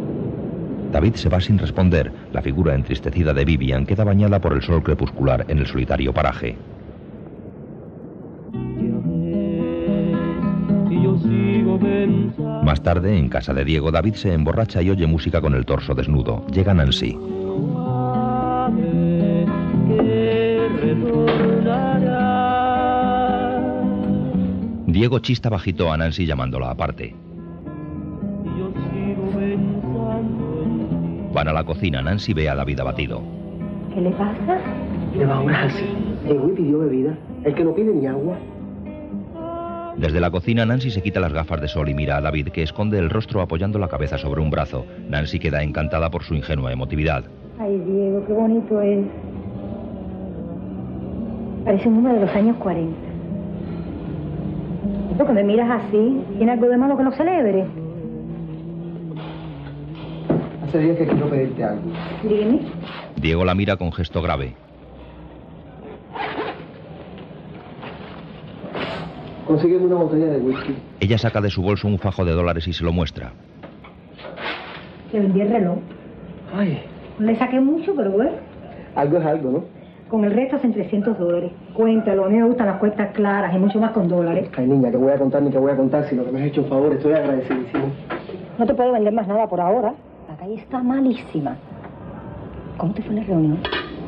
David 0.93 1.15
se 1.15 1.27
va 1.27 1.41
sin 1.41 1.57
responder. 1.57 2.09
La 2.31 2.41
figura 2.41 2.73
entristecida 2.73 3.33
de 3.33 3.43
Vivian 3.43 3.85
queda 3.85 4.05
bañada 4.05 4.39
por 4.39 4.53
el 4.53 4.61
sol 4.61 4.81
crepuscular 4.81 5.43
en 5.49 5.57
el 5.57 5.67
solitario 5.67 6.13
paraje. 6.13 6.55
Más 12.63 12.81
tarde, 12.81 13.17
en 13.17 13.27
casa 13.27 13.53
de 13.53 13.65
Diego, 13.65 13.91
David 13.91 14.13
se 14.13 14.33
emborracha 14.33 14.81
y 14.81 14.91
oye 14.91 15.07
música 15.07 15.41
con 15.41 15.55
el 15.55 15.65
torso 15.65 15.93
desnudo. 15.93 16.47
Llega 16.53 16.73
Nancy. 16.73 17.17
Diego 25.01 25.17
chista 25.17 25.49
bajito 25.49 25.91
a 25.91 25.97
Nancy 25.97 26.27
llamándola 26.27 26.69
aparte. 26.69 27.15
Van 31.33 31.47
a 31.47 31.53
la 31.53 31.63
cocina. 31.63 32.03
Nancy 32.03 32.35
ve 32.35 32.47
a 32.47 32.53
David 32.53 32.81
abatido. 32.81 33.23
¿Qué 33.95 33.99
le 33.99 34.11
pasa? 34.11 34.59
Le 35.17 35.25
va 35.25 35.39
una 35.39 35.63
así. 35.63 35.85
Llegó 36.27 36.49
y 36.49 36.51
pidió 36.51 36.79
bebida. 36.81 37.17
El 37.43 37.55
que 37.55 37.63
no 37.63 37.73
pide 37.73 37.91
ni 37.95 38.05
agua. 38.05 38.37
Desde 39.97 40.19
la 40.19 40.29
cocina, 40.29 40.67
Nancy 40.67 40.91
se 40.91 41.01
quita 41.01 41.19
las 41.19 41.33
gafas 41.33 41.61
de 41.61 41.67
sol 41.67 41.89
y 41.89 41.95
mira 41.95 42.17
a 42.17 42.21
David, 42.21 42.49
que 42.49 42.61
esconde 42.61 42.99
el 42.99 43.09
rostro 43.09 43.41
apoyando 43.41 43.79
la 43.79 43.87
cabeza 43.87 44.19
sobre 44.19 44.41
un 44.41 44.51
brazo. 44.51 44.85
Nancy 45.09 45.39
queda 45.39 45.63
encantada 45.63 46.11
por 46.11 46.21
su 46.21 46.35
ingenua 46.35 46.71
emotividad. 46.71 47.23
Ay, 47.57 47.75
Diego, 47.87 48.23
qué 48.27 48.33
bonito 48.33 48.79
es. 48.79 49.03
Parece 51.65 51.89
un 51.89 51.97
hombre 51.97 52.13
de 52.13 52.19
los 52.19 52.35
años 52.35 52.55
40. 52.57 53.10
¿Y 55.21 55.23
por 55.23 55.35
qué 55.35 55.43
me 55.43 55.43
miras 55.43 55.69
así? 55.83 56.23
¿Tiene 56.35 56.53
algo 56.53 56.67
de 56.67 56.77
malo 56.77 56.97
que 56.97 57.03
no 57.03 57.11
celebre? 57.11 57.63
Hace 60.63 60.79
días 60.79 60.97
que 60.97 61.05
quiero 61.05 61.29
pedirte 61.29 61.63
algo. 61.63 61.83
Dime. 62.23 62.61
Diego 63.17 63.45
la 63.45 63.53
mira 63.53 63.77
con 63.77 63.91
gesto 63.93 64.19
grave. 64.23 64.55
Consígueme 69.45 69.85
una 69.85 69.95
botella 69.97 70.25
de 70.25 70.37
whisky. 70.39 70.75
Ella 70.99 71.19
saca 71.19 71.39
de 71.39 71.51
su 71.51 71.61
bolso 71.61 71.87
un 71.87 71.99
fajo 71.99 72.25
de 72.25 72.31
dólares 72.31 72.67
y 72.67 72.73
se 72.73 72.83
lo 72.83 72.91
muestra. 72.91 73.31
Le 75.13 75.19
vendí 75.19 75.41
el 75.41 75.49
reloj. 75.51 75.77
Ay, 76.51 76.81
No 77.19 77.27
le 77.27 77.35
saqué 77.37 77.59
mucho, 77.59 77.93
pero 77.95 78.09
bueno. 78.09 78.31
algo 78.95 79.17
es 79.19 79.25
algo, 79.25 79.51
¿no? 79.51 79.80
Con 80.11 80.25
el 80.25 80.33
resto 80.33 80.57
hacen 80.57 80.73
300 80.73 81.17
dólares. 81.17 81.53
Cuéntalo, 81.73 82.25
a 82.25 82.29
mí 82.29 82.35
me 82.37 82.43
gustan 82.43 82.67
las 82.67 82.79
cuentas 82.79 83.11
claras 83.13 83.55
y 83.55 83.57
mucho 83.57 83.79
más 83.79 83.91
con 83.91 84.09
dólares. 84.09 84.49
Ay, 84.57 84.67
niña, 84.67 84.91
que 84.91 84.97
voy 84.97 85.13
a 85.13 85.17
contar 85.17 85.41
ni 85.41 85.49
que 85.49 85.57
voy 85.57 85.71
a 85.71 85.77
contar, 85.77 86.03
si 86.09 86.17
lo 86.17 86.25
que 86.25 86.33
me 86.33 86.41
has 86.41 86.47
hecho 86.47 86.63
un 86.63 86.67
favor, 86.67 86.91
estoy 86.91 87.13
agradecidísimo. 87.13 87.85
No 88.59 88.65
te 88.65 88.73
puedo 88.73 88.91
vender 88.91 89.13
más 89.13 89.25
nada 89.25 89.47
por 89.47 89.61
ahora. 89.61 89.93
La 90.27 90.35
calle 90.35 90.55
está 90.55 90.83
malísima. 90.83 91.55
¿Cómo 92.75 92.93
te 92.93 93.01
fue 93.03 93.15
la 93.15 93.23
reunión? 93.23 93.59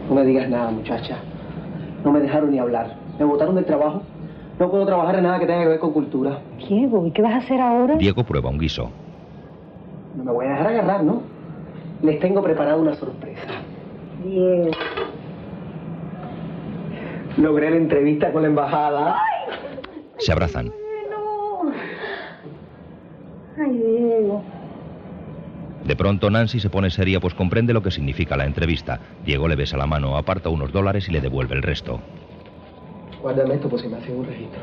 No 0.09 0.15
me 0.15 0.25
digas 0.25 0.49
nada, 0.49 0.71
muchacha. 0.71 1.19
No 2.03 2.11
me 2.11 2.19
dejaron 2.19 2.51
ni 2.51 2.59
hablar. 2.59 2.97
Me 3.17 3.23
botaron 3.23 3.55
del 3.55 3.63
trabajo. 3.63 4.01
No 4.59 4.69
puedo 4.69 4.85
trabajar 4.85 5.15
en 5.15 5.23
nada 5.23 5.39
que 5.39 5.45
tenga 5.45 5.61
que 5.61 5.69
ver 5.69 5.79
con 5.79 5.93
cultura. 5.93 6.39
Diego, 6.67 7.07
¿y 7.07 7.11
qué 7.11 7.21
vas 7.21 7.35
a 7.35 7.37
hacer 7.37 7.61
ahora? 7.61 7.95
Diego 7.95 8.25
prueba 8.25 8.49
un 8.49 8.59
guiso. 8.59 8.89
No 10.17 10.25
me 10.25 10.31
voy 10.33 10.47
a 10.47 10.49
dejar 10.49 10.67
agarrar, 10.67 11.03
¿no? 11.05 11.21
Les 12.01 12.19
tengo 12.19 12.43
preparado 12.43 12.81
una 12.81 12.93
sorpresa. 12.93 13.47
Diego. 14.25 14.71
Logré 17.37 17.71
la 17.71 17.77
entrevista 17.77 18.31
con 18.31 18.43
la 18.43 18.47
embajada. 18.47 19.17
Se 20.17 20.31
abrazan. 20.31 20.71
Ay, 23.57 23.71
Diego. 23.71 24.43
De 25.85 25.95
pronto 25.95 26.29
Nancy 26.29 26.59
se 26.59 26.69
pone 26.69 26.89
seria 26.89 27.19
pues 27.19 27.33
comprende 27.33 27.73
lo 27.73 27.81
que 27.81 27.91
significa 27.91 28.37
la 28.37 28.45
entrevista. 28.45 28.99
Diego 29.25 29.47
le 29.47 29.55
besa 29.55 29.77
la 29.77 29.85
mano, 29.85 30.15
aparta 30.15 30.49
unos 30.49 30.71
dólares 30.71 31.09
y 31.09 31.11
le 31.11 31.21
devuelve 31.21 31.55
el 31.55 31.63
resto. 31.63 31.99
Guárdame 33.21 33.55
esto 33.55 33.67
por 33.69 33.79
si 33.79 33.87
me 33.87 33.97
hacen 33.97 34.17
un 34.17 34.25
registro. 34.25 34.61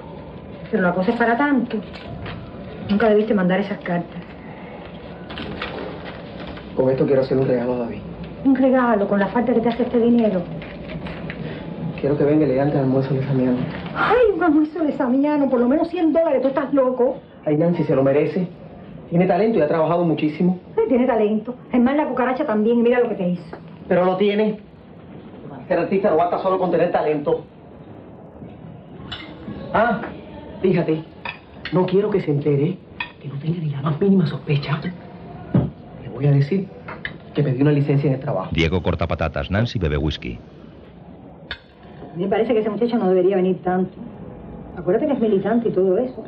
Pero 0.70 0.82
la 0.82 0.94
cosa 0.94 1.10
es 1.10 1.18
para 1.18 1.36
tanto. 1.36 1.78
Nunca 2.88 3.09
debiste 3.09 3.34
mandar 3.34 3.60
esas 3.60 3.78
cartas. 3.78 4.22
Con 6.74 6.90
esto 6.90 7.05
quiero 7.05 7.22
hacer 7.22 7.36
un 7.36 7.47
regalo 7.47 7.74
a 7.74 7.78
David. 7.78 8.01
Un 8.44 8.56
regalo 8.56 9.06
con 9.06 9.18
la 9.18 9.26
falta 9.26 9.52
que 9.52 9.60
te 9.60 9.68
hace 9.68 9.82
este 9.82 9.98
dinero. 9.98 10.42
Quiero 12.01 12.16
que 12.16 12.24
venga 12.24 12.47
elegante 12.47 12.78
al 12.78 12.85
almuerzo 12.85 13.12
de 13.12 13.22
Samiano. 13.27 13.59
Ay, 13.94 14.16
un 14.35 14.43
almuerzo 14.43 14.82
de 14.82 14.93
Samiano, 14.93 15.51
por 15.51 15.60
lo 15.60 15.68
menos 15.68 15.89
100 15.89 16.12
dólares, 16.14 16.40
tú 16.40 16.48
estás 16.48 16.72
loco. 16.72 17.18
Ay, 17.44 17.59
Nancy, 17.59 17.85
se 17.85 17.94
lo 17.94 18.02
merece. 18.02 18.48
Tiene 19.10 19.27
talento 19.27 19.59
y 19.59 19.62
ha 19.62 19.68
trabajado 19.68 20.05
muchísimo. 20.05 20.59
Ay, 20.78 20.85
tiene 20.89 21.06
talento. 21.06 21.55
Es 21.70 21.81
más, 21.81 21.97
la 21.97 22.06
cucaracha 22.06 22.47
también, 22.47 22.78
y 22.78 22.82
mira 22.82 23.01
lo 23.01 23.10
que 23.10 23.16
te 23.16 23.28
hizo. 23.28 23.56
Pero 23.86 24.05
lo 24.06 24.16
tiene. 24.16 24.60
Ser 25.68 25.78
artista 25.78 26.10
no 26.10 26.16
basta 26.16 26.39
solo 26.39 26.59
con 26.59 26.70
tener 26.70 26.90
talento. 26.90 27.44
Ah, 29.74 30.01
fíjate. 30.62 31.05
No 31.72 31.86
quiero 31.86 32.10
que 32.10 32.20
se 32.22 32.31
entere 32.31 32.78
que 33.20 33.28
no 33.28 33.35
tenga 33.40 33.60
ni 33.60 33.70
la 33.70 33.82
más 33.82 34.01
mínima 34.01 34.27
sospecha. 34.27 34.81
Le 36.02 36.09
voy 36.09 36.27
a 36.27 36.32
decir 36.32 36.66
que 37.35 37.43
pedí 37.43 37.60
una 37.60 37.72
licencia 37.72 38.09
en 38.09 38.14
el 38.14 38.20
trabajo. 38.20 38.48
Diego 38.52 38.82
corta 38.82 39.06
patatas, 39.06 39.51
Nancy 39.51 39.78
bebe 39.78 39.98
whisky. 39.98 40.39
Me 42.16 42.27
parece 42.28 42.53
que 42.53 42.61
ese 42.61 42.70
muchacho 42.70 42.99
no 42.99 43.09
debería 43.09 43.37
venir 43.37 43.62
tanto. 43.62 43.97
Acuérdate 44.77 45.07
que 45.07 45.12
es 45.12 45.20
militante 45.20 45.69
y 45.69 45.73
todo 45.73 45.99
eso. 45.99 46.24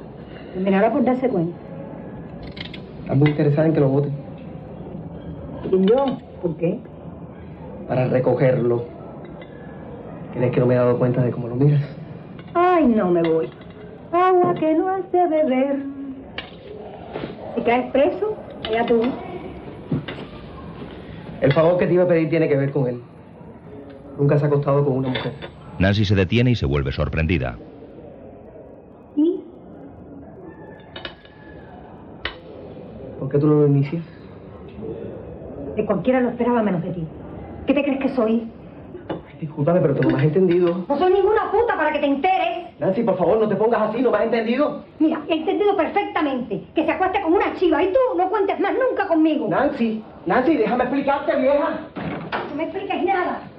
Terminará 0.54 0.92
por 0.92 1.04
darse 1.04 1.28
cuenta. 1.28 1.56
Estás 3.00 3.16
muy 3.16 3.30
interesada 3.30 3.66
en 3.66 3.74
que 3.74 3.80
lo 3.80 3.88
voten. 3.88 4.12
¿Y 5.70 5.84
yo? 5.86 6.18
¿Por 6.40 6.56
qué? 6.56 6.78
Para 7.88 8.06
recogerlo. 8.06 8.84
¿Crees 10.34 10.52
que 10.52 10.60
no 10.60 10.66
me 10.66 10.74
he 10.74 10.76
dado 10.76 10.98
cuenta 10.98 11.22
de 11.22 11.30
cómo 11.30 11.48
lo 11.48 11.56
miras? 11.56 11.82
Ay, 12.54 12.86
no 12.86 13.10
me 13.10 13.22
voy. 13.22 13.50
Agua 14.12 14.54
que 14.54 14.74
no 14.74 14.88
has 14.88 15.10
de 15.10 15.26
beber. 15.26 15.76
Si 17.54 17.62
caes 17.62 17.90
preso, 17.92 18.34
allá 18.68 18.86
tú. 18.86 19.02
El 21.40 21.52
favor 21.52 21.76
que 21.78 21.86
te 21.86 21.94
iba 21.94 22.04
a 22.04 22.06
pedir 22.08 22.30
tiene 22.30 22.48
que 22.48 22.56
ver 22.56 22.70
con 22.70 22.86
él. 22.86 23.02
Nunca 24.18 24.38
se 24.38 24.44
ha 24.44 24.48
acostado 24.48 24.84
con 24.84 24.98
una 24.98 25.08
mujer. 25.08 25.32
Nancy 25.82 26.04
se 26.04 26.14
detiene 26.14 26.52
y 26.52 26.54
se 26.54 26.64
vuelve 26.64 26.92
sorprendida. 26.92 27.58
¿Y? 29.16 29.40
¿Por 33.18 33.28
qué 33.28 33.38
tú 33.38 33.48
no 33.48 33.54
lo 33.54 33.66
inicias? 33.66 34.04
De 35.74 35.84
cualquiera 35.84 36.20
lo 36.20 36.28
esperaba 36.28 36.62
menos 36.62 36.84
de 36.84 36.90
ti. 36.90 37.04
¿Qué 37.66 37.74
te 37.74 37.82
crees 37.82 37.98
que 37.98 38.08
soy? 38.10 38.48
Discúlpame, 39.40 39.80
pero 39.80 39.96
tú 39.96 40.04
no 40.04 40.10
me 40.10 40.18
has 40.18 40.24
entendido. 40.26 40.84
No 40.88 40.96
soy 40.96 41.12
ninguna 41.12 41.50
puta 41.50 41.76
para 41.76 41.92
que 41.92 41.98
te 41.98 42.06
enteres. 42.06 42.78
Nancy, 42.78 43.02
por 43.02 43.18
favor, 43.18 43.40
no 43.40 43.48
te 43.48 43.56
pongas 43.56 43.90
así, 43.90 44.00
¿no 44.00 44.12
me 44.12 44.18
has 44.18 44.24
entendido? 44.26 44.84
Mira, 45.00 45.20
he 45.28 45.34
entendido 45.34 45.76
perfectamente 45.76 46.62
que 46.76 46.84
se 46.84 46.92
acueste 46.92 47.20
con 47.22 47.32
una 47.32 47.56
chiva 47.56 47.82
y 47.82 47.88
tú 47.88 47.98
no 48.16 48.30
cuentes 48.30 48.60
más 48.60 48.72
nunca 48.72 49.08
conmigo. 49.08 49.48
Nancy, 49.48 50.04
Nancy, 50.26 50.58
déjame 50.58 50.84
explicarte, 50.84 51.40
vieja. 51.40 51.76
No 52.50 52.54
me 52.54 52.62
expliques 52.62 53.02
nada. 53.02 53.51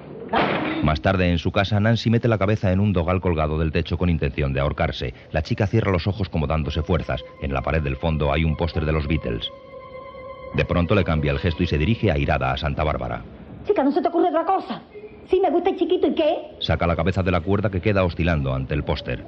Más 0.82 1.00
tarde 1.00 1.30
en 1.30 1.38
su 1.38 1.50
casa, 1.50 1.80
Nancy 1.80 2.10
mete 2.10 2.28
la 2.28 2.38
cabeza 2.38 2.70
en 2.70 2.80
un 2.80 2.92
dogal 2.92 3.20
colgado 3.20 3.58
del 3.58 3.72
techo 3.72 3.96
con 3.96 4.10
intención 4.10 4.52
de 4.52 4.60
ahorcarse. 4.60 5.14
La 5.32 5.42
chica 5.42 5.66
cierra 5.66 5.90
los 5.90 6.06
ojos 6.06 6.28
como 6.28 6.46
dándose 6.46 6.82
fuerzas. 6.82 7.24
En 7.40 7.54
la 7.54 7.62
pared 7.62 7.82
del 7.82 7.96
fondo 7.96 8.32
hay 8.32 8.44
un 8.44 8.56
póster 8.56 8.84
de 8.84 8.92
los 8.92 9.06
Beatles. 9.06 9.50
De 10.54 10.64
pronto 10.64 10.94
le 10.94 11.04
cambia 11.04 11.32
el 11.32 11.38
gesto 11.38 11.62
y 11.62 11.66
se 11.66 11.78
dirige 11.78 12.10
airada 12.10 12.52
a 12.52 12.56
Santa 12.56 12.84
Bárbara. 12.84 13.22
Chica, 13.66 13.82
¿no 13.82 13.90
se 13.92 14.02
te 14.02 14.08
ocurre 14.08 14.28
otra 14.28 14.44
cosa? 14.44 14.82
Sí, 15.30 15.40
me 15.40 15.50
gusta 15.50 15.70
el 15.70 15.76
chiquito, 15.76 16.06
¿y 16.06 16.14
qué? 16.14 16.56
Saca 16.60 16.86
la 16.86 16.96
cabeza 16.96 17.22
de 17.22 17.30
la 17.30 17.40
cuerda 17.40 17.70
que 17.70 17.80
queda 17.80 18.04
oscilando 18.04 18.54
ante 18.54 18.74
el 18.74 18.84
póster. 18.84 19.24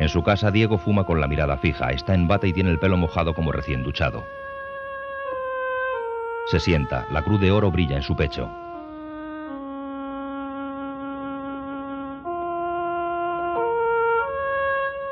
En 0.00 0.08
su 0.08 0.22
casa, 0.24 0.50
Diego 0.50 0.78
fuma 0.78 1.04
con 1.06 1.20
la 1.20 1.28
mirada 1.28 1.58
fija. 1.58 1.90
Está 1.90 2.12
en 2.14 2.26
bata 2.26 2.46
y 2.48 2.52
tiene 2.52 2.70
el 2.70 2.80
pelo 2.80 2.96
mojado 2.96 3.34
como 3.34 3.52
recién 3.52 3.84
duchado. 3.84 4.24
Se 6.46 6.58
sienta. 6.58 7.06
La 7.12 7.22
cruz 7.22 7.40
de 7.40 7.52
oro 7.52 7.70
brilla 7.70 7.96
en 7.96 8.02
su 8.02 8.16
pecho. 8.16 8.50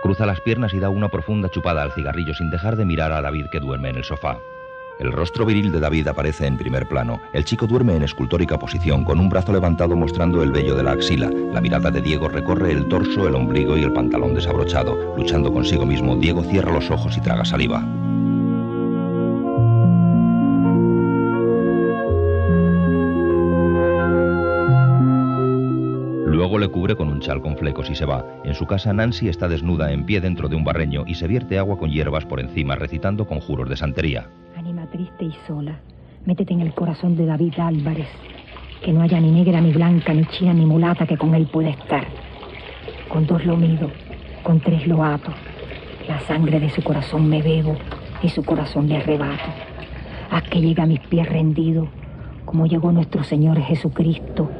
Cruza 0.02 0.24
las 0.24 0.40
piernas 0.40 0.72
y 0.72 0.78
da 0.78 0.88
una 0.88 1.10
profunda 1.10 1.50
chupada 1.50 1.82
al 1.82 1.92
cigarrillo 1.92 2.32
sin 2.34 2.50
dejar 2.50 2.76
de 2.76 2.86
mirar 2.86 3.12
a 3.12 3.20
David 3.20 3.46
que 3.52 3.60
duerme 3.60 3.90
en 3.90 3.96
el 3.96 4.04
sofá. 4.04 4.38
El 4.98 5.12
rostro 5.12 5.46
viril 5.46 5.72
de 5.72 5.80
David 5.80 6.08
aparece 6.08 6.46
en 6.46 6.58
primer 6.58 6.86
plano. 6.86 7.20
El 7.32 7.44
chico 7.44 7.66
duerme 7.66 7.96
en 7.96 8.02
escultórica 8.02 8.58
posición, 8.58 9.04
con 9.04 9.18
un 9.18 9.30
brazo 9.30 9.52
levantado 9.52 9.96
mostrando 9.96 10.42
el 10.42 10.52
vello 10.52 10.74
de 10.74 10.82
la 10.82 10.92
axila. 10.92 11.30
La 11.52 11.60
mirada 11.60 11.90
de 11.90 12.02
Diego 12.02 12.28
recorre 12.28 12.72
el 12.72 12.86
torso, 12.86 13.26
el 13.26 13.34
ombligo 13.34 13.78
y 13.78 13.82
el 13.82 13.92
pantalón 13.92 14.34
desabrochado. 14.34 15.16
Luchando 15.16 15.52
consigo 15.52 15.86
mismo, 15.86 16.16
Diego 16.16 16.42
cierra 16.44 16.72
los 16.72 16.90
ojos 16.90 17.16
y 17.16 17.20
traga 17.22 17.46
saliva. 17.46 17.82
Chal 27.20 27.40
con 27.40 27.56
flecos 27.56 27.88
y 27.90 27.94
se 27.94 28.04
va. 28.04 28.24
En 28.44 28.54
su 28.54 28.66
casa, 28.66 28.92
Nancy 28.92 29.28
está 29.28 29.48
desnuda 29.48 29.92
en 29.92 30.04
pie 30.04 30.20
dentro 30.20 30.48
de 30.48 30.56
un 30.56 30.64
barreño 30.64 31.04
y 31.06 31.14
se 31.14 31.28
vierte 31.28 31.58
agua 31.58 31.78
con 31.78 31.90
hierbas 31.90 32.26
por 32.26 32.40
encima, 32.40 32.74
recitando 32.74 33.26
conjuros 33.26 33.68
de 33.68 33.76
santería. 33.76 34.28
Ánima 34.56 34.86
triste 34.86 35.26
y 35.26 35.34
sola, 35.46 35.78
métete 36.26 36.52
en 36.52 36.60
el 36.60 36.74
corazón 36.74 37.16
de 37.16 37.26
David 37.26 37.54
Álvarez. 37.58 38.08
Que 38.82 38.92
no 38.92 39.02
haya 39.02 39.20
ni 39.20 39.30
negra, 39.30 39.60
ni 39.60 39.72
blanca, 39.72 40.12
ni 40.14 40.24
china, 40.26 40.54
ni 40.54 40.66
mulata 40.66 41.06
que 41.06 41.18
con 41.18 41.34
él 41.34 41.46
pueda 41.46 41.70
estar. 41.70 42.06
Con 43.08 43.26
dos 43.26 43.44
lo 43.44 43.56
mido, 43.56 43.90
con 44.42 44.60
tres 44.60 44.86
lo 44.86 45.04
ato. 45.04 45.32
La 46.08 46.18
sangre 46.20 46.58
de 46.58 46.70
su 46.70 46.82
corazón 46.82 47.28
me 47.28 47.42
bebo 47.42 47.76
y 48.22 48.28
su 48.28 48.42
corazón 48.42 48.88
le 48.88 48.96
arrebato. 48.96 49.44
Haz 50.30 50.44
que 50.44 50.60
llegue 50.60 50.82
a 50.82 50.86
mis 50.86 51.00
pies 51.00 51.28
rendido, 51.28 51.88
como 52.44 52.66
llegó 52.66 52.90
nuestro 52.90 53.22
Señor 53.22 53.60
Jesucristo 53.60 54.50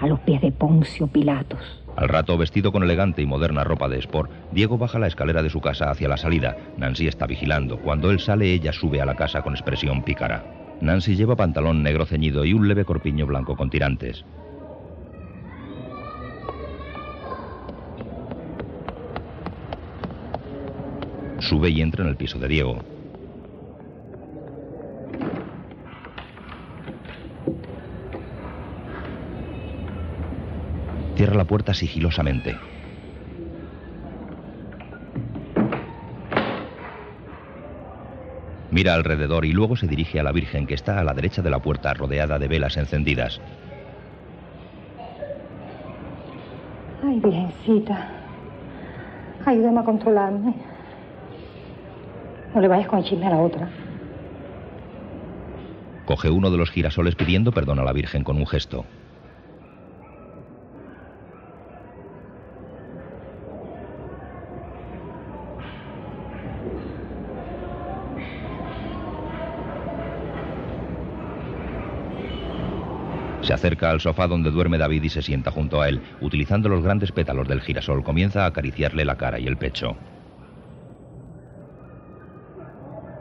a 0.00 0.06
los 0.06 0.20
pies 0.20 0.40
de 0.40 0.52
Poncio 0.52 1.06
Pilatos. 1.06 1.83
Al 1.96 2.08
rato, 2.08 2.36
vestido 2.36 2.72
con 2.72 2.82
elegante 2.82 3.22
y 3.22 3.26
moderna 3.26 3.62
ropa 3.62 3.88
de 3.88 3.98
sport, 3.98 4.30
Diego 4.50 4.78
baja 4.78 4.98
la 4.98 5.06
escalera 5.06 5.42
de 5.42 5.50
su 5.50 5.60
casa 5.60 5.90
hacia 5.90 6.08
la 6.08 6.16
salida. 6.16 6.56
Nancy 6.76 7.06
está 7.06 7.26
vigilando. 7.26 7.78
Cuando 7.78 8.10
él 8.10 8.18
sale, 8.18 8.52
ella 8.52 8.72
sube 8.72 9.00
a 9.00 9.06
la 9.06 9.14
casa 9.14 9.42
con 9.42 9.54
expresión 9.54 10.02
pícara. 10.02 10.44
Nancy 10.80 11.14
lleva 11.14 11.36
pantalón 11.36 11.82
negro 11.82 12.04
ceñido 12.04 12.44
y 12.44 12.52
un 12.52 12.66
leve 12.66 12.84
corpiño 12.84 13.26
blanco 13.26 13.56
con 13.56 13.70
tirantes. 13.70 14.24
Sube 21.38 21.70
y 21.70 21.80
entra 21.80 22.02
en 22.02 22.10
el 22.10 22.16
piso 22.16 22.38
de 22.38 22.48
Diego. 22.48 22.93
Cierra 31.16 31.36
la 31.36 31.44
puerta 31.44 31.74
sigilosamente. 31.74 32.56
Mira 38.74 38.94
alrededor 38.94 39.44
y 39.44 39.52
luego 39.52 39.76
se 39.76 39.86
dirige 39.86 40.18
a 40.18 40.24
la 40.24 40.32
Virgen 40.32 40.66
que 40.66 40.74
está 40.74 40.98
a 40.98 41.04
la 41.04 41.14
derecha 41.14 41.42
de 41.42 41.50
la 41.50 41.60
puerta 41.60 41.94
rodeada 41.94 42.40
de 42.40 42.48
velas 42.48 42.76
encendidas. 42.76 43.40
Ay, 47.04 47.20
Virgencita. 47.20 48.08
Ayúdame 49.46 49.78
a 49.78 49.84
controlarme. 49.84 50.54
No 52.52 52.60
le 52.60 52.66
vayas 52.66 52.88
con 52.88 52.98
el 52.98 53.04
chisme 53.04 53.26
a 53.26 53.30
la 53.30 53.38
otra. 53.38 53.68
Coge 56.06 56.30
uno 56.30 56.50
de 56.50 56.56
los 56.56 56.70
girasoles 56.70 57.14
pidiendo 57.14 57.52
perdón 57.52 57.78
a 57.78 57.84
la 57.84 57.92
Virgen 57.92 58.24
con 58.24 58.36
un 58.36 58.46
gesto. 58.46 58.84
Se 73.44 73.52
acerca 73.52 73.90
al 73.90 74.00
sofá 74.00 74.26
donde 74.26 74.50
duerme 74.50 74.78
David 74.78 75.02
y 75.02 75.10
se 75.10 75.20
sienta 75.20 75.50
junto 75.50 75.82
a 75.82 75.88
él. 75.88 76.00
Utilizando 76.22 76.70
los 76.70 76.82
grandes 76.82 77.12
pétalos 77.12 77.46
del 77.46 77.60
girasol, 77.60 78.02
comienza 78.02 78.44
a 78.44 78.46
acariciarle 78.46 79.04
la 79.04 79.16
cara 79.16 79.38
y 79.38 79.46
el 79.46 79.58
pecho. 79.58 79.96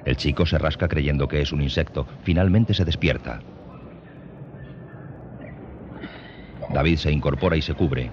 El 0.05 0.15
chico 0.15 0.45
se 0.45 0.57
rasca 0.57 0.87
creyendo 0.87 1.27
que 1.27 1.41
es 1.41 1.51
un 1.51 1.61
insecto. 1.61 2.07
Finalmente 2.23 2.73
se 2.73 2.85
despierta. 2.85 3.41
David 6.73 6.97
se 6.97 7.11
incorpora 7.11 7.57
y 7.57 7.61
se 7.61 7.73
cubre. 7.73 8.09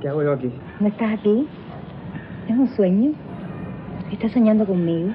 ¿Qué 0.00 0.08
hago 0.08 0.22
yo 0.22 0.32
aquí? 0.32 0.52
¿No 0.78 0.86
estás 0.86 1.18
aquí? 1.18 1.46
¿Es 2.48 2.56
un 2.56 2.68
sueño? 2.76 3.12
¿Estás 4.12 4.30
soñando 4.30 4.64
conmigo? 4.64 5.10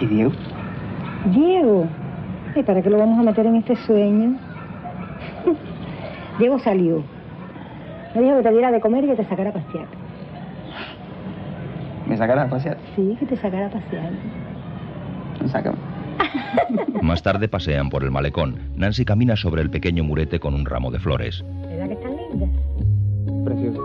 ¿Y 0.00 0.06
Diego? 0.06 0.32
Diego. 1.32 1.86
¿Y 2.54 2.62
para 2.62 2.82
qué 2.82 2.90
lo 2.90 2.98
vamos 2.98 3.18
a 3.18 3.22
meter 3.22 3.46
en 3.46 3.56
este 3.56 3.76
sueño? 3.76 4.36
Diego 6.38 6.58
salió. 6.58 7.02
Me 8.14 8.22
dijo 8.22 8.36
que 8.36 8.42
te 8.42 8.50
diera 8.50 8.70
de 8.70 8.80
comer 8.80 9.04
y 9.04 9.08
que 9.08 9.16
te 9.16 9.24
sacara 9.24 9.50
a 9.50 9.52
pasear. 9.52 9.86
¿Me 12.06 12.16
sacarás 12.16 12.46
a 12.46 12.50
pasear? 12.50 12.78
Sí, 12.94 13.16
que 13.18 13.26
te 13.26 13.36
sacara 13.36 13.66
a 13.66 13.70
pasear. 13.70 14.10
Sácame. 15.46 15.78
Más 17.02 17.22
tarde 17.22 17.48
pasean 17.48 17.90
por 17.90 18.04
el 18.04 18.10
malecón. 18.10 18.58
Nancy 18.76 19.04
camina 19.04 19.36
sobre 19.36 19.62
el 19.62 19.70
pequeño 19.70 20.04
murete 20.04 20.38
con 20.38 20.54
un 20.54 20.64
ramo 20.64 20.90
de 20.90 20.98
flores. 20.98 21.44
¿Verdad 21.68 21.88
que 21.88 21.94
están 21.94 22.16
lindas? 22.16 22.50
Precioso. 23.44 23.80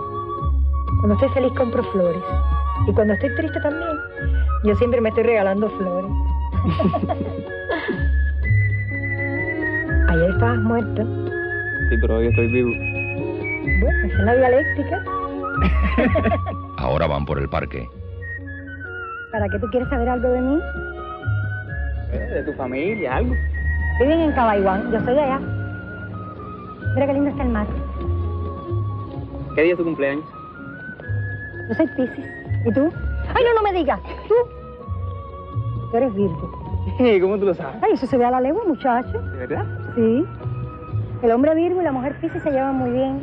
Cuando 1.00 1.14
estoy 1.14 1.28
feliz 1.30 1.52
compro 1.56 1.82
flores. 1.92 2.22
Y 2.86 2.92
cuando 2.92 3.14
estoy 3.14 3.34
triste 3.36 3.60
también. 3.60 3.96
Yo 4.64 4.74
siempre 4.76 5.00
me 5.00 5.08
estoy 5.08 5.24
regalando 5.24 5.70
flores. 5.70 6.09
Ayer 10.08 10.30
estabas 10.30 10.58
muerto. 10.58 11.02
Sí, 11.88 11.96
pero 12.00 12.16
hoy 12.16 12.26
estoy 12.28 12.46
vivo. 12.48 12.70
Bueno, 13.80 14.06
es 14.06 14.14
la 14.24 14.34
dialéctica. 14.34 15.02
Ahora 16.78 17.06
van 17.06 17.24
por 17.24 17.38
el 17.38 17.48
parque. 17.48 17.88
¿Para 19.32 19.48
qué 19.48 19.58
tú 19.58 19.66
quieres 19.70 19.88
saber 19.88 20.08
algo 20.08 20.28
de 20.30 20.40
mí? 20.40 20.58
Eh, 22.12 22.30
De 22.34 22.42
tu 22.44 22.52
familia, 22.54 23.16
algo. 23.16 23.34
Viven 24.00 24.20
en 24.20 24.32
Cabaiguán, 24.32 24.90
yo 24.90 24.98
soy 25.00 25.14
de 25.14 25.20
allá. 25.20 25.38
Mira 26.94 27.06
qué 27.06 27.12
lindo 27.12 27.30
está 27.30 27.42
el 27.44 27.48
mar. 27.50 27.66
¿Qué 29.54 29.62
día 29.62 29.72
es 29.72 29.78
tu 29.78 29.84
cumpleaños? 29.84 30.24
Yo 31.68 31.74
soy 31.74 31.86
Piscis. 31.96 32.26
¿Y 32.66 32.72
tú? 32.72 32.92
¡Ay, 33.34 33.44
no, 33.44 33.54
no 33.54 33.62
me 33.62 33.72
digas! 33.78 34.00
¿Tú? 34.28 34.34
Tú 35.90 35.96
eres 35.96 36.14
Virgo. 36.14 36.50
¿Cómo 37.20 37.38
tú 37.38 37.46
lo 37.46 37.54
sabes? 37.54 37.82
Ay, 37.82 37.92
eso 37.92 38.06
se 38.06 38.16
ve 38.16 38.24
a 38.24 38.30
la 38.30 38.40
legua, 38.40 38.62
muchacho. 38.66 39.20
¿De 39.20 39.46
verdad? 39.46 39.64
Sí. 39.94 40.24
El 41.22 41.30
hombre 41.32 41.54
Virgo 41.54 41.80
y 41.80 41.84
la 41.84 41.92
mujer 41.92 42.16
Piscis 42.20 42.42
se 42.42 42.50
llevan 42.50 42.76
muy 42.76 42.90
bien. 42.90 43.20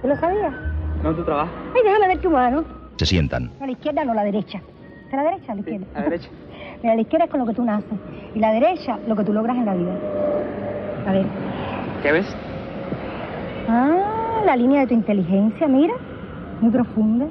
¿Tú 0.00 0.08
lo 0.08 0.16
sabías? 0.16 0.52
No, 1.02 1.14
tu 1.14 1.24
trabajo. 1.24 1.50
Ay, 1.74 1.82
déjame 1.84 2.08
ver 2.08 2.18
tu 2.20 2.30
mano. 2.30 2.64
Se 2.96 3.06
sientan. 3.06 3.50
A 3.60 3.66
la 3.66 3.72
izquierda, 3.72 4.04
no 4.04 4.12
a 4.12 4.14
la 4.14 4.24
derecha. 4.24 4.60
¿A 5.12 5.16
la 5.16 5.22
derecha 5.24 5.46
o 5.48 5.52
a 5.52 5.54
la 5.54 5.60
izquierda? 5.60 5.86
A 5.94 5.98
la 5.98 6.04
derecha. 6.04 6.28
Mira, 6.82 6.94
la 6.94 7.00
izquierda 7.00 7.24
es 7.24 7.30
con 7.30 7.40
lo 7.40 7.46
que 7.46 7.54
tú 7.54 7.64
naces 7.64 7.98
y 8.34 8.38
la 8.38 8.52
derecha 8.52 8.98
lo 9.06 9.16
que 9.16 9.24
tú 9.24 9.32
logras 9.32 9.56
en 9.56 9.66
la 9.66 9.74
vida. 9.74 9.92
A 11.06 11.12
ver. 11.12 11.26
¿Qué 12.02 12.12
ves? 12.12 12.36
Ah, 13.68 14.42
la 14.46 14.56
línea 14.56 14.80
de 14.80 14.86
tu 14.86 14.94
inteligencia, 14.94 15.66
mira. 15.66 15.94
Muy 16.60 16.70
profunda. 16.70 17.26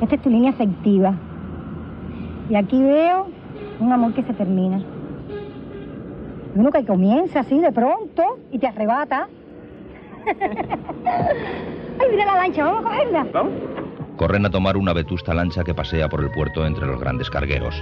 Esta 0.00 0.14
es 0.14 0.22
tu 0.22 0.30
línea 0.30 0.50
afectiva. 0.50 1.14
Y 2.48 2.56
aquí 2.56 2.82
veo 2.82 3.28
un 3.80 3.92
amor 3.92 4.14
que 4.14 4.22
se 4.22 4.32
termina. 4.34 4.82
Y 6.54 6.58
uno 6.58 6.70
que 6.70 6.84
comienza 6.84 7.40
así 7.40 7.58
de 7.58 7.72
pronto 7.72 8.38
y 8.50 8.58
te 8.58 8.66
arrebata. 8.66 9.28
Ay, 11.98 12.08
mira 12.10 12.26
la 12.26 12.36
lancha, 12.36 12.64
vamos 12.64 12.84
a 12.84 12.88
cogerla. 12.88 13.26
¿Vamos? 13.32 13.52
Corren 14.16 14.46
a 14.46 14.50
tomar 14.50 14.76
una 14.76 14.92
vetusta 14.92 15.34
lancha 15.34 15.64
que 15.64 15.74
pasea 15.74 16.08
por 16.08 16.20
el 16.22 16.30
puerto 16.30 16.66
entre 16.66 16.86
los 16.86 17.00
grandes 17.00 17.30
cargueros. 17.30 17.74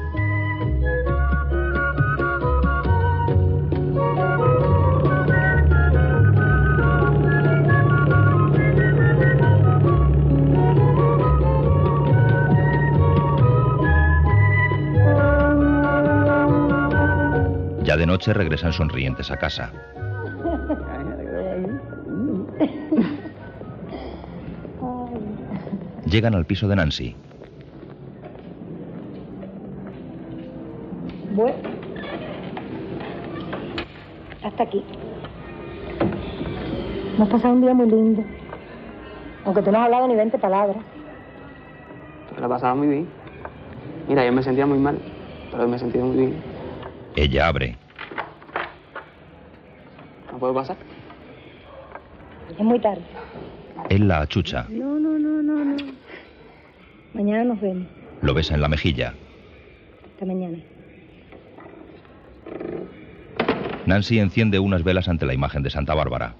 Noche 18.10 18.32
regresan 18.32 18.72
sonrientes 18.72 19.30
a 19.30 19.36
casa. 19.36 19.70
Llegan 26.06 26.34
al 26.34 26.44
piso 26.44 26.66
de 26.66 26.74
Nancy. 26.74 27.14
Bueno. 31.34 31.54
Hasta 34.42 34.62
aquí. 34.64 34.84
Hemos 37.14 37.28
pasado 37.28 37.54
un 37.54 37.60
día 37.60 37.74
muy 37.74 37.88
lindo. 37.88 38.24
Aunque 39.44 39.62
tú 39.62 39.70
no 39.70 39.78
has 39.78 39.84
hablado 39.84 40.08
ni 40.08 40.16
20 40.16 40.36
palabras. 40.38 40.78
Pero 42.30 42.40
la 42.40 42.48
pasaba 42.48 42.74
muy 42.74 42.88
bien. 42.88 43.08
Mira, 44.08 44.26
yo 44.26 44.32
me 44.32 44.42
sentía 44.42 44.66
muy 44.66 44.78
mal, 44.78 44.98
pero 45.52 45.68
me 45.68 45.76
he 45.76 45.78
sentido 45.78 46.06
muy 46.06 46.16
bien. 46.16 46.42
Ella 47.14 47.46
abre. 47.46 47.79
¿No 50.40 50.46
puedo 50.46 50.54
pasar? 50.54 50.76
Es 52.58 52.64
muy 52.64 52.80
tarde. 52.80 53.02
Él 53.90 54.08
la 54.08 54.22
achucha. 54.22 54.64
No, 54.70 54.98
no, 54.98 55.18
no, 55.18 55.42
no, 55.42 55.62
no. 55.62 55.76
Mañana 57.12 57.44
nos 57.44 57.60
vemos. 57.60 57.86
Lo 58.22 58.32
besa 58.32 58.54
en 58.54 58.62
la 58.62 58.68
mejilla. 58.68 59.12
Hasta 60.14 60.24
mañana. 60.24 60.56
Nancy 63.84 64.18
enciende 64.18 64.58
unas 64.58 64.82
velas 64.82 65.10
ante 65.10 65.26
la 65.26 65.34
imagen 65.34 65.62
de 65.62 65.68
Santa 65.68 65.92
Bárbara. 65.92 66.34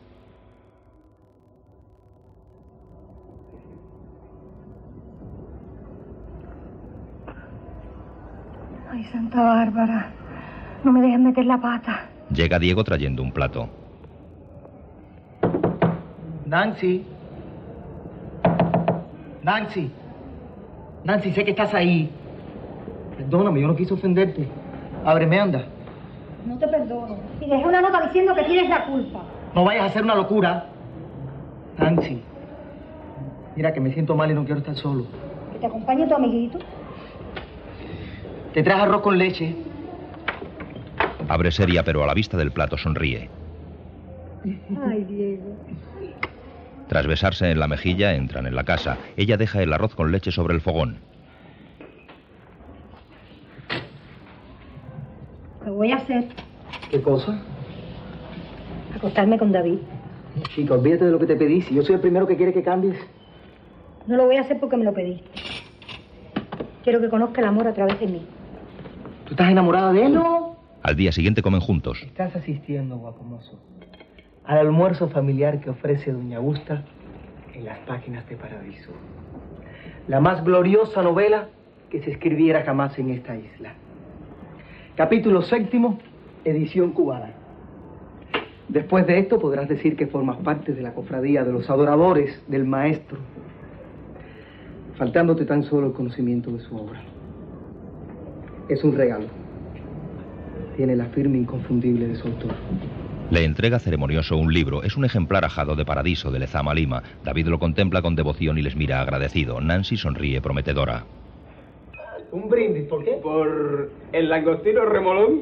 Ay, 8.91 9.05
Santa 9.13 9.43
Bárbara. 9.43 10.11
No 10.85 10.93
me 10.93 11.03
dejes 11.03 11.21
meter 11.21 11.45
la 11.45 11.61
pata. 11.61 12.09
Llega 12.31 12.59
Diego 12.59 12.83
trayendo 12.83 13.23
un 13.23 13.33
plato. 13.33 13.80
Nancy. 16.51 17.05
Nancy. 19.45 19.89
Nancy, 21.05 21.33
sé 21.33 21.45
que 21.45 21.53
estás 21.53 21.73
ahí. 21.75 22.11
Perdóname, 23.17 23.61
yo 23.61 23.69
no 23.69 23.77
quise 23.77 23.95
ofenderte. 23.95 24.49
Ábreme, 25.05 25.39
anda. 25.39 25.65
No 26.45 26.59
te 26.59 26.67
perdono. 26.67 27.19
Y 27.41 27.49
dejé 27.49 27.65
una 27.65 27.81
nota 27.81 28.05
diciendo 28.05 28.35
que 28.35 28.43
tienes 28.43 28.69
la 28.69 28.85
culpa. 28.87 29.23
No 29.55 29.63
vayas 29.63 29.85
a 29.85 29.87
hacer 29.87 30.03
una 30.03 30.17
locura. 30.17 30.67
Nancy. 31.79 32.21
Mira 33.55 33.73
que 33.73 33.81
me 33.81 33.93
siento 33.93 34.17
mal 34.17 34.29
y 34.33 34.35
no 34.35 34.45
quiero 34.45 34.59
estar 34.59 34.75
solo. 34.75 35.07
Que 35.53 35.59
te 35.61 35.67
acompañe 35.67 36.09
tu 36.09 36.15
amiguito. 36.17 36.59
Te 38.53 38.65
traes 38.65 38.83
arroz 38.83 39.03
con 39.03 39.17
leche. 39.17 39.55
Abre 41.29 41.53
seria, 41.53 41.85
pero 41.85 42.03
a 42.03 42.09
la 42.09 42.15
vista 42.15 42.37
del 42.37 42.51
plato 42.51 42.77
sonríe. 42.77 43.31
Ay, 44.85 45.05
Diego. 45.05 45.55
Tras 46.91 47.07
besarse 47.07 47.49
en 47.49 47.61
la 47.61 47.69
mejilla, 47.69 48.15
entran 48.15 48.49
en 48.49 48.57
la 48.57 48.65
casa. 48.65 48.99
Ella 49.17 49.37
deja 49.37 49.63
el 49.63 49.73
arroz 49.73 49.95
con 49.95 50.11
leche 50.11 50.33
sobre 50.33 50.55
el 50.55 50.61
fogón. 50.61 50.99
Lo 55.65 55.75
voy 55.75 55.93
a 55.93 55.99
hacer. 55.99 56.25
¿Qué 56.91 57.01
cosa? 57.01 57.41
Acostarme 58.97 59.39
con 59.39 59.53
David. 59.53 59.79
Chica, 60.53 60.75
olvídate 60.75 61.05
de 61.05 61.13
lo 61.13 61.21
que 61.21 61.27
te 61.27 61.37
pedí. 61.37 61.63
Si 61.63 61.77
yo 61.77 61.83
soy 61.83 61.95
el 61.95 62.01
primero 62.01 62.27
que 62.27 62.37
quiere 62.37 62.53
que 62.53 62.65
cambies. 62.65 62.97
No 64.09 64.17
lo 64.17 64.27
voy 64.27 64.39
a 64.39 64.41
hacer 64.41 64.59
porque 64.59 64.77
me 64.77 64.83
lo 64.83 64.93
pediste. 64.93 65.31
Quiero 66.83 67.01
que 67.01 67.09
conozca 67.09 67.41
el 67.41 67.47
amor 67.47 67.69
a 67.69 67.73
través 67.73 68.01
de 68.01 68.09
mí. 68.09 68.27
¿Tú 69.27 69.35
estás 69.35 69.49
enamorada 69.49 69.93
de 69.93 70.07
él? 70.07 70.15
No. 70.15 70.57
Al 70.83 70.97
día 70.97 71.13
siguiente 71.13 71.41
comen 71.41 71.61
juntos. 71.61 72.03
Estás 72.05 72.35
asistiendo, 72.35 72.97
guapomoso, 72.97 73.61
al 74.51 74.59
almuerzo 74.59 75.09
familiar 75.11 75.61
que 75.61 75.71
ofrece 75.71 76.11
Doña 76.11 76.39
Augusta 76.39 76.83
en 77.55 77.65
las 77.65 77.79
páginas 77.87 78.29
de 78.29 78.35
Paradiso. 78.35 78.91
La 80.09 80.19
más 80.19 80.43
gloriosa 80.43 81.03
novela 81.03 81.51
que 81.89 82.03
se 82.03 82.11
escribiera 82.11 82.65
jamás 82.65 82.99
en 82.99 83.11
esta 83.11 83.37
isla. 83.37 83.75
Capítulo 84.97 85.43
séptimo, 85.43 86.01
edición 86.45 86.91
cubana. 86.91 87.31
Después 88.69 89.07
de 89.07 89.21
esto 89.21 89.39
podrás 89.39 89.69
decir 89.69 89.95
que 89.95 90.09
formas 90.09 90.39
parte 90.39 90.73
de 90.73 90.83
la 90.83 90.95
cofradía 90.95 91.45
de 91.45 91.53
los 91.53 91.71
adoradores 91.71 92.43
del 92.49 92.65
maestro, 92.65 93.19
faltándote 94.97 95.45
tan 95.45 95.63
solo 95.63 95.87
el 95.87 95.93
conocimiento 95.93 96.51
de 96.51 96.59
su 96.59 96.77
obra. 96.77 97.01
Es 98.69 98.83
un 98.83 98.97
regalo. 98.97 99.27
Tiene 100.77 100.97
la 100.97 101.07
firma 101.07 101.37
inconfundible 101.37 102.09
de 102.09 102.17
su 102.17 102.27
autor. 102.27 102.55
Le 103.31 103.45
entrega 103.45 103.79
ceremonioso 103.79 104.37
un 104.37 104.53
libro. 104.53 104.83
Es 104.83 104.97
un 104.97 105.05
ejemplar 105.05 105.45
ajado 105.45 105.77
de 105.77 105.85
Paradiso 105.85 106.31
de 106.33 106.41
Lezama 106.41 106.75
Lima. 106.75 107.03
David 107.25 107.47
lo 107.47 107.59
contempla 107.61 108.03
con 108.03 108.17
devoción 108.17 108.59
y 108.59 108.63
les 108.63 108.75
mira 108.75 109.01
agradecido. 109.01 109.61
Nancy 109.61 109.97
sonríe 109.97 110.41
prometedora. 110.41 111.05
Un 112.33 112.49
brindis, 112.49 112.85
¿por 112.89 113.05
qué? 113.05 113.13
Por 113.23 113.91
el 114.13 114.29
langostino 114.29 114.85
remolón 114.85 115.41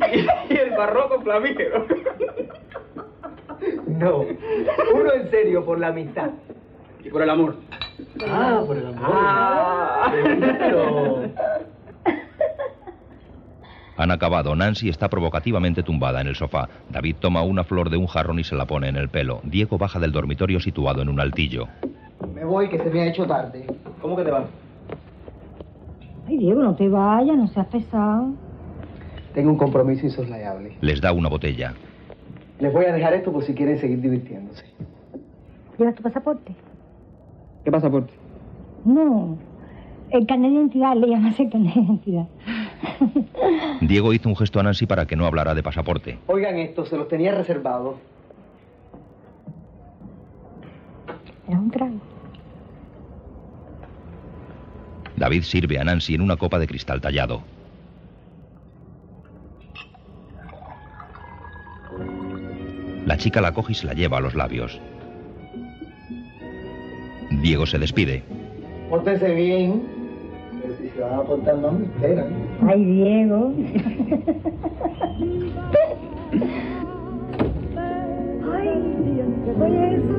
y 0.48 0.54
el 0.54 0.70
barroco 0.76 1.20
flamígero. 1.22 1.86
No, 3.86 4.18
uno 4.94 5.12
en 5.14 5.30
serio, 5.30 5.64
por 5.64 5.78
la 5.80 5.88
amistad. 5.88 6.30
Y 7.04 7.08
por 7.10 7.22
el 7.22 7.30
amor. 7.30 7.56
Ah, 8.26 8.62
por 8.66 8.76
el 8.76 8.86
amor. 8.86 9.00
Ah. 9.02 10.12
Pero- 10.58 11.22
Han 13.98 14.12
acabado. 14.12 14.54
Nancy 14.54 14.88
está 14.88 15.08
provocativamente 15.08 15.82
tumbada 15.82 16.20
en 16.20 16.28
el 16.28 16.36
sofá. 16.36 16.68
David 16.88 17.16
toma 17.18 17.42
una 17.42 17.64
flor 17.64 17.90
de 17.90 17.96
un 17.96 18.06
jarrón 18.06 18.38
y 18.38 18.44
se 18.44 18.54
la 18.54 18.64
pone 18.64 18.88
en 18.88 18.96
el 18.96 19.08
pelo. 19.08 19.40
Diego 19.42 19.76
baja 19.76 19.98
del 19.98 20.12
dormitorio 20.12 20.60
situado 20.60 21.02
en 21.02 21.08
un 21.08 21.18
altillo. 21.18 21.66
Me 22.32 22.44
voy, 22.44 22.68
que 22.68 22.78
se 22.78 22.88
me 22.90 23.00
ha 23.00 23.06
hecho 23.06 23.26
tarde. 23.26 23.66
¿Cómo 24.00 24.16
que 24.16 24.22
te 24.22 24.30
vas? 24.30 24.46
Ay, 26.28 26.38
Diego, 26.38 26.62
no 26.62 26.76
te 26.76 26.88
vayas, 26.88 27.36
no 27.36 27.48
seas 27.48 27.66
pesado. 27.66 28.34
Tengo 29.34 29.50
un 29.50 29.58
compromiso 29.58 30.06
insoslayable. 30.06 30.76
Les 30.80 31.00
da 31.00 31.12
una 31.12 31.28
botella. 31.28 31.74
Les 32.60 32.72
voy 32.72 32.84
a 32.84 32.92
dejar 32.92 33.14
esto 33.14 33.32
por 33.32 33.42
si 33.42 33.52
quieren 33.52 33.78
seguir 33.78 34.00
divirtiéndose. 34.00 34.64
¿Llevas 35.76 35.96
tu 35.96 36.02
pasaporte? 36.02 36.54
¿Qué 37.64 37.70
pasaporte? 37.72 38.12
No. 38.84 39.36
El 40.10 40.26
carnet 40.26 40.50
de 40.50 40.56
identidad, 40.56 40.94
le 40.96 41.08
llamas 41.08 41.38
el 41.40 41.50
carnet 41.50 41.74
de 41.74 41.80
identidad. 41.80 42.26
Diego 43.80 44.12
hizo 44.12 44.28
un 44.28 44.36
gesto 44.36 44.60
a 44.60 44.62
Nancy 44.62 44.86
para 44.86 45.06
que 45.06 45.16
no 45.16 45.26
hablara 45.26 45.54
de 45.54 45.62
pasaporte. 45.62 46.18
Oigan 46.26 46.58
esto, 46.58 46.84
se 46.84 46.96
los 46.96 47.08
tenía 47.08 47.34
reservado. 47.34 47.98
Era 51.48 51.58
un 51.58 51.70
trago. 51.70 51.98
David 55.16 55.42
sirve 55.42 55.78
a 55.78 55.84
Nancy 55.84 56.14
en 56.14 56.20
una 56.20 56.36
copa 56.36 56.58
de 56.58 56.66
cristal 56.66 57.00
tallado. 57.00 57.42
La 63.06 63.16
chica 63.16 63.40
la 63.40 63.52
coge 63.52 63.72
y 63.72 63.74
se 63.74 63.86
la 63.86 63.94
lleva 63.94 64.18
a 64.18 64.20
los 64.20 64.34
labios. 64.34 64.78
Diego 67.40 67.66
se 67.66 67.78
despide. 67.78 68.22
Pórtense 68.90 69.34
bien. 69.34 69.97
Se 70.98 71.04
van 71.04 71.20
a 71.20 71.22
portar 71.22 71.56
mal, 71.58 71.78
me 71.78 71.84
esperan. 71.84 72.26
Ay, 72.66 72.84
Diego. 72.84 73.52
Ay, 78.52 78.68
oye 79.60 79.94
eso. 79.94 80.16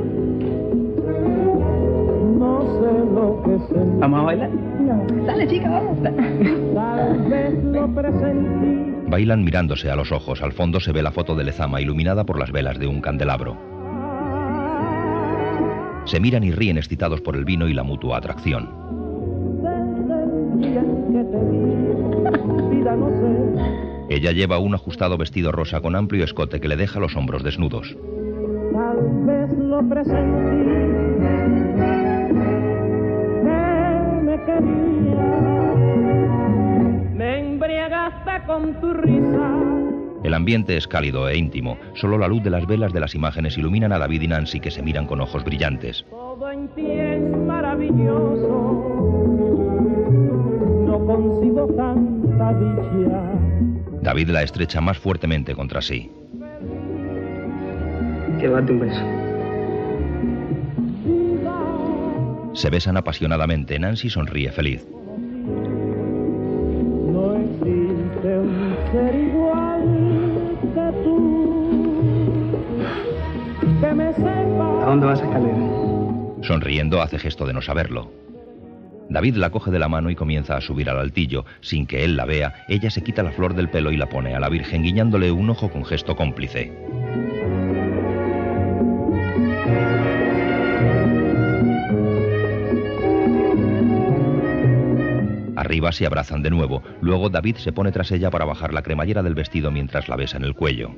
No 2.39 2.61
sé 2.79 2.91
lo 3.13 3.43
que 3.43 3.59
sentí 3.67 3.99
¿Vamos 3.99 4.19
a 4.21 4.23
bailar? 4.23 4.49
No. 4.79 5.05
Dale, 5.25 5.47
chica, 5.49 5.69
vamos. 5.69 5.97
Bailan 9.09 9.43
mirándose 9.43 9.91
a 9.91 9.97
los 9.97 10.13
ojos. 10.13 10.41
Al 10.41 10.53
fondo 10.53 10.79
se 10.79 10.93
ve 10.93 11.03
la 11.03 11.11
foto 11.11 11.35
de 11.35 11.43
Lezama 11.43 11.81
iluminada 11.81 12.23
por 12.23 12.39
las 12.39 12.53
velas 12.53 12.79
de 12.79 12.87
un 12.87 13.01
candelabro. 13.01 13.57
Se 16.05 16.21
miran 16.21 16.45
y 16.45 16.51
ríen 16.51 16.77
excitados 16.77 17.19
por 17.19 17.35
el 17.35 17.43
vino 17.43 17.67
y 17.67 17.73
la 17.73 17.83
mutua 17.83 18.15
atracción. 18.15 18.98
Ella 24.09 24.31
lleva 24.31 24.57
un 24.59 24.73
ajustado 24.73 25.17
vestido 25.17 25.51
rosa 25.51 25.81
con 25.81 25.95
amplio 25.95 26.23
escote 26.23 26.59
que 26.59 26.67
le 26.67 26.75
deja 26.75 26.99
los 26.99 27.15
hombros 27.15 27.43
desnudos. 27.43 27.95
Tal 28.73 28.97
vez 29.25 29.49
lo 29.57 29.87
presentí 29.87 30.59
que 33.43 33.59
me 34.23 34.37
quería. 34.43 35.25
Me 37.13 37.39
embriagaste 37.39 38.31
con 38.47 38.79
tu 38.81 38.93
risa. 38.93 39.59
El 40.23 40.33
ambiente 40.33 40.75
es 40.75 40.87
cálido 40.87 41.29
e 41.29 41.37
íntimo. 41.37 41.77
Solo 41.93 42.17
la 42.17 42.27
luz 42.27 42.43
de 42.43 42.49
las 42.49 42.65
velas 42.67 42.91
de 42.91 42.99
las 42.99 43.15
imágenes 43.15 43.57
iluminan 43.57 43.93
a 43.93 43.99
David 43.99 44.23
y 44.23 44.27
Nancy 44.27 44.59
que 44.59 44.71
se 44.71 44.81
miran 44.81 45.05
con 45.05 45.21
ojos 45.21 45.43
brillantes. 45.43 46.05
Todo 46.09 46.51
en 46.51 46.67
ti 46.69 46.91
es 46.91 47.21
maravilloso. 47.37 48.99
Consigo 51.09 51.65
tanta 51.75 52.53
dicha. 52.53 53.21
David 54.03 54.29
la 54.29 54.43
estrecha 54.43 54.79
más 54.79 54.99
fuertemente 54.99 55.55
contra 55.55 55.81
sí. 55.81 56.11
Darte 58.39 58.71
un 58.71 58.79
beso. 58.79 59.01
Se 62.53 62.69
besan 62.69 62.95
apasionadamente. 62.95 63.79
Nancy 63.79 64.11
sonríe 64.11 64.51
feliz. 64.51 64.85
No 67.11 67.33
existe 67.37 68.37
un 68.37 68.75
ser 68.91 69.15
igual 69.15 70.57
que 70.75 70.91
tú. 71.03 72.51
Que 73.81 73.93
me 73.95 74.13
sepa. 74.13 74.83
¿A 74.83 74.85
dónde 74.85 75.07
vas 75.07 75.21
a 75.21 75.25
escalera? 75.25 75.57
Sonriendo 76.43 77.01
hace 77.01 77.17
gesto 77.17 77.47
de 77.47 77.53
no 77.53 77.63
saberlo. 77.63 78.28
David 79.09 79.35
la 79.35 79.49
coge 79.49 79.71
de 79.71 79.79
la 79.79 79.89
mano 79.89 80.09
y 80.11 80.15
comienza 80.15 80.55
a 80.55 80.61
subir 80.61 80.89
al 80.89 80.99
altillo. 80.99 81.45
Sin 81.61 81.87
que 81.87 82.03
él 82.03 82.15
la 82.15 82.25
vea, 82.25 82.65
ella 82.67 82.91
se 82.91 83.03
quita 83.03 83.23
la 83.23 83.31
flor 83.31 83.55
del 83.55 83.69
pelo 83.69 83.91
y 83.91 83.97
la 83.97 84.07
pone 84.07 84.35
a 84.35 84.39
la 84.39 84.49
Virgen, 84.49 84.83
guiñándole 84.83 85.31
un 85.31 85.49
ojo 85.49 85.69
con 85.69 85.83
gesto 85.83 86.15
cómplice. 86.15 86.71
Arriba 95.55 95.91
se 95.91 96.05
abrazan 96.05 96.41
de 96.41 96.51
nuevo. 96.51 96.83
Luego 97.01 97.29
David 97.29 97.57
se 97.57 97.73
pone 97.73 97.91
tras 97.91 98.11
ella 98.11 98.29
para 98.29 98.45
bajar 98.45 98.73
la 98.73 98.81
cremallera 98.81 99.23
del 99.23 99.35
vestido 99.35 99.71
mientras 99.71 100.07
la 100.07 100.15
besa 100.15 100.37
en 100.37 100.43
el 100.43 100.55
cuello. 100.55 100.91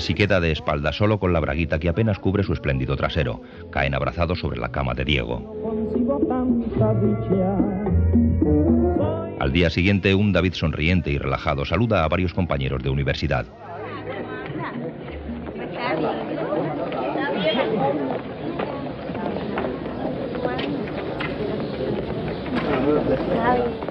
Nancy 0.00 0.14
queda 0.14 0.40
de 0.40 0.50
espalda 0.50 0.94
solo 0.94 1.20
con 1.20 1.34
la 1.34 1.40
braguita 1.40 1.78
que 1.78 1.90
apenas 1.90 2.18
cubre 2.18 2.42
su 2.42 2.54
espléndido 2.54 2.96
trasero. 2.96 3.42
Caen 3.70 3.94
abrazados 3.94 4.40
sobre 4.40 4.58
la 4.58 4.72
cama 4.72 4.94
de 4.94 5.04
Diego. 5.04 5.44
Al 9.38 9.52
día 9.52 9.68
siguiente, 9.68 10.14
un 10.14 10.32
David 10.32 10.54
sonriente 10.54 11.10
y 11.10 11.18
relajado 11.18 11.66
saluda 11.66 12.02
a 12.02 12.08
varios 12.08 12.32
compañeros 12.32 12.82
de 12.82 12.88
universidad. 12.88 13.44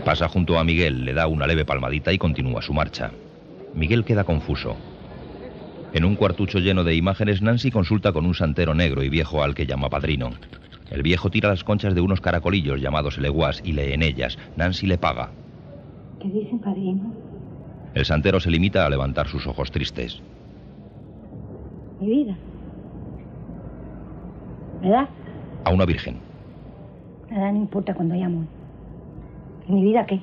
Pasa 0.04 0.28
junto 0.28 0.58
a 0.58 0.64
Miguel, 0.64 1.06
le 1.06 1.14
da 1.14 1.28
una 1.28 1.46
leve 1.46 1.66
palmadita 1.66 2.12
y 2.12 2.18
continúa 2.18 2.64
su 2.64 2.74
marcha. 2.74 3.12
Miguel 3.76 4.04
queda 4.04 4.24
confuso. 4.24 4.76
En 5.92 6.06
un 6.06 6.16
cuartucho 6.16 6.60
lleno 6.60 6.84
de 6.84 6.96
imágenes, 6.96 7.42
Nancy 7.42 7.72
consulta 7.72 8.14
con 8.14 8.26
un 8.26 8.36
santero 8.36 8.76
negro 8.76 9.04
y 9.04 9.10
viejo 9.10 9.42
al 9.42 9.56
que 9.56 9.66
llama 9.66 9.90
padrino. 9.90 10.30
El 10.92 11.02
viejo 11.02 11.30
tira 11.30 11.50
las 11.50 11.64
conchas 11.64 11.96
de 11.96 12.02
unos 12.02 12.22
caracolillos 12.22 12.80
llamados 12.80 13.18
leguas 13.18 13.62
y 13.64 13.74
lee 13.74 13.94
en 13.94 14.04
ellas. 14.04 14.38
Nancy 14.56 14.86
le 14.86 14.98
paga. 14.98 15.32
¿Qué 16.20 16.28
dicen, 16.30 16.60
padrino? 16.60 17.12
El 17.96 18.06
santero 18.06 18.40
se 18.40 18.52
limita 18.52 18.86
a 18.86 18.90
levantar 18.90 19.28
sus 19.28 19.48
ojos 19.48 19.72
tristes. 19.72 20.22
Mi 22.00 22.08
vida. 22.08 22.38
¿Verdad? 24.82 25.10
A 25.66 25.72
una 25.72 25.86
virgen. 25.86 26.18
Nada 27.32 27.52
no 27.52 27.58
importa 27.58 27.94
cuando 27.94 28.14
hay 28.14 28.24
amor. 28.24 28.46
¿Y 29.68 29.72
mi 29.72 29.84
vida 29.84 30.06
qué? 30.06 30.20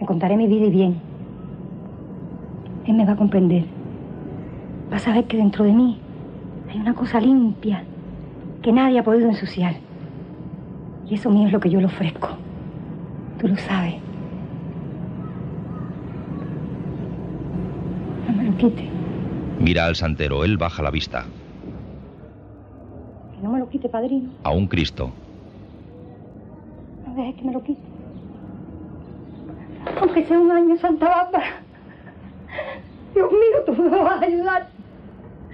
Me 0.00 0.06
contaré 0.06 0.36
mi 0.36 0.46
vida 0.46 0.66
y 0.66 0.70
bien. 0.70 1.00
Él 2.86 2.94
me 2.94 3.04
va 3.04 3.12
a 3.12 3.16
comprender. 3.16 3.64
Va 4.94 4.98
a 4.98 5.00
saber 5.00 5.24
que 5.24 5.36
dentro 5.36 5.64
de 5.64 5.72
mí 5.72 5.98
hay 6.70 6.78
una 6.78 6.94
cosa 6.94 7.18
limpia 7.18 7.82
que 8.62 8.70
nadie 8.70 9.00
ha 9.00 9.02
podido 9.02 9.28
ensuciar. 9.28 9.74
Y 11.10 11.14
eso 11.16 11.30
mío 11.30 11.48
es 11.48 11.52
lo 11.52 11.58
que 11.58 11.68
yo 11.68 11.80
le 11.80 11.86
ofrezco. 11.86 12.28
Tú 13.40 13.48
lo 13.48 13.56
sabes. 13.56 13.96
No 18.28 18.36
me 18.36 18.44
lo 18.44 18.56
quite. 18.56 18.88
Mira 19.58 19.86
al 19.86 19.96
santero, 19.96 20.44
él 20.44 20.58
baja 20.58 20.80
la 20.80 20.92
vista. 20.92 21.24
Que 23.34 23.42
no 23.42 23.50
me 23.50 23.58
lo 23.58 23.68
quite, 23.68 23.88
padrino. 23.88 24.30
A 24.44 24.52
un 24.52 24.68
Cristo. 24.68 25.10
No 27.04 27.16
dejes 27.16 27.34
que 27.34 27.42
me 27.42 27.52
lo 27.52 27.64
quite. 27.64 27.82
Aunque 30.00 30.24
sea 30.24 30.38
un 30.38 30.52
año, 30.52 30.76
Santa 30.76 31.08
Bárbara. 31.08 31.46
Dios 33.12 33.32
mío, 33.32 33.64
tú 33.66 33.82
me 33.82 33.88
vas 33.88 34.22
a 34.22 34.24
ayudar. 34.24 34.73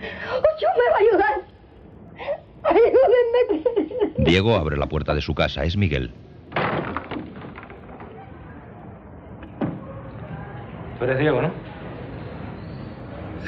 Ocho 0.00 0.66
me 0.76 0.86
va 0.90 0.96
a 0.96 1.00
ayudar. 1.00 1.34
Ayúdenme. 2.62 3.40
Diego 4.18 4.56
abre 4.56 4.76
la 4.76 4.86
puerta 4.86 5.14
de 5.14 5.20
su 5.20 5.34
casa, 5.34 5.64
es 5.64 5.76
Miguel. 5.76 6.12
Tú 10.98 11.04
eres 11.04 11.18
Diego, 11.18 11.42
¿no? 11.42 11.50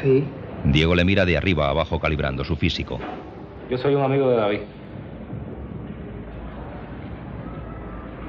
Sí. 0.01 0.25
Diego 0.65 0.95
le 0.95 1.05
mira 1.05 1.25
de 1.25 1.37
arriba 1.37 1.67
a 1.67 1.71
abajo 1.71 2.01
calibrando 2.01 2.45
su 2.45 2.57
físico. 2.57 2.99
Yo 3.71 3.79
soy 3.79 3.95
un 3.95 4.03
amigo 4.03 4.31
de 4.31 4.37
David. 4.37 4.61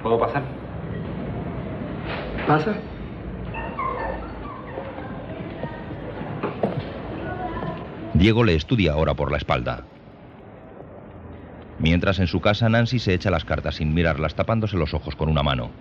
¿Puedo 0.01 0.19
pasar? 0.19 0.43
¿Pasa? 2.47 2.75
Diego 8.23 8.45
le 8.45 8.55
estudia 8.55 8.93
ahora 8.93 9.15
por 9.15 9.31
la 9.31 9.37
espalda. 9.37 9.83
Mientras 11.77 12.19
en 12.19 12.27
su 12.27 12.39
casa 12.39 12.69
Nancy 12.69 12.97
se 12.99 13.13
echa 13.13 13.29
las 13.29 13.43
cartas 13.43 13.75
sin 13.75 13.93
mirarlas, 13.93 14.33
tapándose 14.33 14.77
los 14.77 14.93
ojos 14.93 15.13
con 15.17 15.27
una 15.27 15.43
mano. 15.43 15.71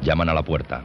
Llaman 0.00 0.28
a 0.28 0.34
la 0.34 0.44
puerta. 0.44 0.84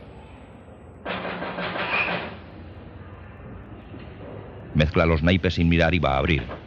Mezcla 4.74 5.06
los 5.06 5.22
naipes 5.22 5.54
sin 5.54 5.70
mirar 5.70 5.94
y 5.94 6.00
va 6.00 6.16
a 6.16 6.18
abrir. 6.18 6.67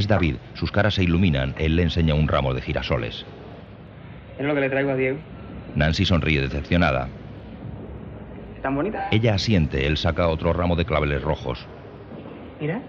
Es 0.00 0.08
David, 0.08 0.36
sus 0.54 0.72
caras 0.72 0.94
se 0.94 1.04
iluminan, 1.04 1.54
él 1.58 1.76
le 1.76 1.82
enseña 1.82 2.14
un 2.14 2.26
ramo 2.26 2.54
de 2.54 2.62
girasoles. 2.62 3.26
Es 4.38 4.46
lo 4.46 4.54
que 4.54 4.60
le 4.62 4.70
traigo 4.70 4.92
a 4.92 4.94
Diego. 4.94 5.18
Nancy 5.74 6.06
sonríe 6.06 6.40
decepcionada. 6.40 7.06
¿Están 8.56 8.76
bonitas? 8.76 9.08
Ella 9.10 9.34
asiente, 9.34 9.86
él 9.86 9.98
saca 9.98 10.28
otro 10.28 10.54
ramo 10.54 10.74
de 10.74 10.86
claveles 10.86 11.20
rojos. 11.20 11.66
Mira. 12.58 12.80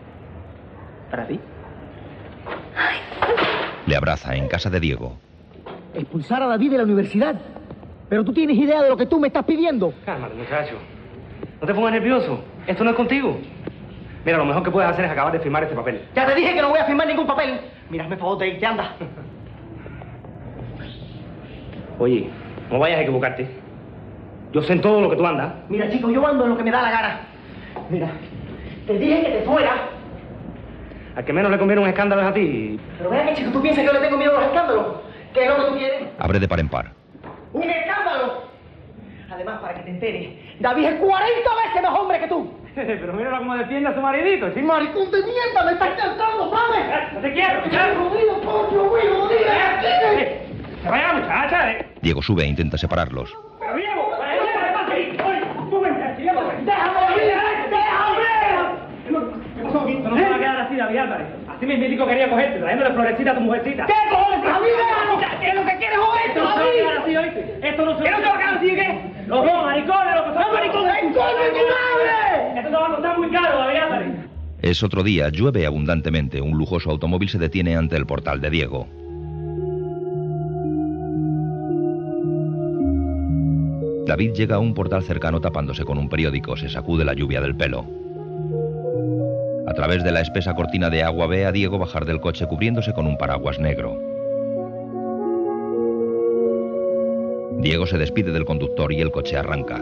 Para 1.09 1.27
ti. 1.27 1.37
Le 3.87 3.95
abraza 3.97 4.33
en 4.37 4.47
casa 4.47 4.69
de 4.69 4.79
Diego. 4.79 5.17
Expulsar 5.93 6.41
a 6.43 6.47
David 6.47 6.71
de 6.71 6.77
la 6.77 6.83
universidad. 6.83 7.35
Pero 8.07 8.23
tú 8.23 8.31
tienes 8.31 8.55
idea 8.55 8.81
de 8.81 8.87
lo 8.87 8.95
que 8.95 9.05
tú 9.05 9.19
me 9.19 9.27
estás 9.27 9.43
pidiendo. 9.43 9.93
Cálmate, 10.05 10.35
muchacho. 10.35 10.75
No 11.59 11.67
te 11.67 11.73
pongas 11.73 11.91
nervioso. 11.91 12.41
Esto 12.67 12.85
no 12.85 12.91
es 12.91 12.95
contigo. 12.95 13.37
Mira, 14.23 14.37
lo 14.37 14.45
mejor 14.45 14.63
que 14.63 14.71
puedes 14.71 14.89
hacer 14.89 15.05
es 15.05 15.11
acabar 15.11 15.33
de 15.33 15.39
firmar 15.39 15.63
este 15.63 15.75
papel. 15.75 16.01
Ya 16.15 16.27
te 16.27 16.35
dije 16.35 16.53
que 16.53 16.61
no 16.61 16.69
voy 16.69 16.79
a 16.79 16.85
firmar 16.85 17.07
ningún 17.07 17.25
papel. 17.25 17.59
Mira, 17.89 18.03
hazme 18.03 18.17
favor 18.17 18.37
de 18.37 18.49
irte, 18.49 18.65
anda. 18.65 18.93
Oye, 21.97 22.29
no 22.71 22.79
vayas 22.79 22.99
a 22.99 23.01
equivocarte. 23.01 23.47
Yo 24.53 24.61
sé 24.61 24.73
en 24.73 24.81
todo 24.81 25.01
lo 25.01 25.09
que 25.09 25.15
tú 25.15 25.25
andas. 25.25 25.53
Mira, 25.69 25.89
chico, 25.89 26.09
yo 26.09 26.25
ando 26.25 26.43
en 26.43 26.49
lo 26.51 26.57
que 26.57 26.63
me 26.63 26.71
da 26.71 26.81
la 26.81 26.91
gana. 26.91 27.19
Mira, 27.89 28.09
te 28.85 28.93
dije 28.93 29.23
que 29.23 29.29
te 29.31 29.41
fuera. 29.43 29.73
Al 31.15 31.25
que 31.25 31.33
menos 31.33 31.51
le 31.51 31.57
conviene 31.57 31.81
un 31.81 31.89
escándalo 31.89 32.21
es 32.21 32.27
a 32.27 32.33
ti. 32.33 32.79
Pero 32.97 33.09
vea 33.09 33.25
que, 33.25 33.35
chico, 33.35 33.51
tú 33.51 33.61
piensas 33.61 33.83
que 33.83 33.87
yo 33.87 33.93
le 33.93 34.05
tengo 34.05 34.17
miedo 34.17 34.37
a 34.37 34.41
los 34.41 34.49
escándalos. 34.49 34.85
¿Qué 35.33 35.43
es 35.43 35.49
lo 35.49 35.55
que 35.55 35.71
tú 35.71 35.77
quieres? 35.77 36.03
Abre 36.19 36.39
de 36.39 36.47
par 36.47 36.59
en 36.59 36.69
par. 36.69 36.91
¡Un 37.53 37.63
escándalo! 37.63 38.43
Además, 39.31 39.59
para 39.61 39.75
que 39.75 39.81
te 39.83 39.89
enteres, 39.91 40.59
David 40.59 40.85
es 40.85 40.95
40 40.95 41.15
veces 41.65 41.81
más 41.81 41.99
hombre 41.99 42.19
que 42.19 42.27
tú. 42.27 42.51
Pero 42.75 43.13
mírala 43.13 43.39
cómo 43.39 43.55
defiende 43.57 43.89
a 43.89 43.93
su 43.93 44.01
maridito, 44.01 44.51
¿sí? 44.53 44.61
Maricón 44.61 45.11
de 45.11 45.17
mierda, 45.23 45.65
me 45.65 45.71
estás 45.73 45.89
cansando, 45.89 46.49
¿sabes? 46.51 47.13
No 47.13 47.19
te 47.19 47.33
quiero, 47.33 47.65
¡Ya, 47.69 47.93
jodido, 47.95 48.41
coño, 48.41 48.89
güey, 48.89 49.07
jodido! 49.07 49.39
¡Se 50.83 50.89
vaya, 50.89 51.13
muchacha! 51.13 51.71
eh. 51.71 51.85
Diego 52.01 52.21
sube 52.21 52.43
e 52.43 52.47
intenta 52.47 52.77
separarlos. 52.77 53.31
¡Pero 53.59 53.75
Diego! 53.75 54.11
¡Déjame, 54.19 54.93
déjame! 57.69 58.31
Esto 59.61 60.09
no 60.09 60.15
se 60.17 60.29
va 60.29 60.35
a 60.35 60.39
quedar 60.39 60.57
así, 60.61 60.75
David 60.75 60.97
Álvarez. 60.97 61.27
Mi 61.61 61.77
médico 61.77 62.07
quería 62.07 62.27
cogerte, 62.27 62.59
trayéndole 62.59 62.93
florecita 62.93 63.31
a 63.31 63.35
tu 63.35 63.41
mujercita. 63.41 63.85
¿Qué 63.85 63.93
cojones, 64.09 64.43
David? 64.43 64.67
déjame! 64.77 65.39
¿Qué 65.39 65.49
es 65.49 65.55
lo 65.55 65.65
que 65.65 65.77
quieres 65.77 65.99
joder, 65.99 66.27
Esto 66.27 66.43
no 66.43 66.53
se 66.53 66.59
va 66.59 66.65
a 66.65 66.71
quedar 66.71 66.97
así, 66.97 67.17
¿oíste? 67.17 67.59
Esto 67.61 67.85
no 67.85 67.97
se 67.97 68.03
va 68.03 68.17
a 68.17 68.19
quedar 68.19 68.57
así, 68.57 68.67
¿qué? 68.67 69.11
Los 69.27 69.45
dos 69.45 69.63
maricones, 69.63 70.15
los 70.15 70.25
que 70.25 70.43
son 70.43 70.53
maricones. 70.53 70.95
¡El 71.03 71.13
coño 71.13 71.43
de 71.43 71.49
tu 71.51 71.65
madre! 71.71 72.59
Esto 72.59 72.69
te 72.69 72.75
va 72.75 72.87
a 72.87 72.89
costar 72.89 73.17
muy 73.19 73.29
caro, 73.29 73.57
David 73.59 73.77
Álvarez. 73.77 74.07
Es 74.63 74.83
otro 74.83 75.03
día, 75.03 75.29
llueve 75.29 75.65
abundantemente. 75.67 76.41
Un 76.41 76.57
lujoso 76.57 76.89
automóvil 76.89 77.29
se 77.29 77.37
detiene 77.37 77.75
ante 77.75 77.95
el 77.95 78.07
portal 78.07 78.41
de 78.41 78.49
Diego. 78.49 78.87
David 84.07 84.33
llega 84.33 84.55
a 84.55 84.59
un 84.59 84.73
portal 84.73 85.03
cercano 85.03 85.39
tapándose 85.39 85.85
con 85.85 85.97
un 85.99 86.09
periódico, 86.09 86.57
se 86.57 86.69
sacude 86.69 87.05
la 87.05 87.13
lluvia 87.13 87.39
del 87.39 87.55
pelo. 87.55 88.00
A 89.71 89.73
través 89.73 90.03
de 90.03 90.11
la 90.11 90.19
espesa 90.19 90.53
cortina 90.53 90.89
de 90.89 91.01
agua 91.01 91.27
ve 91.27 91.45
a 91.45 91.53
Diego 91.53 91.79
bajar 91.79 92.03
del 92.03 92.19
coche 92.19 92.45
cubriéndose 92.45 92.91
con 92.91 93.07
un 93.07 93.17
paraguas 93.17 93.57
negro. 93.57 93.97
Diego 97.61 97.87
se 97.87 97.97
despide 97.97 98.33
del 98.33 98.43
conductor 98.43 98.91
y 98.91 98.99
el 98.99 99.11
coche 99.11 99.37
arranca. 99.37 99.77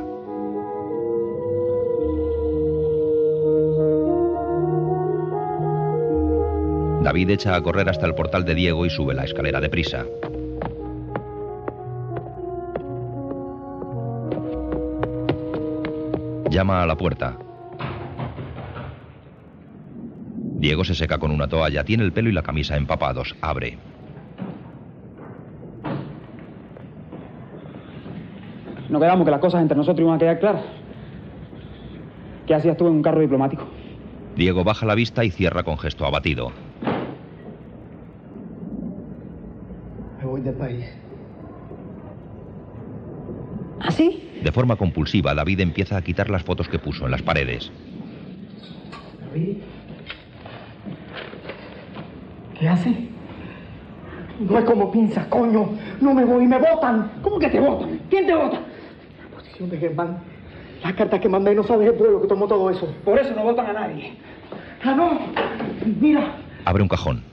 David 7.02 7.32
echa 7.32 7.56
a 7.56 7.62
correr 7.64 7.90
hasta 7.90 8.06
el 8.06 8.14
portal 8.14 8.46
de 8.46 8.54
Diego 8.54 8.86
y 8.86 8.92
sube 8.92 9.16
la 9.16 9.24
escalera 9.24 9.60
deprisa. 9.60 10.06
Llama 16.52 16.84
a 16.84 16.86
la 16.86 16.96
puerta. 16.96 17.49
Diego 20.60 20.84
se 20.84 20.94
seca 20.94 21.18
con 21.18 21.32
una 21.32 21.48
toalla, 21.48 21.86
tiene 21.86 22.04
el 22.04 22.12
pelo 22.12 22.28
y 22.28 22.34
la 22.34 22.44
camisa 22.44 22.76
empapados, 22.76 23.34
abre. 23.40 23.78
No 28.90 29.00
quedamos 29.00 29.24
que 29.24 29.32
las 29.32 29.40
cosas 29.40 29.62
entre 29.62 29.78
nosotros 29.78 30.02
iban 30.04 30.16
a 30.16 30.20
quedar 30.20 30.40
claras. 30.40 30.66
¿Qué 32.46 32.54
hacías 32.54 32.76
tú 32.76 32.88
en 32.88 32.96
un 32.96 33.02
carro 33.02 33.22
diplomático? 33.22 33.66
Diego 34.36 34.66
baja 34.66 34.86
la 34.86 34.96
vista 34.96 35.24
y 35.24 35.32
cierra 35.32 35.64
con 35.64 35.78
gesto 35.78 36.06
abatido. 36.06 36.52
Me 40.20 40.26
voy 40.26 40.42
del 40.42 40.56
país. 40.56 40.86
¿Así? 43.80 44.42
De 44.44 44.52
forma 44.52 44.76
compulsiva, 44.76 45.34
David 45.34 45.62
empieza 45.62 45.96
a 45.96 46.02
quitar 46.02 46.30
las 46.30 46.44
fotos 46.44 46.68
que 46.68 46.80
puso 46.80 47.06
en 47.06 47.12
las 47.12 47.22
paredes. 47.22 47.72
¿David? 49.22 49.58
¿Qué 52.60 52.68
hace? 52.68 52.94
No 54.40 54.58
es 54.58 54.66
como 54.66 54.92
piensas, 54.92 55.26
coño. 55.28 55.70
No 56.02 56.14
me 56.14 56.26
voy, 56.26 56.46
me 56.48 56.58
votan. 56.58 57.12
¿Cómo 57.22 57.40
que 57.40 57.50
te 57.50 57.60
votan? 57.60 58.00
¿Quién 58.10 58.26
te 58.26 58.34
vota? 58.36 58.58
La 58.58 59.38
posición 59.38 59.70
de 59.70 59.78
Germán. 59.78 60.18
Las 60.84 60.94
cartas 60.94 61.20
que 61.20 61.30
mandé 61.30 61.56
no 61.56 61.64
sabes 61.64 61.88
el 61.90 61.96
pueblo 61.96 62.22
que 62.22 62.28
tomó 62.28 62.48
todo 62.48 62.70
eso. 62.70 62.88
Por 63.04 63.18
eso 63.20 63.34
no 63.36 63.44
votan 63.44 63.68
a 63.68 63.74
nadie. 63.74 64.14
Ah, 64.84 64.94
no. 64.96 65.20
Mira, 66.00 66.36
Abre 66.66 66.84
un 66.84 66.90
cajón. 66.90 67.24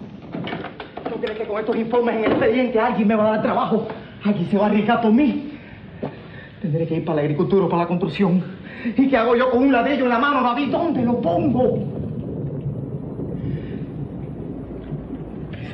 ¿no 1.11 1.17
crees 1.23 1.39
que 1.39 1.47
con 1.47 1.59
estos 1.59 1.77
informes 1.77 2.17
en 2.17 2.25
el 2.25 2.33
expediente 2.33 2.79
alguien 2.79 3.09
me 3.09 3.15
va 3.15 3.27
a 3.29 3.31
dar 3.33 3.43
trabajo? 3.43 3.89
Alguien 4.25 4.49
se 4.51 4.59
va 4.59 4.65
a 4.65 4.69
arriesgar 4.69 5.01
por 5.01 5.13
mí. 5.13 5.53
Tendré 6.61 6.87
que 6.87 6.97
ir 6.97 7.05
para 7.05 7.17
la 7.17 7.23
agricultura 7.23 7.67
o 7.67 7.69
para 7.69 7.83
la 7.83 7.89
construcción. 7.89 8.43
¿Y 8.97 9.09
qué 9.09 9.17
hago 9.17 9.35
yo 9.37 9.51
con 9.51 9.63
un 9.63 9.73
ladrillo 9.73 10.05
en 10.05 10.11
la 10.11 10.19
mano, 10.19 10.43
David? 10.43 10.71
¿Dónde 10.71 11.03
lo 11.03 11.21
pongo? 11.21 11.96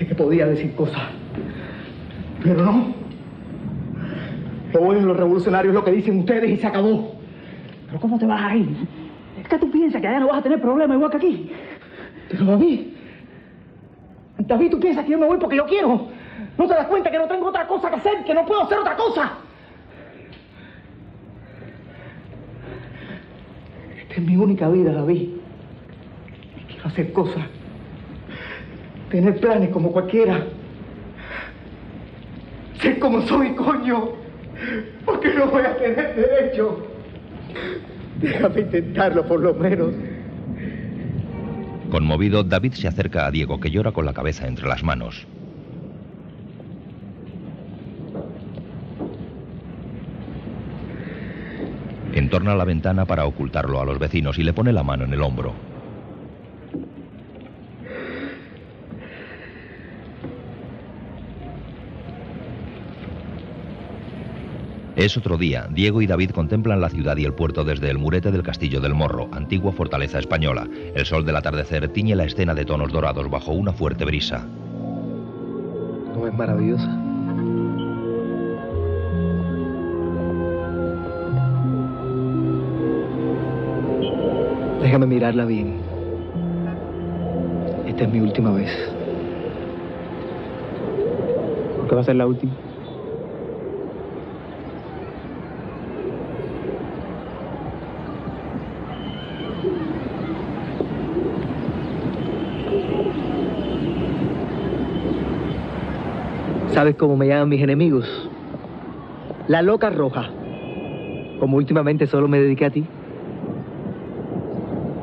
Que 0.08 0.14
podía 0.16 0.46
decir 0.46 0.74
cosas. 0.74 1.00
Pero 2.42 2.64
no. 2.64 2.92
Lo 4.72 4.80
bueno 4.80 5.00
en 5.00 5.06
los 5.06 5.16
revolucionarios 5.16 5.72
lo 5.72 5.84
que 5.84 5.92
dicen 5.92 6.18
ustedes 6.18 6.50
y 6.50 6.56
se 6.56 6.66
acabó. 6.66 7.14
¿Pero 7.86 8.00
cómo 8.00 8.18
te 8.18 8.26
vas 8.26 8.42
a 8.42 8.56
ir? 8.56 8.68
Es 9.40 9.48
que 9.48 9.58
tú 9.58 9.70
piensas 9.70 10.00
que 10.00 10.08
allá 10.08 10.20
no 10.20 10.28
vas 10.28 10.38
a 10.38 10.42
tener 10.42 10.60
problemas 10.60 10.96
igual 10.96 11.10
que 11.10 11.16
aquí. 11.18 11.50
Pero 12.30 12.44
David, 12.46 12.80
David, 14.38 14.70
tú 14.70 14.80
piensas 14.80 15.04
que 15.04 15.12
yo 15.12 15.18
me 15.18 15.26
voy 15.26 15.38
porque 15.38 15.56
yo 15.56 15.66
quiero. 15.66 16.08
¿No 16.58 16.66
te 16.66 16.74
das 16.74 16.86
cuenta 16.88 17.10
que 17.10 17.18
no 17.18 17.28
tengo 17.28 17.46
otra 17.46 17.66
cosa 17.66 17.88
que 17.90 17.96
hacer, 17.96 18.24
que 18.24 18.34
no 18.34 18.44
puedo 18.44 18.62
hacer 18.62 18.78
otra 18.78 18.96
cosa? 18.96 19.32
Esta 24.00 24.14
es 24.14 24.22
mi 24.22 24.36
única 24.36 24.68
vida, 24.68 24.92
David. 24.92 25.28
Quiero 26.68 26.86
hacer 26.86 27.12
cosas. 27.12 27.44
Tener 29.12 29.38
planes 29.40 29.68
como 29.68 29.92
cualquiera. 29.92 30.46
Ser 32.80 32.98
como 32.98 33.20
soy, 33.20 33.54
coño. 33.54 34.08
Porque 35.04 35.34
no 35.34 35.48
voy 35.48 35.60
a 35.64 35.76
tener 35.76 36.16
derecho. 36.16 36.86
Déjame 38.22 38.62
intentarlo 38.62 39.28
por 39.28 39.40
lo 39.40 39.52
menos. 39.52 39.90
Conmovido, 41.90 42.42
David 42.42 42.72
se 42.72 42.88
acerca 42.88 43.26
a 43.26 43.30
Diego, 43.30 43.60
que 43.60 43.70
llora 43.70 43.92
con 43.92 44.06
la 44.06 44.14
cabeza 44.14 44.46
entre 44.46 44.66
las 44.66 44.82
manos. 44.82 45.26
Entorna 52.14 52.54
la 52.54 52.64
ventana 52.64 53.04
para 53.04 53.26
ocultarlo 53.26 53.78
a 53.78 53.84
los 53.84 53.98
vecinos 53.98 54.38
y 54.38 54.42
le 54.42 54.54
pone 54.54 54.72
la 54.72 54.82
mano 54.82 55.04
en 55.04 55.12
el 55.12 55.20
hombro. 55.20 55.71
Es 65.02 65.16
otro 65.16 65.36
día. 65.36 65.66
Diego 65.68 66.00
y 66.00 66.06
David 66.06 66.30
contemplan 66.30 66.80
la 66.80 66.88
ciudad 66.88 67.16
y 67.16 67.24
el 67.24 67.34
puerto 67.34 67.64
desde 67.64 67.90
el 67.90 67.98
murete 67.98 68.30
del 68.30 68.44
Castillo 68.44 68.80
del 68.80 68.94
Morro, 68.94 69.28
antigua 69.32 69.72
fortaleza 69.72 70.20
española. 70.20 70.68
El 70.94 71.04
sol 71.06 71.26
del 71.26 71.34
atardecer 71.34 71.88
tiñe 71.88 72.14
la 72.14 72.22
escena 72.22 72.54
de 72.54 72.64
tonos 72.64 72.92
dorados 72.92 73.28
bajo 73.28 73.50
una 73.50 73.72
fuerte 73.72 74.04
brisa. 74.04 74.46
¿No 76.14 76.24
es 76.28 76.32
maravillosa? 76.34 76.86
Déjame 84.82 85.06
mirarla 85.06 85.44
bien. 85.46 85.78
Esta 87.88 88.04
es 88.04 88.12
mi 88.12 88.20
última 88.20 88.52
vez. 88.52 88.70
¿Por 91.76 91.88
qué 91.88 91.94
va 91.96 92.00
a 92.02 92.04
ser 92.04 92.14
la 92.14 92.26
última? 92.28 92.52
¿Sabes 106.72 106.96
cómo 106.96 107.18
me 107.18 107.28
llaman 107.28 107.50
mis 107.50 107.60
enemigos? 107.60 108.08
La 109.46 109.60
loca 109.60 109.90
roja. 109.90 110.30
Como 111.38 111.58
últimamente 111.58 112.06
solo 112.06 112.28
me 112.28 112.40
dediqué 112.40 112.64
a 112.64 112.70
ti. 112.70 112.86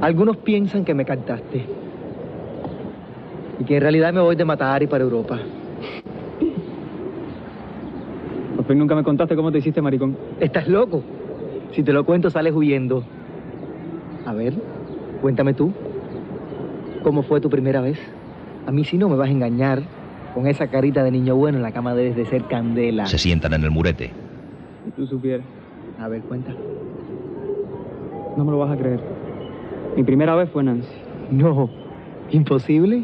Algunos 0.02 0.38
piensan 0.38 0.84
que 0.84 0.96
me 0.96 1.06
cantaste. 1.06 1.66
Y 3.60 3.64
que 3.66 3.76
en 3.76 3.82
realidad 3.82 4.12
me 4.14 4.20
voy 4.20 4.36
de 4.36 4.46
Matahari 4.46 4.88
para 4.88 5.04
Europa. 5.04 5.38
Por 8.56 8.66
fin 8.66 8.80
nunca 8.80 8.96
me 8.96 9.04
contaste 9.04 9.36
cómo 9.36 9.52
te 9.52 9.60
hiciste 9.60 9.80
maricón. 9.80 10.18
¿Estás 10.40 10.68
loco? 10.68 11.04
Si 11.74 11.84
te 11.84 11.94
lo 11.94 12.04
cuento, 12.04 12.32
sales 12.32 12.56
huyendo. 12.56 13.04
A 14.26 14.34
ver, 14.34 14.56
cuéntame 15.22 15.54
tú. 15.54 15.72
¿Cómo 17.04 17.22
fue 17.22 17.40
tu 17.40 17.50
primera 17.52 17.80
vez? 17.80 18.00
A 18.66 18.72
mí 18.72 18.86
si 18.86 18.98
no 18.98 19.08
me 19.08 19.16
vas 19.16 19.30
a 19.30 19.32
engañar. 19.32 19.99
Con 20.34 20.48
esa 20.48 20.68
carita 20.68 21.04
de 21.04 21.12
niño 21.12 21.36
bueno 21.36 21.58
en 21.58 21.64
la 21.64 21.72
cama 21.72 21.94
debes 21.96 22.16
de 22.16 22.26
ser 22.26 22.44
candela. 22.44 23.06
Se 23.08 23.18
sientan 23.18 23.54
en 23.54 23.64
el 23.64 23.72
murete. 23.72 24.12
Si 24.86 24.92
tú 24.92 25.08
supieras. 25.08 25.46
A 26.00 26.08
ver, 26.08 26.22
cuenta. 26.22 26.54
No 28.38 28.46
me 28.46 28.52
lo 28.52 28.60
vas 28.60 28.72
a 28.72 28.78
creer. 28.78 29.00
Mi 29.98 30.04
primera 30.04 30.36
vez 30.36 30.50
fue 30.50 30.64
Nancy. 30.64 30.88
No, 31.32 31.70
imposible. 32.32 33.04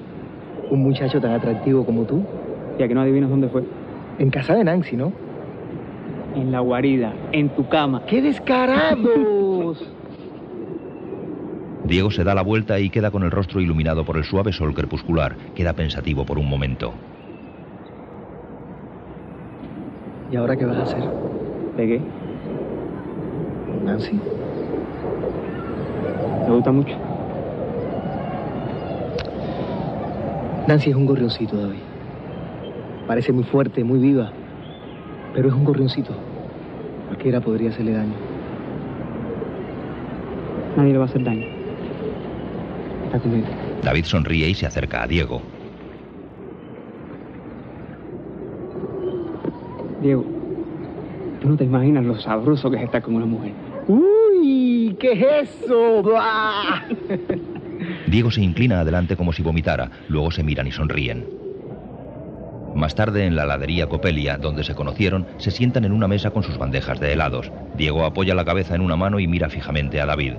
Un 0.69 0.83
muchacho 0.83 1.19
tan 1.19 1.31
atractivo 1.31 1.85
como 1.85 2.03
tú. 2.03 2.23
Y 2.79 2.83
a 2.83 2.87
que 2.87 2.93
no 2.93 3.01
adivinas 3.01 3.29
dónde 3.29 3.49
fue. 3.49 3.63
En 4.17 4.29
casa 4.29 4.53
de 4.55 4.63
Nancy, 4.63 4.95
¿no? 4.95 5.11
En 6.35 6.51
la 6.51 6.59
guarida, 6.59 7.13
en 7.31 7.49
tu 7.49 7.67
cama. 7.67 8.03
¡Qué 8.05 8.21
descarados! 8.21 9.83
Diego 11.85 12.09
se 12.09 12.23
da 12.23 12.33
la 12.33 12.41
vuelta 12.41 12.79
y 12.79 12.89
queda 12.89 13.11
con 13.11 13.23
el 13.23 13.31
rostro 13.31 13.61
iluminado 13.61 14.05
por 14.05 14.17
el 14.17 14.23
suave 14.23 14.51
sol 14.51 14.73
crepuscular. 14.73 15.35
Queda 15.53 15.73
pensativo 15.73 16.25
por 16.25 16.39
un 16.39 16.49
momento. 16.49 16.93
¿Y 20.31 20.35
ahora 20.35 20.55
qué 20.55 20.65
vas 20.65 20.77
a 20.77 20.83
hacer? 20.83 21.03
¿De 21.77 21.87
qué? 21.87 22.01
Nancy. 23.83 24.19
¿Te 26.45 26.51
gusta 26.51 26.71
mucho? 26.71 26.95
Nancy 30.67 30.89
es 30.89 30.95
un 30.95 31.05
gorrioncito, 31.05 31.57
David. 31.57 31.79
Parece 33.07 33.31
muy 33.31 33.43
fuerte, 33.43 33.83
muy 33.83 33.99
viva, 33.99 34.31
pero 35.33 35.49
es 35.49 35.53
un 35.53 35.63
gorrioncito. 35.63 36.13
Cualquiera 37.07 37.39
podría 37.39 37.69
hacerle 37.69 37.93
daño. 37.93 38.13
Nadie 40.75 40.91
le 40.91 40.97
va 40.97 41.05
a 41.05 41.07
hacer 41.07 41.23
daño. 41.23 41.45
Está 43.05 43.19
conmigo. 43.19 43.47
David 43.83 44.05
sonríe 44.05 44.49
y 44.49 44.55
se 44.55 44.65
acerca 44.65 45.03
a 45.03 45.07
Diego. 45.07 45.41
Diego, 50.05 50.23
tú 51.41 51.49
no 51.49 51.57
te 51.57 51.63
imaginas 51.63 52.05
lo 52.05 52.19
sabroso 52.19 52.69
que 52.69 52.77
es 52.77 52.83
estar 52.83 53.01
con 53.01 53.15
una 53.15 53.25
mujer. 53.25 53.53
¡Uy! 53.87 54.95
¿Qué 54.99 55.13
es 55.13 55.49
eso? 55.49 56.03
Diego 58.05 58.29
se 58.29 58.43
inclina 58.43 58.81
adelante 58.81 59.15
como 59.15 59.33
si 59.33 59.41
vomitara, 59.41 59.89
luego 60.07 60.29
se 60.29 60.43
miran 60.43 60.67
y 60.67 60.71
sonríen. 60.71 61.25
Más 62.75 62.93
tarde, 62.93 63.25
en 63.25 63.35
la 63.35 63.45
heladería 63.45 63.87
Copelia, 63.87 64.37
donde 64.37 64.63
se 64.63 64.75
conocieron, 64.75 65.25
se 65.37 65.49
sientan 65.49 65.85
en 65.85 65.91
una 65.91 66.07
mesa 66.07 66.29
con 66.29 66.43
sus 66.43 66.59
bandejas 66.59 66.99
de 66.99 67.11
helados. 67.11 67.51
Diego 67.75 68.05
apoya 68.05 68.35
la 68.35 68.45
cabeza 68.45 68.75
en 68.75 68.81
una 68.81 68.95
mano 68.95 69.19
y 69.19 69.27
mira 69.27 69.49
fijamente 69.49 69.99
a 70.01 70.05
David. 70.05 70.33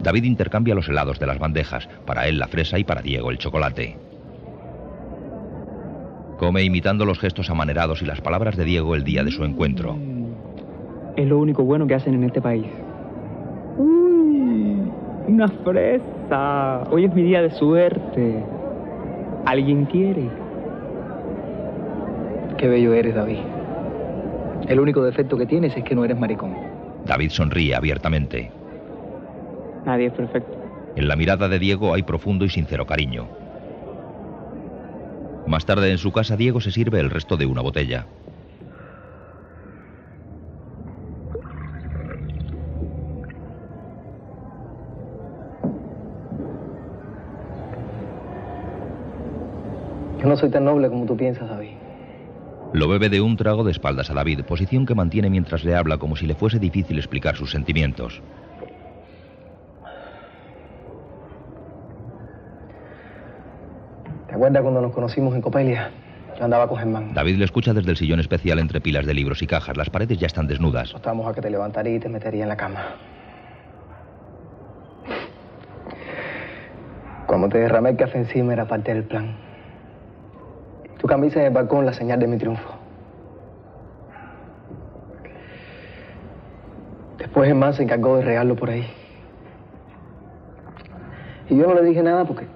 David 0.00 0.22
intercambia 0.22 0.76
los 0.76 0.88
helados 0.88 1.18
de 1.18 1.26
las 1.26 1.40
bandejas, 1.40 1.88
para 2.06 2.28
él 2.28 2.38
la 2.38 2.46
fresa 2.46 2.78
y 2.78 2.84
para 2.84 3.02
Diego 3.02 3.32
el 3.32 3.38
chocolate. 3.38 4.09
Come 6.40 6.62
imitando 6.62 7.04
los 7.04 7.18
gestos 7.18 7.50
amanerados 7.50 8.00
y 8.00 8.06
las 8.06 8.22
palabras 8.22 8.56
de 8.56 8.64
Diego 8.64 8.94
el 8.94 9.04
día 9.04 9.22
de 9.22 9.30
su 9.30 9.44
encuentro. 9.44 9.98
Es 11.14 11.28
lo 11.28 11.38
único 11.38 11.64
bueno 11.64 11.86
que 11.86 11.92
hacen 11.92 12.14
en 12.14 12.24
este 12.24 12.40
país. 12.40 12.64
Uy, 13.76 14.90
una 15.28 15.48
fresa. 15.48 16.84
Hoy 16.90 17.04
es 17.04 17.14
mi 17.14 17.24
día 17.24 17.42
de 17.42 17.50
suerte. 17.50 18.42
¿Alguien 19.44 19.84
quiere? 19.84 20.30
Qué 22.56 22.68
bello 22.68 22.94
eres, 22.94 23.14
David. 23.14 23.40
El 24.66 24.80
único 24.80 25.02
defecto 25.02 25.36
que 25.36 25.44
tienes 25.44 25.76
es 25.76 25.84
que 25.84 25.94
no 25.94 26.06
eres 26.06 26.18
maricón. 26.18 26.56
David 27.04 27.28
sonríe 27.32 27.74
abiertamente. 27.74 28.50
Nadie 29.84 30.06
es 30.06 30.14
perfecto. 30.14 30.56
En 30.96 31.06
la 31.06 31.16
mirada 31.16 31.50
de 31.50 31.58
Diego 31.58 31.92
hay 31.92 32.02
profundo 32.02 32.46
y 32.46 32.48
sincero 32.48 32.86
cariño. 32.86 33.39
Más 35.46 35.66
tarde 35.66 35.90
en 35.90 35.98
su 35.98 36.12
casa 36.12 36.36
Diego 36.36 36.60
se 36.60 36.70
sirve 36.70 37.00
el 37.00 37.10
resto 37.10 37.36
de 37.36 37.46
una 37.46 37.60
botella. 37.60 38.06
Yo 50.20 50.28
no 50.28 50.36
soy 50.36 50.50
tan 50.50 50.64
noble 50.66 50.88
como 50.90 51.06
tú 51.06 51.16
piensas, 51.16 51.48
David. 51.48 51.70
Lo 52.72 52.88
bebe 52.88 53.08
de 53.08 53.20
un 53.20 53.36
trago 53.36 53.64
de 53.64 53.72
espaldas 53.72 54.10
a 54.10 54.14
David, 54.14 54.42
posición 54.44 54.86
que 54.86 54.94
mantiene 54.94 55.30
mientras 55.30 55.64
le 55.64 55.74
habla 55.74 55.98
como 55.98 56.14
si 56.14 56.26
le 56.26 56.34
fuese 56.34 56.58
difícil 56.58 56.98
explicar 56.98 57.36
sus 57.36 57.50
sentimientos. 57.50 58.22
Acuerdas 64.40 64.62
cuando 64.62 64.80
nos 64.80 64.92
conocimos 64.92 65.34
en 65.34 65.42
Copelia? 65.42 65.90
Yo 66.38 66.44
andaba 66.44 66.66
con 66.66 66.78
Germán. 66.78 67.12
David 67.12 67.36
le 67.36 67.44
escucha 67.44 67.74
desde 67.74 67.90
el 67.90 67.98
sillón 67.98 68.20
especial 68.20 68.58
entre 68.58 68.80
pilas 68.80 69.04
de 69.04 69.12
libros 69.12 69.42
y 69.42 69.46
cajas. 69.46 69.76
Las 69.76 69.90
paredes 69.90 70.16
ya 70.18 70.26
están 70.26 70.46
desnudas. 70.46 70.94
Estábamos 70.94 71.28
a 71.28 71.34
que 71.34 71.42
te 71.42 71.50
levantaría 71.50 71.96
y 71.96 72.00
te 72.00 72.08
metería 72.08 72.44
en 72.44 72.48
la 72.48 72.56
cama. 72.56 72.80
Cuando 77.26 77.50
te 77.50 77.58
derramé 77.58 77.90
el 77.90 77.96
café 77.98 78.16
encima 78.16 78.54
era 78.54 78.66
parte 78.66 78.94
del 78.94 79.04
plan. 79.04 79.36
Tu 80.98 81.06
camisa 81.06 81.40
en 81.40 81.46
el 81.46 81.52
balcón, 81.52 81.84
la 81.84 81.92
señal 81.92 82.18
de 82.18 82.26
mi 82.26 82.38
triunfo. 82.38 82.70
Después 87.18 87.46
Germán 87.46 87.74
se 87.74 87.82
encargó 87.82 88.16
de 88.16 88.22
regarlo 88.22 88.56
por 88.56 88.70
ahí. 88.70 88.86
Y 91.50 91.58
yo 91.58 91.66
no 91.66 91.74
le 91.74 91.82
dije 91.82 92.02
nada 92.02 92.24
porque 92.24 92.46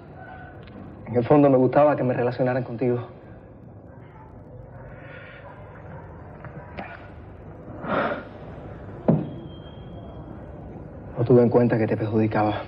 en 1.15 1.19
el 1.19 1.25
fondo 1.25 1.49
me 1.49 1.57
gustaba 1.57 1.95
que 1.95 2.03
me 2.03 2.13
relacionaran 2.13 2.65
contigo. 2.65 2.99
No 11.17 11.25
tuve 11.25 11.43
en 11.43 11.51
cuenta 11.51 11.79
que 11.79 11.87
te 11.87 11.97
perjudicaba. 11.97 12.63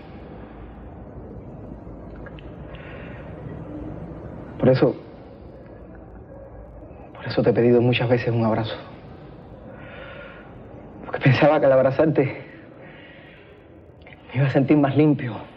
Por 4.60 4.68
eso, 4.68 4.94
por 7.16 7.26
eso 7.26 7.42
te 7.42 7.50
he 7.50 7.52
pedido 7.52 7.80
muchas 7.80 8.08
veces 8.08 8.32
un 8.32 8.44
abrazo. 8.44 8.76
Porque 11.04 11.18
pensaba 11.18 11.58
que 11.58 11.66
al 11.66 11.72
abrazarte 11.72 12.44
me 14.28 14.36
iba 14.36 14.46
a 14.46 14.50
sentir 14.50 14.76
más 14.76 14.96
limpio. 14.96 15.55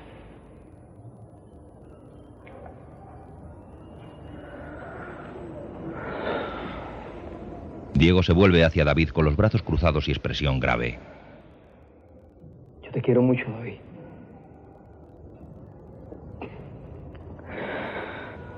Diego 8.00 8.24
se 8.24 8.32
vuelve 8.32 8.64
hacia 8.64 8.86
David 8.86 9.10
con 9.10 9.26
los 9.26 9.36
brazos 9.36 9.62
cruzados 9.62 10.08
y 10.08 10.12
expresión 10.12 10.58
grave. 10.62 10.98
Yo 12.82 12.92
te 12.92 13.02
quiero 13.02 13.22
mucho, 13.22 13.44
David. 13.52 13.76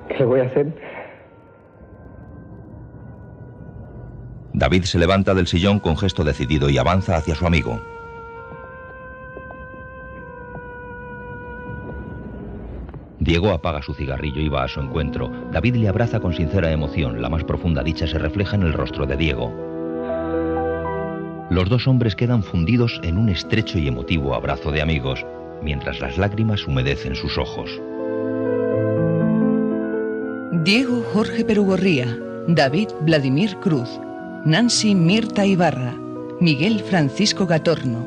¿Qué 0.07 0.18
le 0.19 0.26
voy 0.26 0.41
a 0.41 0.43
hacer? 0.43 0.72
David 4.53 4.84
se 4.84 4.99
levanta 4.99 5.34
del 5.34 5.47
sillón 5.47 5.80
con 5.80 5.97
gesto 5.97 6.23
decidido 6.23 6.69
y 6.69 6.77
avanza 6.77 7.15
hacia 7.15 7.34
su 7.34 7.47
amigo. 7.47 7.81
Diego 13.31 13.51
apaga 13.51 13.81
su 13.81 13.93
cigarrillo 13.93 14.41
y 14.41 14.49
va 14.49 14.65
a 14.65 14.67
su 14.67 14.81
encuentro. 14.81 15.31
David 15.53 15.75
le 15.75 15.87
abraza 15.87 16.19
con 16.19 16.33
sincera 16.33 16.69
emoción. 16.69 17.21
La 17.21 17.29
más 17.29 17.45
profunda 17.45 17.81
dicha 17.81 18.05
se 18.05 18.19
refleja 18.19 18.57
en 18.57 18.63
el 18.63 18.73
rostro 18.73 19.05
de 19.05 19.15
Diego. 19.15 19.53
Los 21.49 21.69
dos 21.69 21.87
hombres 21.87 22.17
quedan 22.17 22.43
fundidos 22.43 22.99
en 23.03 23.17
un 23.17 23.29
estrecho 23.29 23.79
y 23.79 23.87
emotivo 23.87 24.35
abrazo 24.35 24.69
de 24.69 24.81
amigos, 24.81 25.25
mientras 25.63 26.01
las 26.01 26.17
lágrimas 26.17 26.67
humedecen 26.67 27.15
sus 27.15 27.37
ojos. 27.37 27.69
Diego 30.65 31.01
Jorge 31.13 31.45
Perugorría, 31.45 32.13
David 32.49 32.89
Vladimir 32.99 33.55
Cruz, 33.61 33.97
Nancy 34.43 34.93
Mirta 34.93 35.45
Ibarra, 35.45 35.95
Miguel 36.41 36.81
Francisco 36.81 37.47
Gatorno, 37.47 38.05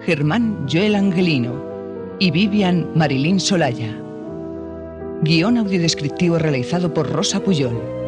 Germán 0.00 0.66
Joel 0.66 0.94
Angelino 0.94 1.62
y 2.18 2.30
Vivian 2.30 2.88
Marilín 2.94 3.38
Solaya. 3.38 4.01
Guión 5.24 5.56
audiodescriptivo 5.56 6.36
realizado 6.36 6.92
por 6.92 7.08
Rosa 7.08 7.38
Puyol. 7.38 8.01